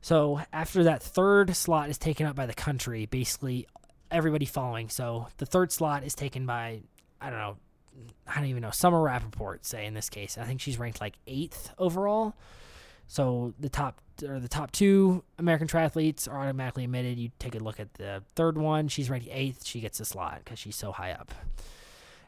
So 0.00 0.40
after 0.52 0.84
that 0.84 1.02
third 1.02 1.54
slot 1.54 1.90
is 1.90 1.98
taken 1.98 2.26
up 2.26 2.36
by 2.36 2.46
the 2.46 2.54
country, 2.54 3.06
basically 3.06 3.66
everybody 4.10 4.46
following. 4.46 4.88
So 4.88 5.28
the 5.38 5.46
third 5.46 5.72
slot 5.72 6.04
is 6.04 6.14
taken 6.14 6.46
by 6.46 6.82
I 7.20 7.30
don't 7.30 7.38
know 7.38 7.56
I 8.26 8.36
don't 8.36 8.46
even 8.46 8.62
know 8.62 8.70
Summer 8.70 8.98
Rappaport. 8.98 9.64
Say 9.64 9.86
in 9.86 9.94
this 9.94 10.10
case, 10.10 10.38
I 10.38 10.44
think 10.44 10.60
she's 10.60 10.78
ranked 10.78 11.00
like 11.00 11.16
eighth 11.26 11.72
overall. 11.78 12.34
So 13.06 13.54
the 13.58 13.68
top 13.68 14.00
or 14.22 14.38
the 14.38 14.48
top 14.48 14.70
two 14.72 15.24
American 15.38 15.66
triathletes 15.66 16.30
are 16.30 16.40
automatically 16.40 16.84
admitted. 16.84 17.18
You 17.18 17.30
take 17.38 17.54
a 17.54 17.58
look 17.58 17.80
at 17.80 17.94
the 17.94 18.22
third 18.36 18.58
one; 18.58 18.88
she's 18.88 19.08
ranked 19.10 19.28
eighth. 19.30 19.64
She 19.64 19.80
gets 19.80 19.98
a 20.00 20.04
slot 20.04 20.42
because 20.44 20.58
she's 20.58 20.76
so 20.76 20.92
high 20.92 21.12
up. 21.12 21.32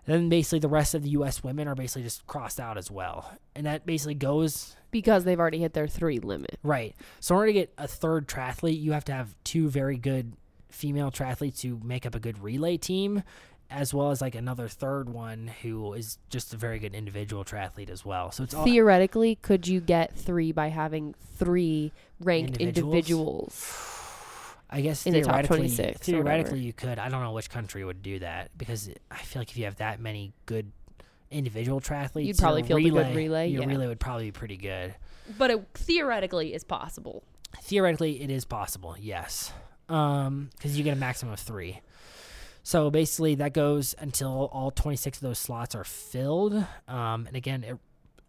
then 0.07 0.29
basically 0.29 0.59
the 0.59 0.69
rest 0.69 0.95
of 0.95 1.03
the 1.03 1.11
U.S. 1.11 1.45
women 1.45 1.69
are 1.69 1.75
basically 1.75 2.03
just 2.03 2.27
crossed 2.27 2.59
out 2.59 2.79
as 2.79 2.91
well, 2.91 3.31
and 3.55 3.67
that 3.67 3.85
basically 3.85 4.15
goes 4.15 4.75
because 4.91 5.25
they've 5.25 5.39
already 5.39 5.59
hit 5.59 5.75
their 5.75 5.87
three 5.87 6.19
limit. 6.19 6.59
right. 6.63 6.97
So 7.21 7.35
in 7.35 7.39
order 7.39 7.49
to 7.49 7.53
get 7.53 7.73
a 7.79 7.87
third 7.87 8.27
triathlete, 8.27 8.81
you 8.81 8.93
have 8.93 9.05
to 9.05 9.13
have 9.13 9.37
two 9.45 9.69
very 9.69 9.99
good 9.99 10.33
female 10.71 11.11
triathletes 11.11 11.63
who 11.63 11.81
make 11.85 12.07
up 12.07 12.15
a 12.15 12.21
good 12.21 12.43
relay 12.43 12.77
team, 12.77 13.23
as 13.71 13.95
well 13.95 14.11
as 14.11 14.21
like 14.21 14.35
another 14.35 14.67
third 14.69 15.09
one 15.09 15.49
who 15.63 15.93
is 15.95 16.19
just 16.29 16.53
a 16.53 16.57
very 16.57 16.79
good 16.79 16.95
individual 16.95 17.45
triathlete 17.45 17.91
as 17.91 18.05
well. 18.05 18.33
So 18.33 18.43
it's 18.45 18.55
all 18.55 18.65
Theoretically, 18.65 19.37
could 19.37 19.69
you 19.69 19.81
get 19.81 20.15
three 20.17 20.51
by 20.53 20.69
having 20.69 21.15
three 21.37 21.93
ranked 22.21 22.57
Individuals? 22.59 22.95
individuals? 22.95 23.97
I 24.73 24.81
guess 24.83 25.05
in 25.05 25.13
the 25.15 25.21
top 25.23 25.31
theoretically, 25.47 25.57
26 25.69 25.99
theoretically 26.07 26.61
you 26.61 26.73
could. 26.73 26.99
I 27.01 27.09
don't 27.09 27.23
know 27.23 27.33
which 27.33 27.51
country 27.51 27.85
would 27.85 28.03
do 28.03 28.21
that 28.21 28.57
because 28.57 28.89
I 29.11 29.17
feel 29.19 29.41
like 29.41 29.51
if 29.51 29.57
you 29.57 29.65
have 29.65 29.77
that 29.77 29.99
many 29.99 30.33
good 30.47 30.71
individual 31.31 31.81
triathletes, 31.81 32.27
You'd 32.27 32.39
probably 32.39 32.63
feel 32.63 32.77
field 32.77 32.99
a 32.99 33.03
good 33.03 33.15
relay, 33.15 33.17
relay, 33.17 33.49
Your 33.49 33.63
yeah. 33.63 33.69
relay 33.69 33.87
would 33.89 33.99
probably 34.01 34.27
be 34.27 34.33
pretty 34.33 34.57
good. 34.57 34.95
But 35.39 35.51
it 35.51 35.65
theoretically 35.75 36.55
is 36.55 36.63
possible. 36.63 37.25
Theoretically, 37.63 38.23
it 38.23 38.31
is 38.31 38.45
possible. 38.45 38.95
Yes. 38.99 39.53
Um, 39.91 40.51
because 40.57 40.79
you 40.79 40.85
get 40.85 40.97
a 40.97 41.01
maximum 41.01 41.33
of 41.33 41.41
three. 41.41 41.81
So 42.63 42.91
basically, 42.91 43.37
that 43.37 43.53
goes 43.53 43.95
until 43.99 44.49
all 44.53 44.71
26 44.71 45.19
of 45.19 45.23
those 45.23 45.39
slots 45.39 45.75
are 45.75 45.85
filled. 45.85 46.55
Um, 46.87 47.27
and 47.27 47.37
again, 47.37 47.65
it 47.65 47.77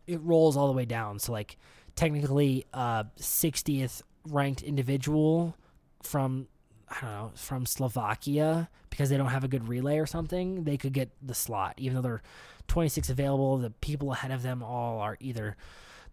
it 0.07 0.19
rolls 0.21 0.57
all 0.57 0.67
the 0.67 0.73
way 0.73 0.85
down. 0.85 1.19
So 1.19 1.31
like 1.31 1.57
technically, 1.95 2.65
uh, 2.73 3.03
60th 3.19 4.01
ranked 4.27 4.63
individual 4.63 5.55
from 6.03 6.47
I 6.89 6.99
don't 7.01 7.11
know 7.11 7.31
from 7.35 7.65
Slovakia 7.65 8.69
because 8.89 9.09
they 9.09 9.17
don't 9.17 9.27
have 9.27 9.43
a 9.43 9.47
good 9.47 9.67
relay 9.67 9.97
or 9.99 10.05
something, 10.05 10.63
they 10.63 10.77
could 10.77 10.93
get 10.93 11.11
the 11.21 11.33
slot 11.33 11.75
even 11.77 11.95
though 11.95 12.01
they're 12.01 12.21
26 12.67 13.09
available. 13.09 13.57
The 13.57 13.69
people 13.69 14.11
ahead 14.11 14.31
of 14.31 14.41
them 14.41 14.63
all 14.63 14.99
are 14.99 15.17
either 15.19 15.55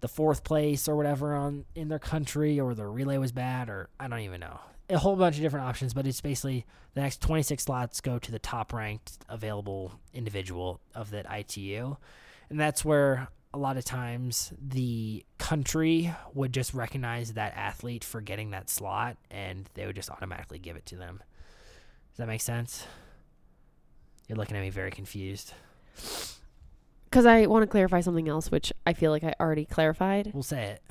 the 0.00 0.08
fourth 0.08 0.44
place 0.44 0.86
or 0.88 0.96
whatever 0.96 1.34
on 1.34 1.64
in 1.74 1.88
their 1.88 1.98
country 1.98 2.60
or 2.60 2.74
their 2.74 2.90
relay 2.90 3.18
was 3.18 3.32
bad 3.32 3.68
or 3.68 3.88
I 3.98 4.08
don't 4.08 4.20
even 4.20 4.40
know. 4.40 4.60
A 4.90 4.98
whole 4.98 5.16
bunch 5.16 5.36
of 5.36 5.42
different 5.42 5.66
options, 5.66 5.92
but 5.92 6.06
it's 6.06 6.20
basically 6.20 6.64
the 6.94 7.02
next 7.02 7.20
26 7.20 7.62
slots 7.62 8.00
go 8.00 8.18
to 8.18 8.32
the 8.32 8.38
top 8.38 8.72
ranked 8.72 9.18
available 9.28 9.92
individual 10.14 10.80
of 10.94 11.10
that 11.10 11.26
ITU. 11.30 11.96
And 12.48 12.58
that's 12.58 12.84
where 12.84 13.28
a 13.52 13.58
lot 13.58 13.76
of 13.76 13.84
times 13.84 14.52
the 14.60 15.24
country 15.38 16.14
would 16.34 16.52
just 16.52 16.74
recognize 16.74 17.34
that 17.34 17.54
athlete 17.56 18.04
for 18.04 18.20
getting 18.20 18.50
that 18.50 18.68
slot 18.70 19.16
and 19.30 19.68
they 19.74 19.86
would 19.86 19.96
just 19.96 20.10
automatically 20.10 20.58
give 20.58 20.76
it 20.76 20.86
to 20.86 20.96
them. 20.96 21.22
Does 22.10 22.18
that 22.18 22.28
make 22.28 22.40
sense? 22.40 22.86
You're 24.28 24.36
looking 24.36 24.56
at 24.56 24.60
me 24.60 24.70
very 24.70 24.90
confused. 24.90 25.54
Because 27.04 27.24
I 27.24 27.46
want 27.46 27.62
to 27.62 27.66
clarify 27.66 28.00
something 28.00 28.28
else, 28.28 28.50
which 28.50 28.72
I 28.86 28.92
feel 28.92 29.10
like 29.10 29.24
I 29.24 29.34
already 29.40 29.64
clarified. 29.64 30.30
We'll 30.34 30.42
say 30.42 30.64
it. 30.64 30.82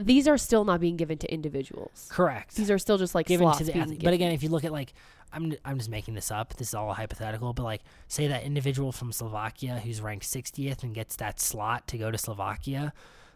These 0.00 0.26
are 0.28 0.38
still 0.38 0.64
not 0.64 0.80
being 0.80 0.96
given 0.96 1.18
to 1.18 1.32
individuals. 1.32 2.08
Correct. 2.10 2.54
These 2.56 2.70
are 2.70 2.78
still 2.78 2.98
just 2.98 3.14
like 3.14 3.26
given 3.26 3.46
slots 3.46 3.58
to 3.58 3.64
the 3.64 3.76
athlete. 3.76 3.98
given. 4.00 4.04
But 4.04 4.14
again, 4.14 4.32
if 4.32 4.42
you 4.42 4.48
look 4.48 4.64
at 4.64 4.72
like 4.72 4.92
I'm 5.32 5.54
I'm 5.64 5.78
just 5.78 5.90
making 5.90 6.14
this 6.14 6.30
up. 6.30 6.54
This 6.56 6.68
is 6.68 6.74
all 6.74 6.92
hypothetical, 6.92 7.52
but 7.52 7.62
like 7.62 7.82
say 8.08 8.26
that 8.26 8.42
individual 8.42 8.92
from 8.92 9.12
Slovakia 9.12 9.80
who's 9.82 10.00
ranked 10.00 10.26
60th 10.26 10.82
and 10.82 10.94
gets 10.94 11.16
that 11.16 11.40
slot 11.40 11.86
to 11.88 11.98
go 11.98 12.10
to 12.10 12.18
Slovakia, 12.18 12.92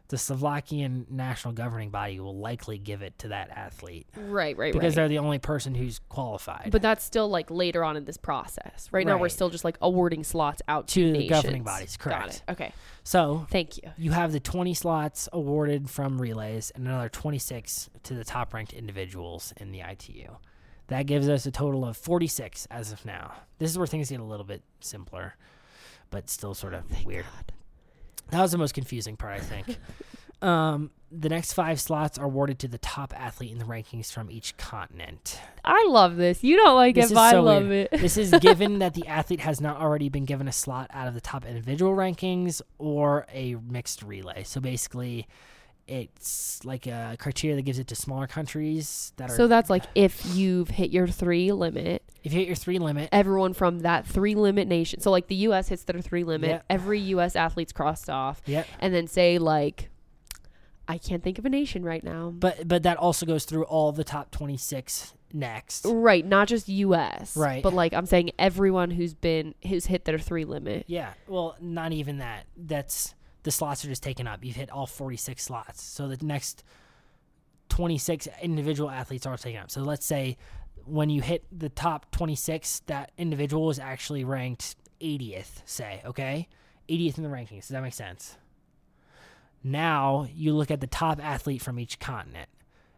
the 0.09 0.19
Slovakian 0.19 1.07
national 1.09 1.55
governing 1.55 1.89
body 1.91 2.21
will 2.21 2.37
likely 2.37 2.77
give 2.79 3.01
it 3.01 3.19
to 3.21 3.29
that 3.29 3.49
athlete 3.51 4.07
right, 4.17 4.57
right, 4.57 4.73
because 4.73 4.89
right. 4.91 4.95
they're 4.97 5.09
the 5.09 5.19
only 5.19 5.39
person 5.39 5.75
who's 5.75 5.99
qualified. 6.11 6.69
But 6.71 6.83
that's 6.83 7.03
still 7.03 7.29
like 7.29 7.51
later 7.51 7.83
on 7.83 7.97
in 7.97 8.05
this 8.05 8.19
process. 8.19 8.89
Right, 8.93 9.07
now 9.07 9.17
we're 9.17 9.23
Right. 9.25 9.33
still 9.33 9.49
just 9.49 9.65
like 9.65 9.79
awarding 9.81 10.23
slots 10.23 10.61
out 10.69 10.89
To 10.89 11.13
to, 11.13 11.19
the 11.19 11.27
governing 11.29 11.65
nations. 11.65 11.65
bodies, 11.65 11.97
Got 11.97 12.05
correct. 12.21 12.43
it. 12.49 12.53
Okay. 12.53 12.73
so 13.03 13.47
Thank 13.51 13.79
you. 13.79 13.91
you 13.97 14.11
have 14.13 14.33
the 14.33 14.41
20 14.41 14.75
slots 14.75 15.29
awarded 15.33 15.89
from 15.89 16.21
relays 16.21 16.71
and 16.75 16.87
another 16.87 17.09
26 17.09 17.89
to 18.03 18.15
the 18.15 18.25
top 18.25 18.53
ranked 18.53 18.75
individuals 18.75 19.55
in 19.57 19.73
the 19.73 19.81
ITU. 19.81 20.37
That 20.89 21.07
gives 21.07 21.31
us 21.31 21.47
a 21.47 21.51
total 21.51 21.83
of 21.87 21.97
46 21.97 22.67
as 22.71 22.93
of 22.93 23.07
now. 23.07 23.33
This 23.59 23.71
is 23.71 23.79
where 23.79 23.87
things 23.87 24.11
get 24.11 24.21
a 24.21 24.25
little 24.25 24.45
bit 24.45 24.63
simpler, 24.81 25.35
but 26.11 26.29
still 26.29 26.53
sort 26.53 26.75
of 26.75 26.85
Thank 26.89 27.07
weird. 27.09 27.25
God. 27.25 27.54
That 28.31 28.43
was 28.43 28.53
the 28.53 28.59
most 28.59 28.75
confusing 28.75 29.17
part, 29.17 29.35
I 29.35 29.41
think. 29.41 29.79
um, 30.43 30.91
the 31.11 31.29
next 31.29 31.53
five 31.53 31.81
slots 31.81 32.19
are 32.19 32.25
awarded 32.25 32.59
to 32.61 32.69
the 32.69 32.79
top 32.79 33.15
athlete 33.17 33.53
in 33.53 33.59
the 33.59 33.65
rankings 33.65 34.13
from 34.13 34.31
each 34.31 34.57
continent. 34.57 35.39
I 35.65 35.87
love 35.89 36.17
this. 36.17 36.43
You 36.43 36.57
don't 36.57 36.75
like 36.75 36.97
This 36.97 37.11
it, 37.11 37.15
but 37.15 37.21
I 37.21 37.31
so 37.33 37.43
love 37.43 37.69
weird. 37.69 37.89
it. 37.93 38.01
This 38.01 38.17
is 38.17 38.33
given 38.41 38.79
that 38.81 38.95
the 38.95 39.07
athlete 39.07 39.41
has 39.41 39.61
not 39.61 39.81
already 39.81 40.09
been 40.09 40.25
given 40.25 40.49
a 40.49 40.53
slot 40.53 40.91
out 40.93 41.07
of 41.07 41.15
the 41.15 41.21
top 41.21 41.45
individual 41.47 41.95
rankings 41.95 42.61
or 42.79 43.27
a 43.33 43.55
mixed 43.55 44.03
relay. 44.03 44.43
So 44.43 44.61
basically, 44.61 45.29
it's 45.87 46.65
like 46.65 46.87
a 46.87 47.17
criteria 47.19 47.57
that 47.57 47.63
gives 47.63 47.79
it 47.79 47.87
to 47.89 47.95
smaller 47.95 48.27
countries 48.27 49.13
that 49.17 49.31
are. 49.31 49.37
So 49.37 49.47
that's 49.47 49.71
like 49.71 49.85
if 49.95 50.35
you've 50.35 50.71
hit 50.71 50.91
your 50.91 51.07
three 51.07 51.53
limit, 51.53 52.03
if 52.25 52.33
you 52.33 52.41
hit 52.41 52.47
your 52.49 52.57
three 52.57 52.79
limit, 52.81 53.09
everyone 53.13 53.53
from 53.53 53.81
that 53.81 54.07
three 54.07 54.35
limit 54.35 54.67
nation. 54.67 55.01
So 55.01 55.11
like 55.13 55.29
the 55.29 55.35
U.S. 55.37 55.69
hits 55.69 55.85
their 55.85 56.01
three 56.01 56.25
limit, 56.25 56.51
Yep. 56.51 56.65
every 56.71 56.99
U.S. 57.01 57.37
athlete's 57.37 57.73
crossed 57.73 58.11
off, 58.11 58.43
yep. 58.47 58.67
and 58.81 58.93
then 58.93 59.07
say 59.07 59.39
like, 59.39 59.91
I 60.89 60.99
can't 60.99 61.23
think 61.23 61.39
of 61.39 61.45
a 61.47 61.49
nation 61.51 61.85
right 61.85 62.03
now. 62.03 62.31
But 62.35 62.67
but 62.67 62.83
that 62.83 62.97
also 62.97 63.25
goes 63.27 63.45
through 63.45 63.65
all 63.65 63.93
the 63.93 64.05
top 64.05 64.31
twenty 64.31 64.57
six 64.57 65.15
next. 65.33 65.85
Right, 65.89 66.25
not 66.25 66.49
just 66.49 66.69
U.S. 66.69 67.37
Right. 67.37 67.63
but 67.63 67.73
like 67.73 67.93
I'm 67.95 68.07
saying, 68.07 68.33
everyone 68.39 68.91
who's 68.91 69.15
been 69.15 69.55
who's 69.67 69.87
hit 69.87 70.05
their 70.05 70.19
three 70.19 70.45
limit. 70.45 70.85
Yeah. 70.87 71.13
Well, 71.27 71.57
not 71.61 71.93
even 71.93 72.19
that. 72.19 72.45
That's 72.57 73.15
the 73.45 73.51
slots 73.51 73.85
are 73.85 73.89
just 73.89 74.03
taken 74.03 74.27
up. 74.27 74.43
You've 74.45 74.57
hit 74.57 74.71
all 74.71 74.87
46 74.87 75.43
slots. 75.43 75.83
So 75.83 76.09
the 76.09 76.25
next 76.25 76.65
26 77.69 78.29
individual 78.43 78.91
athletes 78.91 79.27
are 79.27 79.37
taken 79.37 79.61
up. 79.61 79.71
So 79.71 79.83
let's 79.83 80.07
say 80.07 80.37
when 80.87 81.11
you 81.11 81.23
hit 81.23 81.45
the 81.57 81.69
top 81.69 82.11
26, 82.11 82.83
that 82.87 83.13
individual 83.19 83.71
is 83.71 83.79
actually 83.79 84.25
ranked 84.25 84.77
80th, 85.01 85.63
say, 85.65 86.03
okay? 86.05 86.49
80th 86.89 87.19
in 87.19 87.25
the 87.25 87.31
rankings. 87.31 87.63
Does 87.63 87.69
that 87.69 87.83
make 87.83 87.95
sense? 87.95 88.37
Now 89.63 90.29
you 90.35 90.55
look 90.55 90.71
at 90.71 90.81
the 90.81 90.87
top 90.87 91.25
athlete 91.25 91.63
from 91.63 91.79
each 91.79 91.99
continent. 91.99 92.49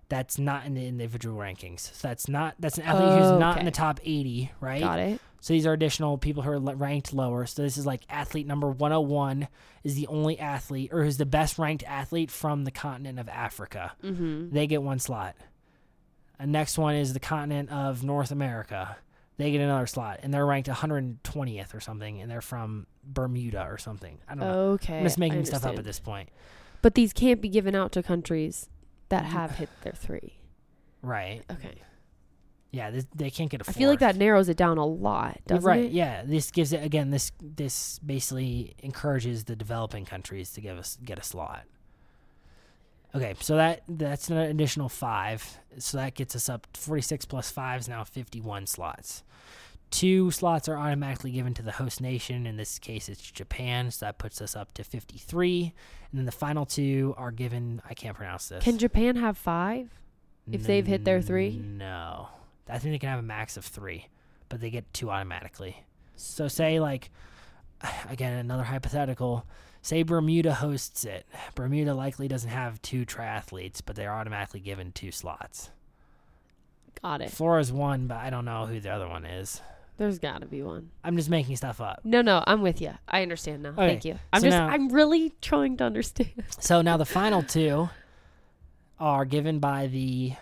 That's 0.09 0.39
not 0.39 0.67
in 0.67 0.75
the 0.75 0.87
individual 0.87 1.39
rankings. 1.39 1.81
So 1.81 2.09
that's 2.09 2.29
not 2.29 2.55
that's 2.61 2.79
an 2.79 2.85
athlete 2.85 3.19
who's 3.19 3.41
not 3.41 3.59
in 3.59 3.65
the 3.65 3.73
top 3.73 4.01
80, 4.03 4.53
right? 4.61 4.81
Got 4.81 4.99
it. 5.01 5.21
So 5.41 5.53
these 5.53 5.67
are 5.67 5.73
additional 5.73 6.19
people 6.19 6.43
who 6.43 6.51
are 6.51 6.59
ranked 6.59 7.13
lower. 7.13 7.47
So 7.47 7.63
this 7.63 7.77
is 7.77 7.87
like 7.87 8.03
athlete 8.09 8.47
number 8.47 8.69
101 8.69 9.49
is 9.85 9.95
the 9.95 10.07
only 10.09 10.39
athlete 10.39 10.93
or 10.93 11.05
who's 11.05 11.19
the 11.19 11.27
best 11.27 11.59
ranked 11.59 11.85
athlete 11.85 12.31
from 12.31 12.65
the 12.65 12.71
continent 12.71 13.19
of 13.19 13.29
Africa. 13.29 13.93
Mm-hmm. 14.03 14.51
They 14.51 14.67
get 14.67 14.83
one 14.83 14.99
slot. 14.99 15.37
And 16.39 16.53
next 16.53 16.77
one 16.79 16.95
is 16.95 17.13
the 17.15 17.21
continent 17.21 17.71
of 17.71 18.05
North 18.05 18.31
America. 18.31 18.97
They 19.39 19.51
get 19.51 19.61
another 19.61 19.87
slot 19.87 20.21
and 20.23 20.33
they're 20.33 20.47
ranked 20.47 20.69
120th 20.69 21.75
or 21.75 21.81
something 21.81 22.21
and 22.21 22.31
they're 22.31 22.41
from 22.41 22.87
Bermuda 23.05 23.67
or 23.69 23.79
something. 23.79 24.19
I 24.29 24.35
don't 24.35 24.41
know. 24.41 24.61
Okay. 24.73 24.99
I'm 24.99 25.05
just 25.05 25.19
making 25.19 25.45
stuff 25.45 25.65
up 25.67 25.79
at 25.79 25.85
this 25.85 26.01
point. 26.01 26.29
But 26.83 26.95
these 26.95 27.13
can't 27.13 27.41
be 27.41 27.49
given 27.49 27.75
out 27.75 27.93
to 27.93 28.03
countries 28.03 28.69
that 29.09 29.25
Mm. 29.25 29.29
have 29.29 29.51
hit 29.57 29.69
their 29.83 29.93
three. 29.93 30.39
Right. 31.03 31.43
Okay. 31.51 31.83
Yeah, 32.73 32.91
this, 32.91 33.07
they 33.15 33.31
can't 33.31 33.51
get 33.51 33.63
a 33.63 33.71
I 33.71 33.73
feel 33.73 33.89
like 33.89 34.01
that 34.01 34.17
narrows 34.17 34.49
it 34.51 34.57
down 34.57 34.77
a 34.77 34.85
lot, 34.85 35.41
doesn't 35.47 35.65
right 35.65 35.85
it? 35.87 35.93
yeah 35.93 36.23
this 36.27 36.51
gives 36.51 36.73
it 36.75 36.85
again 36.85 37.11
this 37.11 37.33
this 37.41 37.99
basically 38.01 38.75
encourages 38.81 39.45
the 39.45 39.57
developing 39.57 40.05
countries 40.05 40.51
to 40.53 40.61
give 40.61 40.77
us 40.77 40.99
get 41.03 41.19
a 41.19 41.23
slot 41.23 41.63
okay 43.16 43.34
so 43.40 43.56
that 43.56 43.82
that's 43.88 44.28
an 44.30 44.36
additional 44.38 44.88
five. 44.88 45.59
So 45.78 45.98
that 45.98 46.14
gets 46.14 46.34
us 46.34 46.48
up 46.48 46.66
46 46.74 47.24
plus 47.26 47.51
5 47.51 47.80
is 47.80 47.88
now 47.88 48.05
51 48.05 48.66
slots. 48.66 49.22
Two 49.90 50.30
slots 50.30 50.68
are 50.68 50.76
automatically 50.76 51.30
given 51.30 51.55
to 51.55 51.62
the 51.62 51.72
host 51.72 52.01
nation. 52.01 52.47
In 52.47 52.56
this 52.56 52.78
case 52.78 53.09
it's 53.09 53.30
japan. 53.30 53.90
So 53.90 54.06
that 54.06 54.18
puts 54.18 54.40
us 54.40 54.56
up 54.56 54.72
to 54.74 54.84
53 54.84 55.72
and 56.10 56.18
then 56.18 56.24
the 56.24 56.32
final 56.32 56.64
two 56.64 57.14
are 57.16 57.30
given 57.30 57.82
i 57.88 57.94
can't 57.94 58.16
pronounce 58.16 58.48
this. 58.48 58.64
Can 58.64 58.78
Japan 58.78 59.16
have 59.16 59.36
five? 59.36 59.90
if 60.51 60.62
they've 60.62 60.86
hit 60.86 61.05
their 61.05 61.20
three? 61.20 61.59
no. 61.59 62.28
I 62.68 62.78
think 62.78 62.94
they 62.94 62.98
can 62.98 63.10
have 63.10 63.18
a 63.18 63.22
max 63.22 63.56
of 63.56 63.64
three 63.64 64.09
but 64.48 64.60
they 64.60 64.70
get 64.70 64.93
two 64.93 65.10
automatically. 65.10 65.84
So 66.16 66.48
say 66.48 66.80
like 66.80 67.10
again 68.09 68.32
another 68.38 68.64
hypothetical 68.64 69.47
say 69.87 70.03
bermuda 70.03 70.53
hosts 70.55 71.05
it 71.05 71.25
bermuda 71.55 71.95
likely 71.95 72.27
doesn't 72.27 72.51
have 72.51 72.83
two 72.83 73.07
triathletes 73.07 73.81
but 73.85 73.95
they're 73.95 74.13
automatically 74.13 74.59
given 74.61 74.91
two 74.93 75.13
slots 75.13 75.71
Got 77.03 77.21
it. 77.21 77.31
florida's 77.31 77.73
one 77.73 78.07
but 78.09 78.17
i 78.19 78.31
don't 78.31 78.45
know 78.45 78.67
who 78.67 78.81
the 78.81 78.91
other 78.91 79.09
one 79.09 79.25
is 79.25 79.61
There's 79.97 80.19
got 80.19 80.41
to 80.41 80.47
be 80.47 80.61
one. 80.63 80.91
i'm 81.05 81.17
just 81.17 81.31
making 81.31 81.55
stuff 81.57 81.81
up 81.81 82.01
No, 82.05 82.21
no, 82.23 82.43
I'm 82.47 82.63
with 82.63 82.81
you. 82.81 82.93
I 83.09 83.23
understand 83.23 83.63
now. 83.63 83.71
Okay, 83.71 83.87
Thank 83.89 84.05
you. 84.05 84.19
I'm 84.33 84.41
so 84.41 84.47
just, 84.49 84.57
now- 84.59 84.69
I'm 84.69 84.89
really 84.89 85.33
trying 85.41 85.77
to 85.79 85.85
understand. 85.85 86.33
so 86.59 86.83
now 86.83 86.97
the 86.97 87.05
final 87.07 87.43
two 87.43 87.89
are 88.99 89.25
given 89.25 89.59
by 89.61 89.87
the 89.87 90.33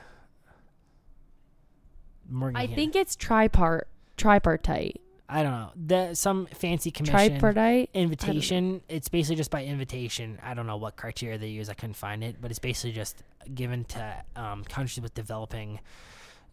Morgan 2.28 2.56
I 2.56 2.66
think 2.66 2.96
it's 2.96 3.16
tripart, 3.16 3.82
tripartite, 4.16 5.00
I 5.28 5.42
don't 5.42 5.52
know. 5.52 5.70
The 5.86 6.14
some 6.14 6.46
fancy 6.46 6.90
commission 6.90 7.16
tripartite. 7.40 7.90
invitation. 7.94 8.82
It's 8.88 9.08
basically 9.08 9.36
just 9.36 9.50
by 9.50 9.64
invitation. 9.64 10.38
I 10.42 10.54
don't 10.54 10.66
know 10.66 10.76
what 10.76 10.96
criteria 10.96 11.38
they 11.38 11.48
use. 11.48 11.68
I 11.70 11.74
couldn't 11.74 11.94
find 11.94 12.22
it, 12.22 12.36
but 12.40 12.50
it's 12.50 12.58
basically 12.58 12.92
just 12.92 13.22
given 13.54 13.84
to 13.86 14.24
um, 14.36 14.64
countries 14.64 15.02
with 15.02 15.14
developing 15.14 15.80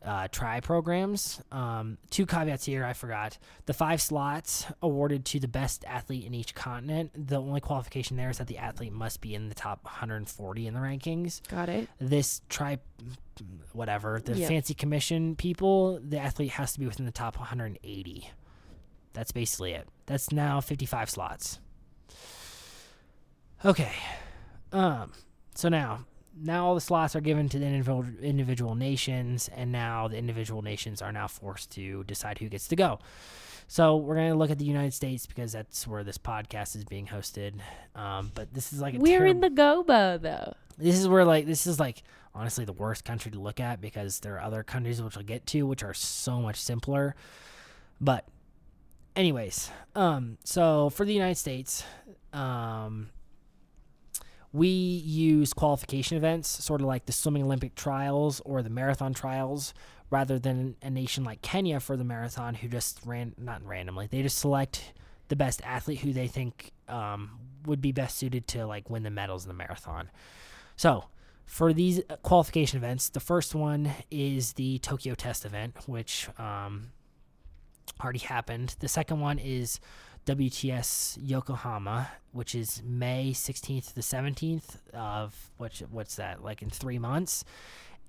uh, 0.04 0.28
try 0.32 0.60
programs. 0.62 1.42
Um, 1.52 1.98
two 2.10 2.26
caveats 2.26 2.66
here. 2.66 2.86
I 2.86 2.94
forgot 2.94 3.38
the 3.66 3.74
five 3.74 4.02
slots 4.02 4.66
awarded 4.82 5.26
to 5.26 5.40
the 5.40 5.48
best 5.50 5.84
athlete 5.86 6.26
in 6.26 6.34
each 6.34 6.56
continent. 6.56 7.12
The 7.28 7.36
only 7.40 7.60
qualification 7.62 8.16
there 8.18 8.30
is 8.30 8.38
that 8.40 8.48
the 8.48 8.58
athlete 8.58 8.94
must 8.94 9.22
be 9.22 9.36
in 9.36 9.50
the 9.50 9.54
top 9.54 9.84
140 9.84 10.66
in 10.66 10.74
the 10.74 10.80
rankings 10.80 11.46
Got 11.50 11.70
it. 11.70 11.88
this 12.00 12.42
tri 12.50 12.80
whatever 13.74 14.22
the 14.24 14.34
Yeah. 14.38 14.48
fancy 14.48 14.74
commission 14.74 15.36
people 15.36 16.00
the 16.00 16.20
athlete 16.20 16.52
has 16.52 16.74
to 16.74 16.80
be 16.80 16.86
within 16.86 17.06
the 17.06 17.12
top 17.12 17.38
180 17.40 18.30
that's 19.14 19.32
basically 19.32 19.72
it 19.74 19.88
that's 20.06 20.32
now 20.32 20.62
55 20.62 21.10
slots 21.10 21.60
okay 23.66 23.94
um 24.72 25.12
so 25.56 25.70
now 25.70 26.06
now 26.40 26.66
all 26.68 26.76
the 26.76 26.82
slots 26.82 27.16
are 27.16 27.22
given 27.22 27.50
to 27.50 27.60
the 27.60 27.66
individual 27.66 28.06
individual 28.22 28.76
nations, 28.76 29.50
and 29.56 29.72
now 29.72 30.08
the 30.08 30.18
individual 30.18 30.62
nations 30.62 31.02
are 31.02 31.12
now 31.12 31.28
forced 31.28 31.72
to 31.72 32.04
decide 32.06 32.40
who 32.40 32.48
gets 32.50 32.68
to 32.70 32.76
go. 32.76 33.00
So 33.68 33.98
we're 33.98 34.16
gonna 34.16 34.36
look 34.36 34.50
at 34.50 34.58
the 34.58 34.66
United 34.66 34.94
States 34.94 35.26
because 35.26 35.52
that's 35.52 35.88
where 35.88 36.04
this 36.04 36.18
podcast 36.18 36.76
is 36.76 36.86
being 36.86 37.08
hosted. 37.08 37.56
Um, 37.96 38.32
but 38.34 38.54
this 38.54 38.74
is 38.74 38.82
like 38.82 38.96
a 38.96 38.98
We're 38.98 39.26
in 39.26 39.42
the 39.42 39.50
Gobo 39.50 40.22
though. 40.22 40.54
this 40.78 40.98
is 40.98 41.08
where 41.08 41.26
like 41.26 41.46
this 41.46 41.68
is 41.68 41.80
like 41.80 42.04
honestly 42.34 42.66
the 42.66 42.74
worst 42.74 43.04
country 43.04 43.32
to 43.32 43.40
look 43.40 43.60
at 43.60 43.82
because 43.82 44.20
there 44.22 44.36
are 44.36 44.42
other 44.42 44.64
countries 44.64 45.02
which 45.02 45.18
I'll 45.18 45.24
get 45.24 45.46
to 45.48 45.68
which 45.68 45.84
are 45.84 45.94
so 45.94 46.42
much 46.42 46.60
simpler. 46.62 47.16
But 48.00 48.26
anyways, 49.16 49.70
um 49.96 50.38
so 50.44 50.90
for 50.90 51.06
the 51.06 51.14
United 51.14 51.38
States, 51.38 51.84
um 52.34 53.10
we 54.54 54.68
use 54.68 55.54
qualification 55.54 56.18
events, 56.18 56.50
sort 56.50 56.82
of 56.82 56.88
like 56.88 57.06
the 57.06 57.14
swimming 57.14 57.44
Olympic 57.44 57.74
trials 57.76 58.42
or 58.44 58.62
the 58.62 58.70
marathon 58.70 59.14
trials, 59.14 59.74
rather 60.10 60.38
than 60.38 60.76
a 60.82 60.90
nation 60.90 61.24
like 61.24 61.42
Kenya 61.42 61.80
for 61.80 61.96
the 61.96 62.04
marathon, 62.04 62.56
who 62.56 62.68
just 62.68 63.00
ran 63.06 63.34
not 63.38 63.66
randomly, 63.66 64.08
they 64.08 64.22
just 64.22 64.40
select 64.40 64.92
the 65.30 65.38
best 65.38 65.62
athlete 65.64 66.00
who 66.00 66.12
they 66.12 66.28
think 66.28 66.74
um, 66.90 67.40
would 67.66 67.82
be 67.82 67.94
best 67.94 68.18
suited 68.18 68.46
to 68.48 68.66
like 68.66 68.90
win 68.90 69.04
the 69.04 69.10
medals 69.10 69.46
in 69.46 69.48
the 69.48 69.54
marathon. 69.54 70.10
So 70.76 71.06
for 71.46 71.72
these 71.72 72.02
uh, 72.10 72.18
qualification 72.18 72.78
events, 72.78 73.08
the 73.08 73.22
first 73.22 73.56
one 73.56 73.92
is 74.10 74.54
the 74.54 74.80
Tokyo 74.80 75.16
Test 75.16 75.46
event, 75.46 75.78
which 75.88 76.28
um, 76.38 76.92
already 78.02 78.20
happened. 78.20 78.76
The 78.80 78.88
second 78.88 79.20
one 79.20 79.40
is 79.40 79.80
WTS 80.26 81.18
Yokohama, 81.22 82.10
which 82.32 82.54
is 82.56 82.82
May 82.86 83.32
16th 83.34 83.88
to 83.90 83.96
the 83.96 84.02
17th 84.02 84.78
of 84.94 85.52
which 85.58 85.82
what's 85.92 86.16
that 86.16 86.44
like 86.44 86.62
in 86.62 86.70
three 86.70 87.00
months. 87.00 87.44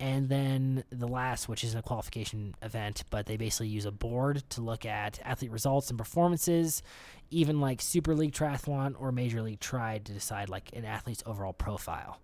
And 0.01 0.29
then 0.29 0.83
the 0.91 1.07
last, 1.07 1.49
which 1.49 1.63
is 1.63 1.75
a 1.75 1.83
qualification 1.83 2.55
event, 2.61 3.05
but 3.11 3.27
they 3.27 3.37
basically 3.37 3.69
use 3.69 3.85
a 3.85 3.93
board 3.93 4.43
to 4.51 4.61
look 4.61 4.85
at 4.85 5.21
athlete 5.25 5.53
results 5.53 5.91
and 5.91 5.99
performances, 5.99 6.83
even 7.31 7.61
like 7.61 7.81
Super 7.81 8.15
League 8.15 8.33
Triathlon 8.33 8.95
or 8.99 9.13
Major 9.13 9.43
League 9.43 9.61
Tri 9.61 9.99
to 10.05 10.13
decide 10.13 10.49
like 10.49 10.71
an 10.75 10.85
athlete's 10.85 11.23
overall 11.25 11.53
profile. 11.53 12.19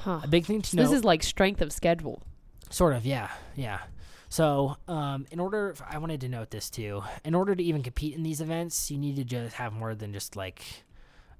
Huh. 0.00 0.20
A 0.24 0.28
big 0.28 0.44
thing 0.44 0.60
to 0.62 0.70
So 0.70 0.76
know. 0.76 0.82
this 0.82 0.92
is 0.92 1.04
like 1.04 1.22
strength 1.22 1.62
of 1.62 1.72
schedule. 1.72 2.22
Sort 2.68 2.94
of, 2.94 3.06
yeah, 3.06 3.30
yeah. 3.54 3.80
So, 4.28 4.76
um, 4.88 5.26
in 5.30 5.38
order, 5.40 5.74
I 5.88 5.98
wanted 5.98 6.20
to 6.22 6.28
note 6.28 6.50
this 6.50 6.68
too. 6.68 7.02
In 7.24 7.34
order 7.34 7.54
to 7.54 7.62
even 7.62 7.82
compete 7.82 8.14
in 8.14 8.22
these 8.22 8.40
events, 8.40 8.90
you 8.90 8.98
need 8.98 9.16
to 9.16 9.24
just 9.24 9.54
have 9.56 9.72
more 9.72 9.94
than 9.94 10.12
just 10.12 10.34
like 10.36 10.62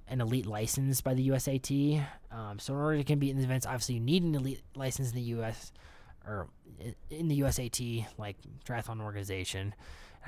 an 0.08 0.20
elite 0.20 0.46
license 0.46 1.00
by 1.00 1.14
the 1.14 1.28
USAT. 1.28 2.04
Um, 2.30 2.58
so, 2.58 2.74
in 2.74 2.80
order 2.80 2.98
to 2.98 3.04
compete 3.04 3.30
in 3.30 3.36
these 3.36 3.44
events, 3.44 3.66
obviously 3.66 3.96
you 3.96 4.00
need 4.00 4.22
an 4.22 4.34
elite 4.34 4.62
license 4.76 5.10
in 5.10 5.16
the 5.16 5.22
US 5.22 5.72
or 6.26 6.48
in 7.10 7.28
the 7.28 7.40
USAT, 7.40 8.06
like 8.18 8.36
triathlon 8.64 9.00
organization. 9.00 9.74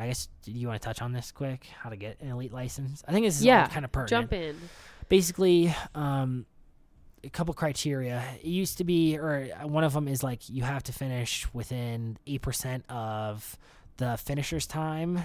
I 0.00 0.06
guess 0.08 0.28
do 0.44 0.52
you 0.52 0.68
want 0.68 0.80
to 0.80 0.84
touch 0.86 1.02
on 1.02 1.12
this 1.12 1.32
quick? 1.32 1.66
How 1.80 1.90
to 1.90 1.96
get 1.96 2.20
an 2.20 2.28
elite 2.28 2.52
license? 2.52 3.02
I 3.08 3.12
think 3.12 3.26
this 3.26 3.38
is 3.38 3.44
Yeah, 3.44 3.66
kind 3.68 3.84
of 3.84 3.90
pertinent 3.92 4.30
Jump 4.30 4.32
in. 4.32 4.56
basically 5.08 5.74
um, 5.94 6.46
a 7.24 7.30
couple 7.30 7.54
criteria. 7.54 8.22
It 8.42 8.46
used 8.46 8.78
to 8.78 8.84
be, 8.84 9.16
or 9.18 9.46
one 9.64 9.84
of 9.84 9.92
them 9.92 10.08
is 10.08 10.22
like 10.22 10.48
you 10.48 10.62
have 10.62 10.82
to 10.84 10.92
finish 10.92 11.46
within 11.52 12.18
eight 12.26 12.42
percent 12.42 12.84
of 12.90 13.56
the 13.96 14.16
finisher's 14.16 14.66
time. 14.66 15.18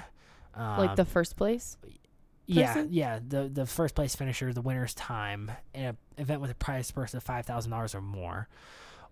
Um, 0.55 0.77
Like 0.77 0.95
the 0.95 1.05
first 1.05 1.35
place. 1.35 1.77
yeah, 2.45 2.83
yeah, 2.89 3.19
the 3.25 3.49
the 3.49 3.65
first 3.65 3.95
place 3.95 4.15
finisher, 4.15 4.51
the 4.53 4.61
winner's 4.61 4.93
time 4.93 5.51
in 5.73 5.85
an 5.85 5.97
event 6.17 6.41
with 6.41 6.51
a 6.51 6.55
prize 6.55 6.91
purse 6.91 7.13
of 7.13 7.23
five 7.23 7.45
thousand 7.45 7.71
dollars 7.71 7.95
or 7.95 8.01
more. 8.01 8.47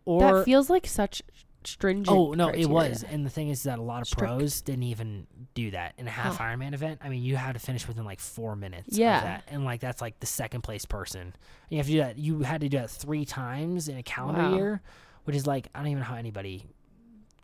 Or 0.05 0.37
that 0.37 0.45
feels 0.45 0.69
like 0.69 0.87
such 0.87 1.21
stringent. 1.67 2.09
Oh 2.09 2.33
no, 2.33 2.49
it 2.49 2.65
was. 2.67 3.03
And 3.03 3.25
the 3.25 3.29
thing 3.29 3.49
is 3.49 3.63
that 3.63 3.79
a 3.79 3.81
lot 3.81 4.01
of 4.01 4.07
Strict. 4.07 4.19
pros 4.37 4.61
didn't 4.61 4.83
even 4.83 5.27
do 5.53 5.71
that 5.71 5.93
in 5.97 6.07
a 6.07 6.11
half 6.11 6.37
Huh. 6.37 6.43
Ironman 6.45 6.73
event. 6.73 6.99
I 7.03 7.09
mean, 7.09 7.23
you 7.23 7.35
had 7.35 7.53
to 7.53 7.59
finish 7.59 7.87
within 7.87 8.05
like 8.05 8.19
four 8.19 8.55
minutes. 8.55 8.97
Yeah. 8.97 9.17
Of 9.17 9.23
that. 9.23 9.43
and 9.47 9.65
like 9.65 9.79
that's 9.81 10.01
like 10.01 10.19
the 10.19 10.25
second 10.27 10.61
place 10.61 10.85
person. 10.85 11.21
And 11.21 11.33
you 11.69 11.77
have 11.77 11.85
to 11.87 11.91
do 11.91 11.97
that. 11.99 12.17
You 12.17 12.39
had 12.41 12.61
to 12.61 12.69
do 12.69 12.77
that 12.77 12.89
three 12.89 13.25
times 13.25 13.87
in 13.87 13.97
a 13.97 14.03
calendar 14.03 14.41
Wow. 14.41 14.55
year, 14.55 14.81
which 15.25 15.35
is 15.35 15.45
like 15.47 15.67
I 15.75 15.79
don't 15.79 15.87
even 15.87 15.99
know 15.99 16.05
how 16.05 16.15
anybody 16.15 16.65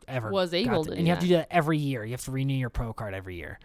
ever 0.07 0.30
Was 0.31 0.53
able 0.53 0.84
to- 0.85 0.91
to 0.91 0.95
And 0.98 1.06
you 1.06 1.11
have 1.14 1.19
to 1.22 1.27
do 1.27 1.34
that 1.35 1.48
every 1.52 1.77
year. 1.77 2.03
You 2.06 2.11
have 2.11 2.23
to 2.26 2.31
renew 2.31 2.53
your 2.56 2.69
pro 2.69 2.94
card 2.94 3.14
every 3.14 3.35
year. 3.35 3.60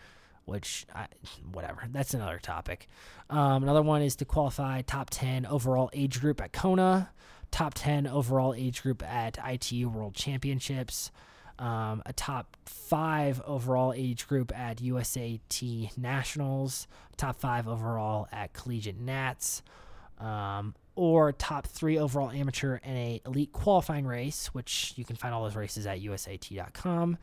Which, 0.45 0.87
I, 0.93 1.07
whatever. 1.53 1.85
That's 1.93 2.15
another 2.15 2.41
topic. 2.41 2.89
Um, 3.31 3.63
another 3.63 3.81
one 3.81 4.03
is 4.03 4.17
to 4.17 4.25
qualify 4.25 4.83
top 4.83 5.09
10 5.09 5.47
overall 5.47 5.89
age 5.93 6.21
group 6.21 6.41
at 6.41 6.53
Kona, 6.53 7.11
top 7.53 7.75
10 7.75 8.09
overall 8.09 8.55
age 8.55 8.83
group 8.83 9.05
at 9.05 9.39
ITU 9.47 9.89
World 9.89 10.15
Championships, 10.15 11.13
um, 11.59 12.03
a 12.07 12.13
top 12.13 12.57
five 12.65 13.41
overall 13.47 13.93
age 13.95 14.27
group 14.27 14.51
at 14.59 14.79
USAT 14.79 15.97
Nationals, 15.97 16.89
top 17.17 17.37
five 17.37 17.69
overall 17.69 18.27
at 18.33 18.53
Collegiate 18.55 18.99
Nats, 18.99 19.63
um, 20.19 20.75
or 20.95 21.33
top 21.33 21.67
three 21.67 21.99
overall 21.99 22.31
amateur 22.31 22.77
in 22.77 22.97
a 22.97 23.21
elite 23.27 23.53
qualifying 23.53 24.07
race, 24.07 24.47
which 24.49 24.95
you 24.97 25.05
can 25.05 25.17
find 25.17 25.35
all 25.35 25.45
those 25.45 25.57
races 25.57 25.87
at 25.87 26.01
USAT.com. 26.01 27.19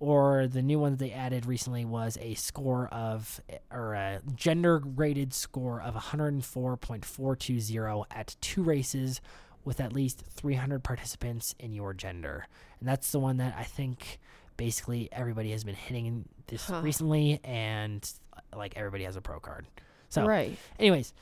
Or 0.00 0.46
the 0.46 0.62
new 0.62 0.78
one 0.78 0.92
that 0.92 0.98
they 0.98 1.12
added 1.12 1.44
recently 1.46 1.84
was 1.84 2.16
a 2.20 2.34
score 2.34 2.88
of, 2.88 3.40
or 3.70 3.94
a 3.94 4.20
gender 4.34 4.82
rated 4.84 5.32
score 5.32 5.80
of 5.80 5.94
104.420 5.94 8.04
at 8.10 8.36
two 8.40 8.62
races 8.62 9.20
with 9.64 9.80
at 9.80 9.92
least 9.92 10.22
300 10.30 10.82
participants 10.84 11.54
in 11.58 11.72
your 11.72 11.94
gender. 11.94 12.46
And 12.80 12.88
that's 12.88 13.10
the 13.12 13.18
one 13.18 13.38
that 13.38 13.54
I 13.58 13.64
think 13.64 14.18
basically 14.56 15.08
everybody 15.10 15.50
has 15.52 15.64
been 15.64 15.74
hitting 15.74 16.28
this 16.46 16.66
Huh. 16.68 16.80
recently, 16.82 17.40
and 17.44 18.08
like 18.54 18.76
everybody 18.76 19.04
has 19.04 19.16
a 19.16 19.20
pro 19.20 19.40
card. 19.40 19.66
So, 20.10 20.26
right. 20.26 20.56
anyways, 20.78 21.12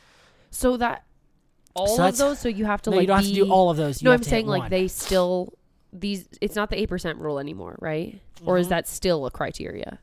So 0.51 0.77
that 0.77 1.05
all 1.74 1.97
So 1.97 2.06
of 2.06 2.16
those. 2.19 2.39
So 2.40 2.48
you 2.48 2.66
have 2.66 2.82
to 2.82 2.90
no, 2.90 2.97
like 2.97 3.02
you 3.05 3.06
don't 3.06 3.16
have 3.19 3.27
to 3.27 3.32
do 3.32 3.51
all 3.51 3.70
of 3.70 3.77
those. 3.78 4.02
You 4.02 4.06
no, 4.06 4.12
I'm 4.12 4.23
saying 4.23 4.47
like 4.47 4.62
one. 4.62 4.70
they 4.70 4.89
still 4.89 5.55
these. 5.93 6.28
It's 6.43 6.55
not 6.56 6.69
the 6.69 6.78
eight 6.78 6.89
percent 6.90 7.19
rule 7.19 7.39
anymore, 7.39 7.77
right? 7.81 8.20
Or 8.44 8.59
is 8.59 8.66
Mhm. 8.66 8.70
that 8.70 8.89
still 8.89 9.24
a 9.24 9.31
criteria? 9.31 9.98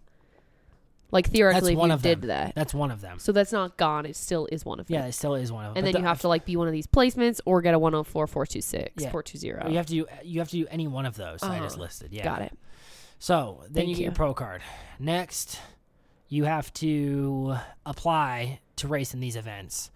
Like 1.12 1.28
theoretically, 1.28 1.74
if 1.74 1.80
one 1.80 1.90
you 1.90 1.98
did 1.98 2.22
them. 2.22 2.28
that, 2.28 2.56
That's 2.56 2.74
one 2.74 2.92
of 2.92 3.02
them. 3.02 3.18
so 3.20 3.32
that's 3.32 3.52
not 3.52 3.78
gone. 3.78 4.06
It 4.06 4.16
still 4.16 4.48
is 4.52 4.64
one 4.64 4.80
of 4.80 4.88
them. 4.88 4.94
Yeah, 4.96 5.08
it 5.08 5.14
still 5.14 5.34
is 5.36 5.52
one 5.52 5.66
of 5.66 5.74
them. 5.74 5.78
and 5.78 5.84
But 5.86 5.88
then 5.94 6.02
the- 6.02 6.06
you 6.06 6.10
have 6.10 6.22
to 6.22 6.28
like 6.28 6.46
be 6.46 6.56
one 6.56 6.68
of 6.68 6.74
these 6.74 6.86
placements 6.88 7.42
or 7.46 7.62
get 7.64 7.74
a 7.74 7.80
104 7.80 8.28
426 8.28 9.04
Yeah. 9.04 9.10
420 9.10 9.72
You 9.72 9.78
have 9.78 9.86
to 9.88 9.94
do. 9.94 10.06
You 10.24 10.40
have 10.40 10.50
to 10.50 10.58
do 10.58 10.68
any 10.70 10.88
one 10.88 11.06
of 11.08 11.16
those 11.16 11.42
I 11.42 11.58
just 11.60 11.76
Uh-huh. 11.76 11.84
listed. 11.84 12.14
Yeah. 12.14 12.24
got 12.24 12.42
it 12.44 12.58
So 13.18 13.62
then 13.64 13.74
Thank 13.74 13.90
you 13.90 13.96
get 13.96 14.02
your 14.04 14.12
you. 14.12 14.16
pro 14.16 14.34
card. 14.34 14.62
Next, 15.00 15.60
you 16.28 16.44
have 16.46 16.72
to 16.76 17.56
apply 17.86 18.60
to 18.78 18.88
race 18.88 19.14
in 19.14 19.20
these 19.20 19.36
events, 19.36 19.90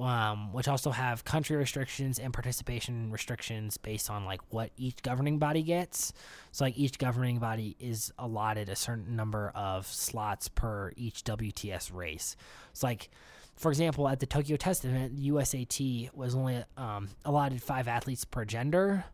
um, 0.00 0.52
which 0.52 0.68
also 0.68 0.90
have 0.90 1.24
country 1.24 1.56
restrictions 1.56 2.18
and 2.18 2.32
participation 2.32 3.10
restrictions 3.10 3.76
based 3.76 4.10
on 4.10 4.24
like 4.24 4.40
what 4.50 4.70
each 4.76 5.02
governing 5.02 5.38
body 5.38 5.62
gets. 5.62 6.12
So 6.52 6.64
like 6.64 6.78
each 6.78 6.98
governing 6.98 7.38
body 7.38 7.76
is 7.80 8.12
allotted 8.18 8.68
a 8.68 8.76
certain 8.76 9.16
number 9.16 9.52
of 9.54 9.86
slots 9.86 10.48
per 10.48 10.92
each 10.96 11.24
WTS 11.24 11.94
race. 11.94 12.36
It's 12.70 12.82
like. 12.82 13.10
For 13.58 13.70
example, 13.70 14.06
at 14.06 14.20
the 14.20 14.26
Tokyo 14.26 14.58
Test 14.58 14.84
event, 14.84 15.16
USAT 15.18 16.14
was 16.14 16.34
only 16.34 16.62
um, 16.76 17.08
allotted 17.24 17.62
five 17.62 17.88
athletes 17.88 18.22
per 18.22 18.44
gender, 18.44 19.06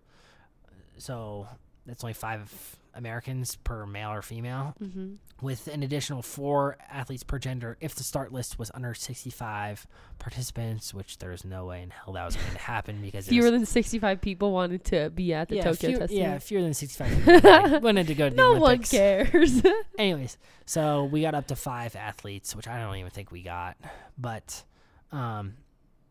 so 0.98 1.46
that's 1.86 2.02
only 2.02 2.12
five 2.14 2.50
Americans 2.94 3.56
per 3.56 3.86
male 3.86 4.10
or 4.10 4.22
female, 4.22 4.74
mm-hmm. 4.82 5.14
with 5.40 5.68
an 5.68 5.82
additional 5.82 6.22
four 6.22 6.76
athletes 6.90 7.22
per 7.22 7.38
gender 7.38 7.76
if 7.80 7.94
the 7.94 8.02
start 8.02 8.32
list 8.32 8.58
was 8.58 8.70
under 8.74 8.94
65 8.94 9.86
participants, 10.18 10.92
which 10.92 11.18
there's 11.18 11.44
no 11.44 11.66
way 11.66 11.82
in 11.82 11.90
hell 11.90 12.14
that 12.14 12.24
was 12.24 12.36
going 12.36 12.50
to 12.52 12.58
happen 12.58 13.00
because 13.00 13.28
fewer 13.28 13.50
there's- 13.50 13.60
than 13.60 13.66
65 13.66 14.20
people 14.20 14.52
wanted 14.52 14.84
to 14.84 15.10
be 15.10 15.32
at 15.34 15.48
the 15.48 15.56
yeah, 15.56 15.62
tokyo 15.62 15.90
few- 15.90 15.98
test 15.98 16.12
yeah, 16.12 16.38
fewer 16.38 16.62
than 16.62 16.74
65 16.74 17.24
people 17.24 17.50
like, 17.50 17.82
wanted 17.82 18.06
to 18.06 18.14
go 18.14 18.28
to 18.28 18.34
the 18.34 18.36
no 18.42 18.54
one 18.54 18.82
cares 18.82 19.62
Anyways, 19.98 20.38
so 20.66 21.04
we 21.04 21.22
got 21.22 21.34
up 21.34 21.46
to 21.48 21.56
five 21.56 21.96
athletes, 21.96 22.54
which 22.56 22.68
I 22.68 22.78
don't 22.78 22.96
even 22.96 23.10
think 23.10 23.30
we 23.30 23.42
got, 23.42 23.76
but 24.18 24.64
um, 25.12 25.54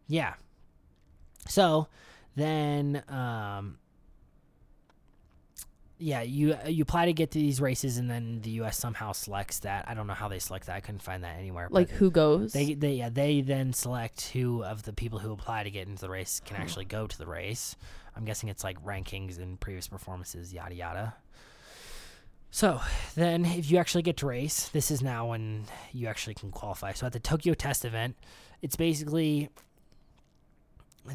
yeah. 0.07 0.33
So 1.47 1.87
then, 2.35 3.03
um, 3.09 3.77
yeah, 6.01 6.21
you 6.21 6.53
uh, 6.53 6.67
you 6.67 6.81
apply 6.81 7.05
to 7.05 7.13
get 7.13 7.31
to 7.31 7.39
these 7.39 7.61
races, 7.61 7.97
and 7.97 8.09
then 8.09 8.41
the 8.41 8.51
U.S. 8.51 8.77
somehow 8.77 9.11
selects 9.11 9.59
that. 9.59 9.85
I 9.87 9.93
don't 9.93 10.07
know 10.07 10.13
how 10.13 10.27
they 10.27 10.39
select 10.39 10.65
that. 10.65 10.75
I 10.75 10.79
couldn't 10.79 11.03
find 11.03 11.23
that 11.23 11.37
anywhere. 11.37 11.67
like 11.69 11.89
who 11.89 12.09
goes 12.09 12.53
they 12.53 12.73
they 12.73 12.93
yeah 12.93 13.09
they 13.09 13.41
then 13.41 13.73
select 13.73 14.29
who 14.33 14.63
of 14.63 14.83
the 14.83 14.93
people 14.93 15.19
who 15.19 15.31
apply 15.31 15.63
to 15.63 15.71
get 15.71 15.87
into 15.87 16.01
the 16.01 16.09
race 16.09 16.41
can 16.43 16.57
actually 16.57 16.85
go 16.85 17.07
to 17.07 17.17
the 17.17 17.27
race. 17.27 17.75
I'm 18.15 18.25
guessing 18.25 18.49
it's 18.49 18.63
like 18.63 18.83
rankings 18.83 19.37
and 19.37 19.59
previous 19.59 19.87
performances, 19.87 20.53
yada 20.53 20.75
yada. 20.75 21.15
So 22.49 22.81
then, 23.15 23.45
if 23.45 23.71
you 23.71 23.77
actually 23.77 24.01
get 24.01 24.17
to 24.17 24.25
race, 24.25 24.67
this 24.69 24.91
is 24.91 25.01
now 25.01 25.27
when 25.27 25.65
you 25.93 26.07
actually 26.07 26.33
can 26.33 26.51
qualify. 26.51 26.91
So 26.91 27.05
at 27.05 27.13
the 27.13 27.19
Tokyo 27.19 27.53
Test 27.53 27.85
event, 27.85 28.17
it's 28.61 28.75
basically 28.75 29.49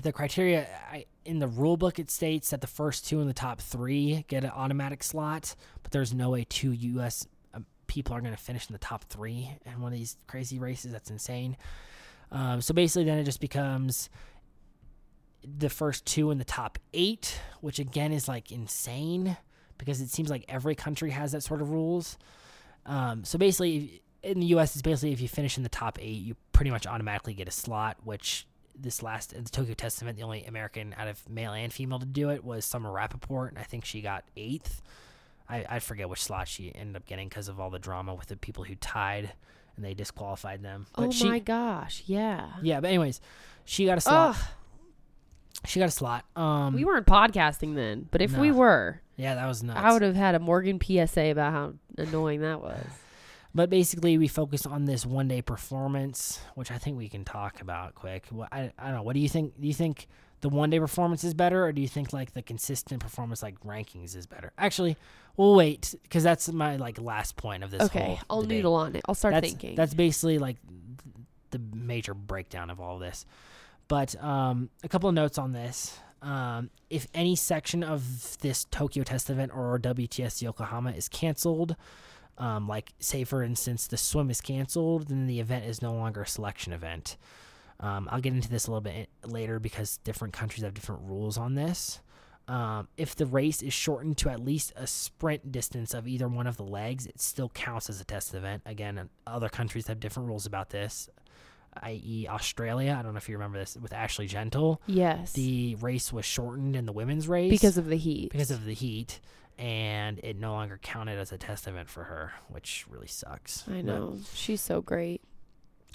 the 0.02 0.12
criteria 0.12 0.66
I, 0.90 1.04
in 1.26 1.38
the 1.38 1.48
rule 1.48 1.76
book 1.76 1.98
it 1.98 2.10
states 2.10 2.50
that 2.50 2.60
the 2.60 2.66
first 2.66 3.06
two 3.06 3.20
in 3.20 3.26
the 3.26 3.34
top 3.34 3.60
three 3.60 4.24
get 4.28 4.44
an 4.44 4.50
automatic 4.50 5.02
slot, 5.02 5.54
but 5.82 5.92
there's 5.92 6.14
no 6.14 6.30
way 6.30 6.46
two 6.48 6.72
U.S. 6.72 7.26
um, 7.54 7.66
people 7.86 8.14
are 8.14 8.20
going 8.20 8.34
to 8.34 8.40
finish 8.40 8.68
in 8.68 8.72
the 8.72 8.78
top 8.78 9.04
three 9.04 9.50
in 9.64 9.80
one 9.80 9.92
of 9.92 9.98
these 9.98 10.16
crazy 10.26 10.58
races. 10.58 10.92
That's 10.92 11.10
insane. 11.10 11.56
Um, 12.30 12.60
so 12.60 12.74
basically, 12.74 13.04
then 13.04 13.18
it 13.18 13.24
just 13.24 13.40
becomes 13.40 14.08
the 15.44 15.68
first 15.68 16.04
two 16.06 16.30
in 16.30 16.38
the 16.38 16.44
top 16.44 16.78
eight, 16.92 17.40
which 17.60 17.78
again 17.78 18.12
is 18.12 18.26
like 18.28 18.50
insane 18.50 19.36
because 19.78 20.00
it 20.00 20.08
seems 20.08 20.30
like 20.30 20.44
every 20.48 20.74
country 20.74 21.10
has 21.10 21.32
that 21.32 21.42
sort 21.42 21.60
of 21.60 21.70
rules. 21.70 22.16
Um, 22.84 23.24
so 23.24 23.38
basically, 23.38 24.02
in 24.22 24.40
the 24.40 24.46
U.S., 24.46 24.74
it's 24.74 24.82
basically 24.82 25.12
if 25.12 25.20
you 25.20 25.28
finish 25.28 25.56
in 25.56 25.62
the 25.62 25.68
top 25.68 25.98
eight, 26.00 26.22
you 26.22 26.36
pretty 26.52 26.70
much 26.70 26.86
automatically 26.86 27.34
get 27.34 27.48
a 27.48 27.52
slot. 27.52 27.96
Which 28.04 28.46
this 28.78 29.02
last 29.02 29.30
the 29.30 29.50
Tokyo 29.50 29.74
Test 29.74 30.02
event, 30.02 30.16
the 30.16 30.22
only 30.22 30.44
American 30.44 30.94
out 30.98 31.08
of 31.08 31.28
male 31.28 31.52
and 31.52 31.72
female 31.72 31.98
to 31.98 32.06
do 32.06 32.30
it 32.30 32.44
was 32.44 32.64
Summer 32.64 32.90
Rappaport, 32.90 33.48
and 33.48 33.58
I 33.58 33.62
think 33.62 33.84
she 33.84 34.00
got 34.00 34.24
eighth. 34.36 34.82
I, 35.48 35.64
I 35.68 35.78
forget 35.78 36.08
which 36.08 36.22
slot 36.22 36.48
she 36.48 36.74
ended 36.74 36.96
up 36.96 37.06
getting 37.06 37.28
because 37.28 37.48
of 37.48 37.60
all 37.60 37.70
the 37.70 37.78
drama 37.78 38.14
with 38.14 38.26
the 38.26 38.36
people 38.36 38.64
who 38.64 38.74
tied 38.74 39.32
and 39.76 39.84
they 39.84 39.94
disqualified 39.94 40.62
them. 40.62 40.86
oh 40.96 41.10
she, 41.10 41.28
my 41.28 41.38
gosh, 41.38 42.02
yeah. 42.06 42.48
Yeah, 42.62 42.80
but 42.80 42.88
anyways, 42.88 43.20
she 43.64 43.86
got 43.86 43.98
a 43.98 44.00
slot. 44.00 44.36
Ugh, 44.36 44.42
She 45.66 45.78
got 45.78 45.88
a 45.88 45.92
slot. 45.92 46.24
Um, 46.34 46.74
we 46.74 46.84
weren't 46.84 47.06
podcasting 47.06 47.74
then, 47.74 48.08
but 48.10 48.22
if 48.22 48.36
we 48.36 48.50
were, 48.50 49.00
yeah, 49.16 49.34
that 49.34 49.46
was 49.46 49.62
nuts. 49.62 49.80
I 49.82 49.92
would 49.92 50.02
have 50.02 50.16
had 50.16 50.34
a 50.34 50.38
Morgan 50.38 50.80
PSA 50.80 51.26
about 51.26 51.52
how 51.52 51.74
annoying 51.96 52.40
that 52.40 52.60
was. 52.60 52.84
But 53.56 53.70
basically, 53.70 54.18
we 54.18 54.28
focus 54.28 54.66
on 54.66 54.84
this 54.84 55.06
one 55.06 55.28
day 55.28 55.40
performance, 55.40 56.40
which 56.56 56.70
I 56.70 56.76
think 56.76 56.98
we 56.98 57.08
can 57.08 57.24
talk 57.24 57.62
about 57.62 57.94
quick. 57.94 58.26
What 58.28 58.50
I, 58.52 58.70
I 58.78 58.84
don't 58.84 58.96
know. 58.96 59.02
What 59.02 59.14
do 59.14 59.20
you 59.20 59.30
think? 59.30 59.58
Do 59.58 59.66
you 59.66 59.72
think 59.72 60.08
the 60.42 60.50
one 60.50 60.68
day 60.68 60.78
performance 60.78 61.24
is 61.24 61.32
better, 61.32 61.64
or 61.64 61.72
do 61.72 61.80
you 61.80 61.88
think 61.88 62.12
like 62.12 62.34
the 62.34 62.42
consistent 62.42 63.00
performance, 63.00 63.42
like 63.42 63.58
rankings, 63.60 64.14
is 64.14 64.26
better? 64.26 64.52
Actually, 64.58 64.98
we'll 65.38 65.54
wait 65.54 65.94
because 66.02 66.22
that's 66.22 66.52
my 66.52 66.76
like 66.76 67.00
last 67.00 67.36
point 67.36 67.64
of 67.64 67.70
this. 67.70 67.80
Okay, 67.80 68.20
I'll 68.28 68.42
debate. 68.42 68.58
noodle 68.58 68.74
on 68.74 68.94
it. 68.94 69.00
I'll 69.08 69.14
start 69.14 69.32
that's, 69.32 69.48
thinking. 69.48 69.74
That's 69.74 69.94
basically 69.94 70.38
like 70.38 70.58
the 71.50 71.60
major 71.74 72.12
breakdown 72.12 72.68
of 72.68 72.78
all 72.78 72.98
this. 72.98 73.24
But 73.88 74.22
um, 74.22 74.68
a 74.84 74.88
couple 74.90 75.08
of 75.08 75.14
notes 75.14 75.38
on 75.38 75.52
this. 75.52 75.98
Um, 76.20 76.68
if 76.90 77.06
any 77.14 77.36
section 77.36 77.82
of 77.82 78.36
this 78.40 78.64
Tokyo 78.64 79.02
Test 79.02 79.30
event 79.30 79.52
or 79.54 79.78
WTS 79.78 80.42
Yokohama 80.42 80.90
is 80.90 81.08
canceled, 81.08 81.74
um, 82.38 82.68
like 82.68 82.92
say 83.00 83.24
for 83.24 83.42
instance 83.42 83.86
the 83.86 83.96
swim 83.96 84.30
is 84.30 84.40
canceled, 84.40 85.08
then 85.08 85.26
the 85.26 85.40
event 85.40 85.64
is 85.64 85.80
no 85.82 85.92
longer 85.94 86.22
a 86.22 86.26
selection 86.26 86.72
event. 86.72 87.16
Um, 87.80 88.08
I'll 88.10 88.20
get 88.20 88.32
into 88.32 88.48
this 88.48 88.66
a 88.66 88.70
little 88.70 88.80
bit 88.80 89.08
later 89.24 89.58
because 89.58 89.98
different 89.98 90.32
countries 90.34 90.62
have 90.62 90.72
different 90.74 91.02
rules 91.04 91.36
on 91.36 91.54
this. 91.54 92.00
Um, 92.48 92.86
if 92.96 93.16
the 93.16 93.26
race 93.26 93.60
is 93.60 93.74
shortened 93.74 94.18
to 94.18 94.30
at 94.30 94.38
least 94.42 94.72
a 94.76 94.86
sprint 94.86 95.50
distance 95.50 95.92
of 95.94 96.06
either 96.06 96.28
one 96.28 96.46
of 96.46 96.56
the 96.56 96.62
legs, 96.62 97.04
it 97.06 97.20
still 97.20 97.48
counts 97.50 97.90
as 97.90 98.00
a 98.00 98.04
test 98.04 98.32
event. 98.34 98.62
Again, 98.64 99.10
other 99.26 99.48
countries 99.48 99.88
have 99.88 99.98
different 99.98 100.28
rules 100.28 100.46
about 100.46 100.70
this, 100.70 101.08
i.e., 101.82 102.26
Australia. 102.30 102.96
I 102.98 103.02
don't 103.02 103.12
know 103.14 103.18
if 103.18 103.28
you 103.28 103.34
remember 103.36 103.58
this 103.58 103.76
with 103.76 103.92
Ashley 103.92 104.26
Gentle. 104.28 104.80
yes, 104.86 105.32
The 105.32 105.74
race 105.76 106.12
was 106.12 106.24
shortened 106.24 106.76
in 106.76 106.86
the 106.86 106.92
women's 106.92 107.26
race 107.28 107.50
because 107.50 107.76
of 107.76 107.86
the 107.88 107.96
heat. 107.96 108.30
because 108.30 108.50
of 108.52 108.64
the 108.64 108.74
heat, 108.74 109.20
and 109.58 110.18
it 110.22 110.36
no 110.38 110.52
longer 110.52 110.78
counted 110.82 111.18
as 111.18 111.32
a 111.32 111.38
test 111.38 111.66
event 111.66 111.88
for 111.88 112.04
her, 112.04 112.32
which 112.48 112.84
really 112.88 113.06
sucks. 113.06 113.66
I 113.68 113.76
But- 113.76 113.84
know 113.84 114.18
she's 114.34 114.60
so 114.60 114.80
great. 114.82 115.22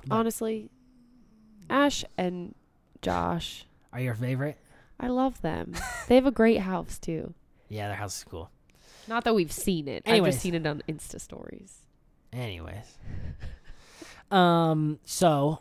but 0.06 0.16
Honestly, 0.16 0.70
Ash 1.70 2.04
and 2.18 2.56
Josh, 3.02 3.66
are 3.94 4.00
your 4.00 4.16
favorite? 4.16 4.58
I 5.00 5.08
love 5.08 5.42
them. 5.42 5.74
they 6.08 6.16
have 6.16 6.26
a 6.26 6.32
great 6.32 6.60
house 6.62 6.98
too. 7.00 7.34
Yeah, 7.70 7.88
their 7.88 7.98
house 7.98 8.18
is 8.18 8.24
cool. 8.24 8.50
Not 9.08 9.24
that 9.24 9.34
we've 9.36 9.52
seen 9.52 9.88
it. 9.88 10.04
I've 10.06 10.24
just 10.26 10.40
seen 10.40 10.54
it 10.56 10.66
on 10.68 10.84
Insta 10.88 11.20
stories. 11.20 11.80
Anyways. 12.34 12.98
um, 14.32 15.00
so 15.06 15.60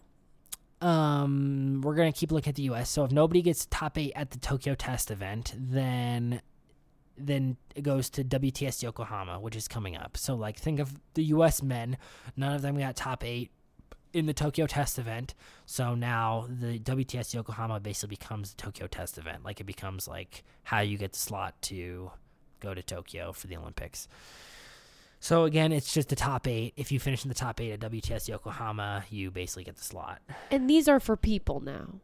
um 0.83 1.83
we're 1.85 1.95
gonna 1.95 2.13
keep 2.13 2.33
looking 2.33 2.51
at 2.51 2.55
the 2.57 2.63
US. 2.65 2.89
So 2.91 3.05
if 3.05 3.13
nobody 3.13 3.43
gets 3.43 3.67
top 3.67 3.99
eight 3.99 4.13
at 4.17 4.31
the 4.31 4.39
Tokyo 4.39 4.75
test 4.75 5.11
event, 5.11 5.55
then 5.57 6.41
then 7.27 7.57
it 7.75 7.83
goes 7.83 8.11
to 8.11 8.25
WTS 8.25 8.83
Yokohama, 8.83 9.41
which 9.41 9.57
is 9.57 9.69
coming 9.69 9.97
up. 9.97 10.17
So 10.17 10.35
like 10.35 10.59
think 10.59 10.81
of 10.81 10.99
the 11.15 11.25
US 11.25 11.63
men, 11.63 11.97
none 12.37 12.55
of 12.55 12.63
them 12.63 12.79
got 12.79 12.97
top 12.97 13.25
eight 13.25 13.51
in 14.13 14.27
the 14.27 14.33
Tokyo 14.33 14.67
test 14.67 14.99
event. 14.99 15.35
So 15.67 15.95
now 15.95 16.47
the 16.49 16.79
WTS 16.79 17.35
Yokohama 17.35 17.81
basically 17.81 18.17
becomes 18.17 18.55
the 18.55 18.63
Tokyo 18.63 18.87
test 18.87 19.19
event. 19.19 19.45
Like 19.45 19.61
it 19.61 19.65
becomes 19.65 20.09
like 20.09 20.43
how 20.65 20.81
you 20.81 20.99
get 20.99 21.13
the 21.13 21.19
slot 21.19 21.61
to 21.63 22.11
go 22.61 22.75
to 22.75 22.83
Tokyo 22.83 23.33
for 23.33 23.47
the 23.47 23.57
Olympics. 23.57 24.09
So 25.21 25.45
again, 25.45 25.71
it's 25.71 25.93
just 25.93 26.09
the 26.09 26.17
top 26.17 26.49
eight. 26.49 26.73
If 26.77 26.91
you 26.91 26.99
finish 26.99 27.25
in 27.25 27.29
the 27.29 27.35
top 27.35 27.61
eight 27.61 27.73
at 27.73 27.81
WTS 27.81 28.27
Yokohama, 28.29 29.05
you 29.11 29.31
basically 29.31 29.65
get 29.65 29.77
the 29.77 29.85
slot. 29.85 30.23
And 30.51 30.69
these 30.69 30.89
are 30.89 30.99
for 30.99 31.17
people 31.17 31.61
now. 31.61 32.01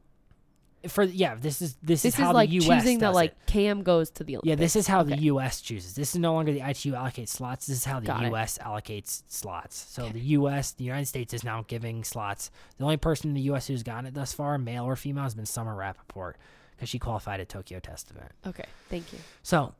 For 0.88 1.02
yeah, 1.04 1.34
this 1.34 1.60
is 1.62 1.74
this, 1.82 2.02
This 2.02 2.14
is 2.14 2.20
how 2.20 2.30
is 2.30 2.34
like 2.34 2.50
the 2.50 2.56
US 2.56 2.82
choosing 2.82 2.98
that 3.00 3.14
like 3.14 3.32
it. 3.32 3.46
Cam 3.46 3.82
goes 3.82 4.10
to 4.10 4.24
the 4.24 4.34
Olympics. 4.36 4.48
Yeah, 4.48 4.54
this 4.56 4.76
is 4.76 4.86
how 4.86 5.02
the 5.02 5.16
U.S. 5.18 5.60
chooses. 5.60 5.94
This 5.94 6.14
is 6.14 6.20
no 6.20 6.32
longer 6.34 6.52
the 6.52 6.60
ITU 6.60 6.92
allocates 6.92 7.28
slots. 7.28 7.66
This 7.66 7.78
is 7.78 7.84
how 7.84 8.00
the 8.00 8.06
Got 8.06 8.24
it. 8.24 8.28
U.S. 8.28 8.58
allocates 8.58 9.22
slots. 9.28 9.76
So 9.76 10.04
Okay. 10.04 10.12
the 10.12 10.20
U.S., 10.20 10.72
the 10.72 10.84
United 10.84 11.06
States, 11.06 11.32
is 11.34 11.44
now 11.44 11.64
giving 11.68 12.04
slots. 12.04 12.50
The 12.78 12.84
only 12.84 12.96
person 12.96 13.28
in 13.30 13.34
the 13.34 13.40
U.S. 13.42 13.66
who's 13.66 13.82
gotten 13.82 14.06
it 14.06 14.14
thus 14.14 14.32
far, 14.32 14.58
male 14.58 14.84
or 14.84 14.96
female, 14.96 15.24
has 15.24 15.34
been 15.34 15.46
Summer 15.46 15.74
Rappaport 15.76 16.34
because 16.72 16.88
she 16.88 16.98
qualified 16.98 17.40
at 17.40 17.48
Tokyo 17.48 17.78
Test 17.80 18.10
event. 18.10 18.32
Okay, 18.46 18.64
thank 18.90 19.12
you. 19.12 19.18
So, 19.42 19.74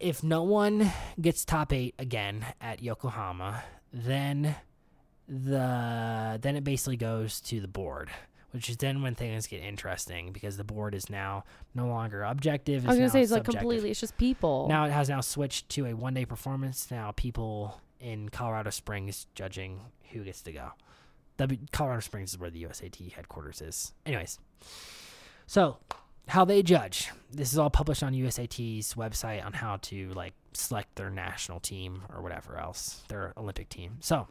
if 0.00 0.22
no 0.22 0.42
one 0.44 0.90
gets 1.20 1.44
top 1.44 1.72
eight 1.72 1.94
again 1.98 2.44
at 2.60 2.82
Yokohama, 2.82 3.62
then 3.92 4.54
the 5.28 6.38
then 6.40 6.56
it 6.56 6.64
basically 6.64 6.96
goes 6.96 7.40
to 7.42 7.60
the 7.60 7.68
board, 7.68 8.08
which 8.58 8.68
is 8.68 8.76
then 8.78 9.02
when 9.02 9.14
things 9.14 9.46
get 9.46 9.62
interesting 9.62 10.32
because 10.32 10.56
the 10.56 10.64
board 10.64 10.92
is 10.92 11.08
now 11.08 11.44
no 11.76 11.86
longer 11.86 12.24
objective. 12.24 12.84
I 12.84 12.88
was 12.88 12.98
gonna 12.98 13.08
say 13.08 13.22
it's 13.22 13.30
like 13.30 13.44
completely. 13.44 13.88
It's 13.88 14.00
just 14.00 14.18
people. 14.18 14.66
Now 14.68 14.84
it 14.84 14.90
has 14.90 15.08
now 15.08 15.20
switched 15.20 15.68
to 15.70 15.86
a 15.86 15.94
one 15.94 16.12
day 16.12 16.24
performance. 16.24 16.90
Now 16.90 17.12
people 17.14 17.80
in 18.00 18.30
Colorado 18.30 18.70
Springs 18.70 19.28
judging 19.36 19.80
who 20.10 20.24
gets 20.24 20.42
to 20.42 20.50
go. 20.50 20.72
W 21.36 21.60
Colorado 21.70 22.00
Springs 22.00 22.32
is 22.32 22.38
where 22.40 22.50
the 22.50 22.64
USAT 22.64 23.12
headquarters 23.12 23.62
is. 23.62 23.94
Anyways, 24.04 24.40
so 25.46 25.76
how 26.26 26.44
they 26.44 26.60
judge. 26.64 27.12
This 27.30 27.52
is 27.52 27.60
all 27.60 27.70
published 27.70 28.02
on 28.02 28.12
USAT's 28.12 28.94
website 28.94 29.46
on 29.46 29.52
how 29.52 29.76
to 29.82 30.10
like 30.14 30.34
select 30.52 30.96
their 30.96 31.10
national 31.10 31.60
team 31.60 32.02
or 32.12 32.22
whatever 32.22 32.58
else, 32.58 33.04
their 33.06 33.34
Olympic 33.36 33.68
team. 33.68 33.98
So 34.00 34.26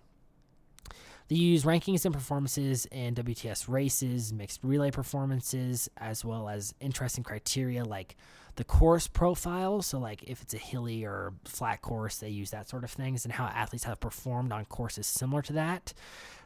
they 1.28 1.36
use 1.36 1.64
rankings 1.64 2.06
and 2.06 2.14
performances 2.14 2.86
in 2.86 3.16
WTS 3.16 3.68
races, 3.68 4.32
mixed 4.32 4.64
relay 4.64 4.92
performances, 4.92 5.90
as 5.98 6.24
well 6.24 6.48
as 6.48 6.74
interesting 6.80 7.24
criteria 7.24 7.84
like 7.84 8.16
the 8.56 8.64
course 8.64 9.08
profile. 9.08 9.82
So, 9.82 10.00
like 10.00 10.24
if 10.24 10.42
it's 10.42 10.54
a 10.54 10.58
hilly 10.58 11.04
or 11.04 11.34
flat 11.46 11.82
course, 11.82 12.18
they 12.18 12.30
use 12.30 12.52
that 12.52 12.70
sort 12.70 12.84
of 12.84 12.92
things, 12.92 13.26
and 13.26 13.34
how 13.34 13.46
athletes 13.46 13.84
have 13.84 14.00
performed 14.00 14.52
on 14.52 14.66
courses 14.66 15.08
similar 15.08 15.42
to 15.44 15.54
that. 15.54 15.94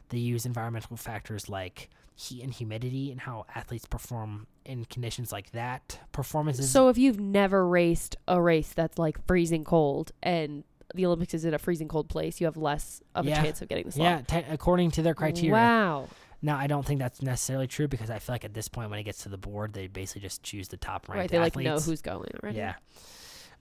They 0.08 0.18
use 0.18 0.46
environmental 0.46 0.96
factors 0.96 1.48
like 1.48 1.88
heat 2.14 2.42
and 2.42 2.52
humidity 2.52 3.10
and 3.10 3.20
how 3.20 3.46
athletes 3.54 3.86
perform 3.86 4.46
in 4.64 4.84
conditions 4.84 5.32
like 5.32 5.50
that. 5.52 5.98
Performances. 6.12 6.70
so 6.70 6.88
if 6.88 6.98
you've 6.98 7.18
never 7.18 7.66
raced 7.66 8.16
a 8.28 8.40
race 8.40 8.72
that's 8.74 8.98
like 8.98 9.24
freezing 9.26 9.64
cold 9.64 10.12
and 10.22 10.64
the 10.94 11.06
Olympics 11.06 11.34
is 11.34 11.44
in 11.44 11.54
a 11.54 11.58
freezing 11.58 11.88
cold 11.88 12.08
place, 12.08 12.40
you 12.40 12.46
have 12.46 12.56
less 12.56 13.00
of 13.14 13.26
Yeah. 13.26 13.40
a 13.40 13.44
chance 13.44 13.62
of 13.62 13.68
getting 13.68 13.84
the 13.84 13.92
slot. 13.92 14.04
yeah, 14.04 14.40
te- 14.40 14.46
according 14.52 14.90
to 14.92 15.02
their 15.02 15.14
criteria. 15.14 15.52
Wow. 15.52 16.08
Now, 16.44 16.56
I 16.58 16.66
don't 16.66 16.84
think 16.84 16.98
that's 16.98 17.22
necessarily 17.22 17.68
true 17.68 17.86
because 17.86 18.10
I 18.10 18.18
feel 18.18 18.34
like 18.34 18.44
at 18.44 18.52
this 18.52 18.68
point, 18.68 18.90
when 18.90 18.98
it 18.98 19.04
gets 19.04 19.22
to 19.22 19.28
the 19.28 19.38
board, 19.38 19.74
they 19.74 19.86
basically 19.86 20.22
just 20.22 20.42
choose 20.42 20.66
the 20.68 20.76
top 20.76 21.08
ranked 21.08 21.18
Right. 21.20 21.30
They 21.30 21.38
like 21.38 21.54
know 21.56 21.78
who's 21.78 22.02
going 22.02 22.30
already. 22.42 22.58
Yeah. 22.58 22.74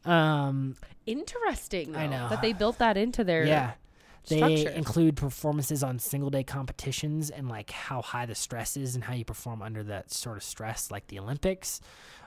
Um. 0.05 0.75
Interesting. 1.05 1.91
Though, 1.91 1.99
I 1.99 2.07
know. 2.07 2.27
that 2.29 2.41
they 2.41 2.53
built 2.53 2.77
that 2.79 2.97
into 2.97 3.23
their 3.23 3.45
Yeah. 3.45 3.73
They 4.27 4.37
structure. 4.37 4.69
include 4.77 5.17
performances 5.17 5.81
on 5.83 5.97
single 5.97 6.29
day 6.29 6.43
competitions 6.43 7.31
and 7.31 7.49
like 7.49 7.71
how 7.71 8.03
high 8.03 8.27
the 8.27 8.35
stress 8.35 8.77
is 8.77 8.93
and 8.93 9.03
how 9.03 9.13
you 9.13 9.25
perform 9.25 9.63
under 9.63 9.81
that 9.83 10.11
sort 10.11 10.37
of 10.37 10.43
stress, 10.43 10.91
like 10.91 11.07
the 11.07 11.17
Olympics. 11.17 11.81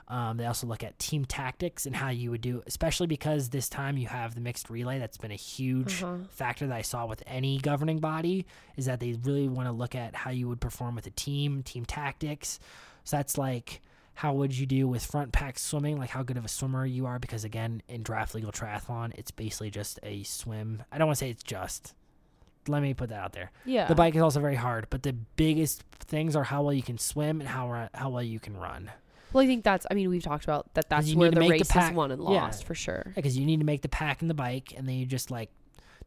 Um, 0.07 0.37
they 0.37 0.45
also 0.45 0.67
look 0.67 0.83
at 0.83 0.99
team 0.99 1.25
tactics 1.25 1.85
and 1.87 1.95
how 1.95 2.09
you 2.09 2.29
would 2.31 2.41
do, 2.41 2.61
especially 2.67 3.07
because 3.07 3.49
this 3.49 3.67
time 3.69 3.97
you 3.97 4.07
have 4.07 4.35
the 4.35 4.41
mixed 4.41 4.69
relay. 4.69 4.99
That's 4.99 5.17
been 5.17 5.31
a 5.31 5.35
huge 5.35 6.03
Uh-huh. 6.03 6.17
factor 6.29 6.67
that 6.67 6.75
I 6.75 6.83
saw 6.83 7.07
with 7.07 7.23
any 7.25 7.57
governing 7.59 7.97
body 7.99 8.45
is 8.77 8.85
that 8.85 8.99
they 8.99 9.13
really 9.13 9.47
want 9.47 9.67
to 9.67 9.71
look 9.71 9.95
at 9.95 10.13
how 10.15 10.29
you 10.29 10.47
would 10.47 10.61
perform 10.61 10.93
with 10.95 11.07
a 11.07 11.11
team, 11.11 11.63
team 11.63 11.85
tactics. 11.85 12.59
So 13.03 13.17
that's 13.17 13.37
like 13.37 13.81
how 14.13 14.33
would 14.33 14.55
you 14.55 14.65
do 14.65 14.87
with 14.87 15.03
front 15.05 15.31
pack 15.33 15.57
swimming, 15.57 15.97
like 15.97 16.11
how 16.11 16.21
good 16.23 16.37
of 16.37 16.45
a 16.45 16.49
swimmer 16.49 16.85
you 16.85 17.05
are, 17.07 17.17
because 17.19 17.43
again, 17.43 17.81
in 17.89 18.03
draft 18.03 18.35
legal 18.35 18.51
triathlon, 18.51 19.11
it's 19.17 19.31
basically 19.31 19.71
just 19.71 19.99
a 20.03 20.21
swim. 20.23 20.83
I 20.91 20.97
don't 20.99 21.07
want 21.07 21.17
to 21.17 21.25
say 21.25 21.31
it's 21.31 21.43
just. 21.43 21.93
let 22.67 22.81
me 22.81 22.93
put 22.93 23.09
that 23.09 23.19
out 23.19 23.33
there. 23.33 23.51
Yeah. 23.65 23.87
The 23.87 23.95
bike 23.95 24.15
is 24.15 24.21
also 24.21 24.39
very 24.39 24.55
hard, 24.55 24.87
but 24.89 25.03
the 25.03 25.13
biggest 25.13 25.83
things 25.99 26.35
are 26.35 26.43
how 26.43 26.63
well 26.63 26.73
you 26.73 26.81
can 26.83 26.97
swim 26.97 27.39
and 27.41 27.49
how 27.49 27.89
how 27.93 28.09
well 28.11 28.23
you 28.23 28.39
can 28.39 28.55
run. 28.57 28.91
Well, 29.33 29.43
I 29.43 29.47
think 29.47 29.63
that's. 29.63 29.85
I 29.91 29.93
mean, 29.93 30.09
we've 30.09 30.23
talked 30.23 30.43
about 30.45 30.73
that. 30.75 30.89
That's 30.89 31.07
you 31.07 31.17
where 31.17 31.29
need 31.29 31.35
to 31.35 31.35
the 31.35 31.39
make 31.41 31.49
the 31.49 31.63
race 31.63 31.71
pack- 31.71 31.91
is 31.91 31.95
won 31.95 32.11
and 32.11 32.21
yeah. 32.21 32.29
lost 32.29 32.63
for 32.63 32.75
sure. 32.75 33.11
Because 33.15 33.37
you 33.37 33.45
need 33.45 33.59
to 33.59 33.65
make 33.65 33.81
the 33.81 33.89
pack 33.89 34.21
and 34.21 34.29
the 34.29 34.33
bike, 34.35 34.73
and 34.77 34.87
then 34.87 34.95
you 34.95 35.05
just 35.05 35.29
like 35.31 35.49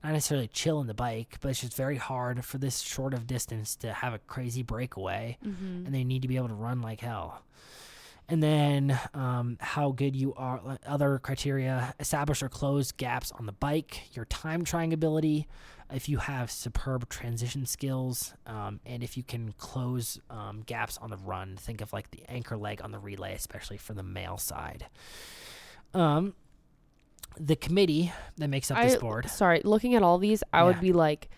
not 0.03 0.13
necessarily 0.13 0.47
chill 0.49 0.81
in 0.81 0.87
the 0.87 0.95
bike, 0.95 1.39
but 1.41 1.49
it's 1.49 1.61
just 1.61 1.75
very 1.77 1.97
hard 1.97 2.45
for 2.45 2.57
this 2.59 2.81
short 2.81 3.13
of 3.13 3.27
distance 3.27 3.75
to 3.77 3.93
have 3.93 4.15
a 4.15 4.19
crazy 4.21 4.63
breakaway, 4.63 5.37
Mm-hmm. 5.45 5.87
and 5.87 5.95
they 5.95 6.05
need 6.05 6.23
to 6.23 6.29
be 6.29 6.37
able 6.37 6.49
to 6.49 6.55
run 6.55 6.81
like 6.81 7.01
hell. 7.01 7.43
And 8.31 8.43
then 8.43 8.99
um, 9.15 9.57
how 9.61 9.93
good 9.93 10.15
you 10.15 10.35
are. 10.35 10.79
Other 10.87 11.19
criteria: 11.19 11.95
establish 11.99 12.43
or 12.43 12.49
close 12.51 12.93
gaps 12.93 13.33
on 13.33 13.47
the 13.47 13.53
bike, 13.53 14.03
your 14.13 14.27
time 14.27 14.65
trying 14.65 14.93
ability, 14.93 15.49
if 15.91 16.11
you 16.11 16.19
have 16.19 16.51
superb 16.51 17.09
transition 17.09 17.65
skills, 17.65 18.35
um, 18.47 18.81
and 18.85 19.03
if 19.03 19.17
you 19.17 19.23
can 19.23 19.53
close 19.57 20.21
um, 20.29 20.63
gaps 20.67 20.99
on 20.99 21.09
the 21.09 21.17
run. 21.17 21.57
Think 21.57 21.81
of 21.81 21.93
like 21.95 22.11
the 22.11 22.21
anchor 22.29 22.59
leg 22.59 22.83
on 22.85 22.93
the 22.93 22.99
relay, 22.99 23.35
especially 23.35 23.79
for 23.79 23.95
the 23.95 24.03
male 24.03 24.37
side. 24.37 24.85
Um, 25.95 26.35
the 27.39 27.57
committee 27.57 28.13
that 28.37 28.49
makes 28.49 28.71
up 28.71 28.77
I, 28.77 28.85
this 28.85 28.97
board. 28.97 29.31
Sorry, 29.31 29.63
looking 29.65 29.95
at 29.95 30.03
all 30.03 30.19
these, 30.19 30.43
I 30.53 30.59
Yeah. 30.59 30.65
would 30.65 30.81
be 30.81 30.93
like, 30.93 31.31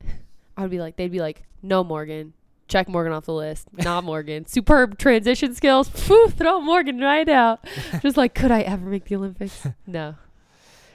I 0.56 0.62
would 0.62 0.70
be 0.70 0.80
like, 0.80 0.96
they'd 0.96 1.12
be 1.12 1.20
like, 1.20 1.42
no 1.62 1.84
Morgan, 1.84 2.32
check 2.68 2.88
Morgan 2.88 3.12
off 3.12 3.24
the 3.24 3.34
list. 3.34 3.66
Not 3.72 4.04
Morgan. 4.04 4.46
Superb 4.46 4.98
transition 4.98 5.54
skills. 5.54 5.88
Phew, 5.88 6.28
throw 6.30 6.60
Morgan 6.60 7.00
right 7.00 7.28
out. 7.28 7.64
Just 8.02 8.16
like, 8.16 8.34
could 8.34 8.50
I 8.50 8.60
ever 8.62 8.86
make 8.88 9.06
the 9.06 9.16
Olympics? 9.16 9.66
No. 9.86 10.14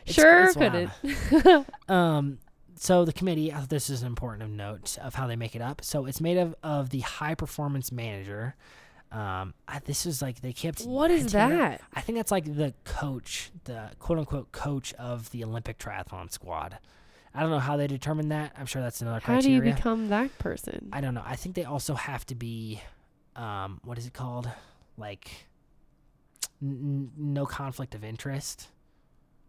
It's- 0.05 0.15
sure 0.15 0.43
it's 0.43 0.55
couldn't. 0.55 0.91
Um, 1.89 2.39
so 2.75 3.05
the 3.05 3.13
committee, 3.13 3.53
I 3.53 3.61
this 3.61 3.89
is 3.89 4.03
important 4.03 4.43
of 4.43 4.49
note 4.49 4.97
of 5.01 5.15
how 5.15 5.27
they 5.27 5.35
make 5.37 5.55
it 5.55 5.61
up. 5.61 5.83
So 5.83 6.05
it's 6.05 6.19
made 6.19 6.37
of, 6.37 6.55
of 6.63 6.89
the 6.89 6.99
high 6.99 7.35
performance 7.35 7.91
manager. 7.91 8.55
Um, 9.11 9.53
I, 9.67 9.79
this 9.85 10.05
is 10.05 10.21
like 10.21 10.41
they 10.41 10.53
kept. 10.53 10.81
what 10.85 11.11
is 11.11 11.31
that? 11.33 11.81
I 11.93 12.01
think 12.01 12.17
that's 12.17 12.31
like 12.31 12.45
the 12.45 12.73
coach, 12.83 13.51
the 13.65 13.91
quote 13.99 14.17
unquote 14.19 14.51
coach 14.51 14.93
of 14.95 15.29
the 15.31 15.43
Olympic 15.43 15.77
triathlon 15.77 16.31
squad. 16.31 16.79
I 17.35 17.41
don't 17.41 17.49
know 17.49 17.59
how 17.59 17.77
they 17.77 17.87
determine 17.87 18.29
that. 18.29 18.53
I'm 18.57 18.65
sure 18.67 18.81
that's 18.81 19.01
another 19.01 19.19
How 19.19 19.39
do 19.41 19.51
you 19.51 19.61
become 19.61 20.09
that 20.09 20.37
person? 20.39 20.89
I 20.93 21.01
don't 21.01 21.13
know. 21.15 21.23
I 21.25 21.35
think 21.35 21.55
they 21.55 21.63
also 21.63 21.95
have 21.95 22.25
to 22.27 22.35
be, 22.35 22.81
um, 23.35 23.79
what 23.83 23.97
is 23.97 24.05
it 24.05 24.13
called? 24.13 24.49
Like, 24.97 25.47
n- 26.61 27.11
no 27.17 27.45
conflict 27.45 27.95
of 27.95 28.03
interest. 28.03 28.67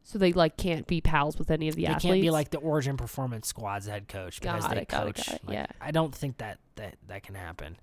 so 0.02 0.18
they 0.18 0.32
like 0.32 0.56
can't 0.56 0.86
be 0.86 1.00
pals 1.00 1.38
with 1.38 1.50
any 1.50 1.68
of 1.68 1.74
the 1.76 1.82
they 1.82 1.88
athletes. 1.88 2.02
can't 2.04 2.20
be 2.22 2.30
like 2.30 2.50
the 2.50 2.58
Origin 2.58 2.96
Performance 2.96 3.48
Squad's 3.48 3.86
head 3.86 4.08
coach 4.08 4.40
because 4.40 4.62
Got 4.62 4.74
they 4.74 4.82
it, 4.82 4.88
got 4.88 5.06
it, 5.08 5.14
coach. 5.16 5.26
got 5.26 5.34
it, 5.36 5.42
like, 5.46 5.54
yeah. 5.54 5.66
I 5.80 5.90
don't 5.90 6.14
think 6.14 6.38
that 6.38 6.58
that 6.76 6.96
that 7.08 7.22
can 7.22 7.34
happen. 7.34 7.76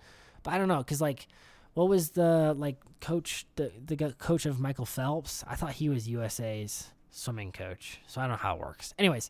But 0.44 0.54
I 0.54 0.58
don't 0.58 0.68
know 0.68 0.80
because 0.80 1.02
like, 1.02 1.28
what 1.74 1.88
was 1.90 2.12
the 2.12 2.54
like 2.58 2.78
coach 3.00 3.46
the 3.56 3.72
the 3.86 4.16
coach 4.18 4.46
of 4.46 4.60
Michael 4.60 4.86
Phelps? 4.86 5.44
I 5.48 5.56
thought 5.56 5.74
he 5.74 5.90
was 5.90 6.08
USA's 6.10 6.90
swimming 7.12 7.52
coach, 7.52 8.00
so 8.08 8.22
I 8.22 8.24
don't 8.24 8.32
know 8.32 8.38
how 8.38 8.56
it 8.56 8.60
works. 8.62 8.94
Anyways, 8.98 9.30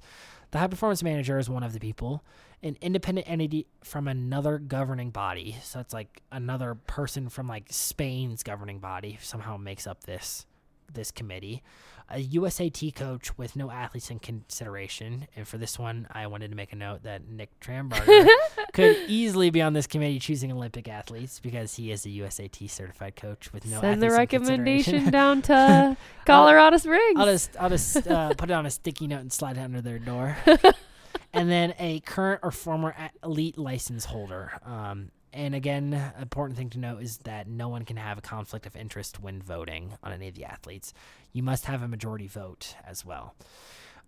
the 0.52 0.60
high 0.60 0.68
performance 0.68 1.02
manager 1.02 1.38
is 1.38 1.50
one 1.50 1.64
of 1.64 1.74
the 1.74 1.80
people. 1.80 2.24
An 2.64 2.78
independent 2.82 3.28
entity 3.30 3.66
from 3.84 4.08
another 4.08 4.60
governing 4.60 5.10
body, 5.10 5.56
so 5.64 5.80
it's 5.80 5.94
like 5.94 6.22
another 6.32 6.76
person 6.76 7.30
from 7.30 7.48
like 7.48 7.66
Spain's 7.70 8.44
governing 8.44 8.80
body 8.80 9.18
somehow 9.22 9.58
makes 9.58 9.88
up 9.88 10.04
this 10.04 10.46
this 10.94 11.12
committee. 11.12 11.64
A 12.10 12.22
USAT 12.22 12.94
coach 12.94 13.38
with 13.38 13.56
no 13.56 13.72
athletes 13.72 14.10
in 14.10 14.20
consideration, 14.20 15.28
and 15.36 15.48
for 15.48 15.58
this 15.58 15.80
one, 15.80 16.08
I 16.12 16.28
wanted 16.28 16.50
to 16.50 16.58
make 16.58 16.74
a 16.74 16.76
note 16.76 17.04
that 17.04 17.26
Nick 17.30 17.58
Trambarger 17.62 18.28
could 18.74 18.98
easily 19.08 19.50
be 19.50 19.62
on 19.62 19.72
this 19.72 19.88
committee 19.88 20.20
choosing 20.20 20.52
Olympic 20.52 20.90
athletes 20.90 21.40
because 21.40 21.76
he 21.76 21.90
is 21.90 22.06
a 22.06 22.10
USAT 22.10 22.70
certified 22.70 23.16
coach 23.16 23.54
with 23.54 23.66
no 23.66 23.80
Send 23.80 24.04
the 24.04 24.10
recommendation 24.10 25.10
down 25.10 25.42
to 25.44 25.96
Colorado 26.26 26.76
Springs. 26.78 27.18
I'll 27.18 27.26
just 27.26 27.56
I'll 27.58 27.70
just 27.70 28.06
uh, 28.06 28.34
put 28.34 28.50
it 28.50 28.54
on 28.54 28.66
a 28.66 28.72
sticky 28.72 29.08
note 29.08 29.22
and 29.22 29.32
slide 29.32 29.56
it 29.56 29.62
under 29.62 29.82
their 29.82 30.00
door. 30.00 30.36
and 31.34 31.50
then 31.50 31.74
a 31.80 32.02
current 32.02 32.42
or 32.44 32.52
former 32.52 32.94
elite 33.24 33.58
license 33.58 34.06
holder. 34.06 34.60
Um, 34.66 35.12
and 35.34 35.56
again, 35.56 36.14
important 36.20 36.58
thing 36.58 36.70
to 36.72 36.80
note 36.80 37.02
is 37.02 37.18
that 37.20 37.48
no 37.48 37.70
one 37.70 37.86
can 37.86 37.98
have 37.98 38.18
a 38.18 38.22
conflict 38.22 38.66
of 38.66 38.76
interest 38.76 39.20
when 39.20 39.42
voting 39.42 39.94
on 40.04 40.12
any 40.12 40.28
of 40.28 40.36
the 40.36 40.46
athletes. 40.46 40.94
You 41.32 41.44
must 41.44 41.66
have 41.66 41.82
a 41.82 41.88
majority 41.88 42.28
vote 42.28 42.76
as 42.86 43.06
well. 43.06 43.36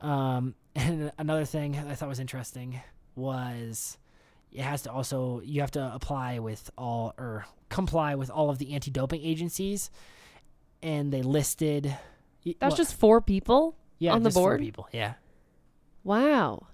Um, 0.02 0.56
and 0.76 1.12
another 1.18 1.46
thing 1.46 1.78
I 1.78 1.96
thought 1.96 2.10
was 2.10 2.20
interesting 2.20 2.82
was 3.16 3.98
it 4.52 4.62
has 4.62 4.84
to 4.84 4.92
also 4.92 5.42
you 5.44 5.62
have 5.62 5.72
to 5.72 5.92
apply 5.94 6.40
with 6.40 6.70
all 6.78 7.14
or 7.18 7.46
comply 7.70 8.16
with 8.16 8.30
all 8.30 8.50
of 8.50 8.58
the 8.58 8.74
anti-doping 8.74 9.22
agencies, 9.24 9.90
and 10.82 11.12
they 11.12 11.22
listed. 11.22 11.96
That's 12.46 12.58
well, 12.62 12.76
just 12.76 12.96
four 12.96 13.22
people. 13.22 13.78
yeah, 14.00 14.14
on 14.14 14.24
the 14.24 14.30
just 14.30 14.38
four 14.38 14.52
board? 14.52 14.60
people. 14.60 14.90
Yeah, 14.92 15.14
Wow. 16.04 16.68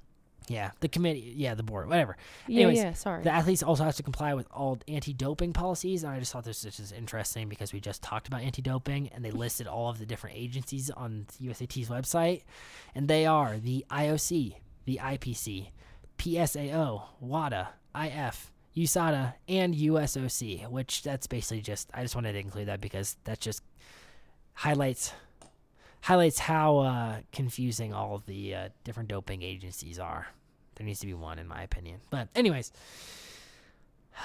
Yeah, 0.50 0.72
the 0.80 0.88
committee. 0.88 1.34
Yeah, 1.36 1.54
the 1.54 1.64
board. 1.64 1.88
Whatever. 1.88 2.18
Yeah, 2.48 2.64
Anyways, 2.64 2.78
yeah. 2.78 2.94
Sorry. 2.94 3.24
The 3.24 3.32
athletes 3.32 3.62
also 3.62 3.84
have 3.84 3.96
to 3.98 4.04
comply 4.04 4.34
with 4.34 4.48
all 4.52 4.80
anti-doping 4.88 5.54
policies, 5.54 6.04
and 6.04 6.12
I 6.12 6.20
just 6.20 6.34
thought 6.34 6.44
this 6.44 6.66
was 6.66 6.76
just 6.76 6.94
interesting 6.94 7.50
because 7.50 7.72
we 7.72 7.80
just 7.80 8.02
talked 8.02 8.28
about 8.28 8.42
anti-doping, 8.42 9.10
and 9.10 9.24
they 9.24 9.32
listed 9.32 9.68
all 9.68 9.90
of 9.90 10.00
the 10.00 10.06
different 10.06 10.38
agencies 10.38 10.90
on 10.90 11.28
USAT's 11.40 11.90
website, 11.90 12.44
and 12.96 13.08
they 13.08 13.26
are 13.26 13.58
the 13.58 13.86
IOC, 13.92 14.56
the 14.86 15.00
IPC, 15.02 15.68
PSAO, 16.18 17.04
WADA, 17.20 17.70
IF, 17.96 18.52
USADA, 18.76 19.34
and 19.48 19.76
USOC. 19.76 20.70
Which 20.70 21.04
that's 21.04 21.28
basically 21.28 21.62
just 21.62 21.90
I 21.94 22.02
just 22.02 22.16
wanted 22.16 22.34
to 22.34 22.40
include 22.40 22.68
that 22.68 22.82
because 22.82 23.18
that 23.26 23.40
just 23.40 23.62
highlights 24.54 25.14
highlights 26.02 26.40
how 26.40 26.80
uh, 26.80 27.18
confusing 27.32 27.94
all 27.94 28.16
of 28.16 28.26
the 28.26 28.56
uh, 28.56 28.70
different 28.84 29.10
doping 29.10 29.42
agencies 29.42 30.00
are. 30.00 30.28
There 30.80 30.86
needs 30.86 31.02
to 31.02 31.08
be 31.08 31.14
one, 31.14 31.40
in 31.40 31.48
my 31.48 31.62
opinion. 31.62 32.00
But, 32.10 32.30
anyways, 32.36 32.72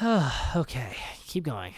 okay, 0.56 0.96
keep 1.26 1.42
going. 1.42 1.74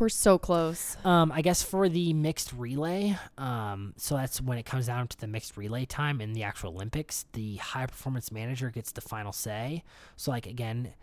We're 0.00 0.08
so 0.08 0.38
close. 0.38 0.96
Um, 1.04 1.30
I 1.30 1.40
guess 1.40 1.62
for 1.62 1.88
the 1.88 2.12
mixed 2.12 2.52
relay, 2.52 3.16
um, 3.38 3.94
so 3.96 4.16
that's 4.16 4.40
when 4.40 4.58
it 4.58 4.64
comes 4.66 4.86
down 4.86 5.06
to 5.08 5.18
the 5.18 5.28
mixed 5.28 5.56
relay 5.56 5.84
time 5.84 6.20
in 6.20 6.32
the 6.32 6.42
actual 6.42 6.70
Olympics. 6.70 7.26
The 7.32 7.56
high 7.56 7.86
performance 7.86 8.32
manager 8.32 8.70
gets 8.70 8.90
the 8.90 9.00
final 9.00 9.32
say. 9.32 9.84
So, 10.16 10.32
like 10.32 10.46
again, 10.46 10.94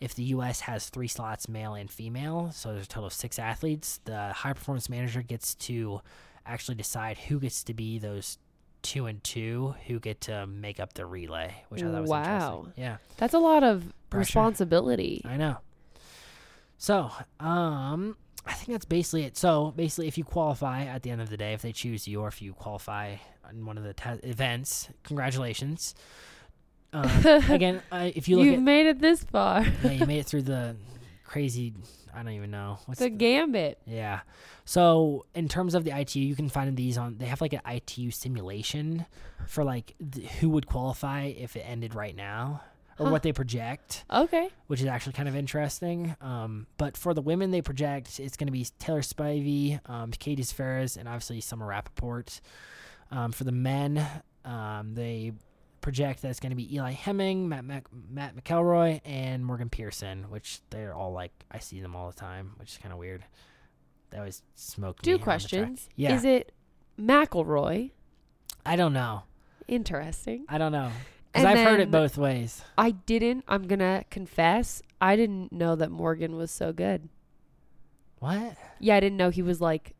if 0.00 0.14
the 0.14 0.24
U.S. 0.24 0.60
has 0.60 0.88
three 0.88 1.08
slots, 1.08 1.48
male 1.48 1.74
and 1.74 1.90
female, 1.90 2.50
so 2.52 2.72
there's 2.72 2.86
a 2.86 2.88
total 2.88 3.06
of 3.06 3.12
six 3.12 3.38
athletes, 3.38 4.00
the 4.04 4.32
high 4.32 4.54
performance 4.54 4.88
manager 4.88 5.20
gets 5.22 5.54
to 5.54 6.00
actually 6.46 6.74
decide 6.74 7.18
who 7.18 7.38
gets 7.38 7.62
to 7.64 7.74
be 7.74 7.98
those 7.98 8.38
two 8.82 9.06
and 9.06 9.22
two 9.24 9.74
who 9.86 9.98
get 9.98 10.20
to 10.22 10.46
make 10.46 10.78
up 10.80 10.94
the 10.94 11.04
relay, 11.06 11.54
which 11.68 11.82
I 11.82 11.90
thought 11.90 12.00
was 12.02 12.10
Wow. 12.10 12.18
interesting. 12.64 12.72
Yeah. 12.82 12.96
That's 13.16 13.34
a 13.34 13.38
lot 13.38 13.62
of 13.64 13.92
Pressure. 14.10 14.20
responsibility. 14.20 15.22
I 15.24 15.36
know. 15.36 15.56
So, 16.78 17.10
um, 17.40 18.16
I 18.46 18.52
think 18.52 18.72
that's 18.72 18.84
basically 18.84 19.24
it. 19.24 19.36
So, 19.36 19.72
basically, 19.74 20.08
if 20.08 20.18
you 20.18 20.24
qualify 20.24 20.84
at 20.84 21.02
the 21.02 21.10
end 21.10 21.20
of 21.20 21.30
the 21.30 21.36
day, 21.36 21.52
if 21.54 21.62
they 21.62 21.72
choose 21.72 22.06
you, 22.06 22.20
or 22.20 22.28
if 22.28 22.40
you 22.42 22.52
qualify 22.52 23.16
in 23.50 23.64
one 23.66 23.76
of 23.78 23.84
the 23.84 23.94
te- 23.94 24.20
events, 24.22 24.88
congratulations. 25.02 25.94
Um, 26.92 27.10
again, 27.50 27.82
uh, 27.90 28.10
if 28.14 28.28
you 28.28 28.36
look 28.36 28.44
You've 28.46 28.54
at, 28.56 28.62
made 28.62 28.86
it 28.86 29.00
this 29.00 29.24
far. 29.24 29.64
yeah, 29.82 29.90
you 29.90 30.06
made 30.06 30.18
it 30.20 30.26
through 30.26 30.42
the 30.42 30.76
crazy. 31.24 31.72
I 32.16 32.22
don't 32.22 32.32
even 32.32 32.50
know 32.50 32.78
what's 32.86 33.00
the 33.00 33.10
gambit. 33.10 33.78
yeah. 33.86 34.20
So 34.64 35.26
in 35.34 35.48
terms 35.48 35.74
of 35.74 35.84
the 35.84 35.96
ITU, 35.96 36.18
you 36.20 36.34
can 36.34 36.48
find 36.48 36.76
these 36.76 36.96
on. 36.98 37.18
They 37.18 37.26
have 37.26 37.40
like 37.40 37.52
an 37.52 37.60
ITU 37.70 38.10
simulation 38.10 39.06
for 39.46 39.62
like 39.64 39.94
th- 40.12 40.26
who 40.40 40.48
would 40.50 40.66
qualify 40.66 41.24
if 41.26 41.54
it 41.56 41.60
ended 41.60 41.94
right 41.94 42.16
now, 42.16 42.62
or 42.98 43.06
Huh. 43.06 43.12
what 43.12 43.22
they 43.22 43.32
project 43.32 44.04
Okay. 44.12 44.48
which 44.66 44.80
is 44.80 44.86
actually 44.86 45.12
kind 45.12 45.28
of 45.28 45.36
interesting. 45.36 46.16
Um, 46.20 46.66
but 46.78 46.96
for 46.96 47.12
the 47.14 47.22
women, 47.22 47.50
they 47.50 47.62
project 47.62 48.18
it's 48.18 48.36
going 48.36 48.48
to 48.48 48.52
be 48.52 48.66
Taylor 48.78 49.02
Spivey, 49.02 49.78
um, 49.88 50.10
Katie 50.12 50.42
Ferris, 50.42 50.96
and 50.96 51.06
obviously 51.06 51.40
Summer 51.40 51.66
Rappaport. 51.68 52.40
Um, 53.10 53.30
for 53.30 53.44
the 53.44 53.52
men, 53.52 54.04
um, 54.44 54.94
they 54.94 55.32
project 55.86 56.20
that 56.20 56.30
it's 56.30 56.40
going 56.40 56.50
to 56.50 56.56
be 56.56 56.74
Eli 56.74 56.90
Hemming, 56.90 57.48
Matt, 57.48 57.64
Mac- 57.64 57.86
Matt 58.10 58.34
McElroy, 58.34 59.00
and 59.04 59.46
Morgan 59.46 59.70
Pearson, 59.70 60.24
which 60.30 60.58
they're 60.70 60.92
all 60.92 61.12
like, 61.12 61.30
I 61.48 61.60
see 61.60 61.80
them 61.80 61.94
all 61.94 62.10
the 62.10 62.16
time, 62.16 62.54
which 62.56 62.72
is 62.72 62.78
kind 62.78 62.92
of 62.92 62.98
weird. 62.98 63.24
They 64.10 64.18
always 64.18 64.42
smoke. 64.56 65.00
Two 65.02 65.16
questions. 65.16 65.88
Yeah. 65.94 66.16
Is 66.16 66.24
it 66.24 66.50
McElroy? 66.98 67.92
I 68.64 68.74
don't 68.74 68.94
know. 68.94 69.22
Interesting. 69.68 70.44
I 70.48 70.58
don't 70.58 70.72
know. 70.72 70.90
Because 71.32 71.46
I've 71.46 71.58
heard 71.58 71.78
it 71.78 71.92
both 71.92 72.18
ways. 72.18 72.62
I 72.76 72.90
didn't. 72.90 73.44
I'm 73.46 73.68
gonna 73.68 74.06
confess. 74.10 74.82
I 75.00 75.14
didn't 75.14 75.52
know 75.52 75.76
that 75.76 75.92
Morgan 75.92 76.34
was 76.34 76.50
so 76.50 76.72
good. 76.72 77.08
What? 78.18 78.56
Yeah, 78.80 78.96
I 78.96 79.00
didn't 79.00 79.18
know 79.18 79.30
he 79.30 79.42
was 79.42 79.60
like 79.60 79.94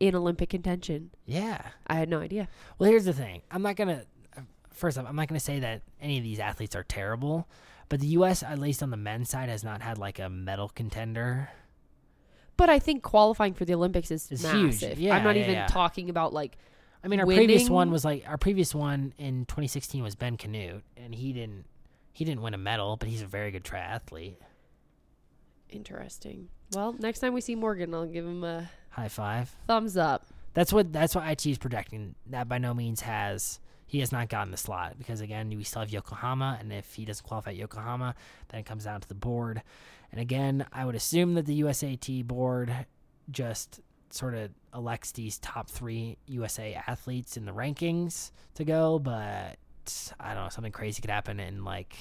in 0.00 0.16
Olympic 0.16 0.48
contention. 0.48 1.10
Yeah. 1.24 1.60
I 1.86 1.94
had 1.94 2.08
no 2.08 2.18
idea. 2.18 2.48
Well, 2.78 2.90
here's 2.90 3.04
the 3.04 3.12
thing. 3.12 3.42
I'm 3.52 3.62
not 3.62 3.76
gonna. 3.76 4.06
First 4.80 4.98
off, 4.98 5.06
I'm 5.08 5.14
not 5.16 5.28
going 5.28 5.38
to 5.38 5.44
say 5.44 5.60
that 5.60 5.82
any 6.00 6.16
of 6.18 6.24
these 6.24 6.38
athletes 6.38 6.74
are 6.74 6.82
terrible, 6.84 7.46
but 7.88 8.00
the 8.00 8.06
U.S. 8.08 8.42
at 8.42 8.58
least 8.58 8.82
on 8.82 8.90
the 8.90 8.96
men's 8.96 9.28
side 9.30 9.48
has 9.48 9.62
not 9.62 9.82
had 9.82 9.98
like 9.98 10.18
a 10.18 10.28
medal 10.30 10.68
contender. 10.70 11.50
But 12.56 12.68
I 12.70 12.78
think 12.78 13.02
qualifying 13.02 13.54
for 13.54 13.64
the 13.64 13.74
Olympics 13.74 14.10
is 14.10 14.30
It's 14.30 14.42
huge. 14.42 14.64
massive. 14.82 14.98
Yeah, 14.98 15.16
I'm 15.16 15.24
not 15.24 15.36
yeah, 15.36 15.42
even 15.42 15.54
yeah. 15.54 15.66
talking 15.66 16.08
about 16.10 16.32
like 16.32 16.56
I 17.04 17.08
mean, 17.08 17.20
our 17.20 17.26
previous 17.26 17.68
one 17.70 17.90
was 17.90 18.04
like 18.04 18.24
our 18.26 18.36
previous 18.38 18.74
one 18.74 19.14
in 19.18 19.44
2016 19.46 20.02
was 20.02 20.14
Ben 20.16 20.36
Kanute, 20.36 20.82
and 20.96 21.14
he 21.14 21.32
didn't 21.32 21.64
he 22.12 22.24
didn't 22.24 22.42
win 22.42 22.52
a 22.54 22.58
medal, 22.58 22.96
but 22.96 23.08
he's 23.08 23.22
a 23.22 23.26
very 23.26 23.50
good 23.50 23.64
triathlete. 23.64 24.36
interesting. 25.68 26.48
Well, 26.72 26.94
next 26.98 27.20
time 27.20 27.32
we 27.34 27.40
see 27.40 27.54
Morgan, 27.54 27.94
I'll 27.94 28.06
give 28.06 28.24
him 28.24 28.44
a 28.44 28.70
High 28.90 29.08
five. 29.08 29.54
thumbs 29.66 29.96
up. 29.96 30.26
That's 30.54 30.72
what 30.72 30.92
that's 30.92 31.14
what 31.14 31.26
IT 31.28 31.46
is 31.46 31.58
projecting. 31.58 32.14
That 32.26 32.48
by 32.48 32.58
no 32.58 32.74
means 32.74 33.00
has 33.02 33.60
he 33.90 33.98
has 33.98 34.12
not 34.12 34.28
gotten 34.28 34.52
the 34.52 34.56
slot 34.56 34.96
because 34.98 35.20
again 35.20 35.48
we 35.48 35.64
still 35.64 35.80
have 35.80 35.90
Yokohama, 35.90 36.58
and 36.60 36.72
if 36.72 36.94
he 36.94 37.04
doesn't 37.04 37.26
qualify 37.26 37.50
at 37.50 37.56
Yokohama, 37.56 38.14
then 38.48 38.60
it 38.60 38.66
comes 38.66 38.84
down 38.84 39.00
to 39.00 39.08
the 39.08 39.16
board. 39.16 39.62
And 40.12 40.20
again, 40.20 40.64
I 40.72 40.84
would 40.84 40.94
assume 40.94 41.34
that 41.34 41.44
the 41.44 41.62
USAT 41.62 42.24
board 42.24 42.72
just 43.32 43.80
sort 44.10 44.34
of 44.34 44.50
elects 44.72 45.10
these 45.10 45.38
top 45.40 45.68
three 45.68 46.18
USA 46.26 46.80
athletes 46.86 47.36
in 47.36 47.46
the 47.46 47.50
rankings 47.50 48.30
to 48.54 48.64
go, 48.64 49.00
but 49.00 49.56
I 50.20 50.34
don't 50.34 50.44
know 50.44 50.50
something 50.50 50.70
crazy 50.70 51.00
could 51.00 51.10
happen 51.10 51.40
and 51.40 51.64
like 51.64 51.96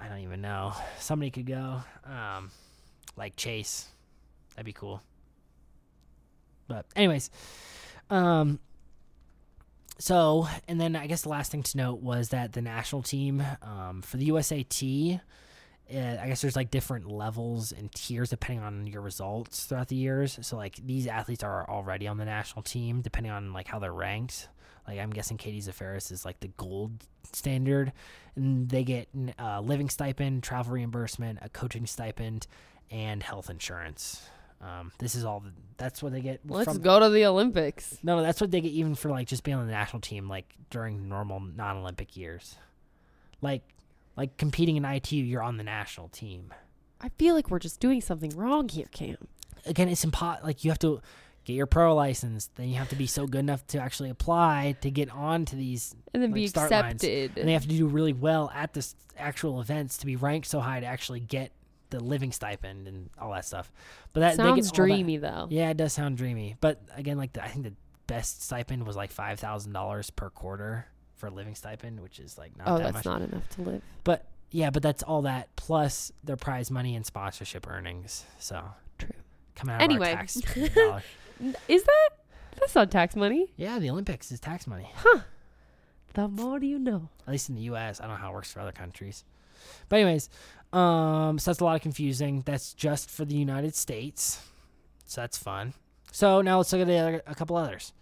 I 0.00 0.08
don't 0.08 0.20
even 0.20 0.40
know 0.40 0.72
somebody 0.98 1.30
could 1.30 1.44
go 1.44 1.82
um, 2.06 2.50
like 3.14 3.36
Chase. 3.36 3.88
That'd 4.54 4.64
be 4.64 4.72
cool. 4.72 5.02
But 6.66 6.86
anyways, 6.96 7.28
um, 8.08 8.58
so 10.00 10.48
and 10.66 10.80
then 10.80 10.96
I 10.96 11.06
guess 11.06 11.22
the 11.22 11.28
last 11.28 11.52
thing 11.52 11.62
to 11.62 11.76
note 11.76 12.00
was 12.00 12.30
that 12.30 12.52
the 12.52 12.62
national 12.62 13.02
team 13.02 13.44
um, 13.62 14.02
for 14.02 14.16
the 14.16 14.30
USAT, 14.30 15.20
uh, 15.94 16.16
I 16.20 16.26
guess 16.26 16.40
there's 16.40 16.56
like 16.56 16.70
different 16.70 17.10
levels 17.10 17.70
and 17.72 17.92
tiers 17.92 18.30
depending 18.30 18.64
on 18.64 18.86
your 18.86 19.02
results 19.02 19.66
throughout 19.66 19.88
the 19.88 19.96
years. 19.96 20.38
So 20.42 20.56
like 20.56 20.76
these 20.84 21.06
athletes 21.06 21.44
are 21.44 21.68
already 21.68 22.08
on 22.08 22.16
the 22.16 22.24
national 22.24 22.62
team 22.62 23.02
depending 23.02 23.30
on 23.30 23.52
like 23.52 23.68
how 23.68 23.78
they're 23.78 23.92
ranked. 23.92 24.48
Like 24.88 24.98
I'm 24.98 25.10
guessing 25.10 25.36
Katie 25.36 25.60
Zaferes 25.60 26.10
is 26.10 26.24
like 26.24 26.40
the 26.40 26.48
gold 26.48 27.04
standard, 27.32 27.92
and 28.34 28.68
they 28.68 28.82
get 28.82 29.08
a 29.38 29.60
living 29.60 29.90
stipend, 29.90 30.42
travel 30.42 30.72
reimbursement, 30.72 31.40
a 31.42 31.48
coaching 31.48 31.86
stipend, 31.86 32.46
and 32.90 33.22
health 33.22 33.50
insurance. 33.50 34.22
Um, 34.60 34.92
this 34.98 35.14
is 35.14 35.24
all. 35.24 35.40
The, 35.40 35.52
that's 35.78 36.02
what 36.02 36.12
they 36.12 36.20
get. 36.20 36.40
Let's 36.46 36.72
from, 36.72 36.82
go 36.82 37.00
to 37.00 37.08
the 37.08 37.24
Olympics. 37.26 37.96
No, 38.02 38.20
that's 38.22 38.40
what 38.40 38.50
they 38.50 38.60
get 38.60 38.72
even 38.72 38.94
for 38.94 39.10
like 39.10 39.26
just 39.26 39.42
being 39.44 39.56
on 39.56 39.66
the 39.66 39.72
national 39.72 40.00
team, 40.00 40.28
like 40.28 40.54
during 40.68 41.08
normal 41.08 41.40
non-Olympic 41.40 42.16
years. 42.16 42.56
Like, 43.40 43.62
like 44.16 44.36
competing 44.36 44.76
in 44.76 44.84
ITU, 44.84 45.16
you're 45.16 45.42
on 45.42 45.56
the 45.56 45.64
national 45.64 46.08
team. 46.08 46.52
I 47.00 47.08
feel 47.18 47.34
like 47.34 47.50
we're 47.50 47.58
just 47.58 47.80
doing 47.80 48.02
something 48.02 48.30
wrong 48.36 48.68
here, 48.68 48.86
Cam. 48.92 49.16
Again, 49.64 49.88
it's 49.88 50.04
impo- 50.04 50.42
Like 50.44 50.62
you 50.64 50.70
have 50.70 50.78
to 50.80 51.00
get 51.44 51.54
your 51.54 51.64
pro 51.66 51.94
license, 51.94 52.50
then 52.56 52.68
you 52.68 52.74
have 52.74 52.90
to 52.90 52.96
be 52.96 53.06
so 53.06 53.26
good 53.26 53.38
enough 53.38 53.66
to 53.68 53.78
actually 53.78 54.10
apply 54.10 54.76
to 54.82 54.90
get 54.90 55.10
on 55.10 55.46
to 55.46 55.56
these, 55.56 55.94
And 56.12 56.22
then 56.22 56.30
Like 56.32 56.34
be 56.34 56.46
start 56.48 56.70
lines. 56.70 57.02
accepted. 57.02 57.38
and 57.38 57.48
they 57.48 57.54
have 57.54 57.62
to 57.62 57.68
do 57.68 57.86
really 57.86 58.12
well 58.12 58.50
at 58.54 58.74
the 58.74 58.86
actual 59.16 59.62
events 59.62 59.96
to 59.98 60.06
be 60.06 60.16
ranked 60.16 60.46
so 60.48 60.60
high 60.60 60.80
to 60.80 60.86
actually 60.86 61.20
get 61.20 61.50
the 61.90 62.00
living 62.00 62.32
stipend 62.32 62.86
and 62.88 63.10
all 63.18 63.32
that 63.32 63.44
stuff. 63.44 63.70
But 64.12 64.20
that 64.20 64.36
Sounds 64.36 64.48
all 64.48 64.72
that- 64.72 64.74
dreamy 64.74 65.16
though. 65.18 65.46
Yeah, 65.50 65.70
it 65.70 65.76
does 65.76 65.92
sound 65.92 66.16
dreamy. 66.16 66.56
But 66.60 66.80
again, 66.96 67.16
like 67.18 67.32
the, 67.32 67.44
I 67.44 67.48
think 67.48 67.64
the 67.64 67.74
best 68.06 68.42
stipend 68.42 68.86
was 68.86 68.96
like 68.96 69.10
five 69.10 69.38
thousand 69.40 69.72
dollars 69.72 70.10
per 70.10 70.30
quarter 70.30 70.86
for 71.16 71.26
a 71.26 71.30
living 71.30 71.54
stipend, 71.54 72.00
which 72.00 72.18
is 72.18 72.38
like 72.38 72.56
not 72.56 72.68
oh, 72.68 72.78
that 72.78 72.92
that's 72.92 72.94
much. 72.94 73.04
not 73.04 73.22
enough 73.22 73.48
to 73.50 73.62
live. 73.62 73.82
But 74.04 74.26
yeah, 74.50 74.70
but 74.70 74.82
that's 74.82 75.02
all 75.02 75.22
that 75.22 75.54
plus 75.56 76.10
their 76.24 76.36
prize 76.36 76.70
money 76.70 76.96
and 76.96 77.04
sponsorship 77.06 77.68
earnings. 77.68 78.24
So 78.38 78.62
True. 78.98 79.10
coming 79.54 79.74
out 79.76 79.82
Anyway. 79.82 80.10
of 80.12 80.18
our 80.18 80.22
tax. 80.24 80.36
Is 81.68 81.84
that? 81.84 82.08
That's 82.58 82.74
not 82.74 82.90
tax 82.90 83.16
money. 83.16 83.52
Yeah, 83.56 83.78
the 83.78 83.88
Olympics 83.90 84.30
is 84.32 84.40
tax 84.40 84.66
money. 84.66 84.90
Huh. 84.96 85.20
The 86.14 86.28
more 86.28 86.58
you 86.58 86.78
know. 86.78 87.08
At 87.26 87.32
least 87.32 87.48
in 87.48 87.54
the 87.54 87.62
U.S. 87.62 88.00
I 88.00 88.04
don't 88.04 88.14
know 88.16 88.20
how 88.20 88.30
it 88.30 88.34
works 88.34 88.52
for 88.52 88.60
other 88.60 88.72
countries. 88.72 89.24
But 89.88 89.96
anyways, 90.00 90.28
um, 90.72 91.38
so 91.38 91.50
that's 91.50 91.60
a 91.60 91.64
lot 91.64 91.76
of 91.76 91.82
confusing. 91.82 92.42
That's 92.46 92.74
just 92.74 93.10
for 93.10 93.24
the 93.24 93.34
United 93.34 93.74
States. 93.74 94.42
So 95.06 95.20
that's 95.20 95.38
fun. 95.38 95.74
So 96.12 96.40
now 96.42 96.58
let's 96.58 96.72
look 96.72 96.82
at 96.82 96.86
the 96.86 96.98
other, 96.98 97.22
a 97.26 97.34
couple 97.34 97.56
others. 97.56 97.92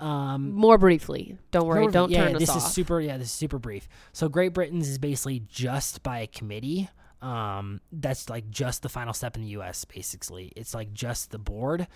Um, 0.00 0.52
More 0.52 0.78
briefly. 0.78 1.36
Don't 1.50 1.66
worry. 1.66 1.86
Don't 1.88 2.10
yeah, 2.10 2.26
turn 2.26 2.36
us 2.36 2.40
this 2.40 2.50
off. 2.50 2.56
is 2.58 2.64
super. 2.72 3.00
Yeah, 3.00 3.16
this 3.16 3.28
is 3.28 3.32
super 3.32 3.58
brief. 3.58 3.88
So 4.12 4.28
Great 4.28 4.52
Britain's 4.54 4.88
is 4.88 4.98
basically 4.98 5.42
just 5.48 6.02
by 6.02 6.20
a 6.20 6.26
committee. 6.26 6.88
Um, 7.20 7.80
that's 7.90 8.30
like 8.30 8.48
just 8.48 8.82
the 8.82 8.88
final 8.88 9.12
step 9.12 9.36
in 9.36 9.42
the 9.42 9.48
U.S. 9.50 9.84
Basically, 9.84 10.52
it's 10.54 10.74
like 10.74 10.92
just 10.92 11.30
the 11.30 11.38
board. 11.38 11.88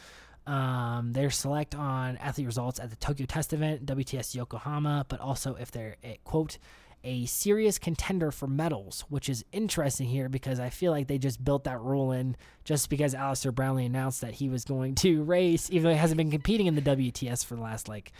Um, 0.46 1.12
they're 1.12 1.30
select 1.30 1.76
on 1.76 2.16
athlete 2.16 2.46
results 2.46 2.80
at 2.80 2.90
the 2.90 2.96
Tokyo 2.96 3.26
Test 3.26 3.52
event, 3.52 3.86
WTS 3.86 4.34
Yokohama, 4.34 5.06
but 5.08 5.20
also 5.20 5.54
if 5.54 5.70
they're 5.70 5.96
a, 6.02 6.18
quote 6.24 6.58
a 7.04 7.26
serious 7.26 7.78
contender 7.78 8.30
for 8.30 8.46
medals, 8.46 9.04
which 9.08 9.28
is 9.28 9.44
interesting 9.52 10.06
here 10.06 10.28
because 10.28 10.60
I 10.60 10.70
feel 10.70 10.92
like 10.92 11.08
they 11.08 11.18
just 11.18 11.44
built 11.44 11.64
that 11.64 11.80
rule 11.80 12.12
in 12.12 12.36
just 12.64 12.88
because 12.88 13.14
Alistair 13.14 13.52
Brownlee 13.52 13.86
announced 13.86 14.20
that 14.20 14.34
he 14.34 14.48
was 14.48 14.64
going 14.64 14.94
to 14.96 15.22
race, 15.24 15.70
even 15.70 15.84
though 15.84 15.90
he 15.90 15.96
hasn't 15.96 16.18
been 16.18 16.30
competing 16.30 16.66
in 16.66 16.74
the 16.74 16.82
WTS 16.82 17.44
for 17.44 17.56
the 17.56 17.62
last 17.62 17.88
like 17.88 18.12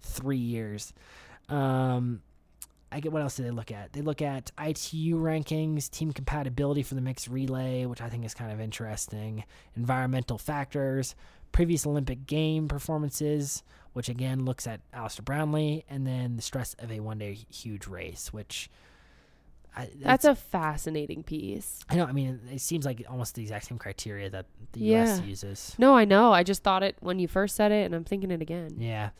three 0.00 0.36
years. 0.36 0.92
Um, 1.48 2.22
I 2.90 3.00
get 3.00 3.12
what 3.12 3.22
else 3.22 3.36
do 3.36 3.42
they 3.42 3.50
look 3.50 3.70
at? 3.70 3.92
They 3.92 4.00
look 4.00 4.22
at 4.22 4.50
ITU 4.58 5.16
rankings, 5.16 5.90
team 5.90 6.12
compatibility 6.12 6.82
for 6.82 6.94
the 6.94 7.00
mixed 7.00 7.28
relay, 7.28 7.84
which 7.84 8.00
I 8.00 8.08
think 8.08 8.24
is 8.24 8.34
kind 8.34 8.50
of 8.50 8.60
interesting, 8.60 9.44
environmental 9.76 10.38
factors, 10.38 11.14
previous 11.52 11.86
Olympic 11.86 12.26
game 12.26 12.68
performances, 12.68 13.62
which 13.98 14.08
again 14.08 14.44
looks 14.44 14.64
at 14.68 14.80
Alistair 14.94 15.24
Brownlee, 15.24 15.84
and 15.90 16.06
then 16.06 16.36
the 16.36 16.42
stress 16.42 16.76
of 16.78 16.92
a 16.92 17.00
one 17.00 17.18
day 17.18 17.36
huge 17.50 17.88
race, 17.88 18.32
which 18.32 18.70
I, 19.76 19.88
That's 20.00 20.24
a 20.24 20.36
fascinating 20.36 21.24
piece. 21.24 21.80
I 21.90 21.96
know. 21.96 22.04
I 22.04 22.12
mean, 22.12 22.38
it 22.52 22.60
seems 22.60 22.86
like 22.86 23.04
almost 23.10 23.34
the 23.34 23.42
exact 23.42 23.66
same 23.66 23.76
criteria 23.76 24.30
that 24.30 24.46
the 24.70 24.78
Yeah. 24.80 25.04
U.S. 25.06 25.20
uses. 25.22 25.74
No, 25.78 25.96
I 25.96 26.04
know. 26.04 26.32
I 26.32 26.44
just 26.44 26.62
thought 26.62 26.84
it 26.84 26.94
when 27.00 27.18
you 27.18 27.26
first 27.26 27.56
said 27.56 27.72
it, 27.72 27.86
and 27.86 27.94
I'm 27.94 28.04
thinking 28.04 28.30
it 28.30 28.40
again. 28.40 28.76
Yeah. 28.78 29.10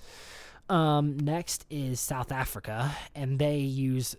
Um, 0.68 1.18
next 1.18 1.66
is 1.70 1.98
South 1.98 2.30
Africa, 2.30 2.94
and 3.16 3.40
they 3.40 3.58
use 3.58 4.14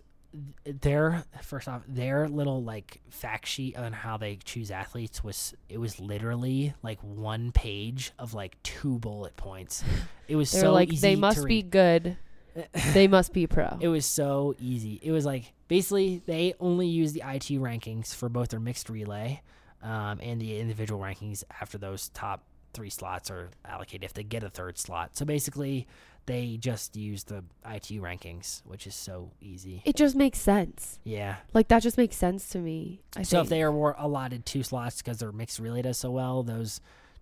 their 0.64 1.24
first 1.42 1.68
off 1.68 1.82
their 1.88 2.28
little 2.28 2.62
like 2.62 3.00
fact 3.10 3.46
sheet 3.46 3.76
on 3.76 3.92
how 3.92 4.16
they 4.16 4.38
choose 4.44 4.70
athletes 4.70 5.24
was 5.24 5.54
it 5.68 5.78
was 5.78 5.98
literally 5.98 6.72
like 6.82 7.00
one 7.00 7.50
page 7.50 8.12
of 8.18 8.34
like 8.34 8.60
two 8.62 8.98
bullet 8.98 9.36
points. 9.36 9.82
It 10.28 10.36
was 10.36 10.48
so 10.50 10.72
like, 10.72 10.92
easy 10.92 11.00
they 11.00 11.16
must 11.16 11.46
be 11.46 11.62
good. 11.62 12.16
they 12.94 13.08
must 13.08 13.32
be 13.32 13.46
pro. 13.46 13.78
It 13.80 13.88
was 13.88 14.06
so 14.06 14.54
easy. 14.60 15.00
It 15.02 15.12
was 15.12 15.24
like 15.24 15.52
basically 15.68 16.22
they 16.26 16.54
only 16.60 16.86
use 16.86 17.12
the 17.12 17.20
IT 17.20 17.48
rankings 17.60 18.14
for 18.14 18.28
both 18.28 18.48
their 18.48 18.60
mixed 18.60 18.90
relay 18.90 19.40
um, 19.82 20.20
and 20.22 20.40
the 20.40 20.58
individual 20.58 21.00
rankings 21.00 21.44
after 21.60 21.78
those 21.78 22.08
top 22.10 22.44
three 22.72 22.90
slots 22.90 23.30
are 23.30 23.50
allocated 23.64 24.04
if 24.04 24.14
they 24.14 24.22
get 24.22 24.42
a 24.42 24.50
third 24.50 24.78
slot. 24.78 25.16
So 25.16 25.24
basically, 25.24 25.86
they 26.30 26.56
just 26.58 26.94
use 26.96 27.24
the 27.24 27.42
ITU 27.68 28.00
rankings, 28.00 28.62
which 28.64 28.86
is 28.86 28.94
so 28.94 29.32
easy. 29.40 29.82
it 29.84 29.96
just 29.96 30.14
makes 30.14 30.38
sense. 30.38 31.00
Yeah. 31.02 31.36
Like 31.52 31.66
that 31.68 31.82
just 31.82 31.98
makes 31.98 32.14
sense 32.14 32.48
to 32.50 32.58
me. 32.58 33.00
I 33.16 33.24
so 33.24 33.38
think. 33.38 33.46
if 33.46 33.50
they 33.50 33.62
are 33.64 33.96
allotted 33.98 34.46
two 34.46 34.62
slots 34.62 35.02
because 35.02 35.18
their 35.18 35.32
mixed 35.32 35.58
relay 35.58 35.82
does 35.82 35.98
so 35.98 36.12
well, 36.12 36.44
those 36.44 36.80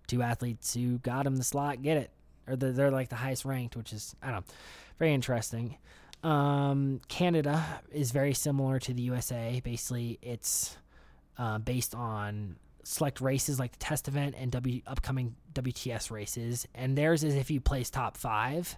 two 0.09 0.21
athletes 0.21 0.75
who 0.75 0.99
got 0.99 1.25
them 1.25 1.37
the 1.37 1.43
slot 1.43 1.81
get 1.81 1.97
it, 1.97 2.11
or 2.47 2.55
they're, 2.55 2.73
they're 2.73 2.91
like 2.91 3.09
the 3.09 3.17
highest 3.17 3.47
ranked, 3.47 3.77
which 3.77 3.95
is 3.95 4.15
I 4.23 4.27
don't 4.27 4.37
know, 4.37 4.55
very 4.99 5.15
interesting. 5.15 5.79
Um, 6.23 7.01
Canada 7.09 7.65
is 7.91 8.11
very 8.11 8.35
similar 8.35 8.79
to 8.81 8.93
the 8.93 9.03
USA. 9.03 9.63
Basically, 9.65 10.19
it's 10.21 10.77
uh, 11.39 11.57
based 11.57 11.95
on 11.95 12.57
select 12.89 13.21
races 13.21 13.59
like 13.59 13.73
the 13.73 13.79
test 13.79 14.09
event 14.09 14.35
and 14.39 14.51
W 14.51 14.81
upcoming 14.87 15.37
WTS 15.53 16.11
races, 16.11 16.67
and 16.75 16.97
theirs 16.97 17.23
is 17.23 17.35
if 17.35 17.51
you 17.51 17.61
place 17.61 17.91
top 17.91 18.17
five. 18.17 18.77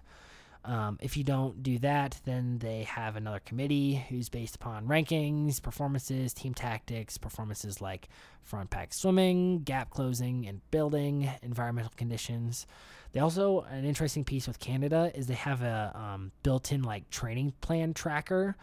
Um, 0.63 0.99
if 1.01 1.17
you 1.17 1.23
don't 1.23 1.63
do 1.63 1.79
that, 1.79 2.19
then 2.23 2.59
they 2.59 2.83
have 2.83 3.15
another 3.15 3.39
committee 3.39 3.95
who's 4.09 4.29
based 4.29 4.55
upon 4.55 4.85
rankings, 4.85 5.59
performances, 5.59 6.33
team 6.33 6.53
tactics, 6.53 7.17
performances 7.17 7.81
like 7.81 8.09
front 8.43 8.69
pack 8.69 8.93
swimming, 8.93 9.63
gap 9.63 9.89
closing 9.89 10.45
and 10.45 10.61
building, 10.69 11.27
environmental 11.41 11.93
conditions. 11.95 12.67
They 13.13 13.21
also 13.21 13.61
an 13.61 13.85
interesting 13.85 14.23
piece 14.23 14.47
with 14.47 14.59
Canada 14.59 15.11
is 15.15 15.25
they 15.25 15.33
have 15.33 15.63
a 15.63 15.93
um, 15.95 16.31
built-in 16.43 16.83
like 16.83 17.09
training 17.09 17.53
plan 17.61 17.93
tracker, 17.93 18.55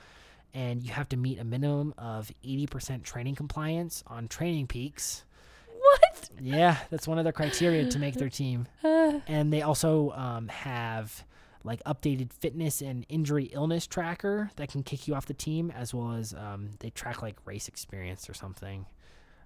and 0.54 0.82
you 0.84 0.92
have 0.92 1.08
to 1.08 1.16
meet 1.16 1.40
a 1.40 1.44
minimum 1.44 1.94
of 1.98 2.30
eighty 2.44 2.66
percent 2.66 3.02
training 3.02 3.34
compliance 3.34 4.04
on 4.06 4.28
TrainingPeaks. 4.28 5.24
What? 5.93 6.31
Yeah, 6.40 6.77
that's 6.90 7.09
one 7.09 7.19
of 7.19 7.24
their 7.24 7.32
criteria 7.32 7.89
to 7.90 7.98
make 7.98 8.15
their 8.15 8.28
team 8.28 8.66
Uh, 8.85 9.20
and 9.27 9.52
they 9.52 9.62
also 9.62 10.10
um, 10.10 10.48
have 10.48 11.24
like 11.65 11.82
updated 11.85 12.32
fitness 12.32 12.81
and 12.81 13.05
injury 13.09 13.44
illness 13.52 13.86
tracker 13.86 14.51
that 14.56 14.70
can 14.70 14.82
kick 14.82 15.09
you 15.09 15.15
off 15.15 15.27
the 15.27 15.35
team, 15.35 15.70
as 15.70 15.93
well 15.94 16.12
as 16.12 16.35
um, 16.35 16.70
they 16.81 16.90
track 16.90 17.23
like 17.23 17.36
race 17.44 17.69
experience 17.69 18.28
or 18.28 18.35
something. 18.35 18.86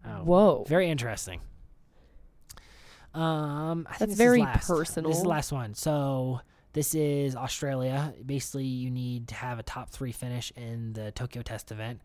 Oh, 0.05 0.25
Whoa. 0.25 0.65
very 0.69 0.89
interesting. 0.91 1.41
Um, 3.15 3.87
I 3.91 3.97
That's 3.99 4.15
very 4.15 4.41
last. 4.41 4.69
This 4.69 4.97
is 4.97 5.23
the 5.23 5.29
last 5.29 5.53
one. 5.53 5.75
So 5.75 6.41
this 6.73 6.95
is 6.95 7.37
Australia. 7.37 8.15
Basically, 8.25 8.65
you 8.65 8.91
need 8.91 9.29
to 9.29 9.35
have 9.35 9.59
a 9.59 9.63
top 9.63 9.91
three 9.91 10.13
finish 10.13 10.53
in 10.57 10.95
the 10.95 11.13
Tokyo 11.13 11.43
Test 11.43 11.71
event. 11.71 12.01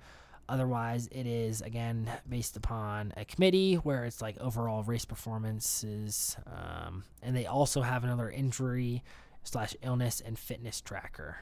Otherwise, 0.49 1.07
it 1.11 1.27
is 1.27 1.61
again 1.61 2.09
based 2.27 2.55
upon 2.55 3.13
a 3.17 3.25
committee 3.25 3.75
where 3.75 4.05
it's 4.05 4.21
like 4.21 4.37
overall 4.39 4.83
race 4.83 5.03
performances, 5.03 6.37
um, 6.47 7.03
and 7.21 7.35
they 7.35 7.45
also 7.45 7.81
have 7.81 8.03
another 8.03 8.29
injury 8.29 9.03
slash 9.43 9.75
illness 9.81 10.21
and 10.25 10.39
fitness 10.39 10.79
tracker. 10.79 11.37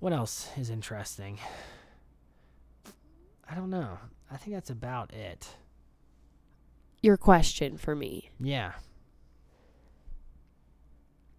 What 0.00 0.12
else 0.12 0.48
is 0.56 0.70
interesting? 0.70 1.38
I 3.50 3.54
don't 3.54 3.70
know. 3.70 3.98
I 4.30 4.36
think 4.36 4.54
that's 4.54 4.70
about 4.70 5.12
it. 5.12 5.48
Your 7.02 7.16
question 7.16 7.76
for 7.76 7.94
me. 7.94 8.30
Yeah. 8.40 8.72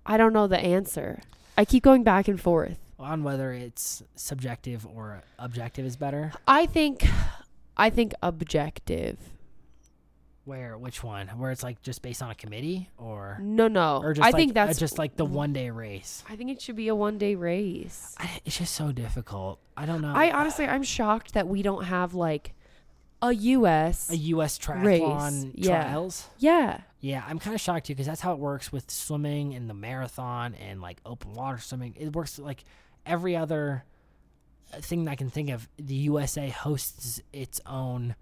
I 0.05 0.17
don't 0.17 0.33
know 0.33 0.47
the 0.47 0.59
answer. 0.59 1.21
I 1.57 1.65
keep 1.65 1.83
going 1.83 2.03
back 2.03 2.27
and 2.27 2.39
forth. 2.39 2.79
On 2.99 3.23
whether 3.23 3.51
it's 3.53 4.03
subjective 4.15 4.85
or 4.85 5.23
objective 5.37 5.85
is 5.85 5.95
better. 5.95 6.33
I 6.47 6.65
think 6.65 7.07
I 7.77 7.89
think 7.89 8.13
objective. 8.21 9.17
Where 10.43 10.77
which 10.77 11.03
one? 11.03 11.27
Where 11.27 11.51
it's 11.51 11.63
like 11.63 11.81
just 11.81 12.01
based 12.01 12.21
on 12.21 12.31
a 12.31 12.35
committee 12.35 12.89
or 12.97 13.37
No, 13.41 13.67
no. 13.67 13.99
or 14.03 14.13
just 14.13 14.25
I 14.25 14.31
like, 14.31 14.35
think 14.35 14.51
uh, 14.51 14.65
that's 14.65 14.79
just 14.79 14.97
like 14.97 15.15
the 15.15 15.23
one 15.25 15.53
day 15.53 15.69
race. 15.69 16.23
I 16.27 16.35
think 16.35 16.49
it 16.49 16.61
should 16.61 16.75
be 16.75 16.87
a 16.87 16.95
one 16.95 17.17
day 17.17 17.35
race. 17.35 18.15
I, 18.17 18.41
it's 18.45 18.57
just 18.57 18.73
so 18.73 18.91
difficult. 18.91 19.59
I 19.77 19.85
don't 19.85 20.01
know. 20.01 20.11
I 20.13 20.31
honestly 20.31 20.65
I'm 20.65 20.83
shocked 20.83 21.35
that 21.35 21.47
we 21.47 21.61
don't 21.61 21.85
have 21.85 22.15
like 22.15 22.53
a 23.21 23.31
US 23.31 24.09
a 24.09 24.17
U.S. 24.17 24.57
triathlon 24.57 25.51
yeah. 25.53 25.83
trials. 25.83 26.27
Yeah. 26.37 26.81
Yeah, 27.01 27.23
I'm 27.25 27.39
kind 27.39 27.53
of 27.53 27.61
shocked 27.61 27.85
too 27.85 27.93
because 27.93 28.07
that's 28.07 28.21
how 28.21 28.33
it 28.33 28.39
works 28.39 28.71
with 28.71 28.91
swimming 28.91 29.53
and 29.53 29.69
the 29.69 29.73
marathon 29.73 30.53
and 30.55 30.81
like 30.81 30.97
open 31.05 31.33
water 31.33 31.59
swimming. 31.59 31.95
It 31.97 32.13
works 32.13 32.39
like 32.39 32.65
every 33.05 33.35
other 33.35 33.83
uh, 34.73 34.79
thing 34.81 35.07
I 35.07 35.15
can 35.15 35.29
think 35.29 35.49
of. 35.49 35.67
The 35.77 35.95
USA 35.95 36.49
hosts 36.49 37.21
its 37.33 37.59
own 37.65 38.15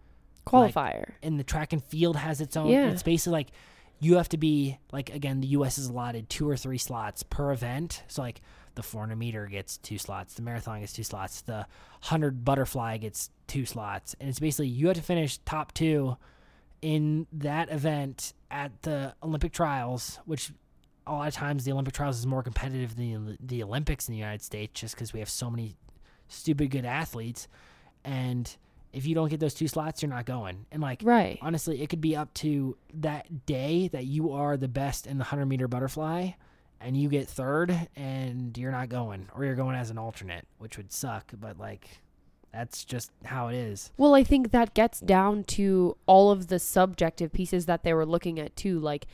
Qualifier. 0.45 1.11
and 1.21 1.39
the 1.39 1.43
track 1.43 1.73
and 1.73 1.83
field 1.83 2.15
has 2.15 2.39
its 2.41 2.55
own. 2.55 2.67
Yeah. 2.69 2.89
It's 2.89 3.03
basically 3.03 3.33
like 3.33 3.47
you 3.99 4.15
have 4.15 4.29
to 4.29 4.37
be 4.37 4.77
like 4.91 5.13
again 5.13 5.41
the 5.41 5.47
U.S. 5.47 5.77
is 5.77 5.87
allotted 5.87 6.29
two 6.29 6.49
or 6.49 6.55
three 6.55 6.77
slots 6.77 7.23
per 7.23 7.51
event. 7.51 8.03
So 8.07 8.21
like 8.21 8.41
the 8.75 8.83
400 8.83 9.15
meter 9.15 9.47
gets 9.47 9.77
two 9.77 9.97
slots, 9.97 10.35
the 10.35 10.43
marathon 10.43 10.81
gets 10.81 10.93
two 10.93 11.03
slots, 11.03 11.41
the 11.41 11.65
100 12.01 12.45
butterfly 12.45 12.97
gets 12.97 13.31
two 13.47 13.65
slots, 13.65 14.15
and 14.19 14.29
it's 14.29 14.39
basically 14.39 14.67
you 14.67 14.87
have 14.87 14.97
to 14.97 15.01
finish 15.03 15.39
top 15.39 15.73
two 15.73 16.15
in 16.81 17.25
that 17.33 17.71
event 17.71 18.33
at 18.51 18.83
the 18.83 19.15
Olympic 19.23 19.51
trials, 19.51 20.19
which 20.25 20.51
a 21.07 21.11
lot 21.11 21.27
of 21.27 21.33
times 21.33 21.63
the 21.63 21.71
Olympic 21.71 21.93
trials 21.93 22.19
is 22.19 22.25
more 22.25 22.43
competitive 22.43 22.95
than 22.95 23.25
the, 23.25 23.37
the 23.41 23.63
Olympics 23.63 24.07
in 24.07 24.13
the 24.13 24.17
United 24.17 24.41
States, 24.41 24.79
just 24.79 24.95
because 24.95 25.13
we 25.13 25.19
have 25.19 25.29
so 25.29 25.49
many 25.49 25.75
stupid 26.27 26.69
good 26.71 26.85
athletes, 26.85 27.47
and 28.03 28.55
if 28.93 29.05
you 29.05 29.15
don't 29.15 29.29
get 29.29 29.39
those 29.39 29.53
two 29.53 29.67
slots, 29.67 30.01
you're 30.01 30.09
not 30.09 30.25
going. 30.25 30.65
And 30.71 30.81
like 30.81 31.01
right. 31.03 31.37
honestly, 31.41 31.81
it 31.81 31.89
could 31.89 32.01
be 32.01 32.15
up 32.15 32.33
to 32.35 32.77
that 32.95 33.45
day 33.45 33.89
that 33.89 34.05
you 34.05 34.31
are 34.31 34.57
the 34.57 34.67
best 34.67 35.07
in 35.07 35.17
the 35.17 35.23
100 35.23 35.45
meter 35.45 35.67
butterfly 35.67 36.31
and 36.79 36.95
you 36.95 37.09
get 37.09 37.27
third 37.27 37.89
and 37.95 38.57
you're 38.57 38.71
not 38.71 38.89
going 38.89 39.27
or 39.35 39.45
you're 39.45 39.55
going 39.55 39.75
as 39.75 39.89
an 39.89 39.97
alternate, 39.97 40.47
which 40.57 40.77
would 40.77 40.91
suck, 40.91 41.31
but 41.39 41.57
like 41.57 41.99
that's 42.51 42.85
just 42.85 43.11
how 43.25 43.49
it 43.49 43.55
is. 43.55 43.91
Well, 43.97 44.15
I 44.15 44.23
think 44.23 44.51
that 44.51 44.73
gets 44.73 44.99
down 44.99 45.43
to 45.45 45.97
all 46.05 46.31
of 46.31 46.47
the 46.47 46.59
subjective 46.59 47.31
pieces 47.31 47.65
that 47.65 47.83
they 47.83 47.93
were 47.93 48.05
looking 48.05 48.39
at 48.39 48.55
too, 48.55 48.79
like 48.79 49.05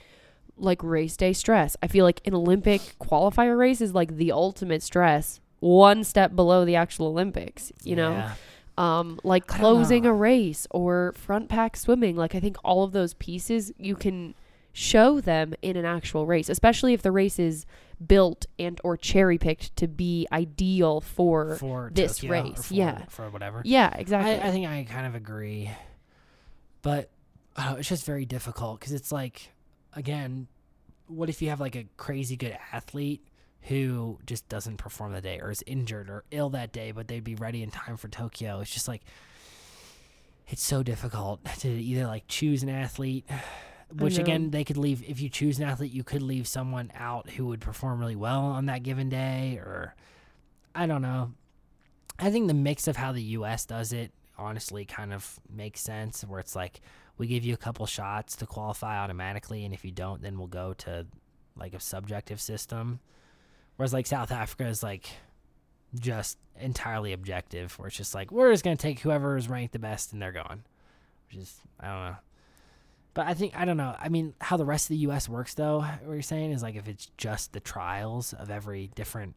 like 0.57 0.83
race 0.83 1.17
day 1.17 1.33
stress. 1.33 1.75
I 1.81 1.87
feel 1.87 2.05
like 2.05 2.21
an 2.25 2.33
Olympic 2.33 2.81
qualifier 3.01 3.57
race 3.57 3.81
is 3.81 3.93
like 3.93 4.17
the 4.17 4.31
ultimate 4.31 4.83
stress, 4.83 5.39
one 5.59 6.03
step 6.03 6.35
below 6.35 6.65
the 6.65 6.75
actual 6.75 7.07
Olympics, 7.07 7.71
you 7.83 7.95
know? 7.95 8.11
Yeah. 8.11 8.33
Um 8.77 9.19
like 9.23 9.47
closing 9.47 10.05
a 10.05 10.13
race 10.13 10.65
or 10.71 11.13
front 11.15 11.49
pack 11.49 11.77
swimming. 11.77 12.15
Like 12.15 12.35
I 12.35 12.39
think 12.39 12.57
all 12.63 12.83
of 12.83 12.91
those 12.91 13.13
pieces 13.13 13.71
you 13.77 13.95
can 13.95 14.35
show 14.73 15.21
them 15.21 15.53
in 15.61 15.77
an 15.77 15.85
actual 15.85 16.25
race, 16.25 16.49
especially 16.49 16.93
if 16.93 17.03
the 17.03 17.11
race 17.11 17.37
is 17.37 17.65
built 18.05 18.47
and 18.57 18.81
or 18.83 18.97
cherry 18.97 19.37
picked 19.37 19.75
to 19.77 19.87
be 19.87 20.27
ideal 20.31 20.99
for, 20.99 21.55
for 21.57 21.91
this 21.93 22.17
Tokyo 22.17 22.31
race, 22.31 22.67
for, 22.67 22.73
yeah. 22.73 23.05
for 23.07 23.29
whatever. 23.29 23.61
Yeah, 23.63 23.93
exactly. 23.95 24.31
I, 24.33 24.47
I 24.47 24.51
think 24.51 24.67
I 24.67 24.83
kind 24.89 25.05
of 25.05 25.13
agree, 25.13 25.69
but 26.81 27.11
uh, 27.55 27.75
it's 27.77 27.87
just 27.87 28.03
very 28.05 28.25
difficult 28.25 28.79
because 28.79 28.93
it's 28.93 29.11
like, 29.11 29.51
again, 29.95 30.47
what 31.07 31.29
if 31.29 31.41
you 31.41 31.49
have 31.49 31.59
like 31.59 31.75
a 31.75 31.85
crazy 31.97 32.35
good 32.35 32.57
athlete 32.71 33.25
who 33.63 34.19
just 34.25 34.47
doesn't 34.49 34.77
perform 34.77 35.13
that 35.13 35.23
day 35.23 35.39
or 35.39 35.51
is 35.51 35.63
injured 35.65 36.09
or 36.09 36.23
ill 36.31 36.49
that 36.49 36.71
day, 36.71 36.91
but 36.91 37.07
they'd 37.07 37.23
be 37.23 37.35
ready 37.35 37.63
in 37.63 37.71
time 37.71 37.97
for 37.97 38.07
Tokyo? 38.07 38.59
It's 38.59 38.71
just 38.71 38.87
like 38.87 39.01
it's 40.47 40.63
so 40.63 40.83
difficult 40.83 41.43
to 41.59 41.69
either 41.69 42.05
like 42.05 42.27
choose 42.27 42.63
an 42.63 42.69
athlete. 42.69 43.25
Which 43.95 44.17
again, 44.17 44.49
they 44.49 44.63
could 44.63 44.77
leave. 44.77 45.03
If 45.07 45.21
you 45.21 45.29
choose 45.29 45.59
an 45.59 45.65
athlete, 45.65 45.91
you 45.91 46.03
could 46.03 46.23
leave 46.23 46.47
someone 46.47 46.91
out 46.95 47.29
who 47.29 47.45
would 47.47 47.61
perform 47.61 47.99
really 47.99 48.15
well 48.15 48.41
on 48.41 48.65
that 48.65 48.81
given 48.81 49.07
day, 49.07 49.57
or 49.57 49.93
I 50.73 50.87
don't 50.87 51.03
know. 51.03 51.33
I 52.17 52.31
think 52.31 52.47
the 52.47 52.55
mix 52.55 52.87
of 52.87 52.95
how 52.95 53.11
the 53.11 53.21
U.S. 53.21 53.65
does 53.65 53.93
it 53.93 54.11
honestly 54.35 54.83
kind 54.85 55.13
of 55.13 55.39
makes 55.47 55.81
sense. 55.81 56.23
Where 56.23 56.39
it's 56.39 56.55
like 56.55 56.81
we 57.17 57.27
give 57.27 57.43
you 57.45 57.53
a 57.53 57.57
couple 57.57 57.85
shots 57.85 58.35
to 58.37 58.45
qualify 58.45 58.97
automatically, 58.97 59.65
and 59.65 59.73
if 59.73 59.85
you 59.85 59.91
don't, 59.91 60.21
then 60.21 60.37
we'll 60.37 60.47
go 60.47 60.73
to 60.73 61.05
like 61.55 61.73
a 61.73 61.79
subjective 61.79 62.41
system. 62.41 62.99
Whereas 63.75 63.93
like 63.93 64.07
South 64.07 64.31
Africa 64.31 64.65
is 64.67 64.83
like 64.83 65.09
just 65.95 66.37
entirely 66.59 67.13
objective, 67.13 67.77
where 67.77 67.87
it's 67.87 67.97
just 67.97 68.15
like 68.15 68.31
we're 68.31 68.51
just 68.51 68.63
gonna 68.63 68.75
take 68.75 68.99
whoever 68.99 69.37
is 69.37 69.47
ranked 69.47 69.73
the 69.73 69.79
best 69.79 70.13
and 70.13 70.21
they're 70.21 70.31
gone. 70.31 70.63
Which 71.27 71.41
is 71.41 71.61
I 71.79 71.87
don't 71.87 72.05
know. 72.05 72.15
But 73.13 73.27
I 73.27 73.33
think 73.35 73.53
I 73.55 73.65
don't 73.65 73.77
know. 73.77 73.95
I 73.99 74.09
mean, 74.09 74.33
how 74.41 74.57
the 74.57 74.65
rest 74.65 74.85
of 74.85 74.89
the 74.89 74.97
U.S. 74.97 75.29
works, 75.29 75.53
though. 75.53 75.81
What 75.81 76.13
you're 76.13 76.21
saying 76.21 76.51
is 76.51 76.63
like 76.63 76.75
if 76.75 76.87
it's 76.87 77.11
just 77.17 77.53
the 77.53 77.59
trials 77.59 78.33
of 78.33 78.49
every 78.49 78.89
different 78.95 79.35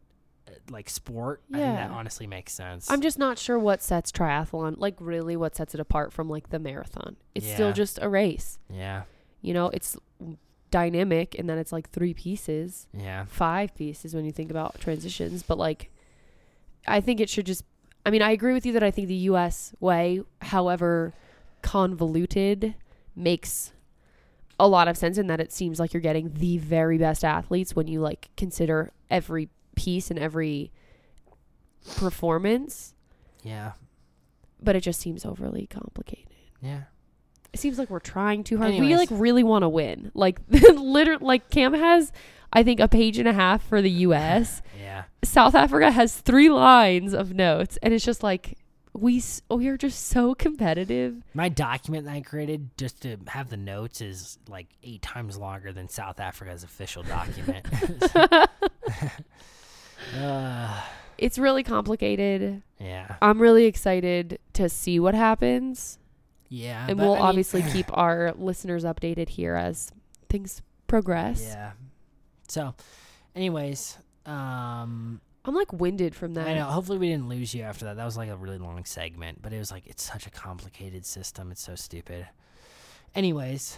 like 0.69 0.89
sport. 0.89 1.41
I 1.53 1.57
think 1.57 1.75
that 1.75 1.89
honestly 1.91 2.27
makes 2.27 2.53
sense. 2.53 2.89
I'm 2.91 3.01
just 3.01 3.17
not 3.19 3.37
sure 3.37 3.57
what 3.59 3.81
sets 3.81 4.11
triathlon, 4.11 4.75
like 4.77 4.95
really 4.99 5.35
what 5.35 5.55
sets 5.55 5.73
it 5.73 5.79
apart 5.79 6.11
from 6.13 6.29
like 6.29 6.49
the 6.49 6.59
marathon. 6.59 7.15
It's 7.35 7.45
Yeah. 7.47 7.53
still 7.55 7.73
just 7.73 7.99
a 8.01 8.09
race. 8.09 8.59
yeah, 8.69 9.03
You 9.41 9.53
know, 9.53 9.67
it's 9.69 9.97
dynamic 10.69 11.37
and 11.39 11.49
then 11.49 11.57
it's 11.57 11.71
like 11.71 11.89
three 11.89 12.13
pieces, 12.13 12.87
yeah, 12.93 13.25
five 13.25 13.73
pieces 13.75 14.13
when 14.13 14.25
you 14.25 14.31
think 14.31 14.51
about 14.51 14.79
transitions. 14.79 15.43
But 15.43 15.57
like, 15.57 15.89
I 16.87 16.99
think 17.01 17.19
it 17.19 17.29
should 17.29 17.45
just, 17.45 17.63
I 18.05 18.09
mean, 18.09 18.21
I 18.21 18.31
agree 18.31 18.53
with 18.53 18.65
you 18.65 18.73
that 18.73 18.83
I 18.83 18.91
think 18.91 19.07
the 19.07 19.13
US 19.31 19.73
way, 19.79 20.21
however 20.41 21.13
convoluted, 21.61 22.75
makes 23.15 23.73
a 24.59 24.67
lot 24.67 24.87
of 24.87 24.97
sense 24.97 25.17
in 25.17 25.27
that 25.27 25.39
it 25.39 25.51
seems 25.51 25.79
like 25.79 25.93
you're 25.93 26.01
getting 26.01 26.31
the 26.33 26.57
very 26.57 26.97
best 26.97 27.23
athletes 27.23 27.75
when 27.75 27.87
you 27.87 27.99
like 28.01 28.29
consider 28.35 28.91
every 29.09 29.49
piece 29.77 30.09
and 30.11 30.19
every 30.19 30.71
performance. 31.97 32.93
yeah, 33.43 33.73
but 34.61 34.75
it 34.75 34.81
just 34.81 34.99
seems 34.99 35.25
overly 35.25 35.67
complicated. 35.67 36.27
yeah. 36.61 36.81
It 37.53 37.59
seems 37.61 37.79
like 37.79 37.89
we're 37.89 37.99
trying 37.99 38.43
too 38.43 38.57
hard. 38.57 38.73
We 38.73 38.95
like 38.95 39.07
really 39.09 39.41
want 39.43 39.63
to 39.63 39.69
win. 39.69 40.11
Like 40.13 40.39
literally, 40.49 41.25
like 41.25 41.49
Cam 41.49 41.73
has, 41.73 42.11
I 42.51 42.61
think, 42.61 42.79
a 42.81 42.87
page 42.89 43.17
and 43.17 43.27
a 43.27 43.33
half 43.33 43.63
for 43.63 43.81
the 43.81 43.89
U.S. 43.89 44.61
Yeah, 44.79 45.03
South 45.23 45.55
Africa 45.55 45.89
has 45.91 46.15
three 46.17 46.49
lines 46.49 47.13
of 47.13 47.33
notes, 47.33 47.77
and 47.81 47.93
it's 47.93 48.03
just 48.05 48.21
like 48.21 48.57
we 48.93 49.17
s- 49.19 49.41
we 49.49 49.67
are 49.69 49.77
just 49.77 50.07
so 50.07 50.35
competitive. 50.35 51.23
my 51.33 51.49
document 51.49 52.05
that 52.05 52.11
I 52.13 52.21
created 52.21 52.69
just 52.77 53.01
to 53.03 53.17
have 53.27 53.49
the 53.49 53.57
notes 53.57 54.01
is 54.01 54.37
like 54.47 54.67
eight 54.83 55.01
times 55.01 55.37
longer 55.37 55.71
than 55.71 55.87
South 55.87 56.19
Africa's 56.19 56.63
official 56.63 57.01
document. 57.03 57.65
uh, 60.15 60.81
It's 61.17 61.37
really 61.37 61.63
complicated. 61.63 62.61
yeah, 62.79 63.15
I'm 63.21 63.39
really 63.41 63.65
excited 63.65 64.39
to 64.53 64.69
see 64.69 64.99
what 64.99 65.15
happens, 65.15 65.97
yeah, 66.49 66.85
and 66.89 66.99
we'll 66.99 67.13
I 67.13 67.17
mean- 67.17 67.25
obviously 67.25 67.61
keep 67.73 67.85
our 67.97 68.33
listeners 68.37 68.83
updated 68.83 69.29
here 69.29 69.55
as 69.55 69.91
things 70.29 70.61
progress. 70.87 71.41
Yeah. 71.43 71.71
So, 72.47 72.73
anyways, 73.35 73.97
um, 74.25 75.19
I'm 75.43 75.55
like 75.55 75.73
winded 75.73 76.15
from 76.15 76.33
that. 76.35 76.47
I 76.47 76.53
know. 76.53 76.65
Hopefully, 76.65 76.97
we 76.97 77.09
didn't 77.09 77.27
lose 77.29 77.53
you 77.55 77.63
after 77.63 77.85
that. 77.85 77.95
That 77.97 78.05
was 78.05 78.15
like 78.17 78.29
a 78.29 78.35
really 78.37 78.57
long 78.57 78.83
segment, 78.85 79.41
but 79.41 79.51
it 79.53 79.57
was 79.59 79.71
like 79.71 79.85
it's 79.87 80.03
such 80.03 80.27
a 80.27 80.29
complicated 80.29 81.05
system. 81.05 81.51
It's 81.51 81.61
so 81.63 81.75
stupid. 81.75 82.27
Anyways, 83.15 83.77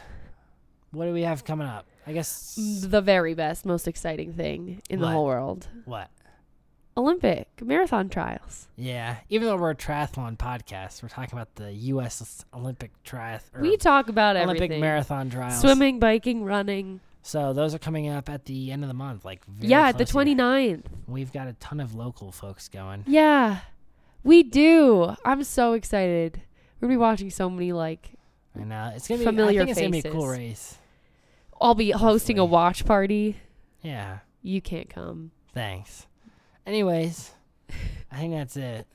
what 0.91 1.05
do 1.05 1.13
we 1.13 1.21
have 1.21 1.43
coming 1.45 1.67
up? 1.67 1.85
I 2.05 2.13
guess 2.13 2.55
The 2.83 3.01
very 3.01 3.33
best, 3.35 3.65
most 3.65 3.87
exciting 3.87 4.33
thing 4.33 4.81
in 4.89 4.99
the 4.99 5.07
whole 5.07 5.25
world. 5.25 5.67
what? 5.85 6.09
Olympic 6.99 7.47
marathon 7.63 8.09
trials. 8.09 8.67
Yeah, 8.75 9.17
even 9.29 9.47
though 9.47 9.55
we're 9.55 9.71
a 9.71 9.75
triathlon 9.75 10.37
podcast, 10.37 11.01
we're 11.01 11.09
talking 11.09 11.37
about 11.37 11.55
the 11.55 11.71
U.S. 11.71 12.43
Olympic 12.53 12.91
triath 13.03 13.43
or 13.55 13.61
We 13.61 13.77
talk 13.77 14.09
about 14.09 14.35
Olympic 14.35 14.63
everything. 14.63 14.81
marathon 14.81 15.29
trials. 15.29 15.61
Swimming, 15.61 15.99
biking, 15.99 16.43
running. 16.43 16.99
So 17.21 17.53
those 17.53 17.73
are 17.73 17.79
coming 17.79 18.09
up 18.09 18.27
at 18.29 18.45
the 18.45 18.71
end 18.71 18.83
of 18.83 18.89
the 18.89 18.93
month, 18.93 19.23
like 19.23 19.45
very 19.45 19.71
yeah, 19.71 19.91
the 19.93 20.05
close 20.05 20.25
here. 20.27 20.35
29th. 20.35 20.83
We've 21.07 21.31
got 21.31 21.47
a 21.47 21.53
ton 21.53 21.79
of 21.79 21.95
local 21.95 22.31
folks 22.33 22.67
going. 22.67 23.05
Yeah, 23.07 23.59
we 24.23 24.43
do. 24.43 25.15
I'm 25.23 25.43
so 25.45 25.73
excited. 25.73 26.41
We're 26.79 26.87
gonna 26.87 26.93
be 26.93 27.01
watching 27.01 27.29
so 27.29 27.49
many 27.49 27.71
like. 27.71 28.11
I 28.59 28.63
know 28.65 28.91
it's 28.93 29.07
gonna 29.07 29.19
be. 29.19 29.25
Familiar 29.25 29.61
I 29.61 29.65
think 29.65 29.77
it's 29.77 29.79
gonna 29.79 30.01
be 30.03 30.07
a 30.09 30.11
cool 30.11 30.27
race. 30.27 30.77
I'll 31.61 31.75
be 31.75 31.91
hosting 31.91 32.39
a 32.39 32.45
watch 32.45 32.85
party. 32.85 33.37
Yeah. 33.81 34.19
You 34.41 34.61
can't 34.61 34.89
come. 34.89 35.31
Thanks. 35.53 36.07
Anyways, 36.69 37.31
I 38.11 38.17
think 38.17 38.33
that's 38.35 38.55
it. 38.55 38.87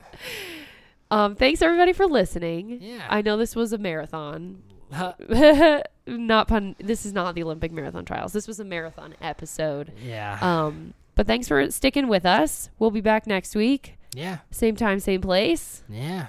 Um, 1.11 1.35
thanks 1.35 1.61
everybody 1.61 1.91
for 1.91 2.05
listening. 2.05 2.79
Yeah. 2.81 3.05
I 3.09 3.21
know 3.21 3.35
this 3.35 3.53
was 3.53 3.73
a 3.73 3.77
marathon. 3.77 4.63
not 6.07 6.47
pun. 6.47 6.77
This 6.79 7.05
is 7.05 7.11
not 7.11 7.35
the 7.35 7.43
Olympic 7.43 7.73
marathon 7.73 8.05
trials. 8.05 8.31
This 8.31 8.47
was 8.47 8.61
a 8.61 8.63
marathon 8.63 9.13
episode. 9.21 9.91
yeah. 10.01 10.39
Um, 10.41 10.93
but 11.15 11.27
thanks 11.27 11.49
for 11.49 11.69
sticking 11.69 12.07
with 12.07 12.25
us. 12.25 12.69
We'll 12.79 12.91
be 12.91 13.01
back 13.01 13.27
next 13.27 13.55
week, 13.55 13.97
yeah. 14.13 14.39
same 14.51 14.77
time, 14.77 15.01
same 15.01 15.21
place. 15.21 15.83
Yeah. 15.89 16.27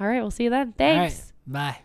All 0.00 0.08
right, 0.08 0.20
we'll 0.20 0.32
see 0.32 0.44
you 0.44 0.50
then. 0.50 0.68
Right. 0.68 0.76
Thanks. 0.78 1.32
Bye. 1.46 1.78